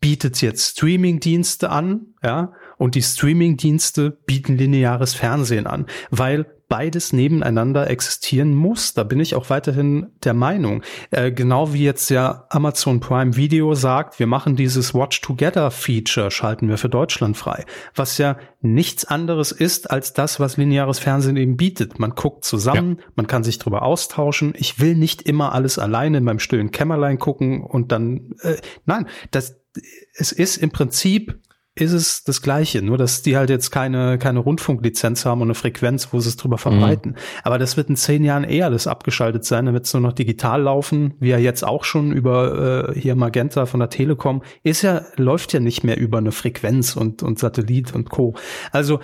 bietet 0.00 0.40
jetzt 0.40 0.78
Streaming-Dienste 0.78 1.70
an, 1.70 2.14
ja, 2.22 2.52
und 2.78 2.94
die 2.94 3.02
Streaming-Dienste 3.02 4.10
bieten 4.10 4.56
lineares 4.56 5.14
Fernsehen 5.14 5.66
an, 5.66 5.86
weil 6.10 6.46
beides 6.70 7.12
nebeneinander 7.12 7.90
existieren 7.90 8.54
muss. 8.54 8.94
Da 8.94 9.02
bin 9.02 9.18
ich 9.18 9.34
auch 9.34 9.50
weiterhin 9.50 10.06
der 10.22 10.34
Meinung. 10.34 10.82
Äh, 11.10 11.32
genau 11.32 11.74
wie 11.74 11.82
jetzt 11.82 12.08
ja 12.10 12.46
Amazon 12.48 13.00
Prime 13.00 13.36
Video 13.36 13.74
sagt, 13.74 14.20
wir 14.20 14.28
machen 14.28 14.54
dieses 14.54 14.94
Watch 14.94 15.20
Together 15.20 15.72
Feature, 15.72 16.30
schalten 16.30 16.68
wir 16.68 16.78
für 16.78 16.88
Deutschland 16.88 17.36
frei. 17.36 17.66
Was 17.94 18.18
ja 18.18 18.38
nichts 18.62 19.04
anderes 19.04 19.50
ist 19.50 19.90
als 19.90 20.12
das, 20.12 20.38
was 20.38 20.56
lineares 20.56 21.00
Fernsehen 21.00 21.36
eben 21.36 21.56
bietet. 21.56 21.98
Man 21.98 22.10
guckt 22.14 22.44
zusammen, 22.44 22.98
ja. 23.00 23.04
man 23.16 23.26
kann 23.26 23.42
sich 23.42 23.58
darüber 23.58 23.82
austauschen. 23.82 24.54
Ich 24.56 24.78
will 24.78 24.94
nicht 24.94 25.22
immer 25.22 25.52
alles 25.52 25.76
alleine 25.76 26.18
in 26.18 26.24
meinem 26.24 26.38
stillen 26.38 26.70
Kämmerlein 26.70 27.18
gucken 27.18 27.62
und 27.62 27.90
dann, 27.90 28.36
äh, 28.42 28.56
nein, 28.86 29.08
das, 29.32 29.56
es 30.14 30.30
ist 30.30 30.56
im 30.56 30.70
Prinzip 30.70 31.40
ist 31.80 31.92
es 31.92 32.24
das 32.24 32.42
Gleiche, 32.42 32.82
nur 32.82 32.98
dass 32.98 33.22
die 33.22 33.36
halt 33.36 33.50
jetzt 33.50 33.70
keine, 33.70 34.18
keine 34.18 34.40
Rundfunklizenz 34.40 35.24
haben 35.24 35.40
und 35.40 35.48
eine 35.48 35.54
Frequenz, 35.54 36.08
wo 36.12 36.20
sie 36.20 36.28
es 36.28 36.36
drüber 36.36 36.58
verbreiten. 36.58 37.12
Mhm. 37.12 37.16
Aber 37.42 37.58
das 37.58 37.76
wird 37.76 37.88
in 37.88 37.96
zehn 37.96 38.24
Jahren 38.24 38.44
eher 38.44 38.66
alles 38.66 38.86
abgeschaltet 38.86 39.44
sein, 39.44 39.66
dann 39.66 39.74
wird 39.74 39.86
es 39.86 39.92
nur 39.92 40.02
noch 40.02 40.12
digital 40.12 40.62
laufen, 40.62 41.14
wie 41.20 41.30
ja 41.30 41.38
jetzt 41.38 41.64
auch 41.64 41.84
schon 41.84 42.12
über 42.12 42.90
äh, 42.94 43.00
hier 43.00 43.14
Magenta 43.14 43.66
von 43.66 43.80
der 43.80 43.90
Telekom, 43.90 44.42
ist 44.62 44.82
ja, 44.82 45.04
läuft 45.16 45.52
ja 45.52 45.60
nicht 45.60 45.84
mehr 45.84 45.98
über 45.98 46.18
eine 46.18 46.32
Frequenz 46.32 46.96
und, 46.96 47.22
und 47.22 47.38
Satellit 47.38 47.94
und 47.94 48.10
Co. 48.10 48.34
Also 48.72 49.00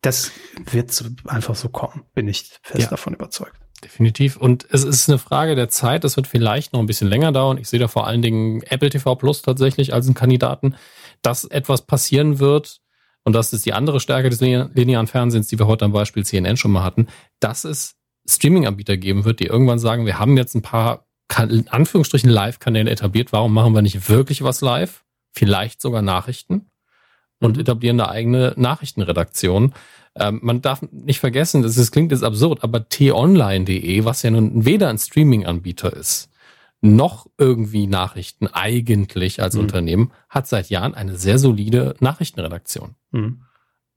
das 0.00 0.32
wird 0.70 1.04
einfach 1.26 1.54
so 1.54 1.68
kommen, 1.68 2.04
bin 2.14 2.28
ich 2.28 2.58
fest 2.62 2.84
ja. 2.84 2.90
davon 2.90 3.14
überzeugt. 3.14 3.54
Definitiv. 3.82 4.36
Und 4.36 4.66
es 4.70 4.82
ist 4.82 5.08
eine 5.08 5.18
Frage 5.18 5.54
der 5.54 5.68
Zeit. 5.68 6.02
Das 6.02 6.16
wird 6.16 6.26
vielleicht 6.26 6.72
noch 6.72 6.80
ein 6.80 6.86
bisschen 6.86 7.08
länger 7.08 7.30
dauern. 7.30 7.58
Ich 7.58 7.68
sehe 7.68 7.78
da 7.78 7.86
vor 7.86 8.06
allen 8.08 8.22
Dingen 8.22 8.62
Apple 8.62 8.90
TV 8.90 9.14
Plus 9.14 9.42
tatsächlich 9.42 9.94
als 9.94 10.06
einen 10.06 10.14
Kandidaten 10.14 10.74
dass 11.22 11.44
etwas 11.44 11.86
passieren 11.86 12.38
wird, 12.38 12.80
und 13.24 13.34
das 13.34 13.52
ist 13.52 13.66
die 13.66 13.74
andere 13.74 14.00
Stärke 14.00 14.30
des 14.30 14.40
linearen 14.40 15.06
Fernsehens, 15.06 15.48
die 15.48 15.58
wir 15.58 15.66
heute 15.66 15.84
am 15.84 15.92
Beispiel 15.92 16.24
CNN 16.24 16.56
schon 16.56 16.72
mal 16.72 16.82
hatten, 16.82 17.08
dass 17.40 17.64
es 17.64 17.96
Streaming-Anbieter 18.26 18.96
geben 18.96 19.24
wird, 19.24 19.40
die 19.40 19.46
irgendwann 19.46 19.78
sagen, 19.78 20.06
wir 20.06 20.18
haben 20.18 20.36
jetzt 20.36 20.54
ein 20.54 20.62
paar, 20.62 21.06
in 21.38 21.68
Anführungsstrichen, 21.68 22.30
Live-Kanäle 22.30 22.90
etabliert, 22.90 23.32
warum 23.32 23.52
machen 23.52 23.74
wir 23.74 23.82
nicht 23.82 24.08
wirklich 24.08 24.42
was 24.42 24.60
live? 24.60 25.04
Vielleicht 25.32 25.80
sogar 25.80 26.02
Nachrichten 26.02 26.70
und 27.40 27.58
etablieren 27.58 28.00
eine 28.00 28.10
eigene 28.10 28.54
Nachrichtenredaktion. 28.56 29.74
Ähm, 30.14 30.40
man 30.42 30.62
darf 30.62 30.82
nicht 30.90 31.20
vergessen, 31.20 31.62
das, 31.62 31.74
das 31.74 31.92
klingt 31.92 32.12
jetzt 32.12 32.24
absurd, 32.24 32.64
aber 32.64 32.88
t-online.de, 32.88 34.04
was 34.04 34.22
ja 34.22 34.30
nun 34.30 34.64
weder 34.64 34.88
ein 34.88 34.98
Streaming-Anbieter 34.98 35.92
ist, 35.92 36.30
noch 36.80 37.26
irgendwie 37.38 37.86
Nachrichten 37.86 38.46
eigentlich 38.46 39.42
als 39.42 39.54
mhm. 39.54 39.62
Unternehmen, 39.62 40.12
hat 40.28 40.46
seit 40.46 40.70
Jahren 40.70 40.94
eine 40.94 41.16
sehr 41.16 41.38
solide 41.38 41.94
Nachrichtenredaktion. 42.00 42.94
Mhm. 43.10 43.42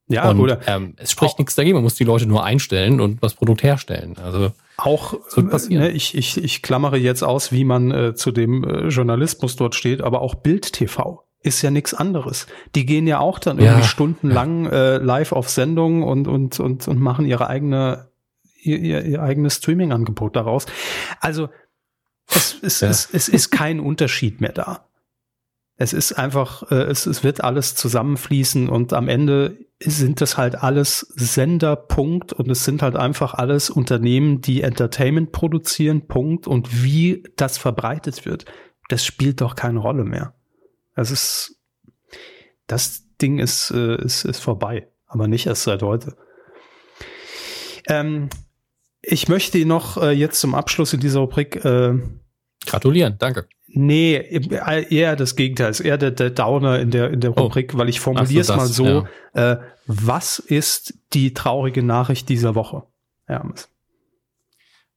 Ja, 0.08 0.30
und, 0.30 0.40
oder 0.40 0.60
ähm, 0.66 0.94
es 0.96 1.12
spricht 1.12 1.38
nichts 1.38 1.54
dagegen, 1.54 1.74
man 1.74 1.84
muss 1.84 1.94
die 1.94 2.04
Leute 2.04 2.26
nur 2.26 2.44
einstellen 2.44 3.00
und 3.00 3.22
das 3.22 3.34
Produkt 3.34 3.62
herstellen. 3.62 4.16
Also 4.22 4.52
auch 4.76 5.14
ne, 5.36 5.90
ich, 5.90 6.16
ich, 6.16 6.42
ich 6.42 6.62
klammere 6.62 6.98
jetzt 6.98 7.22
aus, 7.22 7.52
wie 7.52 7.64
man 7.64 7.90
äh, 7.90 8.14
zu 8.14 8.32
dem 8.32 8.64
äh, 8.64 8.88
Journalismus 8.88 9.56
dort 9.56 9.74
steht, 9.74 10.02
aber 10.02 10.20
auch 10.20 10.34
Bild 10.34 10.72
TV 10.72 11.24
ist 11.42 11.62
ja 11.62 11.70
nichts 11.70 11.94
anderes. 11.94 12.46
Die 12.74 12.86
gehen 12.86 13.06
ja 13.06 13.20
auch 13.20 13.38
dann 13.38 13.58
irgendwie 13.58 13.80
ja, 13.80 13.86
stundenlang 13.86 14.66
äh, 14.66 14.98
live 14.98 15.32
auf 15.32 15.48
Sendung 15.48 16.02
und, 16.02 16.28
und, 16.28 16.60
und, 16.60 16.86
und 16.86 17.00
machen 17.00 17.26
ihre 17.26 17.48
eigene, 17.48 18.10
ihr, 18.60 18.78
ihr, 18.78 19.04
ihr 19.04 19.22
eigenes 19.22 19.56
Streaming-Angebot 19.56 20.36
daraus. 20.36 20.66
Also 21.20 21.48
es, 22.28 22.58
es, 22.62 22.80
ja. 22.80 22.88
es, 22.88 23.08
es 23.12 23.28
ist 23.28 23.50
kein 23.50 23.80
Unterschied 23.80 24.40
mehr 24.40 24.52
da. 24.52 24.88
Es 25.76 25.92
ist 25.92 26.12
einfach, 26.12 26.70
äh, 26.70 26.84
es, 26.84 27.06
es 27.06 27.24
wird 27.24 27.42
alles 27.42 27.74
zusammenfließen 27.74 28.68
und 28.68 28.92
am 28.92 29.08
Ende 29.08 29.58
sind 29.84 30.20
das 30.20 30.36
halt 30.36 30.62
alles 30.62 31.00
Sender, 31.16 31.76
Punkt. 31.76 32.32
Und 32.32 32.50
es 32.50 32.64
sind 32.64 32.82
halt 32.82 32.96
einfach 32.96 33.34
alles 33.34 33.70
Unternehmen, 33.70 34.40
die 34.40 34.62
Entertainment 34.62 35.32
produzieren, 35.32 36.06
Punkt. 36.06 36.46
Und 36.46 36.84
wie 36.84 37.24
das 37.36 37.58
verbreitet 37.58 38.24
wird, 38.24 38.44
das 38.88 39.04
spielt 39.04 39.40
doch 39.40 39.56
keine 39.56 39.80
Rolle 39.80 40.04
mehr. 40.04 40.34
Es 40.94 41.10
ist, 41.10 41.58
das 42.66 43.04
Ding 43.20 43.38
ist, 43.38 43.70
äh, 43.70 43.96
ist, 44.02 44.24
ist 44.24 44.40
vorbei, 44.40 44.88
aber 45.06 45.28
nicht 45.28 45.46
erst 45.46 45.64
seit 45.64 45.82
heute. 45.82 46.16
Ähm, 47.88 48.28
ich 49.02 49.28
möchte 49.28 49.64
noch 49.66 49.96
äh, 50.00 50.12
jetzt 50.12 50.40
zum 50.40 50.54
Abschluss 50.54 50.92
in 50.92 51.00
dieser 51.00 51.20
Rubrik 51.20 51.64
äh, 51.64 51.94
gratulieren, 52.64 53.16
danke. 53.18 53.48
Nee, 53.74 54.16
eher 54.90 55.16
das 55.16 55.34
Gegenteil, 55.34 55.70
ist 55.70 55.80
eher 55.80 55.96
der, 55.96 56.10
der 56.10 56.30
Downer 56.30 56.78
in 56.78 56.90
der 56.90 57.10
in 57.10 57.20
der 57.20 57.36
oh. 57.36 57.42
Rubrik, 57.42 57.72
oh. 57.74 57.78
weil 57.78 57.88
ich 57.88 58.00
formuliere 58.00 58.42
es 58.42 58.48
so, 58.48 58.56
mal 58.56 58.66
so: 58.66 59.06
ja. 59.34 59.52
äh, 59.52 59.60
Was 59.86 60.38
ist 60.38 60.94
die 61.14 61.32
traurige 61.32 61.82
Nachricht 61.82 62.28
dieser 62.28 62.54
Woche, 62.54 62.84
Hermes? 63.26 63.68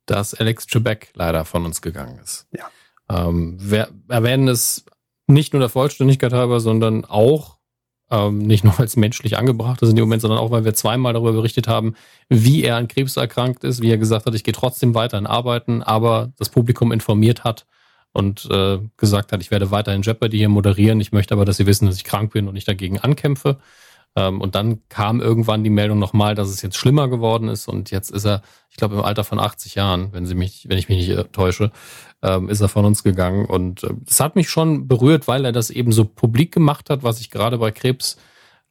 Dass 0.05 0.33
Alex 0.33 0.67
Trebek 0.67 1.09
leider 1.15 1.45
von 1.45 1.65
uns 1.65 1.81
gegangen 1.81 2.19
ist. 2.19 2.47
Ja. 2.51 2.69
Ähm, 3.09 3.57
wir 3.59 3.89
erwähnen 4.09 4.49
es 4.49 4.85
nicht 5.27 5.53
nur 5.53 5.61
der 5.61 5.69
Vollständigkeit 5.69 6.33
halber, 6.33 6.59
sondern 6.59 7.05
auch 7.05 7.54
ähm, 8.11 8.39
nicht 8.39 8.63
nur 8.63 8.79
als 8.79 8.95
menschlich 8.95 9.37
angebracht 9.37 9.81
ist 9.81 9.89
in 9.89 9.95
dem 9.95 10.05
Moment, 10.05 10.21
sondern 10.21 10.39
auch, 10.39 10.51
weil 10.51 10.65
wir 10.65 10.73
zweimal 10.73 11.13
darüber 11.13 11.33
berichtet 11.33 11.67
haben, 11.67 11.95
wie 12.29 12.63
er 12.63 12.77
an 12.77 12.87
Krebs 12.87 13.17
erkrankt 13.17 13.63
ist, 13.63 13.81
wie 13.81 13.91
er 13.91 13.97
gesagt 13.97 14.25
hat, 14.25 14.35
ich 14.35 14.43
gehe 14.43 14.53
trotzdem 14.53 14.93
weiter 14.93 15.17
an 15.17 15.27
Arbeiten, 15.27 15.81
aber 15.81 16.31
das 16.37 16.49
Publikum 16.49 16.91
informiert 16.91 17.43
hat 17.43 17.65
und 18.13 18.47
äh, 18.51 18.79
gesagt 18.97 19.31
hat, 19.31 19.41
ich 19.41 19.51
werde 19.51 19.71
weiterhin 19.71 20.01
Jeopardy 20.01 20.37
hier 20.37 20.49
moderieren, 20.49 21.01
ich 21.01 21.11
möchte 21.11 21.33
aber, 21.33 21.45
dass 21.45 21.57
Sie 21.57 21.65
wissen, 21.65 21.85
dass 21.87 21.97
ich 21.97 22.03
krank 22.03 22.31
bin 22.31 22.47
und 22.47 22.55
ich 22.55 22.65
dagegen 22.65 22.99
ankämpfe. 22.99 23.57
Ähm, 24.15 24.39
und 24.39 24.55
dann 24.55 24.87
kam 24.87 25.19
irgendwann 25.19 25.63
die 25.63 25.69
Meldung 25.69 25.99
nochmal, 25.99 26.35
dass 26.35 26.49
es 26.49 26.61
jetzt 26.61 26.77
schlimmer 26.77 27.09
geworden 27.09 27.49
ist 27.49 27.67
und 27.67 27.91
jetzt 27.91 28.11
ist 28.11 28.25
er, 28.25 28.41
ich 28.69 28.77
glaube, 28.77 28.95
im 28.95 29.01
Alter 29.01 29.23
von 29.23 29.39
80 29.39 29.75
Jahren, 29.75 30.13
wenn 30.13 30.25
sie 30.25 30.35
mich, 30.35 30.65
wenn 30.69 30.77
ich 30.77 30.87
mich 30.87 31.07
nicht 31.07 31.33
täusche, 31.33 31.71
ähm, 32.25 32.49
ist 32.49 32.61
er 32.61 32.69
von 32.69 32.85
uns 32.85 33.03
gegangen. 33.03 33.45
Und 33.45 33.83
äh, 33.83 33.93
es 34.07 34.19
hat 34.19 34.35
mich 34.35 34.49
schon 34.49 34.87
berührt, 34.87 35.27
weil 35.27 35.45
er 35.45 35.51
das 35.51 35.69
eben 35.69 35.91
so 35.91 36.05
publik 36.05 36.51
gemacht 36.51 36.89
hat, 36.89 37.03
was 37.03 37.19
ich 37.19 37.29
gerade 37.29 37.59
bei 37.59 37.71
Krebs, 37.71 38.17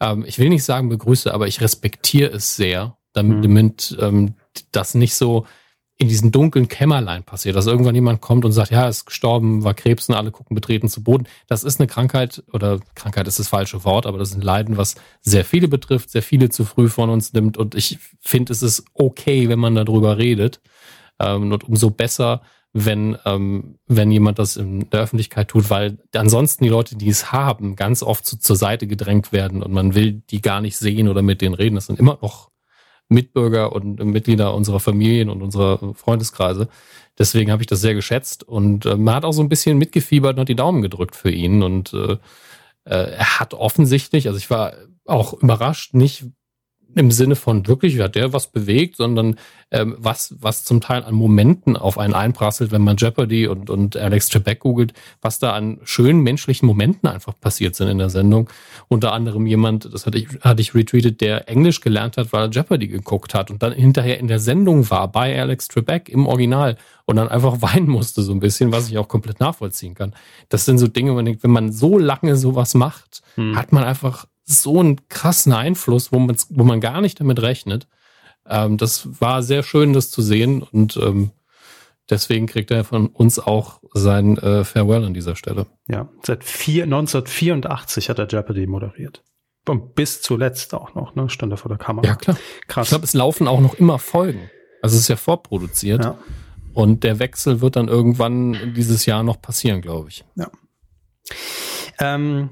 ähm, 0.01 0.25
ich 0.27 0.39
will 0.39 0.49
nicht 0.49 0.65
sagen 0.65 0.89
begrüße, 0.89 1.33
aber 1.33 1.47
ich 1.47 1.61
respektiere 1.61 2.33
es 2.33 2.57
sehr, 2.57 2.97
damit, 3.13 3.39
mhm. 3.39 3.43
damit 3.43 3.97
ähm, 4.01 4.35
das 4.73 4.95
nicht 4.95 5.15
so 5.15 5.47
in 5.97 6.09
diesen 6.09 6.33
dunklen 6.33 6.67
Kämmerlein 6.67 7.23
passiert, 7.23 7.55
dass 7.55 7.69
irgendwann 7.69 7.95
jemand 7.95 8.21
kommt 8.21 8.45
und 8.45 8.51
sagt, 8.51 8.73
ja, 8.73 8.89
ist 8.89 9.05
gestorben, 9.05 9.63
war 9.63 9.75
Krebs 9.75 10.09
und 10.09 10.17
alle 10.17 10.33
gucken 10.33 10.57
betreten 10.57 10.89
zu 10.89 11.05
Boden. 11.05 11.29
Das 11.47 11.63
ist 11.63 11.79
eine 11.79 11.87
Krankheit 11.87 12.43
oder 12.53 12.81
Krankheit 12.97 13.29
ist 13.29 13.39
das 13.39 13.47
falsche 13.47 13.85
Wort, 13.85 14.05
aber 14.05 14.19
das 14.19 14.31
ist 14.31 14.35
ein 14.35 14.43
Leiden, 14.43 14.77
was 14.77 14.97
sehr 15.21 15.45
viele 15.45 15.69
betrifft, 15.69 16.11
sehr 16.11 16.25
viele 16.25 16.49
zu 16.49 16.65
früh 16.65 16.89
von 16.89 17.11
uns 17.11 17.33
nimmt 17.33 17.57
und 17.57 17.77
ich 17.77 18.01
finde, 18.21 18.53
es 18.53 18.63
ist 18.63 18.85
okay, 18.95 19.49
wenn 19.49 19.61
man 19.61 19.77
darüber 19.77 20.19
redet 20.19 20.61
ähm, 21.21 21.53
und 21.53 21.63
umso 21.63 21.91
besser, 21.91 22.43
wenn, 22.77 23.17
ähm, 23.25 23.79
wenn 23.87 24.11
jemand 24.11 24.41
das 24.41 24.57
in 24.57 24.91
der 24.91 25.01
Öffentlichkeit 25.01 25.49
tut, 25.49 25.71
weil 25.71 25.99
ansonsten 26.13 26.65
die 26.65 26.71
Leute, 26.71 26.97
die 26.97 27.09
es 27.09 27.31
haben, 27.31 27.77
ganz 27.77 28.03
oft 28.03 28.27
zu, 28.27 28.37
zur 28.37 28.57
Seite 28.57 28.89
gedrängt 28.89 29.33
werden 29.33 29.63
und 29.63 29.73
man 29.73 29.95
will 29.95 30.23
die 30.31 30.43
gar 30.43 30.61
nicht 30.61 30.77
sehen 30.77 31.09
oder 31.09 31.23
mit 31.23 31.41
denen 31.41 31.55
reden. 31.55 31.77
Das 31.77 31.87
sind 31.87 32.01
immer 32.01 32.19
noch 32.21 32.51
Mitbürger 33.09 33.73
und 33.73 34.03
Mitglieder 34.05 34.55
unserer 34.55 34.81
Familien 34.81 35.31
und 35.31 35.41
unserer 35.41 35.95
Freundeskreise. 35.95 36.69
Deswegen 37.17 37.53
habe 37.53 37.63
ich 37.63 37.69
das 37.69 37.81
sehr 37.81 37.95
geschätzt 37.95 38.43
und 38.43 38.87
äh, 38.87 38.97
man 38.97 39.15
hat 39.15 39.25
auch 39.25 39.33
so 39.33 39.43
ein 39.43 39.49
bisschen 39.49 39.79
mitgefiebert 39.79 40.35
und 40.35 40.41
hat 40.41 40.49
die 40.49 40.57
Daumen 40.57 40.83
gedrückt 40.83 41.15
für 41.15 41.31
ihn 41.31 41.63
und 41.63 41.93
äh, 41.93 42.17
äh, 42.87 43.13
er 43.13 43.39
hat 43.39 43.55
offensichtlich, 43.55 44.27
also 44.27 44.37
ich 44.37 44.51
war 44.51 44.75
auch 45.07 45.33
überrascht, 45.35 45.95
nicht 45.95 46.25
im 46.95 47.11
Sinne 47.11 47.37
von 47.37 47.67
wirklich, 47.67 47.99
hat 48.01 48.15
der 48.15 48.33
was 48.33 48.49
bewegt, 48.49 48.97
sondern 48.97 49.37
ähm, 49.71 49.97
was, 49.99 50.35
was 50.41 50.65
zum 50.65 50.81
Teil 50.81 51.03
an 51.03 51.15
Momenten 51.15 51.77
auf 51.77 51.99
einen 51.99 52.15
einprasselt, 52.15 52.71
wenn 52.71 52.83
man 52.83 52.97
Jeopardy 52.97 53.49
und, 53.49 53.71
und 53.71 53.97
Alex 53.97 54.29
Trebek 54.29 54.61
googelt, 54.61 54.93
was 55.21 55.39
da 55.39 55.53
an 55.53 55.81
schönen 55.85 56.21
menschlichen 56.21 56.67
Momenten 56.67 57.09
einfach 57.09 57.39
passiert 57.41 57.75
sind 57.75 57.89
in 57.89 57.99
der 57.99 58.11
Sendung. 58.11 58.49
Unter 58.89 59.13
anderem 59.13 59.47
jemand, 59.47 59.93
das 59.93 60.07
hatte 60.07 60.19
ich, 60.19 60.29
hatte 60.41 60.63
ich 60.63 60.75
retweetet, 60.75 61.21
der 61.21 61.49
Englisch 61.49 61.81
gelernt 61.81 62.17
hat, 62.17 62.33
weil 62.33 62.45
er 62.45 62.51
Jeopardy 62.51 62.89
geguckt 62.89 63.35
hat 63.35 63.51
und 63.51 63.63
dann 63.63 63.73
hinterher 63.73 64.19
in 64.19 64.29
der 64.29 64.39
Sendung 64.39 64.89
war 64.91 65.11
bei 65.11 65.39
Alex 65.39 65.69
Trebek 65.69 66.09
im 66.09 66.27
Original 66.27 66.77
und 67.07 67.17
dann 67.17 67.29
einfach 67.29 67.57
weinen 67.63 67.89
musste 67.89 68.23
so 68.23 68.33
ein 68.33 68.41
bisschen, 68.41 68.73
was 68.73 68.89
ich 68.89 68.99
auch 68.99 69.09
komplett 69.09 69.41
nachvollziehen 69.41 69.95
kann. 69.95 70.15
Das 70.49 70.65
sind 70.65 70.79
so 70.79 70.87
Dinge, 70.87 71.13
man 71.13 71.25
denkt, 71.25 71.43
wenn 71.43 71.51
man 71.51 71.73
so 71.73 71.99
lange 71.99 72.37
sowas 72.37 72.75
macht, 72.75 73.23
hm. 73.35 73.57
hat 73.57 73.73
man 73.73 73.85
einfach 73.85 74.27
so 74.45 74.81
einen 74.81 75.09
krassen 75.09 75.53
Einfluss, 75.53 76.13
wo 76.13 76.19
man, 76.19 76.37
wo 76.51 76.65
man 76.65 76.81
gar 76.81 77.01
nicht 77.01 77.21
damit 77.21 77.41
rechnet. 77.41 77.87
Ähm, 78.47 78.77
das 78.77 79.21
war 79.21 79.43
sehr 79.43 79.63
schön, 79.63 79.93
das 79.93 80.11
zu 80.11 80.23
sehen 80.23 80.63
und 80.63 80.97
ähm, 80.97 81.31
deswegen 82.11 82.47
kriegt 82.47 82.71
er 82.71 82.85
von 82.85 83.07
uns 83.09 83.39
auch 83.39 83.81
sein 83.95 84.37
äh, 84.39 84.65
Farewell 84.65 85.05
an 85.05 85.15
dieser 85.15 85.37
Stelle. 85.37 85.67
Ja, 85.89 86.09
seit 86.23 86.45
vier, 86.45 86.85
1984 86.85 88.11
hat 88.11 88.19
er 88.19 88.27
Jeopardy 88.27 88.67
moderiert. 88.67 89.23
Und 89.67 89.95
bis 89.95 90.21
zuletzt 90.21 90.75
auch 90.75 90.95
noch, 90.95 91.15
ne? 91.15 91.31
Stand 91.31 91.53
er 91.53 91.57
vor 91.57 91.71
der 91.71 91.79
Kamera. 91.79 92.07
Ja, 92.07 92.15
klar. 92.17 92.37
Krass. 92.69 92.89
Ich 92.89 92.91
glaube, 92.91 93.05
es 93.05 93.15
laufen 93.15 93.49
auch 93.49 93.61
noch 93.61 93.75
immer 93.75 93.99
Folgen. 93.99 94.51
Also 94.83 94.97
es 94.97 95.03
ist 95.03 95.09
ja 95.09 95.17
vorproduziert. 95.17 96.05
Ja. 96.05 96.19
Und 96.75 97.03
der 97.05 97.19
Wechsel 97.19 97.63
wird 97.63 97.77
dann 97.77 97.89
irgendwann 97.89 98.75
dieses 98.75 99.07
Jahr 99.07 99.23
noch 99.23 99.41
passieren, 99.41 99.81
glaube 99.81 100.11
ich. 100.11 100.25
Ja. 100.35 100.51
Ähm, 101.99 102.51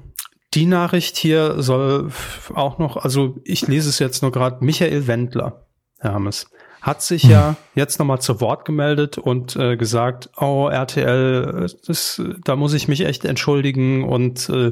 die 0.53 0.65
Nachricht 0.65 1.17
hier 1.17 1.61
soll 1.61 2.11
auch 2.53 2.77
noch, 2.79 2.97
also 2.97 3.37
ich 3.43 3.67
lese 3.67 3.89
es 3.89 3.99
jetzt 3.99 4.21
nur 4.21 4.31
gerade, 4.31 4.63
Michael 4.63 5.07
Wendler, 5.07 5.65
Hermes, 5.99 6.47
hat 6.81 7.01
sich 7.01 7.23
ja 7.23 7.55
jetzt 7.75 7.97
nochmal 7.97 8.19
zu 8.19 8.41
Wort 8.41 8.65
gemeldet 8.65 9.17
und 9.17 9.55
äh, 9.55 9.77
gesagt, 9.77 10.29
oh, 10.37 10.67
RTL, 10.67 11.67
das, 11.87 12.21
da 12.43 12.55
muss 12.55 12.73
ich 12.73 12.87
mich 12.87 13.05
echt 13.05 13.25
entschuldigen 13.25 14.03
und 14.03 14.49
äh, 14.49 14.71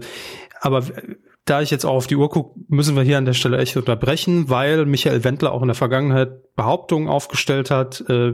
aber 0.60 0.84
da 1.46 1.62
ich 1.62 1.72
jetzt 1.72 1.86
auch 1.86 1.96
auf 1.96 2.08
die 2.08 2.18
Uhr 2.18 2.30
gucke, 2.30 2.60
müssen 2.68 2.96
wir 2.96 3.04
hier 3.04 3.18
an 3.18 3.26
der 3.26 3.34
Stelle 3.34 3.58
echt 3.58 3.76
unterbrechen, 3.78 4.50
weil 4.50 4.86
Michael 4.86 5.24
Wendler 5.24 5.54
auch 5.54 5.62
in 5.62 5.70
der 5.70 5.76
Vergangenheit 5.76 6.56
Behauptungen 6.56 7.08
aufgestellt 7.08 7.72
hat, 7.72 8.02
äh, 8.10 8.34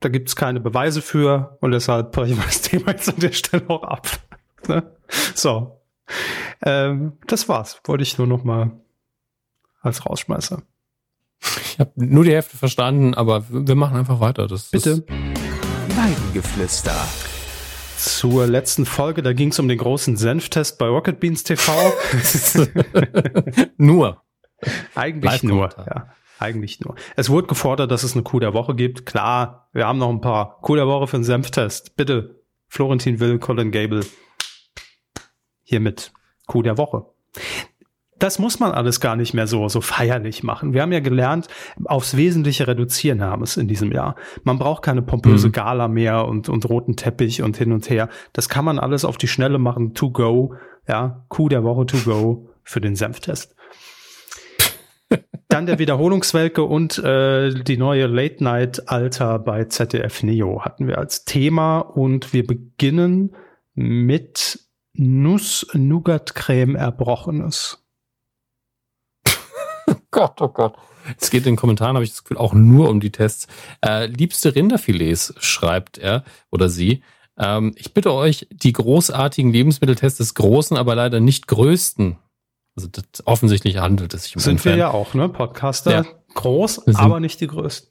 da 0.00 0.08
gibt 0.08 0.30
es 0.30 0.36
keine 0.36 0.60
Beweise 0.60 1.02
für 1.02 1.58
und 1.60 1.72
deshalb 1.72 2.12
brechen 2.12 2.38
wir 2.38 2.44
das 2.44 2.62
Thema 2.62 2.92
jetzt 2.92 3.08
an 3.08 3.20
der 3.20 3.32
Stelle 3.32 3.68
auch 3.68 3.82
ab. 3.82 4.08
Ne? 4.68 4.82
so, 5.34 5.79
ähm, 6.64 7.12
das 7.26 7.48
war's. 7.48 7.80
Wollte 7.84 8.02
ich 8.02 8.18
nur 8.18 8.26
noch 8.26 8.44
mal 8.44 8.72
als 9.80 10.06
Rausschmeißer. 10.06 10.62
Ich 11.64 11.78
habe 11.78 11.92
nur 11.96 12.24
die 12.24 12.32
Hälfte 12.32 12.56
verstanden, 12.56 13.14
aber 13.14 13.44
wir 13.48 13.74
machen 13.74 13.96
einfach 13.96 14.20
weiter. 14.20 14.46
Das, 14.46 14.70
Bitte. 14.70 15.04
Weidengeflüster. 15.08 16.94
Zur 17.96 18.46
letzten 18.46 18.86
Folge, 18.86 19.22
da 19.22 19.32
ging 19.32 19.50
es 19.50 19.58
um 19.58 19.68
den 19.68 19.78
großen 19.78 20.16
Senftest 20.16 20.78
bei 20.78 20.86
Rocket 20.86 21.20
Beans 21.20 21.44
TV. 21.44 21.72
nur. 23.76 24.22
Eigentlich 24.94 25.42
nur, 25.42 25.70
ja. 25.76 26.08
Eigentlich 26.38 26.80
nur. 26.80 26.94
Es 27.16 27.28
wurde 27.28 27.48
gefordert, 27.48 27.90
dass 27.90 28.02
es 28.02 28.14
eine 28.14 28.22
Kuh 28.22 28.40
der 28.40 28.54
Woche 28.54 28.74
gibt. 28.74 29.04
Klar, 29.04 29.68
wir 29.72 29.86
haben 29.86 29.98
noch 29.98 30.08
ein 30.08 30.22
paar 30.22 30.60
Kuh 30.62 30.76
der 30.76 30.86
Woche 30.86 31.06
für 31.06 31.18
den 31.18 31.24
Senftest. 31.24 31.96
Bitte, 31.96 32.40
Florentin 32.68 33.20
Will, 33.20 33.38
Colin 33.38 33.70
Gable. 33.70 34.04
Hiermit 35.70 36.12
Coup 36.48 36.64
der 36.64 36.78
Woche. 36.78 37.06
Das 38.18 38.40
muss 38.40 38.58
man 38.58 38.72
alles 38.72 39.00
gar 39.00 39.14
nicht 39.14 39.34
mehr 39.34 39.46
so, 39.46 39.68
so 39.68 39.80
feierlich 39.80 40.42
machen. 40.42 40.74
Wir 40.74 40.82
haben 40.82 40.90
ja 40.90 40.98
gelernt, 40.98 41.46
aufs 41.84 42.16
Wesentliche 42.16 42.66
reduzieren 42.66 43.22
haben 43.22 43.44
es 43.44 43.56
in 43.56 43.68
diesem 43.68 43.92
Jahr. 43.92 44.16
Man 44.42 44.58
braucht 44.58 44.82
keine 44.82 45.00
pompöse 45.00 45.46
mhm. 45.46 45.52
Gala 45.52 45.86
mehr 45.86 46.26
und, 46.26 46.48
und 46.48 46.68
roten 46.68 46.96
Teppich 46.96 47.40
und 47.42 47.56
hin 47.56 47.70
und 47.70 47.88
her. 47.88 48.08
Das 48.32 48.48
kann 48.48 48.64
man 48.64 48.80
alles 48.80 49.04
auf 49.04 49.16
die 49.16 49.28
Schnelle 49.28 49.58
machen, 49.58 49.94
to 49.94 50.10
go. 50.10 50.54
Ja, 50.88 51.24
Coup 51.28 51.48
der 51.48 51.62
Woche 51.62 51.86
to 51.86 51.98
go 51.98 52.50
für 52.64 52.80
den 52.80 52.96
Senftest. 52.96 53.54
Dann 55.48 55.66
der 55.66 55.78
Wiederholungswelke 55.78 56.64
und 56.64 56.98
äh, 56.98 57.54
die 57.54 57.76
neue 57.76 58.08
Late 58.08 58.42
Night 58.42 58.88
Alter 58.88 59.38
bei 59.38 59.66
ZDF 59.66 60.24
Neo 60.24 60.64
hatten 60.64 60.88
wir 60.88 60.98
als 60.98 61.24
Thema 61.24 61.78
und 61.78 62.32
wir 62.32 62.44
beginnen 62.44 63.36
mit 63.74 64.69
Nuss-Nougat-Creme 65.00 66.76
Erbrochenes. 66.76 67.82
oh 69.86 69.94
Gott, 70.10 70.40
oh 70.42 70.48
Gott. 70.48 70.76
Es 71.18 71.30
geht 71.30 71.46
in 71.46 71.54
den 71.54 71.56
Kommentaren, 71.56 71.94
habe 71.94 72.04
ich 72.04 72.10
das 72.10 72.22
Gefühl, 72.22 72.36
auch 72.36 72.52
nur 72.52 72.90
um 72.90 73.00
die 73.00 73.10
Tests. 73.10 73.48
Äh, 73.84 74.06
liebste 74.06 74.54
Rinderfilets, 74.54 75.34
schreibt 75.38 75.96
er 75.96 76.24
oder 76.50 76.68
sie. 76.68 77.02
Ähm, 77.38 77.72
ich 77.76 77.94
bitte 77.94 78.12
euch, 78.12 78.46
die 78.50 78.74
großartigen 78.74 79.50
Lebensmitteltests 79.50 80.18
des 80.18 80.34
großen, 80.34 80.76
aber 80.76 80.94
leider 80.94 81.18
nicht 81.20 81.46
größten. 81.46 82.18
Also 82.76 82.88
das, 82.88 83.26
offensichtlich 83.26 83.78
handelt 83.78 84.12
es 84.12 84.24
sich 84.24 84.36
um 84.36 84.42
Sind 84.42 84.62
wir 84.66 84.76
ja 84.76 84.90
auch, 84.90 85.14
ne? 85.14 85.30
Podcaster. 85.30 85.90
Ja. 85.90 86.04
Groß, 86.34 86.94
aber 86.94 87.18
nicht 87.20 87.40
die 87.40 87.46
größten. 87.46 87.90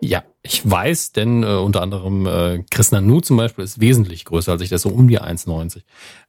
Ja, 0.00 0.22
ich 0.46 0.70
weiß, 0.70 1.12
denn 1.12 1.42
äh, 1.42 1.46
unter 1.46 1.80
anderem 1.80 2.26
äh, 2.26 2.62
Chris 2.70 2.92
Nanu 2.92 3.20
zum 3.22 3.38
Beispiel 3.38 3.64
ist 3.64 3.80
wesentlich 3.80 4.26
größer 4.26 4.52
als 4.52 4.62
ich, 4.62 4.68
der 4.68 4.76
ist 4.76 4.82
so 4.82 4.90
um 4.90 5.08
die 5.08 5.20
1,90. 5.20 5.82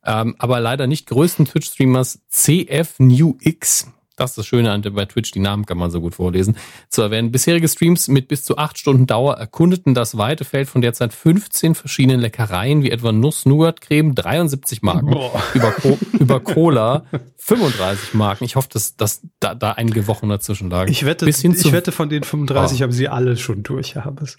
Ähm, 0.05 0.35
aber 0.39 0.61
leider 0.61 0.87
nicht 0.87 1.07
größten 1.07 1.45
Twitch-Streamers 1.45 2.21
CF 2.29 2.95
New 2.99 3.35
X 3.41 3.91
das 4.15 4.31
ist 4.31 4.37
das 4.37 4.45
Schöne 4.45 4.71
an 4.71 4.81
bei 4.81 5.05
Twitch, 5.05 5.31
die 5.31 5.39
Namen 5.39 5.65
kann 5.65 5.77
man 5.77 5.91
so 5.91 6.01
gut 6.01 6.15
vorlesen, 6.15 6.57
zu 6.89 7.01
erwähnen. 7.01 7.31
Bisherige 7.31 7.67
Streams 7.67 8.07
mit 8.07 8.27
bis 8.27 8.43
zu 8.43 8.57
acht 8.57 8.77
Stunden 8.77 9.07
Dauer 9.07 9.35
erkundeten 9.35 9.93
das 9.93 10.17
weite 10.17 10.45
Feld 10.45 10.69
von 10.69 10.81
derzeit 10.81 11.13
15 11.13 11.75
verschiedenen 11.75 12.19
Leckereien, 12.19 12.83
wie 12.83 12.91
etwa 12.91 13.11
Nuss-Nougat-Creme, 13.11 14.15
73 14.15 14.81
Marken, 14.81 15.15
über, 15.53 15.71
Co 15.71 15.97
über 16.19 16.39
Cola, 16.39 17.05
35 17.37 18.13
Marken. 18.13 18.45
Ich 18.45 18.55
hoffe, 18.55 18.69
dass, 18.71 18.95
dass 18.95 19.21
da, 19.39 19.55
da 19.55 19.71
einige 19.73 20.07
Wochen 20.07 20.29
dazwischen 20.29 20.69
lagen. 20.69 20.91
Ich 20.91 21.05
wette, 21.05 21.27
ich 21.27 21.71
wette 21.71 21.91
von 21.91 22.09
den 22.09 22.23
35 22.23 22.79
oh. 22.79 22.83
haben 22.83 22.91
sie 22.91 23.07
alle 23.07 23.37
schon 23.37 23.63
durch, 23.63 23.95
Herr 23.95 24.05
Habes. 24.05 24.37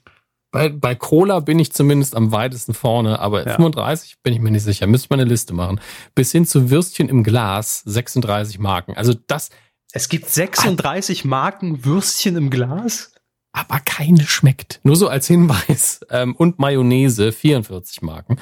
Bei, 0.57 0.71
bei 0.71 0.95
Cola 0.95 1.41
bin 1.41 1.59
ich 1.59 1.73
zumindest 1.73 2.17
am 2.17 2.33
weitesten 2.33 2.73
vorne, 2.73 3.19
aber 3.19 3.47
ja. 3.47 3.57
35 3.57 4.23
bin 4.23 4.33
ich 4.33 4.41
mir 4.41 4.51
nicht 4.51 4.63
sicher. 4.63 4.87
Müsste 4.87 5.09
man 5.11 5.21
eine 5.21 5.29
Liste 5.29 5.53
machen. 5.53 5.81
Bis 6.15 6.33
hin 6.33 6.47
zu 6.47 6.71
Würstchen 6.71 7.11
im 7.11 7.25
Glas, 7.25 7.83
36 7.85 8.59
Marken. 8.59 8.97
Also 8.97 9.13
das, 9.27 9.51
es 9.97 10.09
gibt 10.09 10.29
36 10.29 11.25
ah. 11.25 11.29
Marken 11.29 11.85
Würstchen 11.85 12.37
im 12.37 12.51
Glas? 12.51 13.13
Aber 13.53 13.81
keine 13.81 14.27
schmeckt. 14.27 14.81
Nur 14.83 14.97
so 14.97 15.09
als 15.09 15.27
Hinweis. 15.27 16.01
Ähm, 16.11 16.37
und 16.37 16.59
Mayonnaise, 16.59 17.33
44 17.33 18.03
Marken. 18.03 18.37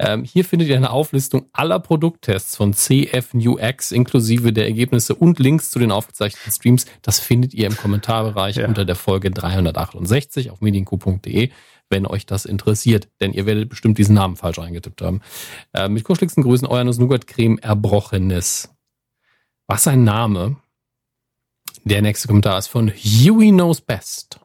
Ähm, 0.00 0.24
hier 0.24 0.44
findet 0.44 0.68
ihr 0.68 0.76
eine 0.76 0.90
Auflistung 0.90 1.48
aller 1.52 1.78
Produkttests 1.78 2.56
von 2.56 2.74
CF 2.74 3.34
New 3.34 3.56
X 3.60 3.92
inklusive 3.92 4.52
der 4.52 4.66
Ergebnisse 4.66 5.14
und 5.14 5.38
Links 5.38 5.70
zu 5.70 5.78
den 5.78 5.92
aufgezeichneten 5.92 6.50
Streams. 6.50 6.86
Das 7.02 7.20
findet 7.20 7.54
ihr 7.54 7.68
im 7.68 7.76
Kommentarbereich 7.76 8.56
ja. 8.56 8.66
unter 8.66 8.84
der 8.84 8.96
Folge 8.96 9.30
368 9.30 10.50
auf 10.50 10.60
medienku.de 10.60 11.50
wenn 11.88 12.04
euch 12.04 12.26
das 12.26 12.46
interessiert. 12.46 13.06
Denn 13.20 13.32
ihr 13.32 13.46
werdet 13.46 13.68
bestimmt 13.68 13.96
diesen 13.98 14.16
Namen 14.16 14.34
falsch 14.34 14.58
eingetippt 14.58 15.02
haben. 15.02 15.20
Äh, 15.72 15.88
mit 15.88 16.02
kuscheligsten 16.02 16.42
Grüßen, 16.42 16.66
euer 16.66 16.82
Nuss-Nougat-Creme 16.82 17.58
Erbrochenes. 17.58 18.74
Was 19.68 19.86
ein 19.86 20.02
Name. 20.02 20.56
Der 21.86 22.02
nächste 22.02 22.26
Kommentar 22.26 22.58
ist 22.58 22.66
von 22.66 22.90
Huey 22.90 23.52
Knows 23.52 23.80
Best. 23.80 24.40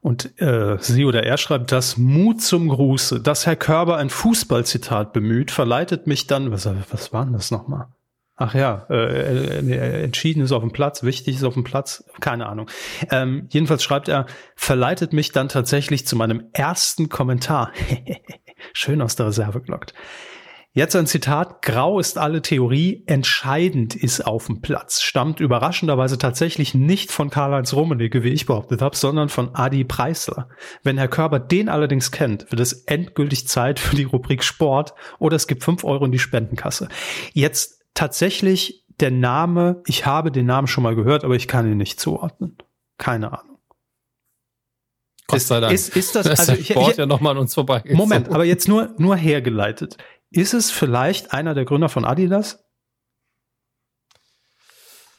Und 0.00 0.40
äh, 0.40 0.76
sie 0.80 1.04
oder 1.04 1.22
er 1.22 1.36
schreibt 1.36 1.70
das 1.70 1.96
Mut 1.96 2.42
zum 2.42 2.68
Gruße, 2.68 3.20
dass 3.20 3.46
Herr 3.46 3.54
Körber 3.54 3.96
ein 3.96 4.10
Fußballzitat 4.10 5.12
bemüht, 5.12 5.52
verleitet 5.52 6.08
mich 6.08 6.26
dann, 6.26 6.50
was, 6.50 6.68
was 6.90 7.12
war 7.12 7.24
denn 7.24 7.34
das 7.34 7.52
nochmal? 7.52 7.86
Ach 8.34 8.54
ja, 8.54 8.86
äh, 8.90 9.60
äh, 9.70 10.02
entschieden 10.02 10.42
ist 10.42 10.50
auf 10.50 10.62
dem 10.62 10.72
Platz, 10.72 11.04
wichtig 11.04 11.36
ist 11.36 11.44
auf 11.44 11.54
dem 11.54 11.62
Platz, 11.62 12.02
keine 12.18 12.48
Ahnung. 12.48 12.68
Ähm, 13.12 13.46
jedenfalls 13.50 13.84
schreibt 13.84 14.08
er, 14.08 14.26
verleitet 14.56 15.12
mich 15.12 15.30
dann 15.30 15.48
tatsächlich 15.48 16.08
zu 16.08 16.16
meinem 16.16 16.46
ersten 16.54 17.08
Kommentar. 17.08 17.70
Schön 18.72 19.00
aus 19.00 19.14
der 19.14 19.26
Reserve 19.26 19.60
gelockt. 19.60 19.94
Jetzt 20.78 20.94
ein 20.94 21.08
Zitat. 21.08 21.60
Grau 21.62 21.98
ist 21.98 22.18
alle 22.18 22.40
Theorie, 22.40 23.02
entscheidend 23.06 23.96
ist 23.96 24.24
auf 24.24 24.46
dem 24.46 24.60
Platz. 24.60 25.02
Stammt 25.02 25.40
überraschenderweise 25.40 26.18
tatsächlich 26.18 26.72
nicht 26.72 27.10
von 27.10 27.30
Karl-Heinz 27.30 27.72
Rummenigge, 27.72 28.22
wie 28.22 28.28
ich 28.28 28.46
behauptet 28.46 28.80
habe, 28.80 28.94
sondern 28.94 29.28
von 29.28 29.56
Adi 29.56 29.82
Preisler. 29.82 30.48
Wenn 30.84 30.96
Herr 30.96 31.08
Körber 31.08 31.40
den 31.40 31.68
allerdings 31.68 32.12
kennt, 32.12 32.48
wird 32.52 32.60
es 32.60 32.84
endgültig 32.84 33.48
Zeit 33.48 33.80
für 33.80 33.96
die 33.96 34.04
Rubrik 34.04 34.44
Sport 34.44 34.94
oder 35.18 35.34
es 35.34 35.48
gibt 35.48 35.64
fünf 35.64 35.82
Euro 35.82 36.04
in 36.04 36.12
die 36.12 36.20
Spendenkasse. 36.20 36.88
Jetzt 37.32 37.82
tatsächlich 37.94 38.84
der 39.00 39.10
Name, 39.10 39.82
ich 39.84 40.06
habe 40.06 40.30
den 40.30 40.46
Namen 40.46 40.68
schon 40.68 40.84
mal 40.84 40.94
gehört, 40.94 41.24
aber 41.24 41.34
ich 41.34 41.48
kann 41.48 41.68
ihn 41.68 41.76
nicht 41.76 41.98
zuordnen. 41.98 42.56
Keine 42.98 43.32
Ahnung. 43.32 43.58
Gott 45.26 45.40
sei 45.40 45.60
Dank. 45.60 45.74
Ist, 45.74 45.94
ist 45.94 46.14
das, 46.14 46.26
Da 46.26 46.32
ist 46.32 46.40
also 46.40 46.52
der 46.52 46.62
hier, 46.62 46.74
Sport 46.76 46.94
hier, 46.94 47.02
ja 47.02 47.06
nochmal 47.06 47.32
an 47.32 47.38
uns 47.38 47.54
vorbei. 47.54 47.82
Moment, 47.92 48.30
aber 48.30 48.44
jetzt 48.44 48.66
nur, 48.66 48.94
nur 48.96 49.16
hergeleitet. 49.16 49.98
Ist 50.30 50.54
es 50.54 50.70
vielleicht 50.70 51.32
einer 51.32 51.54
der 51.54 51.64
Gründer 51.64 51.88
von 51.88 52.04
Adidas? 52.04 52.64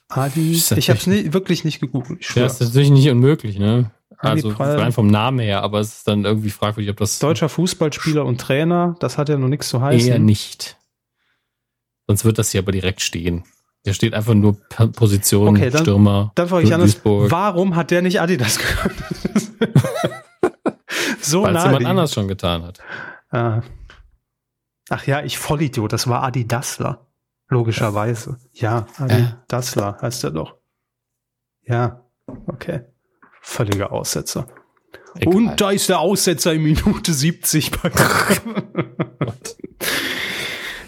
Adi, 0.09 0.53
Ist 0.53 0.71
das 0.71 0.77
ich 0.79 0.89
habe 0.89 0.99
es 0.99 1.07
wirklich 1.33 1.63
nicht 1.63 1.79
gegoogelt. 1.79 2.19
Ich 2.21 2.35
Ja, 2.35 2.45
ist 2.45 2.59
natürlich 2.61 2.89
nicht 2.89 3.09
unmöglich, 3.09 3.59
ne? 3.59 3.91
Also 4.17 4.49
rein 4.49 4.91
vom 4.91 5.07
Namen 5.07 5.39
her, 5.39 5.61
aber 5.63 5.79
es 5.79 5.97
ist 5.99 6.07
dann 6.07 6.25
irgendwie 6.25 6.49
fragwürdig, 6.49 6.89
ob 6.91 6.97
das 6.97 7.19
Deutscher 7.19 7.47
Fußballspieler 7.47 8.25
und 8.25 8.41
Trainer, 8.41 8.95
das 8.99 9.17
hat 9.17 9.29
ja 9.29 9.37
noch 9.37 9.47
nichts 9.47 9.69
zu 9.69 9.81
heißen. 9.81 10.09
eher 10.09 10.19
nicht. 10.19 10.77
Sonst 12.07 12.25
wird 12.25 12.37
das 12.37 12.51
hier 12.51 12.61
aber 12.61 12.71
direkt 12.71 13.01
stehen. 13.01 13.43
Der 13.85 13.93
steht 13.93 14.13
einfach 14.13 14.33
nur 14.33 14.59
per 14.67 14.87
Position, 14.87 15.55
Okay, 15.55 15.69
dann- 15.69 15.83
Stürmer. 15.83 16.31
Dann 16.35 16.49
frage 16.49 16.65
ich 16.65 16.73
anders, 16.73 16.99
warum 17.05 17.75
hat 17.75 17.91
der 17.91 18.01
nicht 18.01 18.19
Adidas 18.19 18.57
gegründet? 18.57 19.51
so 21.21 21.43
Weil 21.43 21.55
es 21.55 21.63
jemand 21.63 21.85
anders 21.85 22.13
schon 22.13 22.27
getan 22.27 22.63
hat. 22.63 22.79
Ah. 23.29 23.61
Ach 24.89 25.05
ja, 25.05 25.23
ich 25.23 25.37
Vollidiot, 25.37 25.93
das 25.93 26.07
war 26.07 26.23
Adi 26.23 26.47
Dassler. 26.47 27.07
Logischerweise. 27.47 28.37
Ja, 28.53 28.87
Adi 28.97 29.19
Ja. 29.21 29.43
Dassler 29.47 29.97
heißt 30.01 30.23
er 30.23 30.31
doch. 30.31 30.55
Ja, 31.63 32.05
okay. 32.47 32.81
Völliger 33.41 33.91
Aussetzer. 33.91 34.47
Egal. 35.15 35.35
Und 35.35 35.61
da 35.61 35.71
ist 35.71 35.89
der 35.89 35.99
Aussetzer 35.99 36.53
in 36.53 36.63
Minute 36.63 37.13
70 37.13 37.71
bei 37.71 37.91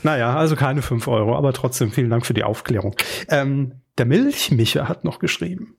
Naja, 0.03 0.35
also 0.35 0.55
keine 0.55 0.81
5 0.81 1.07
Euro, 1.07 1.35
aber 1.35 1.53
trotzdem 1.53 1.91
vielen 1.91 2.09
Dank 2.09 2.25
für 2.25 2.33
die 2.33 2.43
Aufklärung. 2.43 2.95
Ähm, 3.29 3.81
der 3.97 4.05
Milchmicher 4.05 4.87
hat 4.87 5.03
noch 5.03 5.19
geschrieben. 5.19 5.75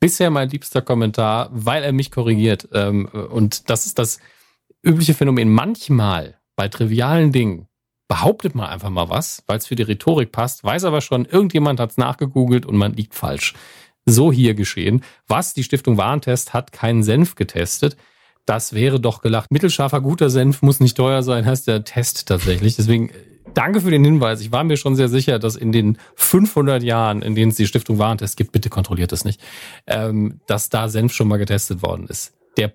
Bisher 0.00 0.30
mein 0.30 0.50
liebster 0.50 0.82
Kommentar, 0.82 1.48
weil 1.52 1.84
er 1.84 1.92
mich 1.92 2.10
korrigiert. 2.10 2.68
Ähm, 2.72 3.06
und 3.06 3.70
das 3.70 3.86
ist 3.86 3.98
das 3.98 4.18
übliche 4.82 5.14
Phänomen. 5.14 5.50
Manchmal 5.52 6.38
bei 6.56 6.68
trivialen 6.68 7.32
Dingen 7.32 7.68
behauptet 8.08 8.54
man 8.54 8.66
einfach 8.68 8.90
mal 8.90 9.08
was, 9.08 9.42
weil 9.46 9.58
es 9.58 9.66
für 9.66 9.76
die 9.76 9.82
Rhetorik 9.82 10.30
passt, 10.30 10.62
weiß 10.62 10.84
aber 10.84 11.00
schon, 11.00 11.24
irgendjemand 11.24 11.80
hat 11.80 11.92
es 11.92 11.96
nachgegoogelt 11.96 12.66
und 12.66 12.76
man 12.76 12.92
liegt 12.92 13.14
falsch. 13.14 13.54
So 14.06 14.30
hier 14.30 14.54
geschehen. 14.54 15.02
Was? 15.26 15.54
Die 15.54 15.64
Stiftung 15.64 15.96
Warentest 15.96 16.52
hat 16.52 16.72
keinen 16.72 17.02
Senf 17.02 17.36
getestet. 17.36 17.96
Das 18.44 18.74
wäre 18.74 19.00
doch 19.00 19.22
gelacht. 19.22 19.50
Mittelscharfer, 19.50 20.02
guter 20.02 20.28
Senf 20.28 20.60
muss 20.60 20.80
nicht 20.80 20.96
teuer 20.96 21.22
sein, 21.22 21.46
heißt 21.46 21.66
der 21.66 21.84
Test 21.84 22.28
tatsächlich. 22.28 22.76
Deswegen 22.76 23.10
danke 23.54 23.80
für 23.80 23.90
den 23.90 24.04
Hinweis. 24.04 24.42
Ich 24.42 24.52
war 24.52 24.64
mir 24.64 24.76
schon 24.76 24.96
sehr 24.96 25.08
sicher, 25.08 25.38
dass 25.38 25.56
in 25.56 25.72
den 25.72 25.96
500 26.16 26.82
Jahren, 26.82 27.22
in 27.22 27.34
denen 27.34 27.50
es 27.50 27.56
die 27.56 27.66
Stiftung 27.66 27.98
Warentest 27.98 28.36
gibt, 28.36 28.52
bitte 28.52 28.68
kontrolliert 28.68 29.12
das 29.12 29.24
nicht, 29.24 29.40
ähm, 29.86 30.40
dass 30.46 30.68
da 30.68 30.88
Senf 30.88 31.14
schon 31.14 31.28
mal 31.28 31.38
getestet 31.38 31.82
worden 31.82 32.06
ist. 32.08 32.34
Der, 32.58 32.74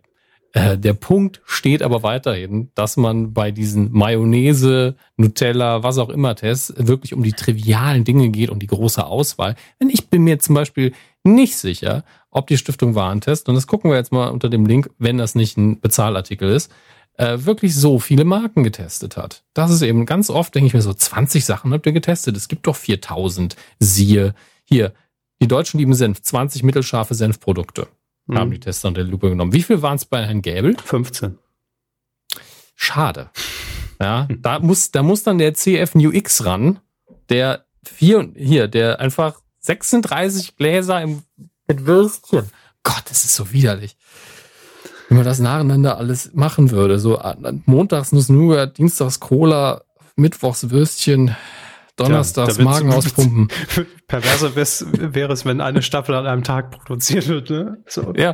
äh, 0.54 0.78
der 0.78 0.94
Punkt 0.94 1.42
steht 1.46 1.84
aber 1.84 2.02
weiterhin, 2.02 2.72
dass 2.74 2.98
man 2.98 3.34
bei 3.34 3.52
diesen 3.52 3.92
Mayonnaise, 3.92 4.96
Nutella, 5.16 5.84
was 5.84 5.98
auch 6.00 6.10
immer 6.10 6.36
Tests 6.36 6.74
wirklich 6.78 7.14
um 7.14 7.22
die 7.22 7.34
trivialen 7.34 8.04
Dinge 8.04 8.30
geht 8.30 8.50
und 8.50 8.60
die 8.60 8.68
große 8.68 9.06
Auswahl. 9.06 9.56
Denn 9.80 9.90
ich 9.90 10.10
bin 10.10 10.24
mir 10.24 10.40
zum 10.40 10.56
Beispiel 10.56 10.94
nicht 11.24 11.58
sicher, 11.58 12.04
ob 12.32 12.48
die 12.48 12.58
Stiftung 12.58 12.96
Warentest, 12.96 13.48
und 13.50 13.56
das 13.56 13.68
gucken 13.68 13.92
wir 13.92 13.98
jetzt 13.98 14.12
mal 14.12 14.30
unter 14.30 14.50
dem 14.50 14.66
Link, 14.66 14.90
wenn 14.98 15.18
das 15.18 15.36
nicht 15.36 15.58
ein 15.58 15.80
Bezahlartikel 15.80 16.50
ist, 16.50 16.72
äh, 17.18 17.38
wirklich 17.40 17.76
so 17.76 18.00
viele 18.00 18.24
Marken 18.24 18.64
getestet 18.64 19.18
hat. 19.18 19.44
Das 19.54 19.72
ist 19.72 19.82
eben 19.82 20.06
ganz 20.06 20.30
oft, 20.30 20.56
denke 20.56 20.68
ich 20.68 20.74
mir 20.74 20.82
so, 20.82 20.94
20 20.94 21.46
Sachen 21.46 21.74
habt 21.74 21.86
ihr 21.86 21.92
getestet. 21.92 22.38
Es 22.38 22.48
gibt 22.48 22.66
doch 22.66 22.76
4000. 22.76 23.56
Siehe 23.80 24.34
hier, 24.64 24.94
die 25.42 25.48
Deutschen 25.48 25.80
lieben 25.80 25.94
Senf, 25.94 26.22
20 26.22 26.64
mittelscharfe 26.64 27.14
Senfprodukte 27.14 27.88
haben 28.32 28.52
die 28.52 28.60
Tester 28.60 28.88
unter 28.90 29.04
die 29.04 29.10
Lupe 29.12 29.30
genommen. 29.30 29.54
Wie 29.54 29.64
viel 29.64 29.82
waren 29.82 29.96
es 29.96 30.06
bei 30.06 30.26
Herrn 30.26 30.42
Gäbel? 30.42 30.76
15. 30.84 31.38
Schade. 32.76 33.30
Ja, 34.02 34.28
da 34.40 34.60
muss, 34.60 34.92
da 34.92 35.04
muss 35.04 35.24
dann 35.24 35.38
der 35.40 35.54
CF 35.54 35.96
New 35.96 36.12
X 36.12 36.46
ran, 36.46 36.80
der 37.30 37.66
vier, 37.84 38.32
hier, 38.36 38.68
der 38.68 39.00
einfach 39.02 39.42
36 39.60 40.56
Gläser 40.56 41.02
im, 41.02 41.24
mit 41.68 41.86
Würstchen. 41.86 42.50
Gott, 42.84 43.04
das 43.10 43.26
ist 43.26 43.36
so 43.36 43.52
widerlich. 43.52 43.98
Wenn 45.10 45.18
man 45.18 45.26
das 45.26 45.40
nacheinander 45.40 45.98
alles 45.98 46.32
machen 46.34 46.72
würde, 46.72 47.00
so 47.00 47.18
an- 47.18 47.64
montags 47.66 48.12
Nuss 48.14 48.30
Nougat, 48.30 48.78
dienstags 48.78 49.20
Cola, 49.20 49.82
mittwochs 50.16 50.70
Würstchen, 50.70 51.36
donnerstags 52.00 52.58
wird's- 52.58 52.64
Magen 52.66 52.94
auspumpen. 52.94 53.48
Perverse 54.08 54.56
wär's- 54.56 54.86
wäre 54.92 55.34
es, 55.34 55.46
wenn 55.46 55.62
eine 55.62 55.82
Staffel 55.82 56.16
an 56.16 56.26
einem 56.26 56.44
Tag 56.44 56.72
produziert 56.72 57.28
wird. 57.28 57.50
Ne? 57.50 57.78
So, 57.88 58.14
Ja, 58.16 58.34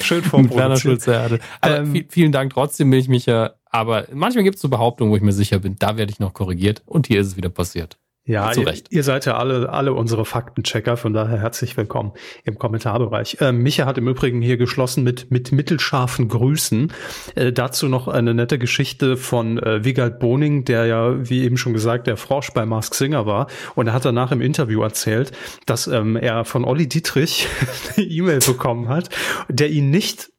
schön 0.00 0.22
vorproduziert. 0.22 0.80
Schulze 0.80 1.12
Erde. 1.12 1.38
Aber 1.60 1.78
Ähm, 1.78 1.92
vi- 1.92 2.06
vielen 2.08 2.32
Dank 2.32 2.52
trotzdem, 2.52 2.88
Milchmicher. 2.88 3.56
Aber 3.70 4.06
manchmal 4.12 4.44
gibt 4.44 4.56
es 4.56 4.62
so 4.62 4.68
Behauptungen, 4.68 5.12
wo 5.12 5.16
ich 5.16 5.22
mir 5.22 5.32
sicher 5.32 5.58
bin, 5.58 5.76
da 5.78 5.96
werde 5.96 6.10
ich 6.12 6.18
noch 6.18 6.32
korrigiert. 6.32 6.82
Und 6.86 7.06
hier 7.06 7.20
ist 7.20 7.26
es 7.28 7.36
wieder 7.36 7.50
passiert. 7.50 7.98
Ja, 8.26 8.52
ihr, 8.52 8.66
Recht. 8.66 8.88
ihr 8.90 9.04
seid 9.04 9.24
ja 9.24 9.36
alle, 9.36 9.68
alle 9.68 9.92
unsere 9.92 10.24
Faktenchecker, 10.24 10.96
von 10.96 11.12
daher 11.12 11.38
herzlich 11.38 11.76
willkommen 11.76 12.12
im 12.42 12.58
Kommentarbereich. 12.58 13.36
Ähm, 13.40 13.58
Micha 13.62 13.86
hat 13.86 13.98
im 13.98 14.08
Übrigen 14.08 14.42
hier 14.42 14.56
geschlossen 14.56 15.04
mit, 15.04 15.30
mit 15.30 15.52
mittelscharfen 15.52 16.26
Grüßen. 16.26 16.92
Äh, 17.36 17.52
dazu 17.52 17.88
noch 17.88 18.08
eine 18.08 18.34
nette 18.34 18.58
Geschichte 18.58 19.16
von 19.16 19.60
äh, 19.60 19.84
Wigald 19.84 20.18
Boning, 20.18 20.64
der 20.64 20.86
ja, 20.86 21.30
wie 21.30 21.44
eben 21.44 21.56
schon 21.56 21.72
gesagt, 21.72 22.08
der 22.08 22.16
Frosch 22.16 22.50
bei 22.52 22.66
Mask 22.66 22.96
Singer 22.96 23.26
war. 23.26 23.46
Und 23.76 23.86
er 23.86 23.92
hat 23.92 24.04
danach 24.04 24.32
im 24.32 24.40
Interview 24.40 24.82
erzählt, 24.82 25.30
dass 25.64 25.86
ähm, 25.86 26.16
er 26.16 26.44
von 26.44 26.64
Olli 26.64 26.88
Dietrich 26.88 27.46
eine 27.96 28.06
E-Mail 28.06 28.40
bekommen 28.40 28.88
hat, 28.88 29.08
der 29.48 29.70
ihn 29.70 29.90
nicht 29.90 30.30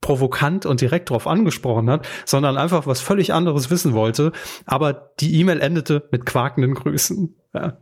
provokant 0.00 0.64
und 0.64 0.80
direkt 0.80 1.10
darauf 1.10 1.26
angesprochen 1.26 1.90
hat, 1.90 2.06
sondern 2.24 2.56
einfach 2.56 2.86
was 2.86 3.00
völlig 3.00 3.32
anderes 3.32 3.70
wissen 3.70 3.94
wollte. 3.94 4.32
Aber 4.64 5.12
die 5.20 5.34
E-Mail 5.40 5.60
endete 5.60 6.08
mit 6.12 6.24
quakenden 6.24 6.74
Grüßen. 6.74 7.34
Ja, 7.54 7.78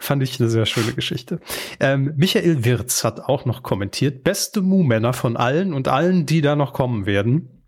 fand 0.00 0.22
ich 0.22 0.40
eine 0.40 0.50
sehr 0.50 0.66
schöne 0.66 0.92
Geschichte. 0.92 1.40
Ähm, 1.80 2.12
Michael 2.16 2.64
Wirz 2.64 3.04
hat 3.04 3.20
auch 3.20 3.44
noch 3.44 3.62
kommentiert, 3.62 4.24
beste 4.24 4.60
Mu-Männer 4.60 5.12
von 5.12 5.36
allen 5.36 5.72
und 5.72 5.88
allen, 5.88 6.26
die 6.26 6.40
da 6.40 6.56
noch 6.56 6.72
kommen 6.72 7.06
werden. 7.06 7.62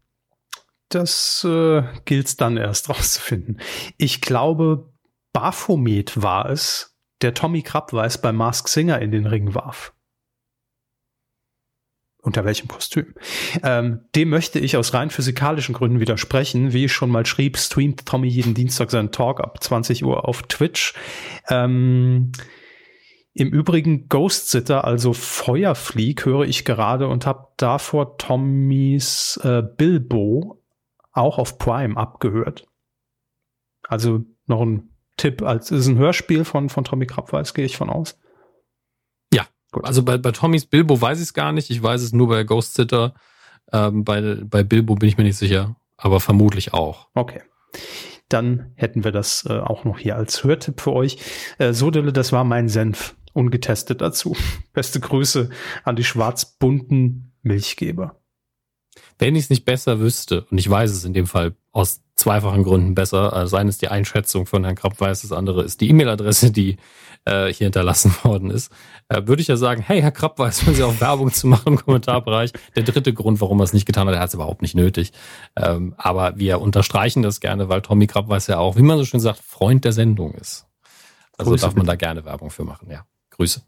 Das 0.88 1.44
äh, 1.48 1.82
gilt 2.04 2.40
dann 2.40 2.56
erst 2.56 2.88
rauszufinden. 2.90 3.60
Ich 3.96 4.20
glaube, 4.20 4.92
Baphomet 5.32 6.20
war 6.20 6.50
es, 6.50 6.96
der 7.22 7.34
Tommy 7.34 7.62
Krabweis 7.62 8.20
bei 8.20 8.32
Mask 8.32 8.68
Singer 8.68 9.00
in 9.00 9.10
den 9.10 9.26
Ring 9.26 9.54
warf. 9.54 9.95
Unter 12.26 12.44
welchem 12.44 12.66
Kostüm? 12.66 13.14
Ähm, 13.62 14.00
dem 14.16 14.30
möchte 14.30 14.58
ich 14.58 14.76
aus 14.76 14.92
rein 14.92 15.10
physikalischen 15.10 15.76
Gründen 15.76 16.00
widersprechen. 16.00 16.72
Wie 16.72 16.86
ich 16.86 16.92
schon 16.92 17.08
mal 17.08 17.24
schrieb, 17.24 17.56
streamt 17.56 18.04
Tommy 18.04 18.26
jeden 18.26 18.52
Dienstag 18.52 18.90
seinen 18.90 19.12
Talk 19.12 19.40
ab 19.40 19.62
20 19.62 20.04
Uhr 20.04 20.28
auf 20.28 20.42
Twitch. 20.42 20.94
Ähm, 21.48 22.32
Im 23.32 23.50
Übrigen 23.50 24.08
Ghost 24.08 24.50
Sitter, 24.50 24.84
also 24.84 25.12
Feuerflieg, 25.12 26.26
höre 26.26 26.46
ich 26.46 26.64
gerade 26.64 27.06
und 27.06 27.26
habe 27.26 27.46
davor 27.58 28.18
Tommys 28.18 29.38
äh, 29.44 29.62
Bilbo 29.62 30.60
auch 31.12 31.38
auf 31.38 31.58
Prime 31.58 31.96
abgehört. 31.96 32.66
Also 33.86 34.24
noch 34.46 34.62
ein 34.62 34.90
Tipp, 35.16 35.42
als 35.42 35.70
ist 35.70 35.86
ein 35.86 35.96
Hörspiel 35.96 36.44
von, 36.44 36.70
von 36.70 36.82
Tommy 36.82 37.06
Krabweis, 37.06 37.54
gehe 37.54 37.66
ich 37.66 37.76
von 37.76 37.88
aus. 37.88 38.18
Gut. 39.72 39.84
also 39.84 40.02
bei, 40.02 40.18
bei 40.18 40.32
Tommys 40.32 40.66
Bilbo 40.66 41.00
weiß 41.00 41.18
ich 41.18 41.24
es 41.24 41.34
gar 41.34 41.52
nicht. 41.52 41.70
Ich 41.70 41.82
weiß 41.82 42.02
es 42.02 42.12
nur 42.12 42.28
bei 42.28 42.44
Ghost 42.44 42.74
Sitter. 42.74 43.14
Ähm, 43.72 44.04
bei, 44.04 44.38
bei 44.44 44.62
Bilbo 44.62 44.94
bin 44.94 45.08
ich 45.08 45.18
mir 45.18 45.24
nicht 45.24 45.38
sicher, 45.38 45.76
aber 45.96 46.20
vermutlich 46.20 46.72
auch. 46.72 47.08
Okay. 47.14 47.42
Dann 48.28 48.72
hätten 48.74 49.04
wir 49.04 49.12
das 49.12 49.44
äh, 49.48 49.58
auch 49.58 49.84
noch 49.84 49.98
hier 49.98 50.16
als 50.16 50.42
Hörtipp 50.44 50.80
für 50.80 50.92
euch. 50.92 51.18
Äh, 51.58 51.72
Sodele, 51.72 52.12
das 52.12 52.32
war 52.32 52.44
mein 52.44 52.68
Senf. 52.68 53.16
Ungetestet 53.32 54.00
dazu. 54.00 54.36
Beste 54.72 54.98
Grüße 55.00 55.50
an 55.84 55.96
die 55.96 56.04
schwarz-bunten 56.04 57.34
Milchgeber. 57.42 58.20
Wenn 59.18 59.34
ich 59.34 59.44
es 59.44 59.50
nicht 59.50 59.64
besser 59.64 60.00
wüsste, 60.00 60.46
und 60.50 60.58
ich 60.58 60.68
weiß 60.68 60.90
es 60.90 61.04
in 61.04 61.14
dem 61.14 61.26
Fall 61.26 61.54
aus 61.72 62.02
zweifachen 62.16 62.62
Gründen 62.62 62.94
besser, 62.94 63.32
also 63.32 63.56
eines 63.56 63.78
die 63.78 63.88
Einschätzung 63.88 64.46
von 64.46 64.64
Herrn 64.64 64.76
Krappweiß, 64.76 65.22
das 65.22 65.32
andere 65.32 65.62
ist 65.62 65.80
die 65.80 65.90
E-Mail-Adresse, 65.90 66.50
die 66.50 66.76
äh, 67.24 67.52
hier 67.52 67.66
hinterlassen 67.66 68.14
worden 68.22 68.50
ist, 68.50 68.72
äh, 69.08 69.26
würde 69.26 69.42
ich 69.42 69.48
ja 69.48 69.56
sagen, 69.56 69.82
hey, 69.82 70.00
Herr 70.00 70.12
Krappweiß, 70.12 70.66
wenn 70.66 70.74
Sie 70.74 70.82
auch 70.82 71.00
Werbung 71.00 71.32
zu 71.32 71.46
machen 71.46 71.74
im 71.74 71.76
Kommentarbereich. 71.76 72.52
Der 72.74 72.84
dritte 72.84 73.12
Grund, 73.12 73.40
warum 73.40 73.60
er 73.60 73.64
es 73.64 73.72
nicht 73.72 73.86
getan 73.86 74.06
hat, 74.08 74.14
er 74.14 74.20
hat 74.20 74.28
es 74.28 74.34
überhaupt 74.34 74.62
nicht 74.62 74.74
nötig. 74.74 75.12
Ähm, 75.56 75.94
aber 75.98 76.38
wir 76.38 76.60
unterstreichen 76.60 77.22
das 77.22 77.40
gerne, 77.40 77.68
weil 77.68 77.82
Tommy 77.82 78.06
Krappweiß 78.06 78.46
ja 78.46 78.58
auch, 78.58 78.76
wie 78.76 78.82
man 78.82 78.98
so 78.98 79.04
schön 79.04 79.20
sagt, 79.20 79.40
Freund 79.40 79.84
der 79.84 79.92
Sendung 79.92 80.34
ist. 80.34 80.66
Also 81.36 81.50
Grüße 81.50 81.62
darf 81.62 81.74
man 81.74 81.86
bitte. 81.86 81.98
da 81.98 82.06
gerne 82.06 82.24
Werbung 82.24 82.50
für 82.50 82.64
machen, 82.64 82.90
ja. 82.90 83.04
Grüße. 83.30 83.62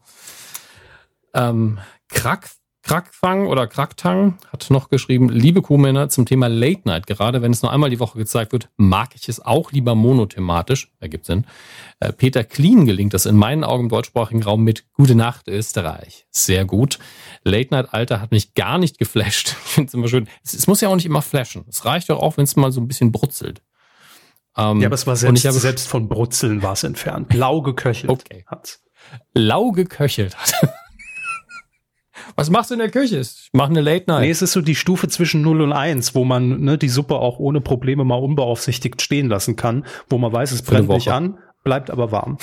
Ähm, 1.34 1.78
Krack, 2.08 2.50
Krackfang 2.88 3.48
oder 3.48 3.66
Kracktang 3.66 4.38
hat 4.50 4.70
noch 4.70 4.88
geschrieben, 4.88 5.28
liebe 5.28 5.60
Kuhmänner 5.60 6.08
zum 6.08 6.24
Thema 6.24 6.48
Late 6.48 6.80
Night, 6.86 7.06
gerade 7.06 7.42
wenn 7.42 7.52
es 7.52 7.60
nur 7.60 7.70
einmal 7.70 7.90
die 7.90 8.00
Woche 8.00 8.16
gezeigt 8.16 8.52
wird, 8.52 8.70
mag 8.78 9.10
ich 9.14 9.28
es 9.28 9.44
auch 9.44 9.72
lieber 9.72 9.94
monothematisch, 9.94 10.90
ergibt 10.98 11.26
Sinn. 11.26 11.44
Äh, 12.00 12.14
Peter 12.14 12.44
Clean 12.44 12.86
gelingt 12.86 13.12
das 13.12 13.26
in 13.26 13.36
meinen 13.36 13.62
Augen 13.62 13.84
im 13.84 13.88
deutschsprachigen 13.90 14.42
Raum 14.42 14.64
mit 14.64 14.90
Gute 14.94 15.14
Nacht 15.14 15.48
Österreich. 15.48 16.26
Sehr 16.30 16.64
gut. 16.64 16.98
Late 17.44 17.68
Night 17.72 17.92
Alter 17.92 18.22
hat 18.22 18.30
mich 18.30 18.54
gar 18.54 18.78
nicht 18.78 18.98
geflasht. 18.98 19.54
Ich 19.66 19.72
finde 19.74 19.88
es 19.88 19.94
immer 19.94 20.08
schön. 20.08 20.26
Es, 20.42 20.54
es, 20.54 20.66
muss 20.66 20.80
ja 20.80 20.88
auch 20.88 20.96
nicht 20.96 21.04
immer 21.04 21.20
flashen. 21.20 21.66
Es 21.68 21.84
reicht 21.84 22.08
doch 22.08 22.20
auch, 22.20 22.38
wenn 22.38 22.44
es 22.44 22.56
mal 22.56 22.72
so 22.72 22.80
ein 22.80 22.88
bisschen 22.88 23.12
brutzelt. 23.12 23.60
Ähm, 24.56 24.80
ja, 24.80 24.86
aber 24.86 24.94
es 24.94 25.06
war 25.06 25.14
selbst, 25.14 25.44
habe, 25.44 25.58
selbst 25.58 25.88
von 25.88 26.08
Brutzeln 26.08 26.62
war 26.62 26.72
es 26.72 26.84
entfernt. 26.84 27.34
Lau 27.34 27.60
geköchelt 27.60 28.10
okay. 28.10 28.44
hat's. 28.46 28.82
Lau 29.34 29.72
geköchelt 29.72 30.38
hat. 30.38 30.54
Was 32.36 32.50
machst 32.50 32.70
du 32.70 32.74
in 32.74 32.80
der 32.80 32.90
Küche? 32.90 33.18
Ich 33.18 33.50
mache 33.52 33.70
eine 33.70 33.80
Late 33.80 34.04
Night. 34.06 34.22
Nee, 34.22 34.30
es 34.30 34.42
ist 34.42 34.52
so 34.52 34.60
die 34.60 34.74
Stufe 34.74 35.08
zwischen 35.08 35.42
0 35.42 35.62
und 35.62 35.72
1, 35.72 36.14
wo 36.14 36.24
man 36.24 36.60
ne, 36.60 36.78
die 36.78 36.88
Suppe 36.88 37.16
auch 37.16 37.38
ohne 37.38 37.60
Probleme 37.60 38.04
mal 38.04 38.16
unbeaufsichtigt 38.16 39.02
stehen 39.02 39.28
lassen 39.28 39.56
kann, 39.56 39.84
wo 40.08 40.18
man 40.18 40.32
weiß, 40.32 40.52
es 40.52 40.62
brennt 40.62 40.88
nicht 40.88 41.08
an, 41.08 41.38
bleibt 41.64 41.90
aber 41.90 42.12
warm. 42.12 42.38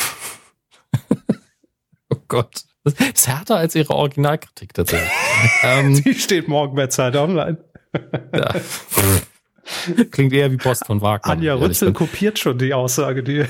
oh 2.10 2.18
Gott. 2.28 2.64
Das 2.84 2.94
ist 2.94 3.28
härter 3.28 3.58
als 3.58 3.74
ihre 3.74 3.96
Originalkritik 3.96 4.74
tatsächlich. 4.74 5.10
ähm, 5.64 6.04
die 6.04 6.14
steht 6.14 6.48
morgen 6.48 6.76
bei 6.76 6.88
Zeit 6.88 7.16
Online. 7.16 7.58
ja. 8.34 8.56
Klingt 10.12 10.34
eher 10.34 10.52
wie 10.52 10.58
Post 10.58 10.86
von 10.86 11.02
Wagner. 11.02 11.32
Anja 11.32 11.56
Rützel 11.56 11.94
kopiert 11.94 12.38
schon 12.38 12.60
die 12.60 12.74
Aussage, 12.74 13.24
die. 13.24 13.46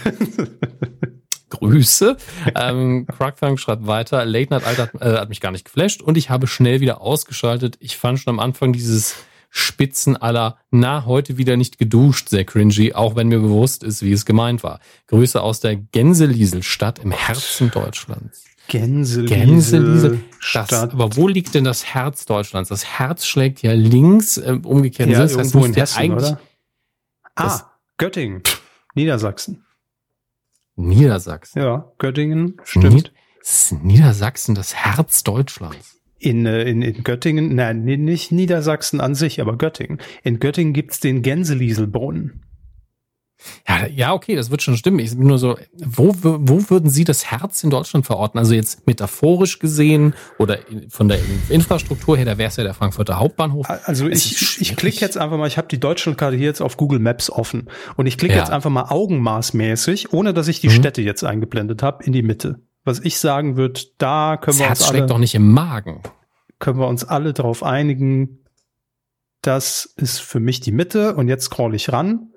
Grüße. 1.60 2.18
ähm, 2.56 3.07
Crackfang 3.07 3.57
schreibt 3.57 3.88
weiter, 3.88 4.26
Late 4.26 4.53
Night 4.53 4.65
Alter 4.65 4.84
hat, 4.84 5.02
äh, 5.02 5.18
hat 5.19 5.30
mich 5.30 5.41
gar 5.41 5.52
nicht 5.52 5.65
geflasht 5.65 6.02
und 6.02 6.18
ich 6.18 6.30
habe 6.30 6.48
schnell 6.48 6.82
wieder 6.82 7.02
ausgeschaltet. 7.02 7.77
Ich 7.80 7.98
fand 7.98 8.19
schon 8.19 8.32
am 8.32 8.40
Anfang 8.40 8.73
dieses 8.73 9.15
Spitzen 9.49 10.18
aller, 10.18 10.57
na, 10.69 11.06
heute 11.06 11.38
wieder 11.38 11.56
nicht 11.56 11.77
geduscht, 11.77 12.27
sehr 12.27 12.44
cringy, 12.44 12.94
auch 12.94 13.15
wenn 13.15 13.30
mir 13.30 13.40
bewusst 13.40 13.84
ist, 13.84 14.02
wie 14.02 14.11
es 14.11 14.26
gemeint 14.26 14.64
war. 14.64 14.82
Grüße 15.07 15.41
aus 15.41 15.61
der 15.61 15.77
Gänselieselstadt 15.77 16.99
im 16.99 17.11
Herzen 17.11 17.72
Deutschlands. 17.72 18.44
Gänseliesel. 18.68 19.38
Gänseliesel. 19.38 20.22
Das, 20.53 20.73
aber 20.73 21.15
wo 21.15 21.27
liegt 21.27 21.53
denn 21.53 21.64
das 21.64 21.86
Herz 21.86 22.26
Deutschlands? 22.26 22.69
Das 22.69 22.86
Herz 22.86 23.26
schlägt 23.26 23.61
ja 23.61 23.73
links 23.73 24.38
äh, 24.38 24.60
umgekehrt. 24.61 25.10
Ja, 25.10 25.19
das 25.19 25.34
irgendwo 25.34 25.65
in 25.65 25.73
Hessen, 25.73 26.11
oder? 26.11 26.40
Ah, 27.36 27.72
Göttingen, 27.98 28.44
Niedersachsen. 28.94 29.65
Niedersachsen. 30.76 31.62
Ja, 31.62 31.92
Göttingen, 31.98 32.58
stimmt. 32.64 33.14
Niedersachsen, 33.84 34.56
das 34.56 34.76
Herz 34.76 35.24
Deutschlands. 35.24 36.02
In, 36.18 36.46
äh, 36.46 36.64
in, 36.64 36.82
in 36.82 37.04
Göttingen, 37.04 37.56
nein, 37.56 37.84
nicht 37.84 38.32
Niedersachsen 38.32 39.00
an 39.00 39.16
sich, 39.16 39.42
aber 39.42 39.58
Göttingen. 39.58 40.00
In 40.24 40.40
Göttingen 40.40 40.74
gibt's 40.74 41.00
den 41.00 41.22
Gänselieselbrunnen. 41.22 42.45
Ja, 43.68 43.88
ja, 43.88 44.14
okay, 44.14 44.36
das 44.36 44.49
wird 44.49 44.62
schon 44.62 44.78
stimmen. 44.78 44.99
Ich 44.99 45.16
bin 45.16 45.28
nur 45.28 45.38
so, 45.38 45.57
wo, 45.74 46.14
wo 46.22 46.70
würden 46.70 46.90
Sie 46.90 47.03
das 47.03 47.26
Herz 47.26 47.64
in 47.64 47.70
Deutschland 47.70 48.06
verorten? 48.06 48.40
Also 48.40 48.53
jetzt 48.53 48.88
metaphorisch 48.88 49.60
gesehen 49.60 50.14
oder 50.40 50.60
von 50.90 51.07
der 51.07 51.20
Infrastruktur 51.49 52.18
her, 52.18 52.26
da 52.26 52.38
wäre 52.38 52.49
es 52.49 52.56
ja 52.56 52.64
der 52.64 52.74
Frankfurter 52.74 53.20
Hauptbahnhof. 53.20 53.68
Also 53.86 54.07
ich, 54.07 54.62
ich 54.62 54.76
klicke 54.76 54.99
jetzt 55.02 55.18
einfach 55.18 55.38
mal, 55.38 55.48
ich 55.48 55.57
habe 55.57 55.68
die 55.68 55.80
Deutschlandkarte 55.80 56.38
hier 56.38 56.48
jetzt 56.48 56.62
auf 56.62 56.78
Google 56.78 56.99
Maps 56.99 57.30
offen 57.30 57.70
und 57.95 58.06
ich 58.07 58.18
klicke 58.18 58.36
ja. 58.36 58.40
jetzt 58.41 58.52
einfach 58.52 58.70
mal 58.70 58.86
augenmaßmäßig, 58.90 60.14
ohne 60.14 60.34
dass 60.34 60.48
ich 60.48 60.62
die 60.62 60.70
mhm. 60.70 60.74
Städte 60.74 61.02
jetzt 61.02 61.24
eingeblendet 61.24 61.84
habe, 61.84 62.03
in 62.03 62.14
die 62.14 62.24
Mitte. 62.24 62.62
Was 62.84 62.99
ich 62.99 63.20
sagen 63.20 63.57
würde, 63.57 63.82
da 63.98 64.38
können 64.38 64.57
das 64.57 64.60
wir 64.60 64.68
Herz 64.68 64.80
uns 64.82 64.90
alle, 64.90 64.98
schlägt 64.98 65.10
doch 65.10 65.18
nicht 65.18 65.36
im 65.36 65.52
Magen. 65.52 66.02
Können 66.60 66.80
wir 66.80 66.88
uns 66.88 67.03
alle 67.03 67.34
darauf 67.34 67.64
einigen, 67.64 68.45
das 69.41 69.94
ist 69.98 70.20
für 70.20 70.40
mich 70.40 70.60
die 70.62 70.72
Mitte 70.72 71.16
und 71.16 71.28
jetzt 71.28 71.45
scroll 71.45 71.76
ich 71.76 71.91
ran 71.91 72.30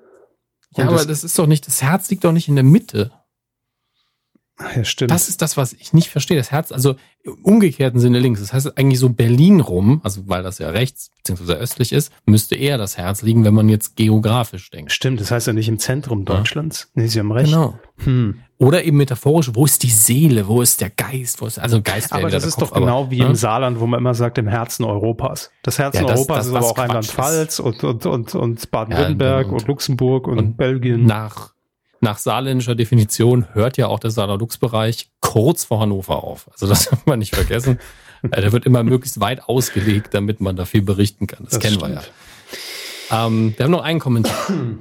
ja, 0.77 0.87
aber 0.87 1.05
das 1.05 1.23
ist 1.23 1.37
doch 1.37 1.47
nicht, 1.47 1.67
das 1.67 1.81
Herz 1.81 2.09
liegt 2.09 2.23
doch 2.23 2.31
nicht 2.31 2.47
in 2.47 2.55
der 2.55 2.63
Mitte. 2.63 3.11
Ja, 4.75 4.83
stimmt. 4.83 5.11
Das 5.11 5.29
ist 5.29 5.41
das, 5.41 5.57
was 5.57 5.73
ich 5.73 5.93
nicht 5.93 6.09
verstehe. 6.09 6.37
Das 6.37 6.51
Herz, 6.51 6.71
also 6.71 6.95
im 7.23 7.35
umgekehrten 7.43 7.99
Sinne 7.99 8.19
links. 8.19 8.39
Das 8.39 8.53
heißt 8.53 8.77
eigentlich 8.77 8.99
so 8.99 9.09
Berlin 9.09 9.61
rum, 9.61 10.01
also 10.03 10.27
weil 10.27 10.43
das 10.43 10.59
ja 10.59 10.69
rechts 10.69 11.11
bzw. 11.23 11.53
östlich 11.53 11.93
ist, 11.93 12.11
müsste 12.25 12.55
eher 12.55 12.77
das 12.77 12.97
Herz 12.97 13.21
liegen, 13.21 13.45
wenn 13.45 13.53
man 13.53 13.69
jetzt 13.69 13.95
geografisch 13.95 14.69
denkt. 14.69 14.91
Stimmt, 14.91 15.21
das 15.21 15.31
heißt 15.31 15.47
ja 15.47 15.53
nicht 15.53 15.69
im 15.69 15.79
Zentrum 15.79 16.25
Deutschlands. 16.25 16.91
Ja. 16.95 17.01
Nee, 17.01 17.07
Sie 17.07 17.19
haben 17.19 17.31
recht. 17.31 17.51
Genau. 17.51 17.79
Hm. 18.03 18.39
Oder 18.57 18.83
eben 18.83 18.97
metaphorisch, 18.97 19.51
wo 19.53 19.63
ist 19.63 19.83
die 19.83 19.89
Seele, 19.89 20.47
wo 20.49 20.61
ist 20.61 20.81
der 20.81 20.89
Geist, 20.89 21.41
wo 21.41 21.45
ist, 21.45 21.59
also 21.59 21.81
Geist 21.81 22.11
Aber 22.11 22.29
das 22.29 22.45
ist 22.45 22.55
Kopf, 22.55 22.71
doch 22.71 22.75
genau 22.75 23.03
aber, 23.03 23.11
wie 23.11 23.19
im 23.19 23.35
Saarland, 23.35 23.79
wo 23.79 23.87
man 23.87 24.01
immer 24.01 24.13
sagt, 24.13 24.37
im 24.37 24.49
Herzen 24.49 24.83
Europas. 24.83 25.49
Das 25.63 25.79
Herzen 25.79 26.01
ja, 26.01 26.07
das, 26.07 26.17
Europas 26.17 26.37
das, 26.37 26.47
ist 26.47 26.53
aber 26.55 26.65
auch 26.65 26.77
Rheinland-Pfalz 26.77 27.59
und, 27.59 27.83
und, 27.85 28.05
und, 28.05 28.35
und 28.35 28.71
Baden-Württemberg 28.71 29.45
ja, 29.45 29.51
und, 29.53 29.61
und, 29.61 29.67
Luxemburg 29.67 30.27
und, 30.27 30.39
und 30.39 30.57
Belgien. 30.57 31.05
Nach, 31.05 31.53
nach 32.01 32.17
saarländischer 32.17 32.75
Definition 32.75 33.47
hört 33.53 33.77
ja 33.77 33.87
auch 33.87 33.99
der 33.99 34.11
Saarlux-Bereich 34.11 35.09
kurz 35.21 35.65
vor 35.65 35.81
Hannover 35.81 36.23
auf. 36.23 36.49
Also 36.51 36.67
das 36.67 36.85
darf 36.89 37.05
man 37.05 37.19
nicht 37.19 37.35
vergessen. 37.35 37.79
Äh, 38.31 38.41
der 38.41 38.51
wird 38.51 38.65
immer 38.65 38.83
möglichst 38.83 39.19
weit 39.19 39.43
ausgelegt, 39.43 40.13
damit 40.13 40.41
man 40.41 40.55
dafür 40.55 40.81
berichten 40.81 41.27
kann. 41.27 41.43
Das, 41.43 41.53
das 41.53 41.59
kennen 41.61 41.75
stimmt. 41.75 41.95
wir 41.95 42.01
ja. 42.01 43.27
Ähm, 43.27 43.53
wir 43.57 43.63
haben 43.63 43.71
noch 43.71 43.83
einen 43.83 43.99
Kommentar. 43.99 44.33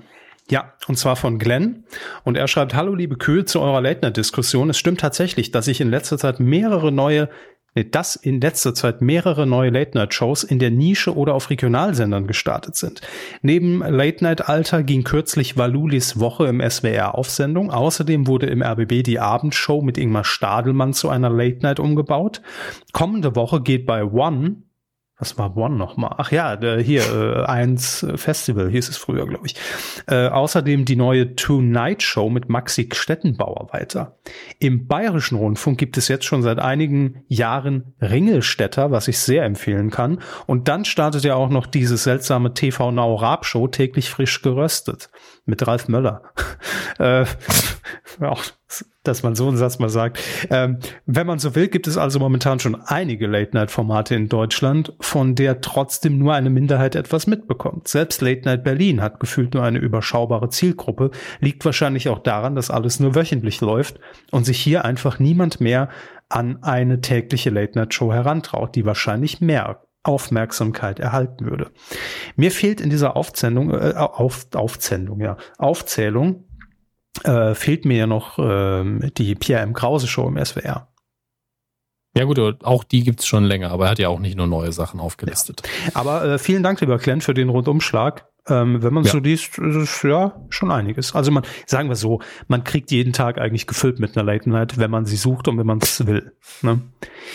Ja, 0.51 0.73
und 0.87 0.97
zwar 0.97 1.17
von 1.17 1.39
Glenn. 1.39 1.85
Und 2.25 2.35
er 2.39 2.49
schreibt, 2.49 2.73
Hallo 2.73 2.95
liebe 2.95 3.17
Kühl 3.17 3.45
zu 3.45 3.61
eurer 3.61 3.83
Late-Night-Diskussion. 3.83 4.71
Es 4.71 4.79
stimmt 4.79 4.99
tatsächlich, 4.99 5.51
dass 5.51 5.69
ich 5.69 5.79
in 5.79 5.91
letzter 5.91 6.17
Zeit 6.17 6.41
mehrere 6.41 6.91
neue, 6.91 7.29
dass 7.75 8.17
in 8.17 8.41
letzter 8.41 8.75
Zeit 8.75 9.01
mehrere 9.03 9.47
neue 9.47 9.71
Late-Night-Shows 9.71 10.45
in 10.45 10.59
der 10.59 10.71
Nische 10.71 11.17
oder 11.17 11.35
auf 11.35 11.51
Regionalsendern 11.51 12.27
gestartet 12.27 12.77
sind. 12.77 13.01
Neben 13.43 13.81
Late-Night-Alter 13.81 14.83
ging 14.83 15.05
kürzlich 15.05 15.57
Valulis 15.57 16.19
Woche 16.19 16.47
im 16.47 16.61
SWR 16.61 17.15
auf 17.15 17.31
Sendung. 17.31 17.71
Außerdem 17.71 18.27
wurde 18.27 18.47
im 18.47 18.63
RBB 18.63 19.03
die 19.05 19.21
Abendshow 19.21 19.83
mit 19.83 19.99
Ingmar 19.99 20.25
Stadelmann 20.25 20.93
zu 20.93 21.09
einer 21.09 21.31
Late-Night 21.31 21.81
umgebaut. 21.81 22.43
Kommende 22.93 23.37
Woche 23.37 23.61
geht 23.63 23.87
bei 23.87 24.05
One 24.05 24.63
was 25.19 25.37
war 25.37 25.57
One 25.57 25.75
nochmal? 25.75 26.15
Ach 26.19 26.31
ja, 26.31 26.55
der, 26.55 26.81
hier, 26.81 27.03
äh, 27.03 27.45
eins 27.45 28.07
Festival 28.15 28.71
hieß 28.71 28.89
es 28.89 28.97
früher, 28.97 29.27
glaube 29.27 29.47
ich. 29.47 29.57
Äh, 30.07 30.29
außerdem 30.29 30.85
die 30.85 30.95
neue 30.95 31.35
Tonight 31.35 32.03
Show 32.05 32.31
mit 32.31 32.49
Maxi 32.49 32.89
Stettenbauer 32.93 33.69
weiter. 33.73 34.17
Im 34.61 34.87
Bayerischen 34.87 35.37
Rundfunk 35.37 35.77
gibt 35.77 35.97
es 35.97 36.07
jetzt 36.07 36.25
schon 36.25 36.43
seit 36.43 36.61
einigen 36.61 37.25
Jahren 37.27 37.95
Ringelstädter, 38.01 38.93
was 38.93 39.09
ich 39.09 39.19
sehr 39.19 39.45
empfehlen 39.45 39.91
kann. 39.91 40.21
Und 40.47 40.69
dann 40.69 40.85
startet 40.85 41.25
ja 41.25 41.35
auch 41.35 41.51
noch 41.51 41.67
dieses 41.67 42.05
seltsame 42.05 42.55
TV 42.55 42.93
Now 42.93 43.17
Rap 43.17 43.45
Show 43.45 43.67
täglich 43.67 44.11
frisch 44.11 44.41
geröstet 44.43 45.11
mit 45.47 45.67
Ralf 45.67 45.89
Möller. 45.89 46.23
äh, 47.01 47.25
auch 48.21 48.45
dass 49.03 49.23
man 49.23 49.35
so 49.35 49.49
einen 49.49 49.57
Satz 49.57 49.79
mal 49.79 49.89
sagt. 49.89 50.19
Ähm, 50.51 50.79
wenn 51.07 51.27
man 51.27 51.39
so 51.39 51.55
will, 51.55 51.69
gibt 51.69 51.87
es 51.87 51.97
also 51.97 52.19
momentan 52.19 52.61
schon 52.61 52.75
einige 52.75 53.27
Late-Night-Formate 53.27 54.15
in 54.15 54.29
Deutschland, 54.29 54.93
von 55.01 55.35
der 55.35 55.61
trotzdem 55.61 56.19
nur 56.19 56.35
eine 56.35 56.51
Minderheit 56.51 56.95
etwas 56.95 57.27
mitbekommt. 57.27 57.89
Selbst 57.89 58.21
Late-Night 58.21 58.65
Berlin 58.65 59.01
hat 59.01 59.21
gefühlt 59.21 59.55
nur 59.55 59.65
eine 59.65 59.79
überschaubare 59.79 60.51
Zielgruppe, 60.51 61.11
liegt 61.41 61.65
wahrscheinlich 61.65 62.09
auch 62.09 62.19
daran, 62.19 62.55
dass 62.55 62.71
alles 62.71 63.01
nur 63.01 63.15
wöchentlich 63.15 63.61
läuft 63.61 63.99
und 64.31 64.45
sich 64.45 64.61
hier 64.61 64.85
einfach 64.85 65.19
niemand 65.19 65.61
mehr 65.61 65.89
an 66.29 66.63
eine 66.63 67.01
tägliche 67.01 67.51
Late-Night-Show 67.51 68.13
herantraut, 68.13 68.75
die 68.75 68.85
wahrscheinlich 68.85 69.41
mehr 69.41 69.83
Aufmerksamkeit 70.03 71.01
erhalten 71.01 71.47
würde. 71.47 71.71
Mir 72.37 72.51
fehlt 72.51 72.81
in 72.81 72.91
dieser 72.91 73.17
Aufzählung, 73.17 73.71
äh, 73.71 73.95
auf, 73.97 74.47
Aufzählung, 74.55 75.21
ja, 75.21 75.37
Aufzählung 75.59 76.48
äh, 77.25 77.55
fehlt 77.55 77.85
mir 77.85 77.97
ja 77.97 78.07
noch 78.07 78.39
äh, 78.39 79.11
die 79.17 79.35
Pierre 79.35 79.63
M. 79.63 79.73
Krause 79.73 80.07
Show 80.07 80.29
im 80.29 80.43
SWR. 80.45 80.89
Ja 82.17 82.25
gut, 82.25 82.39
auch 82.65 82.85
die 82.85 83.05
gibt's 83.05 83.27
schon 83.27 83.45
länger, 83.45 83.71
aber 83.71 83.85
er 83.85 83.91
hat 83.93 83.99
ja 83.99 84.09
auch 84.09 84.19
nicht 84.19 84.37
nur 84.37 84.47
neue 84.47 84.73
Sachen 84.73 84.99
aufgelistet. 84.99 85.63
Ja. 85.87 85.93
Aber 85.95 86.25
äh, 86.25 86.39
vielen 86.39 86.63
Dank, 86.63 86.81
lieber 86.81 86.99
Glenn, 86.99 87.21
für 87.21 87.35
den 87.35 87.49
Rundumschlag. 87.49 88.27
Ähm, 88.49 88.83
wenn 88.83 88.95
man 88.95 89.05
ja. 89.05 89.13
so 89.13 89.19
liest, 89.19 89.59
ist 89.59 89.77
es 89.77 90.03
ja 90.03 90.35
schon 90.49 90.71
einiges. 90.71 91.15
Also 91.15 91.31
man, 91.31 91.45
sagen 91.67 91.91
wir 91.91 91.97
so, 91.97 92.21
man 92.49 92.65
kriegt 92.65 92.91
jeden 92.91 93.13
Tag 93.13 93.39
eigentlich 93.39 93.67
gefüllt 93.67 94.01
mit 94.01 94.17
einer 94.17 94.25
Late 94.25 94.49
Night, 94.49 94.79
wenn 94.79 94.91
man 94.91 95.05
sie 95.05 95.17
sucht 95.17 95.49
und 95.49 95.59
wenn 95.59 95.67
man 95.67 95.79
es 95.79 96.07
will. 96.07 96.33
Ne? 96.63 96.81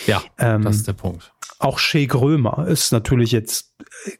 Ja, 0.06 0.22
ähm, 0.38 0.62
das 0.62 0.76
ist 0.76 0.88
der 0.88 0.92
Punkt. 0.92 1.32
Auch 1.60 1.78
Shea 1.78 2.06
Grömer 2.06 2.66
ist 2.66 2.92
natürlich 2.92 3.30
jetzt 3.30 3.74
äh, 4.06 4.10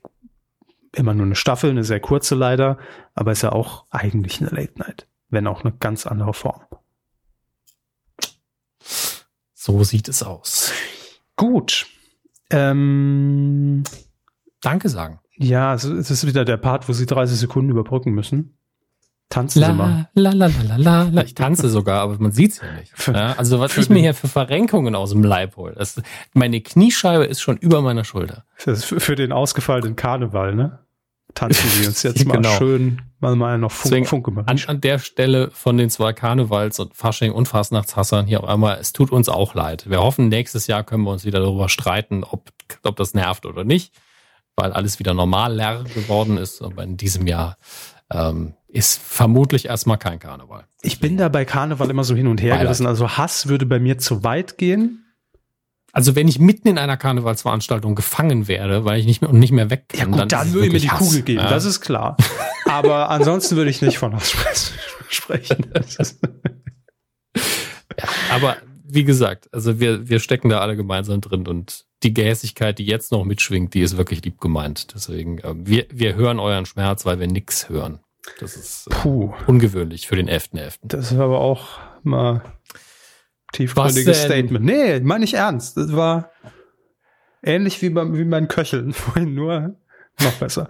immer 0.92 1.14
nur 1.14 1.26
eine 1.26 1.34
Staffel, 1.34 1.70
eine 1.70 1.84
sehr 1.84 2.00
kurze 2.00 2.36
leider, 2.36 2.78
aber 3.14 3.32
ist 3.32 3.42
ja 3.42 3.50
auch 3.50 3.86
eigentlich 3.90 4.40
eine 4.40 4.50
Late 4.50 4.78
Night 4.78 5.08
wenn 5.28 5.46
auch 5.46 5.64
eine 5.64 5.72
ganz 5.72 6.06
andere 6.06 6.34
Form. 6.34 6.62
So 9.54 9.82
sieht 9.82 10.08
es 10.08 10.22
aus. 10.22 10.72
Gut. 11.36 11.86
Ähm, 12.50 13.82
Danke 14.60 14.88
sagen. 14.88 15.20
Ja, 15.36 15.74
es 15.74 15.84
ist 15.84 16.26
wieder 16.26 16.44
der 16.44 16.56
Part, 16.56 16.88
wo 16.88 16.92
Sie 16.92 17.06
30 17.06 17.38
Sekunden 17.38 17.70
überbrücken 17.70 18.12
müssen. 18.12 18.56
Tanzen 19.28 19.60
la, 19.60 19.66
Sie 19.68 19.72
mal. 19.74 20.08
La, 20.14 20.30
la, 20.30 20.46
la, 20.46 20.76
la, 20.76 21.02
la. 21.10 21.22
Ich 21.22 21.34
tanze 21.34 21.68
sogar, 21.68 22.02
aber 22.02 22.18
man 22.18 22.30
sieht's 22.30 22.60
ja 22.60 22.72
nicht. 22.78 22.92
Ja, 23.08 23.32
also 23.32 23.58
was 23.58 23.76
ich 23.76 23.90
mir 23.90 24.00
hier 24.00 24.14
für 24.14 24.28
Verrenkungen 24.28 24.94
aus 24.94 25.10
dem 25.10 25.24
Leib 25.24 25.56
hole. 25.56 25.74
Das, 25.74 26.00
meine 26.34 26.60
Kniescheibe 26.60 27.24
ist 27.24 27.40
schon 27.40 27.56
über 27.56 27.82
meiner 27.82 28.04
Schulter. 28.04 28.44
Das 28.64 28.78
ist 28.78 28.84
für, 28.84 29.00
für 29.00 29.14
den 29.16 29.32
ausgefallenen 29.32 29.96
Karneval, 29.96 30.54
ne? 30.54 30.83
Tanzen 31.34 31.68
Sie 31.70 31.86
uns 31.86 32.02
jetzt 32.02 32.24
mal 32.26 32.36
Genau. 32.36 32.56
schön 32.56 33.02
mal, 33.20 33.34
mal 33.36 33.58
noch 33.58 33.72
Funk, 33.72 33.82
Deswegen 33.84 34.06
Funke 34.06 34.30
machen. 34.30 34.48
An, 34.48 34.60
an 34.66 34.80
der 34.80 34.98
Stelle 34.98 35.50
von 35.50 35.76
den 35.76 35.90
zwei 35.90 36.12
Karnevals 36.12 36.78
und 36.78 36.94
Fasching 36.94 37.32
und 37.32 37.48
Fastnachtshassern 37.48 38.26
hier 38.26 38.42
auch 38.44 38.48
einmal, 38.48 38.78
es 38.80 38.92
tut 38.92 39.10
uns 39.10 39.28
auch 39.28 39.54
leid. 39.54 39.88
Wir 39.88 40.00
hoffen, 40.02 40.28
nächstes 40.28 40.66
Jahr 40.66 40.84
können 40.84 41.04
wir 41.04 41.10
uns 41.10 41.24
wieder 41.24 41.40
darüber 41.40 41.68
streiten, 41.68 42.22
ob, 42.24 42.50
ob 42.82 42.96
das 42.96 43.14
nervt 43.14 43.46
oder 43.46 43.64
nicht, 43.64 43.94
weil 44.56 44.72
alles 44.72 44.98
wieder 44.98 45.14
normaler 45.14 45.84
geworden 45.84 46.36
ist. 46.36 46.62
Aber 46.62 46.82
in 46.84 46.96
diesem 46.96 47.26
Jahr 47.26 47.56
ähm, 48.12 48.54
ist 48.68 49.00
vermutlich 49.00 49.66
erstmal 49.66 49.98
kein 49.98 50.18
Karneval. 50.18 50.64
Ich 50.82 51.00
bin 51.00 51.16
da 51.16 51.28
bei 51.28 51.44
Karneval 51.44 51.88
immer 51.90 52.04
so 52.04 52.14
hin 52.14 52.26
und 52.26 52.42
her 52.42 52.50
Beileid. 52.50 52.66
gerissen. 52.66 52.86
Also 52.86 53.08
Hass 53.16 53.48
würde 53.48 53.66
bei 53.66 53.78
mir 53.80 53.98
zu 53.98 54.22
weit 54.24 54.58
gehen. 54.58 55.03
Also 55.94 56.16
wenn 56.16 56.26
ich 56.26 56.40
mitten 56.40 56.66
in 56.66 56.76
einer 56.76 56.96
Karnevalsveranstaltung 56.96 57.94
gefangen 57.94 58.48
werde, 58.48 58.84
weil 58.84 58.98
ich 58.98 59.06
nicht 59.06 59.20
mehr 59.20 59.30
und 59.30 59.38
nicht 59.38 59.52
mehr 59.52 59.70
weg 59.70 59.84
kann, 59.88 60.12
Ja 60.12 60.18
gut, 60.22 60.32
dann, 60.32 60.48
es 60.48 60.52
würde 60.52 60.66
ich 60.66 60.72
mir 60.72 60.80
die 60.80 60.90
Hass. 60.90 60.98
Kugel 60.98 61.22
geben, 61.22 61.40
Ja. 61.40 61.48
das 61.48 61.64
ist 61.64 61.80
klar. 61.80 62.16
Aber 62.68 63.10
ansonsten 63.16 63.54
würde 63.54 63.70
ich 63.70 63.80
nicht 63.80 63.98
von 63.98 64.12
Hass 64.12 64.34
sprechen. 65.08 65.66
Aber 68.32 68.56
wie 68.86 69.04
gesagt, 69.04 69.48
also 69.52 69.78
wir, 69.78 70.08
wir 70.08 70.18
stecken 70.18 70.48
da 70.48 70.58
alle 70.60 70.76
gemeinsam 70.76 71.20
drin 71.20 71.46
und 71.46 71.84
die 72.02 72.12
Gehässigkeit, 72.12 72.78
die 72.78 72.84
jetzt 72.86 73.12
noch 73.12 73.24
mitschwingt, 73.24 73.72
die 73.74 73.80
ist 73.80 73.96
wirklich 73.96 74.24
lieb 74.24 74.40
gemeint. 74.40 74.88
Deswegen, 74.94 75.38
ähm, 75.44 75.66
wir, 75.66 75.86
wir 75.92 76.16
hören 76.16 76.38
euren 76.40 76.66
Schmerz, 76.66 77.06
weil 77.06 77.18
wir 77.20 77.26
nix 77.28 77.68
hören. 77.68 78.00
Das 78.40 78.56
ist 78.56 78.88
äh, 79.04 79.08
ungewöhnlich 79.46 80.06
für 80.08 80.16
den 80.16 80.28
11.11. 80.28 80.78
das 80.82 81.12
ist 81.12 81.18
aber 81.18 81.38
auch 81.40 81.78
mal 82.02 82.42
tiefgründiges? 83.54 84.22
Statement. 84.24 84.64
Nee, 84.64 85.00
meine 85.00 85.24
ich 85.24 85.34
ernst. 85.34 85.76
Das 85.76 85.94
war 85.94 86.30
ähnlich 87.42 87.80
wie 87.82 87.90
beim, 87.90 88.16
wie 88.16 88.24
mein 88.24 88.48
Köcheln 88.48 88.92
vorhin, 88.92 89.34
nur 89.34 89.76
noch 90.20 90.32
besser. 90.34 90.68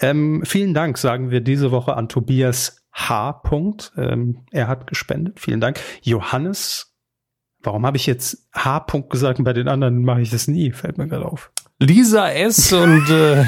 Ähm, 0.00 0.42
vielen 0.44 0.74
Dank, 0.74 0.98
sagen 0.98 1.30
wir 1.30 1.40
diese 1.40 1.70
Woche 1.70 1.96
an 1.96 2.08
Tobias 2.08 2.84
H. 2.92 3.32
Punkt. 3.32 3.92
Ähm, 3.96 4.44
er 4.50 4.68
hat 4.68 4.86
gespendet. 4.86 5.40
Vielen 5.40 5.60
Dank. 5.60 5.80
Johannes, 6.02 6.94
warum 7.62 7.84
habe 7.84 7.96
ich 7.96 8.06
jetzt 8.06 8.48
H. 8.54 8.80
Punkt 8.80 9.10
gesagt 9.10 9.38
und 9.38 9.44
bei 9.44 9.52
den 9.52 9.68
anderen 9.68 10.02
mache 10.02 10.20
ich 10.22 10.30
das 10.30 10.48
nie? 10.48 10.70
Fällt 10.72 10.98
mir 10.98 11.08
gerade 11.08 11.26
auf. 11.26 11.50
Lisa 11.78 12.30
S. 12.30 12.72
und 12.72 13.10
äh, 13.10 13.44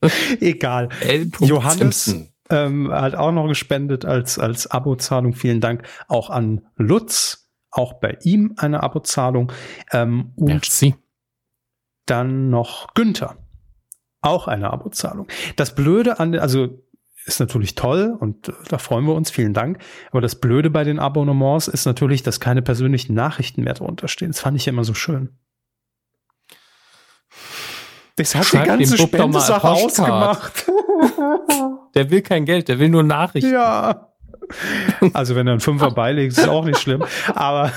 Egal. 0.40 0.88
L. 1.00 1.30
Johannes 1.40 2.04
Simpson. 2.06 2.32
ähm, 2.50 2.90
hat 2.90 3.14
auch 3.14 3.30
noch 3.30 3.46
gespendet 3.46 4.04
als, 4.04 4.38
als 4.38 4.66
Abozahlung. 4.66 5.34
Vielen 5.34 5.60
Dank 5.60 5.82
auch 6.08 6.30
an 6.30 6.62
Lutz. 6.76 7.43
Auch 7.74 7.94
bei 7.94 8.16
ihm 8.22 8.54
eine 8.56 8.82
Abozahlung. 8.84 9.50
Ähm, 9.92 10.32
und 10.36 10.46
Merci. 10.46 10.94
dann 12.06 12.48
noch 12.48 12.94
Günther. 12.94 13.36
Auch 14.20 14.46
eine 14.46 14.72
Abozahlung. 14.72 15.26
Das 15.56 15.74
Blöde 15.74 16.20
an, 16.20 16.34
also 16.38 16.80
ist 17.26 17.40
natürlich 17.40 17.74
toll 17.74 18.16
und 18.18 18.48
äh, 18.48 18.52
da 18.68 18.78
freuen 18.78 19.04
wir 19.06 19.14
uns, 19.14 19.30
vielen 19.30 19.54
Dank. 19.54 19.78
Aber 20.12 20.20
das 20.20 20.36
Blöde 20.36 20.70
bei 20.70 20.84
den 20.84 20.98
Abonnements 20.98 21.68
ist 21.68 21.84
natürlich, 21.84 22.22
dass 22.22 22.38
keine 22.38 22.62
persönlichen 22.62 23.14
Nachrichten 23.14 23.64
mehr 23.64 23.74
drunter 23.74 24.06
stehen. 24.08 24.28
Das 24.28 24.40
fand 24.40 24.56
ich 24.56 24.68
immer 24.68 24.84
so 24.84 24.94
schön. 24.94 25.36
Das 28.16 28.34
hat 28.36 28.44
Schreib 28.44 28.62
die 28.62 28.68
ganze 28.68 29.08
Postcard. 29.08 29.64
ausgemacht. 29.64 30.70
Der 31.96 32.10
will 32.10 32.22
kein 32.22 32.44
Geld, 32.44 32.68
der 32.68 32.78
will 32.78 32.88
nur 32.88 33.02
Nachrichten. 33.02 33.52
ja. 33.52 34.13
Also 35.12 35.34
wenn 35.34 35.46
er 35.46 35.52
einen 35.52 35.60
Fünfer 35.60 35.90
beilegt, 35.90 36.36
ist 36.38 36.48
auch 36.48 36.64
nicht 36.64 36.78
schlimm. 36.78 37.04
Aber 37.34 37.72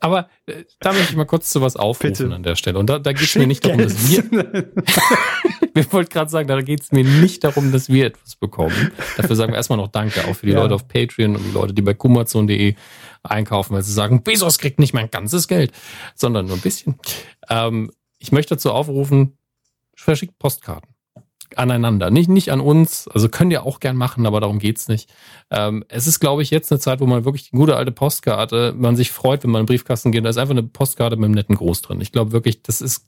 Aber 0.00 0.28
äh, 0.46 0.64
da 0.80 0.92
möchte 0.92 1.10
ich 1.10 1.16
mal 1.16 1.24
kurz 1.24 1.50
zu 1.50 1.60
was 1.60 1.76
aufrufen 1.76 2.24
Bitte. 2.24 2.34
an 2.34 2.42
der 2.42 2.56
Stelle. 2.56 2.78
Und 2.78 2.90
da, 2.90 2.98
da 2.98 3.12
geht 3.12 3.22
es 3.22 3.34
mir 3.36 3.46
nicht 3.46 3.64
darum, 3.64 3.78
dass 3.78 4.08
wir, 4.10 4.24
wir 5.74 5.92
wollten 5.92 6.10
gerade 6.10 6.30
sagen, 6.30 6.48
da 6.48 6.60
geht 6.60 6.80
es 6.80 6.92
mir 6.92 7.04
nicht 7.04 7.44
darum, 7.44 7.70
dass 7.72 7.88
wir 7.88 8.06
etwas 8.06 8.34
bekommen. 8.36 8.90
Dafür 9.16 9.36
sagen 9.36 9.52
wir 9.52 9.56
erstmal 9.56 9.78
noch 9.78 9.88
Danke, 9.88 10.24
auch 10.26 10.34
für 10.34 10.46
die 10.46 10.52
Ja. 10.52 10.60
Leute 10.62 10.74
auf 10.74 10.88
Patreon 10.88 11.36
und 11.36 11.44
die 11.44 11.52
Leute, 11.52 11.72
die 11.72 11.82
bei 11.82 11.94
kumazon.de 11.94 12.74
einkaufen, 13.22 13.74
weil 13.74 13.82
sie 13.82 13.92
sagen, 13.92 14.24
Bezos 14.24 14.58
kriegt 14.58 14.80
nicht 14.80 14.92
mein 14.92 15.10
ganzes 15.10 15.46
Geld, 15.46 15.72
sondern 16.16 16.46
nur 16.46 16.56
ein 16.56 16.60
bisschen. 16.62 16.96
Ähm, 17.48 17.92
ich 18.18 18.32
möchte 18.32 18.56
dazu 18.56 18.72
aufrufen, 18.72 19.38
verschickt 19.94 20.38
Postkarten 20.40 20.91
aneinander. 21.58 22.10
Nicht, 22.10 22.28
nicht 22.28 22.50
an 22.50 22.60
uns, 22.60 23.08
also 23.08 23.28
könnt 23.28 23.52
ihr 23.52 23.64
auch 23.64 23.80
gern 23.80 23.96
machen, 23.96 24.26
aber 24.26 24.40
darum 24.40 24.58
geht's 24.58 24.88
nicht. 24.88 25.12
Ähm, 25.50 25.84
es 25.88 26.06
ist, 26.06 26.20
glaube 26.20 26.42
ich, 26.42 26.50
jetzt 26.50 26.72
eine 26.72 26.78
Zeit, 26.78 27.00
wo 27.00 27.06
man 27.06 27.24
wirklich 27.24 27.50
die 27.50 27.56
gute 27.56 27.76
alte 27.76 27.92
Postkarte, 27.92 28.74
man 28.76 28.96
sich 28.96 29.10
freut, 29.12 29.44
wenn 29.44 29.50
man 29.50 29.60
in 29.60 29.66
den 29.66 29.68
Briefkasten 29.68 30.12
geht, 30.12 30.24
da 30.24 30.28
ist 30.28 30.38
einfach 30.38 30.52
eine 30.52 30.62
Postkarte 30.62 31.16
mit 31.16 31.26
einem 31.26 31.34
netten 31.34 31.56
Groß 31.56 31.82
drin. 31.82 32.00
Ich 32.00 32.12
glaube 32.12 32.32
wirklich, 32.32 32.62
das 32.62 32.80
ist 32.80 33.06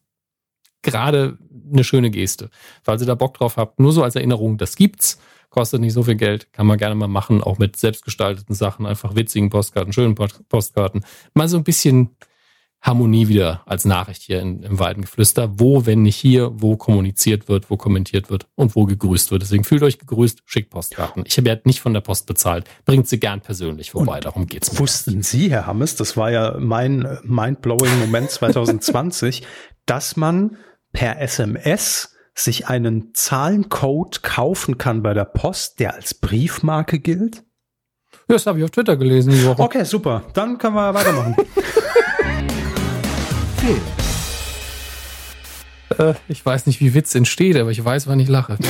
gerade 0.83 1.39
eine 1.73 1.85
schöne 1.85 2.11
Geste. 2.11 2.51
Falls 2.83 3.01
ihr 3.03 3.07
da 3.07 3.15
Bock 3.15 3.35
drauf 3.35 3.57
habt, 3.57 3.81
nur 3.81 3.93
so 3.93 4.03
als 4.03 4.17
Erinnerung, 4.17 4.59
das 4.59 4.77
gibt's, 4.77 5.19
kostet 5.51 5.81
nicht 5.81 5.93
so 5.93 6.03
viel 6.03 6.17
Geld, 6.17 6.53
kann 6.53 6.67
man 6.67 6.79
gerne 6.79 6.95
mal 6.95 7.09
machen, 7.09 7.43
auch 7.43 7.59
mit 7.59 7.77
selbstgestalteten 7.77 8.55
Sachen, 8.55 8.87
einfach 8.87 9.15
witzigen 9.15 9.51
Postkarten, 9.51 9.93
schönen 9.93 10.15
Post- 10.15 10.49
Postkarten. 10.49 11.05
Mal 11.33 11.49
so 11.49 11.57
ein 11.57 11.65
bisschen 11.65 12.17
Harmonie 12.85 13.29
wieder 13.29 13.63
als 13.65 13.87
Nachricht 13.87 14.23
hier 14.23 14.41
in, 14.41 14.63
im 14.63 14.79
Weidengeflüster. 14.79 15.59
Wo, 15.59 15.87
wenn 15.87 16.03
nicht 16.03 16.17
hier, 16.17 16.53
wo 16.55 16.77
kommuniziert 16.77 17.49
wird, 17.49 17.71
wo 17.71 17.79
kommentiert 17.79 18.29
wird 18.29 18.47
und 18.57 18.77
wo 18.77 18.85
gegrüßt 18.85 19.31
wird. 19.31 19.41
Deswegen 19.41 19.65
fühlt 19.65 19.83
euch 19.83 19.99
gegrüßt, 19.99 20.43
schickt 20.45 20.71
Postkarten. 20.71 21.25
Ich 21.27 21.39
habe 21.39 21.49
ja 21.49 21.57
nicht 21.65 21.81
von 21.81 21.95
der 21.95 22.03
Post 22.03 22.27
bezahlt. 22.27 22.67
Bringt 22.85 23.09
sie 23.09 23.19
gern 23.19 23.41
persönlich 23.41 23.93
vorbei, 23.93 24.21
darum 24.21 24.47
geht's 24.47 24.73
mir. 24.73 24.81
Wussten 24.81 25.23
Sie, 25.23 25.51
Herr 25.51 25.67
Hammes, 25.67 25.97
das 25.97 26.19
war 26.19 26.31
ja 26.31 26.57
mein 26.59 27.19
mindblowing 27.23 27.99
Moment 28.01 28.31
2020, 28.31 29.47
dass 29.87 30.17
man 30.17 30.59
per 30.93 31.21
SMS 31.23 32.15
sich 32.35 32.67
einen 32.69 33.15
Zahlencode 33.15 34.23
kaufen 34.23 34.77
kann 34.77 35.03
bei 35.03 35.15
der 35.15 35.25
Post, 35.25 35.81
der 35.81 35.95
als 35.95 36.13
Briefmarke 36.13 36.99
gilt? 36.99 37.45
Ja, 38.29 38.35
das 38.35 38.47
habe 38.47 38.59
ich 38.59 38.65
auf 38.65 38.71
Twitter 38.71 38.97
gelesen 38.97 39.33
die 39.33 39.47
Woche. 39.47 39.63
Okay, 39.63 39.85
super. 39.85 40.25
Dann 40.35 40.59
können 40.59 40.75
wir 40.75 40.93
weitermachen. 40.93 41.37
Film, 43.65 43.81
Äh, 45.99 46.15
ich 46.29 46.45
weiß 46.45 46.67
nicht, 46.67 46.81
wie 46.81 46.93
Witz 46.93 47.15
entsteht, 47.15 47.57
aber 47.57 47.71
ich 47.71 47.83
weiß, 47.83 48.07
wann 48.07 48.21
ich 48.21 48.29
lache. 48.29 48.59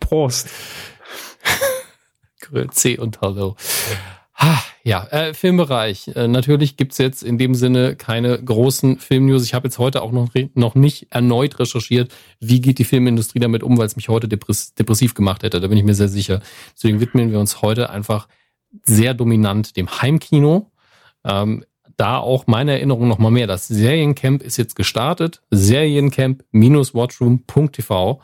Prost. 0.00 0.48
Grüezi 2.40 2.98
und 3.00 3.20
Hallo. 3.20 3.56
Ah, 4.34 4.60
Ja, 4.84 5.08
äh, 5.08 5.34
Filmbereich. 5.34 6.06
Äh, 6.14 6.28
natürlich 6.28 6.76
gibt's 6.76 6.98
jetzt 6.98 7.24
in 7.24 7.36
dem 7.36 7.56
Sinne 7.56 7.96
keine 7.96 8.40
großen 8.40 9.00
Filmnews. 9.00 9.44
Ich 9.44 9.54
habe 9.54 9.66
jetzt 9.66 9.78
heute 9.78 10.02
auch 10.02 10.12
noch, 10.12 10.28
noch 10.54 10.76
nicht 10.76 11.08
erneut 11.10 11.58
recherchiert, 11.58 12.14
wie 12.38 12.60
geht 12.60 12.78
die 12.78 12.84
Filmindustrie 12.84 13.40
damit 13.40 13.64
um, 13.64 13.76
weil 13.76 13.86
es 13.86 13.96
mich 13.96 14.08
heute 14.08 14.28
depress 14.28 14.74
depressiv 14.74 15.14
gemacht 15.14 15.42
hätte. 15.42 15.58
Da 15.58 15.66
bin 15.66 15.78
ich 15.78 15.84
mir 15.84 15.94
sehr 15.94 16.08
sicher. 16.08 16.42
Deswegen 16.76 17.00
widmen 17.00 17.32
wir 17.32 17.40
uns 17.40 17.60
heute 17.60 17.90
einfach 17.90 18.28
sehr 18.84 19.14
dominant 19.14 19.76
dem 19.76 20.00
Heimkino. 20.00 20.70
Ähm, 21.24 21.64
da 21.96 22.18
auch 22.18 22.46
meine 22.46 22.72
Erinnerung 22.72 23.08
noch 23.08 23.18
mal 23.18 23.30
mehr. 23.30 23.46
Das 23.46 23.68
Seriencamp 23.68 24.42
ist 24.42 24.56
jetzt 24.56 24.76
gestartet. 24.76 25.42
Seriencamp-watchroom.tv. 25.50 28.20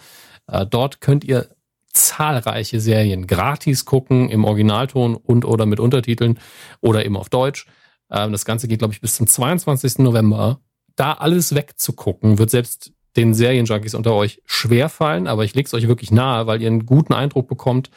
Äh, 0.46 0.66
dort 0.66 1.00
könnt 1.00 1.24
ihr 1.24 1.48
zahlreiche 1.92 2.80
Serien 2.80 3.26
gratis 3.26 3.84
gucken 3.84 4.28
im 4.28 4.44
Originalton 4.44 5.16
und 5.16 5.44
oder 5.44 5.66
mit 5.66 5.80
Untertiteln 5.80 6.38
oder 6.80 7.04
eben 7.04 7.16
auf 7.16 7.28
Deutsch. 7.28 7.66
Ähm, 8.10 8.32
das 8.32 8.44
Ganze 8.44 8.68
geht, 8.68 8.78
glaube 8.78 8.94
ich, 8.94 9.00
bis 9.00 9.16
zum 9.16 9.26
22. 9.26 9.98
November. 9.98 10.60
Da 10.96 11.12
alles 11.12 11.54
wegzugucken, 11.54 12.38
wird 12.38 12.50
selbst 12.50 12.92
den 13.16 13.34
Serienjunkies 13.34 13.94
unter 13.94 14.14
euch 14.14 14.42
schwer 14.44 14.88
fallen, 14.88 15.26
aber 15.26 15.44
ich 15.44 15.54
lege 15.54 15.66
es 15.66 15.74
euch 15.74 15.88
wirklich 15.88 16.10
nahe, 16.10 16.46
weil 16.46 16.62
ihr 16.62 16.68
einen 16.68 16.86
guten 16.86 17.14
Eindruck 17.14 17.48
bekommt, 17.48 17.90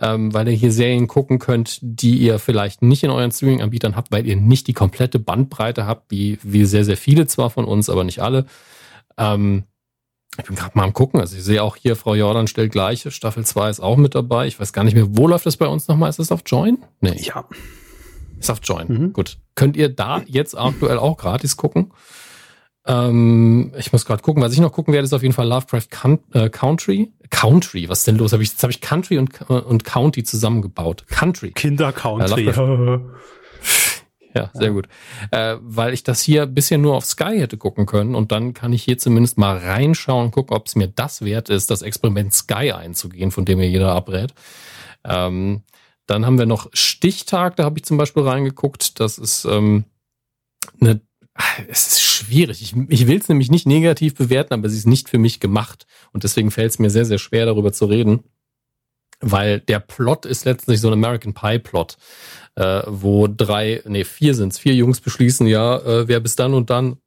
ähm, 0.00 0.32
weil 0.34 0.48
ihr 0.48 0.54
hier 0.54 0.72
Serien 0.72 1.06
gucken 1.06 1.38
könnt, 1.38 1.78
die 1.82 2.16
ihr 2.18 2.38
vielleicht 2.38 2.82
nicht 2.82 3.02
in 3.02 3.10
euren 3.10 3.32
Streaming-Anbietern 3.32 3.96
habt, 3.96 4.12
weil 4.12 4.26
ihr 4.26 4.36
nicht 4.36 4.66
die 4.66 4.72
komplette 4.74 5.18
Bandbreite 5.18 5.86
habt, 5.86 6.10
wie, 6.10 6.38
wie 6.42 6.64
sehr, 6.64 6.84
sehr 6.84 6.96
viele 6.96 7.26
zwar 7.26 7.50
von 7.50 7.64
uns, 7.64 7.88
aber 7.88 8.04
nicht 8.04 8.20
alle. 8.20 8.46
Ähm, 9.16 9.64
ich 10.38 10.44
bin 10.44 10.54
gerade 10.56 10.76
mal 10.76 10.84
am 10.84 10.92
gucken. 10.92 11.18
Also 11.20 11.36
ich 11.36 11.44
sehe 11.44 11.62
auch 11.62 11.76
hier, 11.76 11.96
Frau 11.96 12.14
Jordan 12.14 12.46
stellt 12.46 12.72
gleiche. 12.72 13.10
Staffel 13.10 13.44
2 13.46 13.70
ist 13.70 13.80
auch 13.80 13.96
mit 13.96 14.14
dabei. 14.14 14.46
Ich 14.46 14.60
weiß 14.60 14.72
gar 14.74 14.84
nicht 14.84 14.94
mehr, 14.94 15.06
wo 15.16 15.26
läuft 15.26 15.46
das 15.46 15.56
bei 15.56 15.66
uns 15.66 15.88
nochmal? 15.88 16.10
Ist 16.10 16.18
das 16.18 16.30
auf 16.30 16.42
Join? 16.44 16.78
Nee, 17.00 17.16
Ja. 17.22 17.46
ist 18.38 18.50
auf 18.50 18.60
Join. 18.62 18.86
Mhm. 18.88 19.12
Gut. 19.14 19.38
Könnt 19.54 19.78
ihr 19.78 19.88
da 19.88 20.22
jetzt 20.26 20.56
aktuell 20.56 20.98
auch 20.98 21.16
gratis 21.16 21.56
gucken? 21.56 21.90
Ähm, 22.86 23.72
ich 23.76 23.92
muss 23.92 24.04
gerade 24.04 24.22
gucken. 24.22 24.42
Was 24.42 24.52
ich 24.52 24.60
noch 24.60 24.72
gucken 24.72 24.94
werde, 24.94 25.04
ist 25.04 25.12
auf 25.12 25.22
jeden 25.22 25.34
Fall 25.34 25.48
Lovecraft 25.48 25.88
äh, 26.32 26.48
Country. 26.48 27.10
Country, 27.30 27.88
was 27.88 27.98
ist 27.98 28.06
denn 28.06 28.16
los? 28.16 28.32
Hab 28.32 28.40
ich, 28.40 28.50
jetzt 28.50 28.62
habe 28.62 28.70
ich 28.70 28.80
Country 28.80 29.18
und, 29.18 29.40
und 29.50 29.84
County 29.84 30.22
zusammengebaut. 30.22 31.06
Country. 31.08 31.50
Kinder-Country. 31.50 32.44
Ja, 32.44 33.00
Ja, 34.36 34.50
sehr 34.52 34.70
gut. 34.70 34.86
Äh, 35.30 35.56
weil 35.62 35.94
ich 35.94 36.02
das 36.02 36.20
hier 36.20 36.44
bisher 36.44 36.76
nur 36.76 36.94
auf 36.94 37.06
Sky 37.06 37.38
hätte 37.38 37.56
gucken 37.56 37.86
können 37.86 38.14
und 38.14 38.32
dann 38.32 38.52
kann 38.52 38.74
ich 38.74 38.82
hier 38.82 38.98
zumindest 38.98 39.38
mal 39.38 39.56
reinschauen, 39.56 40.30
gucken, 40.30 40.54
ob 40.54 40.66
es 40.66 40.76
mir 40.76 40.88
das 40.88 41.24
wert 41.24 41.48
ist, 41.48 41.70
das 41.70 41.80
Experiment 41.80 42.34
Sky 42.34 42.72
einzugehen, 42.72 43.30
von 43.30 43.46
dem 43.46 43.56
mir 43.58 43.68
jeder 43.68 43.92
abrät. 43.92 44.34
Ähm, 45.04 45.62
dann 46.06 46.26
haben 46.26 46.38
wir 46.38 46.44
noch 46.44 46.68
Stichtag, 46.74 47.56
da 47.56 47.64
habe 47.64 47.78
ich 47.78 47.86
zum 47.86 47.96
Beispiel 47.96 48.24
reingeguckt. 48.24 49.00
Das 49.00 49.16
ist 49.16 49.46
ähm, 49.46 49.86
eine 50.82 51.00
es 51.68 51.86
ist 51.88 52.02
schwierig. 52.16 52.62
Ich, 52.62 52.74
ich 52.88 53.06
will 53.06 53.18
es 53.18 53.28
nämlich 53.28 53.50
nicht 53.50 53.66
negativ 53.66 54.14
bewerten, 54.14 54.54
aber 54.54 54.68
sie 54.68 54.78
ist 54.78 54.86
nicht 54.86 55.08
für 55.08 55.18
mich 55.18 55.40
gemacht. 55.40 55.86
Und 56.12 56.24
deswegen 56.24 56.50
fällt 56.50 56.72
es 56.72 56.78
mir 56.78 56.90
sehr, 56.90 57.04
sehr 57.04 57.18
schwer, 57.18 57.46
darüber 57.46 57.72
zu 57.72 57.86
reden. 57.86 58.24
Weil 59.20 59.60
der 59.60 59.80
Plot 59.80 60.26
ist 60.26 60.44
letztlich 60.44 60.80
so 60.80 60.88
ein 60.88 60.92
American 60.92 61.32
Pie-Plot, 61.32 61.96
äh, 62.56 62.82
wo 62.86 63.28
drei, 63.28 63.82
nee, 63.86 64.04
vier 64.04 64.34
sind's, 64.34 64.58
vier 64.58 64.74
Jungs 64.74 65.00
beschließen, 65.00 65.46
ja, 65.46 65.78
äh, 65.78 66.08
wer 66.08 66.20
bis 66.20 66.36
dann 66.36 66.52
und 66.52 66.68
dann 66.68 66.98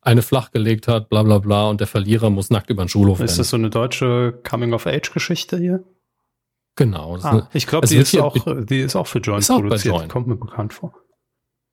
eine 0.00 0.22
flachgelegt 0.22 0.86
hat, 0.86 1.08
bla 1.08 1.22
bla 1.22 1.38
bla, 1.38 1.68
und 1.68 1.80
der 1.80 1.88
Verlierer 1.88 2.30
muss 2.30 2.50
nackt 2.50 2.70
über 2.70 2.84
den 2.84 2.88
Schulhof 2.88 3.20
Ist 3.20 3.32
rennen. 3.32 3.38
das 3.38 3.50
so 3.50 3.56
eine 3.56 3.70
deutsche 3.70 4.40
Coming-of-Age-Geschichte 4.48 5.58
hier? 5.58 5.84
Genau. 6.76 7.18
Ah, 7.22 7.48
ich 7.52 7.66
glaube, 7.66 7.88
die, 7.88 7.96
ist 7.96 8.16
auch, 8.16 8.36
die 8.64 8.80
ist 8.80 8.94
auch 8.94 9.08
für 9.08 9.18
Join 9.18 9.42
produziert. 9.42 10.08
Kommt 10.08 10.28
mir 10.28 10.36
bekannt 10.36 10.72
vor. 10.72 10.94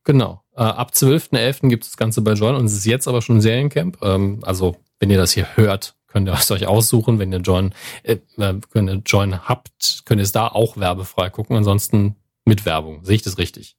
Genau. 0.05 0.41
Äh, 0.55 0.61
ab 0.61 0.91
12.11. 0.93 1.67
gibt 1.67 1.83
es 1.83 1.91
das 1.91 1.97
Ganze 1.97 2.21
bei 2.21 2.33
Join 2.33 2.55
und 2.55 2.65
es 2.65 2.73
ist 2.73 2.85
jetzt 2.85 3.07
aber 3.07 3.21
schon 3.21 3.37
ein 3.37 3.41
Seriencamp. 3.41 3.97
Ähm, 4.01 4.39
also, 4.43 4.77
wenn 4.99 5.09
ihr 5.09 5.17
das 5.17 5.33
hier 5.33 5.47
hört, 5.57 5.95
könnt 6.07 6.29
ihr 6.29 6.33
es 6.33 6.49
euch 6.49 6.67
aussuchen. 6.67 7.19
Wenn 7.19 7.33
ihr 7.33 7.39
Join, 7.39 7.73
äh, 8.03 8.17
wenn 8.37 8.87
ihr 8.87 9.01
Join 9.05 9.47
habt, 9.49 10.03
könnt 10.05 10.21
ihr 10.21 10.23
es 10.23 10.31
da 10.31 10.47
auch 10.47 10.77
werbefrei 10.77 11.29
gucken. 11.29 11.57
Ansonsten 11.57 12.15
mit 12.45 12.65
Werbung. 12.65 13.03
Sehe 13.03 13.15
ich 13.15 13.23
das 13.23 13.37
richtig? 13.37 13.75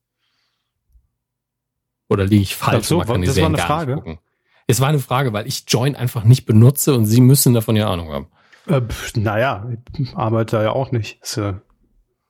Oder 2.08 2.24
liege 2.24 2.42
ich 2.42 2.56
falsch? 2.56 2.86
So, 2.86 2.98
man 2.98 3.06
kann 3.06 3.20
die 3.22 3.28
das 3.28 3.36
war 3.38 3.46
eine 3.46 3.58
Frage. 3.58 3.94
gucken. 3.94 4.18
Es 4.66 4.80
war 4.80 4.88
eine 4.88 4.98
Frage, 4.98 5.32
weil 5.32 5.46
ich 5.46 5.64
Join 5.68 5.94
einfach 5.94 6.24
nicht 6.24 6.44
benutze 6.44 6.94
und 6.94 7.06
Sie 7.06 7.20
müssen 7.20 7.54
davon 7.54 7.76
ja 7.76 7.88
Ahnung 7.88 8.10
haben. 8.10 8.26
Äh, 8.66 8.82
naja, 9.14 9.68
ich 9.96 10.16
arbeite 10.16 10.56
da 10.56 10.62
ja 10.64 10.70
auch 10.72 10.90
nicht. 10.90 11.22
Ist, 11.22 11.36
äh, 11.36 11.54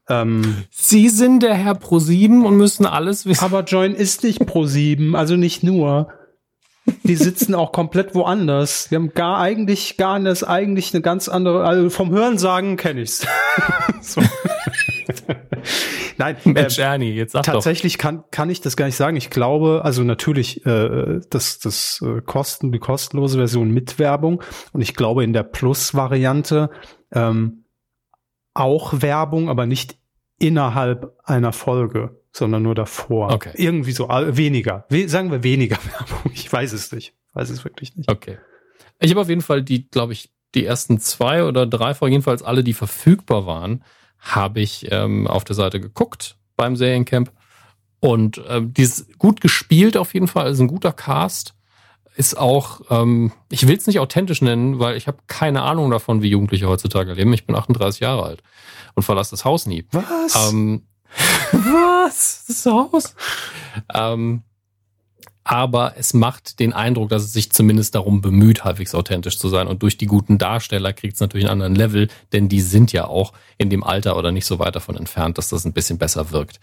ähm, 0.08 0.64
Sie 0.70 1.08
sind 1.08 1.42
der 1.42 1.54
Herr 1.54 1.74
Pro7 1.74 2.44
und 2.44 2.56
müssen 2.56 2.86
alles 2.86 3.26
wissen. 3.26 3.44
Aber 3.44 3.64
Join 3.64 3.94
ist 3.94 4.22
nicht 4.22 4.42
Pro7, 4.42 5.16
also 5.16 5.36
nicht 5.36 5.62
nur. 5.62 6.08
Die 7.02 7.16
sitzen 7.16 7.54
auch 7.54 7.72
komplett 7.72 8.14
woanders. 8.14 8.88
Die 8.88 8.94
haben 8.94 9.12
gar 9.12 9.40
eigentlich 9.40 9.96
gar 9.96 10.20
das 10.20 10.44
eigentlich 10.44 10.94
eine 10.94 11.02
ganz 11.02 11.28
andere. 11.28 11.64
Also 11.64 11.90
vom 11.90 12.10
Hörensagen 12.10 12.76
kenne 12.76 13.02
ich's. 13.02 13.26
so. 14.00 14.22
Nein, 16.16 16.36
Mensch, 16.44 16.78
äh, 16.78 16.82
Ernie, 16.82 17.10
jetzt 17.10 17.32
sag 17.32 17.42
tatsächlich 17.42 17.94
doch. 17.94 18.02
kann 18.02 18.24
kann 18.30 18.50
ich 18.50 18.60
das 18.60 18.76
gar 18.76 18.86
nicht 18.86 18.96
sagen. 18.96 19.16
Ich 19.16 19.30
glaube, 19.30 19.82
also 19.84 20.04
natürlich 20.04 20.64
äh, 20.64 21.20
das 21.28 21.58
das 21.58 22.00
äh, 22.02 22.20
Kosten 22.22 22.70
die 22.70 22.78
kostenlose 22.78 23.38
Version 23.38 23.70
mit 23.70 23.98
Werbung 23.98 24.42
und 24.72 24.80
ich 24.80 24.94
glaube 24.94 25.24
in 25.24 25.32
der 25.32 25.42
Plus-Variante 25.42 26.70
ähm, 27.12 27.64
auch 28.56 29.02
Werbung, 29.02 29.48
aber 29.48 29.66
nicht 29.66 29.98
innerhalb 30.38 31.14
einer 31.24 31.52
Folge, 31.52 32.20
sondern 32.32 32.62
nur 32.62 32.74
davor. 32.74 33.32
Okay. 33.32 33.52
Irgendwie 33.54 33.92
so 33.92 34.08
weniger. 34.08 34.84
We 34.88 35.08
sagen 35.08 35.30
wir 35.30 35.42
weniger 35.42 35.78
Werbung. 35.84 36.32
Ich 36.34 36.52
weiß 36.52 36.72
es 36.72 36.92
nicht. 36.92 37.14
Ich 37.28 37.34
weiß 37.34 37.50
es 37.50 37.64
wirklich 37.64 37.96
nicht. 37.96 38.10
Okay. 38.10 38.38
Ich 39.00 39.10
habe 39.10 39.20
auf 39.20 39.28
jeden 39.28 39.42
Fall 39.42 39.62
die, 39.62 39.88
glaube 39.88 40.12
ich, 40.12 40.30
die 40.54 40.64
ersten 40.64 40.98
zwei 40.98 41.44
oder 41.44 41.66
drei 41.66 41.94
Folgen, 41.94 42.12
jedenfalls 42.12 42.42
alle, 42.42 42.64
die 42.64 42.72
verfügbar 42.72 43.46
waren, 43.46 43.84
habe 44.18 44.60
ich 44.60 44.90
ähm, 44.90 45.26
auf 45.26 45.44
der 45.44 45.54
Seite 45.54 45.80
geguckt 45.80 46.36
beim 46.56 46.76
Seriencamp. 46.76 47.30
Und 48.00 48.40
ähm, 48.48 48.72
die 48.72 48.82
ist 48.82 49.18
gut 49.18 49.40
gespielt 49.40 49.96
auf 49.96 50.14
jeden 50.14 50.28
Fall, 50.28 50.50
ist 50.50 50.60
ein 50.60 50.68
guter 50.68 50.92
Cast. 50.92 51.54
Ist 52.16 52.38
auch, 52.38 52.80
ähm, 52.88 53.30
ich 53.50 53.68
will 53.68 53.76
es 53.76 53.86
nicht 53.86 54.00
authentisch 54.00 54.40
nennen, 54.40 54.78
weil 54.78 54.96
ich 54.96 55.06
habe 55.06 55.18
keine 55.26 55.62
Ahnung 55.62 55.90
davon, 55.90 56.22
wie 56.22 56.30
Jugendliche 56.30 56.66
heutzutage 56.66 57.12
leben. 57.12 57.32
Ich 57.34 57.46
bin 57.46 57.54
38 57.54 58.00
Jahre 58.00 58.22
alt 58.22 58.42
und 58.94 59.02
verlasse 59.02 59.32
das 59.32 59.44
Haus 59.44 59.66
nie. 59.66 59.84
Was? 59.92 60.50
Ähm, 60.50 60.86
was? 61.52 62.44
Das 62.48 62.64
Haus? 62.66 63.14
Ähm, 63.92 64.42
aber 65.44 65.94
es 65.96 66.12
macht 66.12 66.58
den 66.58 66.72
Eindruck, 66.72 67.08
dass 67.08 67.22
es 67.22 67.32
sich 67.32 67.52
zumindest 67.52 67.94
darum 67.94 68.20
bemüht, 68.20 68.64
halbwegs 68.64 68.96
authentisch 68.96 69.38
zu 69.38 69.48
sein. 69.48 69.68
Und 69.68 69.82
durch 69.84 69.96
die 69.96 70.06
guten 70.06 70.38
Darsteller 70.38 70.92
kriegt 70.92 71.14
es 71.14 71.20
natürlich 71.20 71.48
einen 71.48 71.62
anderen 71.62 71.76
Level, 71.76 72.08
denn 72.32 72.48
die 72.48 72.60
sind 72.60 72.90
ja 72.90 73.06
auch 73.06 73.32
in 73.56 73.70
dem 73.70 73.84
Alter 73.84 74.16
oder 74.16 74.32
nicht 74.32 74.44
so 74.44 74.58
weit 74.58 74.74
davon 74.74 74.96
entfernt, 74.96 75.38
dass 75.38 75.48
das 75.48 75.64
ein 75.64 75.72
bisschen 75.72 75.98
besser 75.98 76.32
wirkt. 76.32 76.58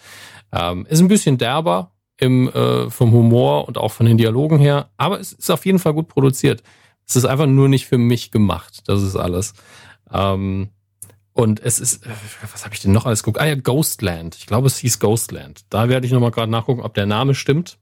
Ähm, 0.52 0.86
ist 0.90 1.00
ein 1.00 1.08
bisschen 1.08 1.38
derber 1.38 1.93
im, 2.18 2.50
äh, 2.50 2.90
vom 2.90 3.12
Humor 3.12 3.68
und 3.68 3.78
auch 3.78 3.92
von 3.92 4.06
den 4.06 4.18
Dialogen 4.18 4.60
her, 4.60 4.90
aber 4.98 5.20
es 5.20 5.34
ist 5.34 5.50
auf 5.50 5.66
jeden 5.66 5.80
Fall 5.80 5.94
gut 5.94 6.08
produziert. 6.08 6.64
Es 7.06 7.16
ist 7.16 7.26
einfach 7.26 7.48
nur 7.48 7.68
nicht 7.70 7.86
für 7.86 7.98
mich 7.98 8.32
gemacht. 8.32 8.84
Das 8.86 9.02
ist 9.02 9.16
alles. 9.16 9.54
Ähm, 10.12 10.70
und 11.34 11.60
es 11.62 11.80
ist, 11.80 12.06
äh, 12.06 12.10
was 12.52 12.64
habe 12.64 12.76
ich 12.76 12.82
denn 12.82 12.92
noch 12.92 13.06
alles 13.06 13.24
geguckt? 13.24 13.42
Ah 13.42 13.48
ja, 13.48 13.56
Ghostland. 13.56 14.36
Ich 14.36 14.46
glaube, 14.46 14.68
es 14.68 14.78
hieß 14.78 15.00
Ghostland. 15.00 15.66
Da 15.70 15.90
werde 15.90 16.06
ich 16.06 16.14
nochmal 16.14 16.32
gerade 16.32 16.52
nachgucken, 16.52 16.82
ob 16.82 16.94
der 16.94 17.08
Name 17.08 17.36
stimmt. 17.36 17.80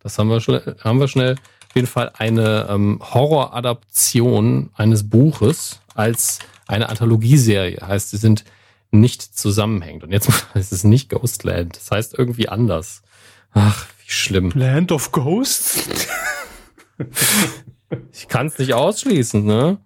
Das 0.00 0.18
haben 0.18 0.28
wir, 0.28 0.40
schnell, 0.40 0.76
haben 0.82 0.98
wir 0.98 1.08
schnell. 1.08 1.34
Auf 1.68 1.74
jeden 1.74 1.86
Fall 1.86 2.12
eine 2.16 2.66
ähm, 2.70 3.00
Horroradaption 3.02 4.70
eines 4.74 5.08
Buches 5.08 5.80
als 5.94 6.38
eine 6.66 6.88
Anthologieserie. 6.88 7.86
Heißt, 7.86 8.10
sie 8.10 8.16
sind 8.16 8.44
nicht 8.90 9.22
zusammenhängend. 9.22 10.04
Und 10.04 10.12
jetzt 10.12 10.28
ist 10.54 10.72
es 10.72 10.84
nicht 10.84 11.10
Ghostland. 11.10 11.76
Das 11.76 11.90
heißt 11.90 12.18
irgendwie 12.18 12.48
anders. 12.48 13.02
Ach, 13.52 13.86
wie 14.04 14.10
schlimm. 14.10 14.52
Land 14.54 14.92
of 14.92 15.12
Ghosts? 15.12 15.88
ich 18.12 18.28
kann 18.28 18.46
es 18.46 18.58
nicht 18.58 18.74
ausschließen, 18.74 19.44
ne? 19.44 19.78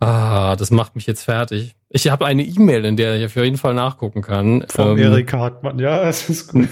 Ah, 0.00 0.56
das 0.56 0.70
macht 0.70 0.96
mich 0.96 1.06
jetzt 1.06 1.22
fertig. 1.24 1.76
Ich 1.88 2.08
habe 2.08 2.26
eine 2.26 2.42
E-Mail, 2.42 2.84
in 2.84 2.96
der 2.96 3.16
ich 3.16 3.26
auf 3.26 3.36
jeden 3.36 3.58
Fall 3.58 3.74
nachgucken 3.74 4.22
kann. 4.22 4.64
Vom 4.68 4.92
ähm, 4.92 4.98
Erik 4.98 5.32
Hartmann, 5.32 5.78
ja, 5.78 6.02
es 6.02 6.28
ist 6.28 6.48
gut. 6.48 6.68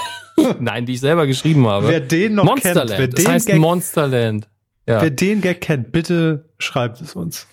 Nein, 0.60 0.86
die 0.86 0.94
ich 0.94 1.00
selber 1.00 1.26
geschrieben 1.26 1.66
habe. 1.66 1.88
Wer 1.88 2.00
den 2.00 2.36
noch 2.36 2.44
Monsterland. 2.44 2.88
kennt, 2.88 3.00
wer 3.00 3.08
den 3.08 3.24
das 3.24 3.32
heißt 3.32 3.46
Gag, 3.48 3.58
Monsterland. 3.58 4.48
Ja. 4.86 5.02
Wer 5.02 5.10
den 5.10 5.40
Gag 5.40 5.60
kennt, 5.60 5.92
bitte 5.92 6.48
schreibt 6.58 7.00
es 7.00 7.14
uns. 7.14 7.46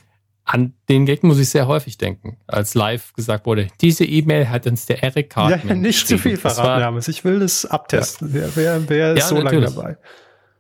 An 0.50 0.74
den 0.88 1.06
Gag 1.06 1.24
muss 1.24 1.40
ich 1.40 1.50
sehr 1.50 1.68
häufig 1.68 1.98
denken, 1.98 2.38
als 2.48 2.74
live 2.74 3.12
gesagt 3.14 3.46
wurde, 3.46 3.68
diese 3.82 4.06
E-Mail 4.06 4.50
hat 4.50 4.66
uns 4.66 4.86
der 4.86 5.04
Eric 5.04 5.36
Hartmann 5.36 5.68
Ja, 5.68 5.76
nicht 5.76 6.08
zu 6.08 6.18
viel 6.18 6.38
verraten, 6.38 6.82
Hermes. 6.82 7.10
Ich 7.10 7.26
will 7.26 7.40
das 7.40 7.66
abtesten. 7.66 8.30
Ja. 8.30 8.34
Wer, 8.34 8.56
wer, 8.56 8.90
wer 8.90 9.14
ist 9.14 9.20
ja, 9.20 9.28
so 9.28 9.42
lange 9.42 9.60
dabei? 9.60 9.98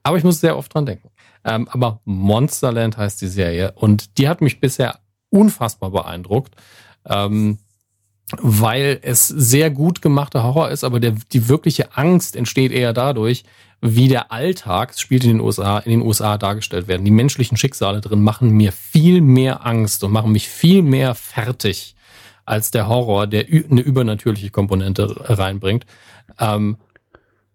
Aber 0.03 0.17
ich 0.17 0.25
muss 0.25 0.41
sehr 0.41 0.57
oft 0.57 0.73
dran 0.73 0.85
denken. 0.85 1.09
Ähm, 1.45 1.69
aber 1.69 2.01
Monsterland 2.03 2.97
heißt 2.97 3.21
die 3.21 3.27
Serie 3.27 3.71
und 3.75 4.17
die 4.17 4.27
hat 4.27 4.41
mich 4.41 4.59
bisher 4.59 4.99
unfassbar 5.29 5.91
beeindruckt. 5.91 6.55
Ähm, 7.05 7.59
weil 8.41 8.99
es 9.03 9.27
sehr 9.27 9.69
gut 9.69 10.01
gemachter 10.01 10.43
Horror 10.43 10.69
ist, 10.69 10.83
aber 10.83 10.99
der, 10.99 11.13
die 11.31 11.47
wirkliche 11.47 11.95
Angst 11.95 12.35
entsteht 12.35 12.73
eher 12.73 12.91
dadurch, 12.91 13.45
wie 13.81 14.07
der 14.07 14.31
Alltag, 14.31 14.91
es 14.91 14.99
spielt 14.99 15.23
in 15.23 15.31
den 15.31 15.39
USA, 15.39 15.79
in 15.79 15.91
den 15.91 16.01
USA 16.01 16.37
dargestellt 16.37 16.87
werden. 16.87 17.05
Die 17.05 17.11
menschlichen 17.11 17.57
Schicksale 17.57 18.01
drin 18.01 18.23
machen 18.23 18.49
mir 18.49 18.71
viel 18.71 19.21
mehr 19.21 19.65
Angst 19.65 20.03
und 20.03 20.11
machen 20.11 20.31
mich 20.31 20.49
viel 20.49 20.81
mehr 20.81 21.13
fertig 21.13 21.95
als 22.45 22.71
der 22.71 22.87
Horror, 22.87 23.27
der 23.27 23.45
eine 23.45 23.81
übernatürliche 23.81 24.49
Komponente 24.49 25.15
reinbringt, 25.37 25.85
ähm, 26.39 26.77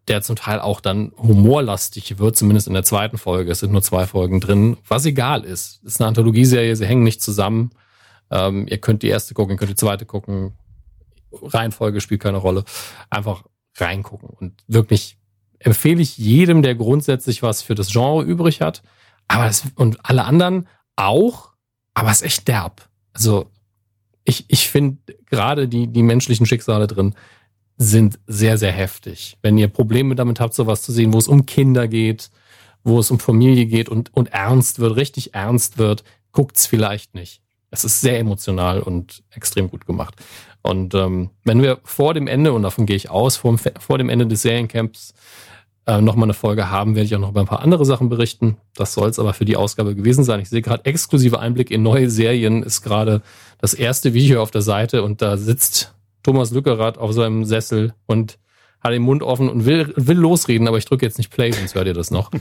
der 0.09 0.23
zum 0.23 0.37
Teil 0.37 0.61
auch 0.61 0.81
dann 0.81 1.13
humorlastig 1.17 2.19
wird, 2.19 2.37
zumindest 2.37 2.67
in 2.69 2.75
der 2.75 2.85
zweiten 2.85 3.19
Folge. 3.19 3.51
Es 3.53 3.61
sind 3.61 3.73
nur 3.73 3.83
zwei 3.83 4.07
Folgen 4.07 4.41
drin, 4.41 4.77
was 4.87 5.07
egal 5.07 5.45
ist. 5.45 5.81
Es 5.85 5.95
ist 5.95 6.01
eine 6.01 6.09
Anthologieserie, 6.09 6.77
sie 6.77 6.87
hängen 6.87 7.05
nicht 7.05 7.23
zusammen. 7.23 7.71
Ähm, 8.31 8.67
ihr 8.69 8.79
könnt 8.79 9.03
die 9.03 9.09
erste 9.09 9.35
gucken, 9.35 9.55
ihr 9.55 9.59
könnt 9.59 9.71
die 9.71 9.77
zweite 9.77 10.05
gucken. 10.05 10.53
Reihenfolge 11.33 12.01
spielt 12.01 12.21
keine 12.21 12.39
Rolle. 12.39 12.65
Einfach 13.11 13.45
reingucken. 13.77 14.29
Und 14.29 14.63
wirklich 14.67 15.17
empfehle 15.65 16.03
ich 16.03 16.19
jedem, 16.19 16.63
der 16.63 16.75
grundsätzlich 16.75 17.43
was 17.43 17.63
für 17.63 17.75
das 17.75 17.91
Genre 17.91 18.23
übrig 18.23 18.61
hat. 18.61 18.83
Aber 19.29 19.47
es, 19.47 19.65
und 19.77 20.05
alle 20.05 20.25
anderen 20.25 20.69
auch, 20.97 21.51
aber 21.95 22.11
es 22.11 22.17
ist 22.17 22.27
echt 22.27 22.49
derb. 22.49 22.89
Also 23.13 23.47
ich, 24.25 24.45
ich 24.49 24.69
finde 24.69 24.99
gerade 25.27 25.69
die, 25.69 25.87
die 25.87 26.03
menschlichen 26.03 26.47
Schicksale 26.47 26.87
drin 26.87 27.15
sind 27.79 28.19
sehr, 28.27 28.59
sehr 28.59 28.73
heftig. 28.73 29.37
Wenn 29.43 29.59
ihr 29.59 29.69
Probleme 29.69 30.15
damit 30.15 30.41
habt, 30.41 30.55
sowas 30.55 30.83
zu 30.83 30.93
sehen, 30.93 31.13
wo 31.13 31.19
es 31.19 31.29
um 31.29 31.47
Kinder 31.47 31.89
geht, 31.89 32.31
wo 32.85 32.99
es 32.99 33.11
um 33.11 33.19
Familie 33.19 33.67
geht 33.67 33.89
und, 33.89 34.15
und 34.15 34.33
ernst 34.33 34.79
wird, 34.79 34.97
richtig 34.97 35.35
ernst 35.35 35.79
wird, 35.79 36.05
guckt's 36.33 36.67
vielleicht 36.67 37.15
nicht. 37.15 37.41
Es 37.71 37.85
ist 37.85 38.01
sehr 38.01 38.19
emotional 38.19 38.81
und 38.81 39.23
extrem 39.31 39.71
gut 39.71 39.87
gemacht. 39.87 40.15
Und 40.63 40.95
ähm, 40.95 41.31
wenn 41.45 41.63
wir 41.63 41.81
vor 41.85 42.15
dem 42.15 42.27
Ende, 42.27 42.53
und 42.53 42.63
davon 42.63 42.87
gehe 42.87 42.97
ich 42.97 43.11
aus, 43.11 43.37
vor, 43.37 43.57
vor 43.59 43.99
dem 43.99 44.09
Ende 44.09 44.27
des 44.27 44.43
Seriencamps 44.43 45.15
äh, 45.87 46.01
nochmal 46.01 46.25
eine 46.25 46.35
Folge 46.35 46.71
haben, 46.71 46.95
werde 46.95 47.07
ich 47.07 47.15
auch 47.15 47.21
noch 47.21 47.31
über 47.31 47.41
ein 47.41 47.47
paar 47.47 47.61
andere 47.61 47.85
Sachen 47.85 48.09
berichten. 48.09 48.57
Das 48.77 48.95
soll 48.95 49.09
es 49.09 49.19
aber 49.19 49.35
für 49.35 49.45
die 49.45 49.57
Ausgabe 49.57 49.95
gewesen 49.95 50.25
sein. 50.25 50.41
Ich 50.41 50.49
sehe 50.49 50.63
gerade 50.63 50.85
exklusive 50.85 51.41
Einblick 51.41 51.71
in 51.71 51.83
neue 51.83 52.09
Serien, 52.09 52.63
ist 52.63 52.83
gerade 52.83 53.23
das 53.59 53.75
erste 53.75 54.15
Video 54.15 54.43
auf 54.43 54.51
der 54.51 54.63
Seite 54.63 55.03
und 55.03 55.23
da 55.23 55.37
sitzt 55.37 55.95
Thomas 56.23 56.53
Lückerath 56.53 56.99
auf 56.99 57.13
seinem 57.13 57.45
Sessel 57.45 57.95
und 58.07 58.39
hat 58.81 58.93
den 58.93 59.03
Mund 59.03 59.23
offen 59.23 59.49
und 59.49 59.65
will, 59.65 59.93
will 59.97 60.17
losreden, 60.17 60.69
aber 60.69 60.79
ich 60.79 60.85
drücke 60.85 61.05
jetzt 61.05 61.19
nicht 61.19 61.31
Play, 61.31 61.53
sonst 61.53 61.75
hört 61.75 61.87
ihr 61.87 61.95
das 61.95 62.11
noch. 62.11 62.31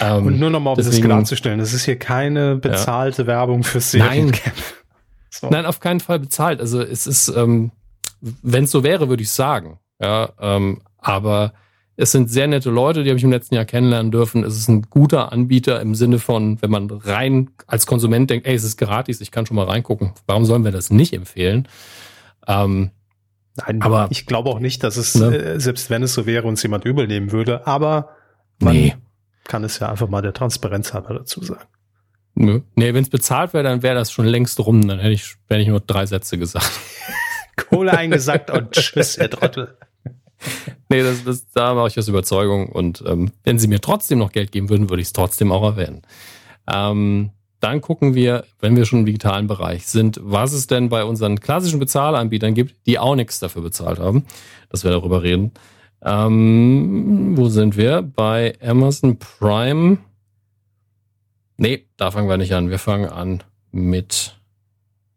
Ähm, 0.00 0.26
und 0.26 0.38
nur 0.38 0.48
nochmal, 0.48 0.74
um 0.74 0.76
deswegen, 0.76 1.02
das 1.02 1.16
klarzustellen, 1.16 1.58
das 1.58 1.74
ist 1.74 1.84
hier 1.84 1.98
keine 1.98 2.54
bezahlte 2.54 3.22
ja. 3.22 3.28
Werbung 3.28 3.64
fürs 3.64 3.90
Seriencamp. 3.90 4.44
Nein. 4.44 4.54
So. 5.28 5.50
Nein, 5.50 5.66
auf 5.66 5.80
keinen 5.80 6.00
Fall 6.00 6.18
bezahlt. 6.20 6.60
Also 6.60 6.80
es 6.80 7.06
ist, 7.06 7.28
ähm, 7.28 7.72
wenn 8.20 8.64
es 8.64 8.70
so 8.70 8.84
wäre, 8.84 9.10
würde 9.10 9.22
ich 9.22 9.30
sagen. 9.30 9.78
Ja, 10.00 10.30
ähm, 10.40 10.80
aber 10.96 11.52
es 11.96 12.12
sind 12.12 12.30
sehr 12.30 12.46
nette 12.46 12.70
Leute, 12.70 13.02
die 13.02 13.10
habe 13.10 13.18
ich 13.18 13.24
im 13.24 13.30
letzten 13.30 13.54
Jahr 13.54 13.64
kennenlernen 13.64 14.12
dürfen. 14.12 14.44
Es 14.44 14.56
ist 14.56 14.68
ein 14.68 14.82
guter 14.82 15.32
Anbieter 15.32 15.80
im 15.80 15.94
Sinne 15.94 16.18
von, 16.18 16.60
wenn 16.60 16.70
man 16.70 16.90
rein 16.90 17.50
als 17.66 17.86
Konsument 17.86 18.28
denkt, 18.28 18.46
ey, 18.46 18.54
es 18.54 18.64
ist 18.64 18.76
gratis, 18.76 19.20
ich 19.20 19.30
kann 19.30 19.46
schon 19.46 19.56
mal 19.56 19.66
reingucken. 19.66 20.12
Warum 20.26 20.44
sollen 20.44 20.64
wir 20.64 20.72
das 20.72 20.90
nicht 20.90 21.14
empfehlen? 21.14 21.68
Ähm, 22.46 22.90
Nein, 23.56 23.80
aber 23.80 24.08
ich 24.10 24.26
glaube 24.26 24.50
auch 24.50 24.58
nicht, 24.58 24.84
dass 24.84 24.98
es, 24.98 25.14
ne? 25.14 25.34
äh, 25.34 25.60
selbst 25.60 25.88
wenn 25.88 26.02
es 26.02 26.12
so 26.12 26.26
wäre, 26.26 26.46
uns 26.46 26.62
jemand 26.62 26.84
übel 26.84 27.06
nehmen 27.06 27.32
würde, 27.32 27.66
aber 27.66 28.10
man 28.58 28.74
nee. 28.74 28.94
kann 29.44 29.64
es 29.64 29.78
ja 29.78 29.88
einfach 29.88 30.08
mal 30.08 30.20
der 30.20 30.34
Transparenz 30.34 30.92
halber 30.92 31.14
dazu 31.14 31.42
sagen. 31.42 31.64
Nö. 32.34 32.60
Nee, 32.74 32.92
wenn 32.92 33.02
es 33.02 33.08
bezahlt 33.08 33.54
wäre, 33.54 33.64
dann 33.64 33.82
wäre 33.82 33.94
das 33.94 34.12
schon 34.12 34.26
längst 34.26 34.60
rum. 34.60 34.86
Dann 34.86 34.98
hätte 34.98 35.14
ich, 35.14 35.36
hätte 35.48 35.62
ich 35.62 35.68
nur 35.68 35.80
drei 35.80 36.04
Sätze 36.04 36.36
gesagt. 36.36 36.70
Kohle 37.56 37.96
eingesackt 37.96 38.50
und 38.50 38.72
tschüss, 38.72 39.16
Herr 39.16 39.30
Trottel. 39.30 39.78
nee, 40.88 41.02
das, 41.02 41.24
das, 41.24 41.46
da 41.52 41.74
mache 41.74 41.88
ich 41.88 41.98
aus 41.98 42.08
Überzeugung. 42.08 42.68
Und 42.68 43.02
ähm, 43.06 43.32
wenn 43.44 43.58
sie 43.58 43.68
mir 43.68 43.80
trotzdem 43.80 44.18
noch 44.18 44.32
Geld 44.32 44.52
geben 44.52 44.68
würden, 44.68 44.90
würde 44.90 45.00
ich 45.00 45.08
es 45.08 45.12
trotzdem 45.12 45.52
auch 45.52 45.62
erwähnen. 45.62 46.02
Ähm, 46.72 47.30
dann 47.60 47.80
gucken 47.80 48.14
wir, 48.14 48.44
wenn 48.60 48.76
wir 48.76 48.84
schon 48.84 49.00
im 49.00 49.06
digitalen 49.06 49.46
Bereich 49.46 49.86
sind, 49.86 50.20
was 50.22 50.52
es 50.52 50.66
denn 50.66 50.88
bei 50.88 51.04
unseren 51.04 51.40
klassischen 51.40 51.80
Bezahlanbietern 51.80 52.54
gibt, 52.54 52.86
die 52.86 52.98
auch 52.98 53.16
nichts 53.16 53.38
dafür 53.38 53.62
bezahlt 53.62 53.98
haben, 53.98 54.24
dass 54.68 54.84
wir 54.84 54.90
darüber 54.90 55.22
reden. 55.22 55.52
Ähm, 56.02 57.36
wo 57.36 57.48
sind 57.48 57.76
wir? 57.76 58.02
Bei 58.02 58.54
Amazon 58.62 59.18
Prime. 59.18 59.98
Nee, 61.56 61.86
da 61.96 62.10
fangen 62.10 62.28
wir 62.28 62.36
nicht 62.36 62.54
an. 62.54 62.70
Wir 62.70 62.78
fangen 62.78 63.08
an 63.08 63.42
mit 63.72 64.35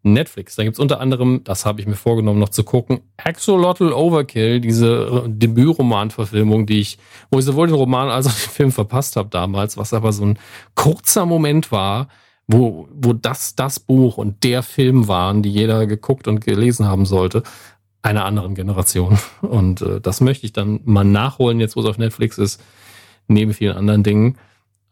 Netflix. 0.04 0.56
Da 0.56 0.64
gibt's 0.64 0.80
unter 0.80 1.02
anderem, 1.02 1.42
das 1.44 1.66
habe 1.66 1.82
ich 1.82 1.88
mir 1.88 1.96
vorgenommen 1.96 2.40
noch 2.40 2.50
zu 2.50 2.64
gucken, 2.64 3.02
Axolotl 3.18 3.92
Overkill, 3.92 4.62
diese 4.62 5.26
Debütroman-Verfilmung, 5.28 6.66
die 6.66 6.80
ich, 6.80 6.98
wo 7.32 7.40
ich 7.40 7.46
sowohl 7.46 7.68
den 7.68 7.76
Roman 7.76 8.10
als 8.10 8.28
auch 8.28 8.34
den 8.34 8.50
Film 8.50 8.72
verpasst 8.72 9.16
habe 9.16 9.30
damals, 9.30 9.78
was 9.78 9.94
aber 9.94 10.14
so 10.14 10.26
ein 10.26 10.40
kurzer 10.76 11.26
Moment 11.26 11.72
war, 11.72 12.08
wo, 12.48 12.88
wo 12.92 13.14
das, 13.14 13.56
das 13.56 13.80
Buch 13.80 14.18
und 14.18 14.44
der 14.44 14.64
Film 14.64 15.08
waren, 15.08 15.44
die 15.44 15.52
jeder 15.52 15.86
geguckt 15.86 16.28
und 16.28 16.42
gelesen 16.42 16.86
haben 16.86 17.06
sollte, 17.06 17.44
einer 18.02 18.26
anderen 18.26 18.56
Generation. 18.56 19.20
Und 19.42 19.82
äh, 19.82 20.00
das 20.02 20.22
möchte 20.22 20.46
ich 20.46 20.54
dann 20.54 20.80
mal 20.86 21.04
nachholen, 21.04 21.60
jetzt 21.60 21.76
wo 21.76 21.82
es 21.82 21.86
auf 21.86 21.98
Netflix 21.98 22.38
ist, 22.38 22.62
neben 23.28 23.54
vielen 23.54 23.76
anderen 23.76 24.04
Dingen. 24.04 24.38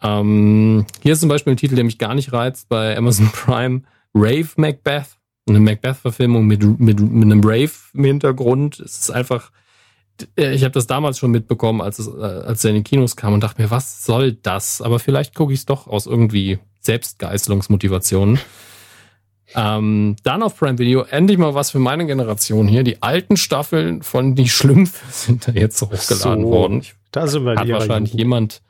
Ähm, 0.03 0.85
hier 1.01 1.13
ist 1.13 1.21
zum 1.21 1.29
Beispiel 1.29 1.53
ein 1.53 1.57
Titel, 1.57 1.75
der 1.75 1.83
mich 1.83 1.97
gar 1.97 2.13
nicht 2.13 2.33
reizt 2.33 2.69
bei 2.69 2.97
Amazon 2.97 3.29
Prime. 3.33 3.81
Rave 4.17 4.49
Macbeth. 4.55 5.17
Eine 5.47 5.59
Macbeth-Verfilmung 5.61 6.45
mit, 6.45 6.61
mit, 6.61 6.99
mit 6.99 7.23
einem 7.23 7.41
Rave 7.41 7.71
im 7.93 8.03
Hintergrund. 8.03 8.81
Es 8.81 8.99
ist 8.99 9.11
einfach, 9.11 9.51
äh, 10.37 10.53
ich 10.53 10.63
habe 10.63 10.73
das 10.73 10.87
damals 10.87 11.19
schon 11.19 11.31
mitbekommen, 11.31 11.81
als 11.81 11.99
es, 11.99 12.07
äh, 12.07 12.21
als 12.21 12.65
er 12.65 12.71
in 12.71 12.77
die 12.77 12.83
Kinos 12.83 13.15
kam 13.15 13.33
und 13.33 13.41
dachte 13.41 13.61
mir, 13.61 13.71
was 13.71 14.03
soll 14.03 14.33
das? 14.33 14.81
Aber 14.81 14.99
vielleicht 14.99 15.35
gucke 15.35 15.53
ich 15.53 15.59
es 15.59 15.65
doch 15.65 15.87
aus 15.87 16.05
irgendwie 16.05 16.59
Selbstgeißelungsmotivationen. 16.81 18.39
Ähm, 19.55 20.17
dann 20.23 20.43
auf 20.43 20.57
Prime 20.57 20.77
Video 20.77 21.03
endlich 21.03 21.37
mal 21.37 21.53
was 21.53 21.71
für 21.71 21.79
meine 21.79 22.05
Generation 22.05 22.67
hier. 22.67 22.83
Die 22.83 23.01
alten 23.01 23.37
Staffeln 23.37 24.01
von 24.01 24.35
Die 24.35 24.49
Schlümpfe 24.49 25.05
sind 25.11 25.47
da 25.47 25.53
jetzt 25.53 25.81
hochgeladen 25.81 26.43
so, 26.43 26.49
worden. 26.49 26.83
Da 27.11 27.27
sind 27.27 27.45
wir 27.45 27.55
Hat 27.55 27.69
wahrscheinlich 27.69 28.13
jemand 28.13 28.61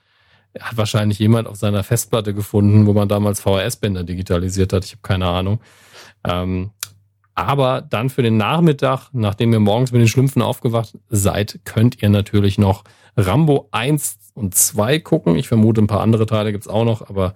hat 0.62 0.78
wahrscheinlich 0.78 1.20
jemand 1.20 1.48
auf 1.48 1.58
seiner 1.58 1.84
Festplatte 1.84 2.34
gefunden, 2.34 2.86
wo 2.86 2.94
man 2.94 3.08
damals 3.08 3.40
VHS-Bänder 3.42 4.04
digitalisiert 4.04 4.74
hat. 4.74 4.86
Ich 4.86 4.92
habe 4.92 5.02
keine 5.02 5.28
Ahnung. 5.28 5.60
Ähm, 6.26 6.72
aber 7.36 7.82
dann 7.82 8.10
für 8.10 8.24
den 8.24 8.38
Nachmittag, 8.38 9.10
nachdem 9.14 9.54
ihr 9.54 9.60
morgens 9.60 9.92
mit 9.92 10.02
den 10.02 10.08
Schlümpfen 10.08 10.42
aufgewacht 10.42 10.98
seid, 11.10 11.60
könnt 11.66 12.02
ihr 12.02 12.10
natürlich 12.10 12.58
noch 12.58 12.84
Rambo 13.16 13.70
1 13.72 14.18
und 14.34 14.56
2 14.56 15.00
gucken. 15.00 15.36
Ich 15.36 15.48
vermute, 15.48 15.82
ein 15.82 15.88
paar 15.88 16.02
andere 16.02 16.26
Teile 16.26 16.52
gibt's 16.52 16.68
auch 16.68 16.86
noch, 16.86 17.08
aber 17.10 17.36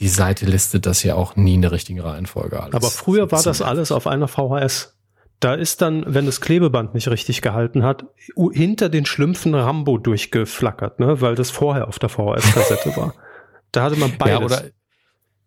die 0.00 0.08
Seite 0.08 0.46
listet 0.46 0.86
das 0.86 1.02
ja 1.02 1.16
auch 1.16 1.36
nie 1.36 1.54
in 1.54 1.62
der 1.62 1.72
richtigen 1.72 2.00
Reihenfolge 2.00 2.62
alles. 2.62 2.74
Aber 2.74 2.90
früher 2.90 3.30
war 3.30 3.42
das 3.42 3.60
alles 3.60 3.92
auf 3.92 4.06
einer 4.06 4.26
VHS. 4.26 4.96
Da 5.42 5.54
ist 5.54 5.82
dann, 5.82 6.04
wenn 6.06 6.24
das 6.24 6.40
Klebeband 6.40 6.94
nicht 6.94 7.08
richtig 7.08 7.42
gehalten 7.42 7.82
hat, 7.82 8.04
hinter 8.52 8.88
den 8.88 9.04
Schlümpfen 9.04 9.56
Rambo 9.56 9.98
durchgeflackert, 9.98 11.00
ne? 11.00 11.20
weil 11.20 11.34
das 11.34 11.50
vorher 11.50 11.88
auf 11.88 11.98
der 11.98 12.10
VHS-Kassette 12.10 12.96
war. 12.96 13.12
Da 13.72 13.82
hatte 13.82 13.96
man 13.96 14.16
beides. 14.18 14.38
Ja, 14.38 14.44
oder, 14.44 14.62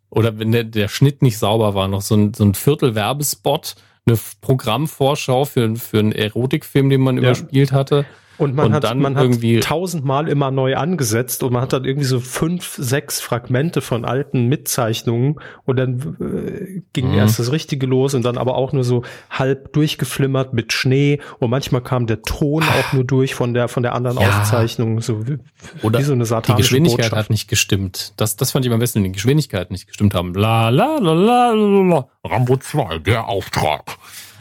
oder 0.10 0.38
wenn 0.38 0.52
der, 0.52 0.66
der 0.66 0.90
Schnitt 0.90 1.22
nicht 1.22 1.38
sauber 1.38 1.76
war, 1.76 1.88
noch 1.88 2.02
so 2.02 2.16
ein, 2.16 2.34
so 2.34 2.44
ein 2.44 2.56
Viertel-Werbespot, 2.56 3.76
eine 4.06 4.20
Programmvorschau 4.42 5.46
für, 5.46 5.74
für 5.78 6.00
einen 6.00 6.12
Erotikfilm, 6.12 6.90
den 6.90 7.00
man 7.00 7.16
ja. 7.16 7.22
überspielt 7.22 7.72
hatte. 7.72 8.06
Und 8.38 8.56
man 8.56 8.68
und 8.68 8.74
hat, 8.74 8.84
dann 8.84 9.00
man 9.00 9.16
irgendwie 9.16 9.58
hat 9.58 9.64
tausendmal 9.64 10.28
immer 10.28 10.52
neu 10.52 10.76
angesetzt 10.76 11.44
und 11.44 11.54
man 11.54 11.62
hat 11.62 11.74
dann 11.74 11.86
irgendwie 11.86 12.08
so 12.08 12.20
fünf, 12.20 12.76
sechs 12.78 13.22
Fragmente 13.22 13.82
von 13.82 14.04
alten 14.04 14.48
Mitzeichnungen 14.48 15.36
und 15.64 15.78
dann 15.78 16.18
äh, 16.20 16.82
ging 16.94 17.10
mhm. 17.10 17.18
erst 17.18 17.40
das 17.40 17.52
Richtige 17.52 17.86
los 17.86 18.14
und 18.14 18.24
dann 18.24 18.38
aber 18.38 18.56
auch 18.56 18.74
nur 18.74 18.84
so 18.84 19.04
halb 19.30 19.72
durchgeflimmert 19.74 20.54
mit 20.54 20.74
Schnee 20.74 21.20
und 21.40 21.50
manchmal 21.50 21.82
kam 21.82 22.08
der 22.08 22.22
Ton 22.24 22.64
auch 22.64 22.94
nur 22.94 23.04
durch 23.04 23.36
von 23.36 23.54
der, 23.54 23.68
von 23.68 23.84
der 23.84 23.94
anderen 23.94 24.20
ja. 24.20 24.28
Aufzeichnung, 24.28 25.02
so 25.02 25.28
wie, 25.28 25.38
Oder 25.82 26.00
wie 26.00 26.04
so 26.04 26.14
eine 26.14 26.26
satanische 26.26 26.56
Die 26.56 26.62
Geschwindigkeit 26.64 27.06
Botschaft. 27.12 27.26
hat 27.26 27.30
nicht 27.30 27.48
gestimmt. 27.48 28.14
Das, 28.18 28.36
das 28.36 28.52
fand 28.52 28.66
ich 28.66 28.72
am 28.72 28.80
besten, 28.80 29.00
wenn 29.00 29.06
die 29.06 29.12
Geschwindigkeit 29.14 29.72
nicht 29.72 29.88
gestimmt 29.88 30.14
haben. 30.14 30.34
La, 30.34 30.70
la, 30.70 30.98
la, 30.98 31.14
la, 31.14 31.52
la, 31.52 31.82
la. 31.82 32.08
Rambo 32.24 32.58
2, 32.58 33.00
der 33.00 33.28
Auftrag. 33.28 33.98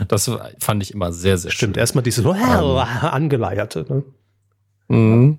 Das 0.08 0.30
fand 0.58 0.82
ich 0.82 0.92
immer 0.92 1.12
sehr, 1.12 1.38
sehr 1.38 1.50
Stimmt, 1.50 1.76
schön. 1.76 1.80
erstmal 1.80 2.04
dieses 2.04 2.24
ähm, 2.24 2.32
angeleierte. 2.36 3.86
Ne? 3.88 4.04
Mhm. 4.88 5.38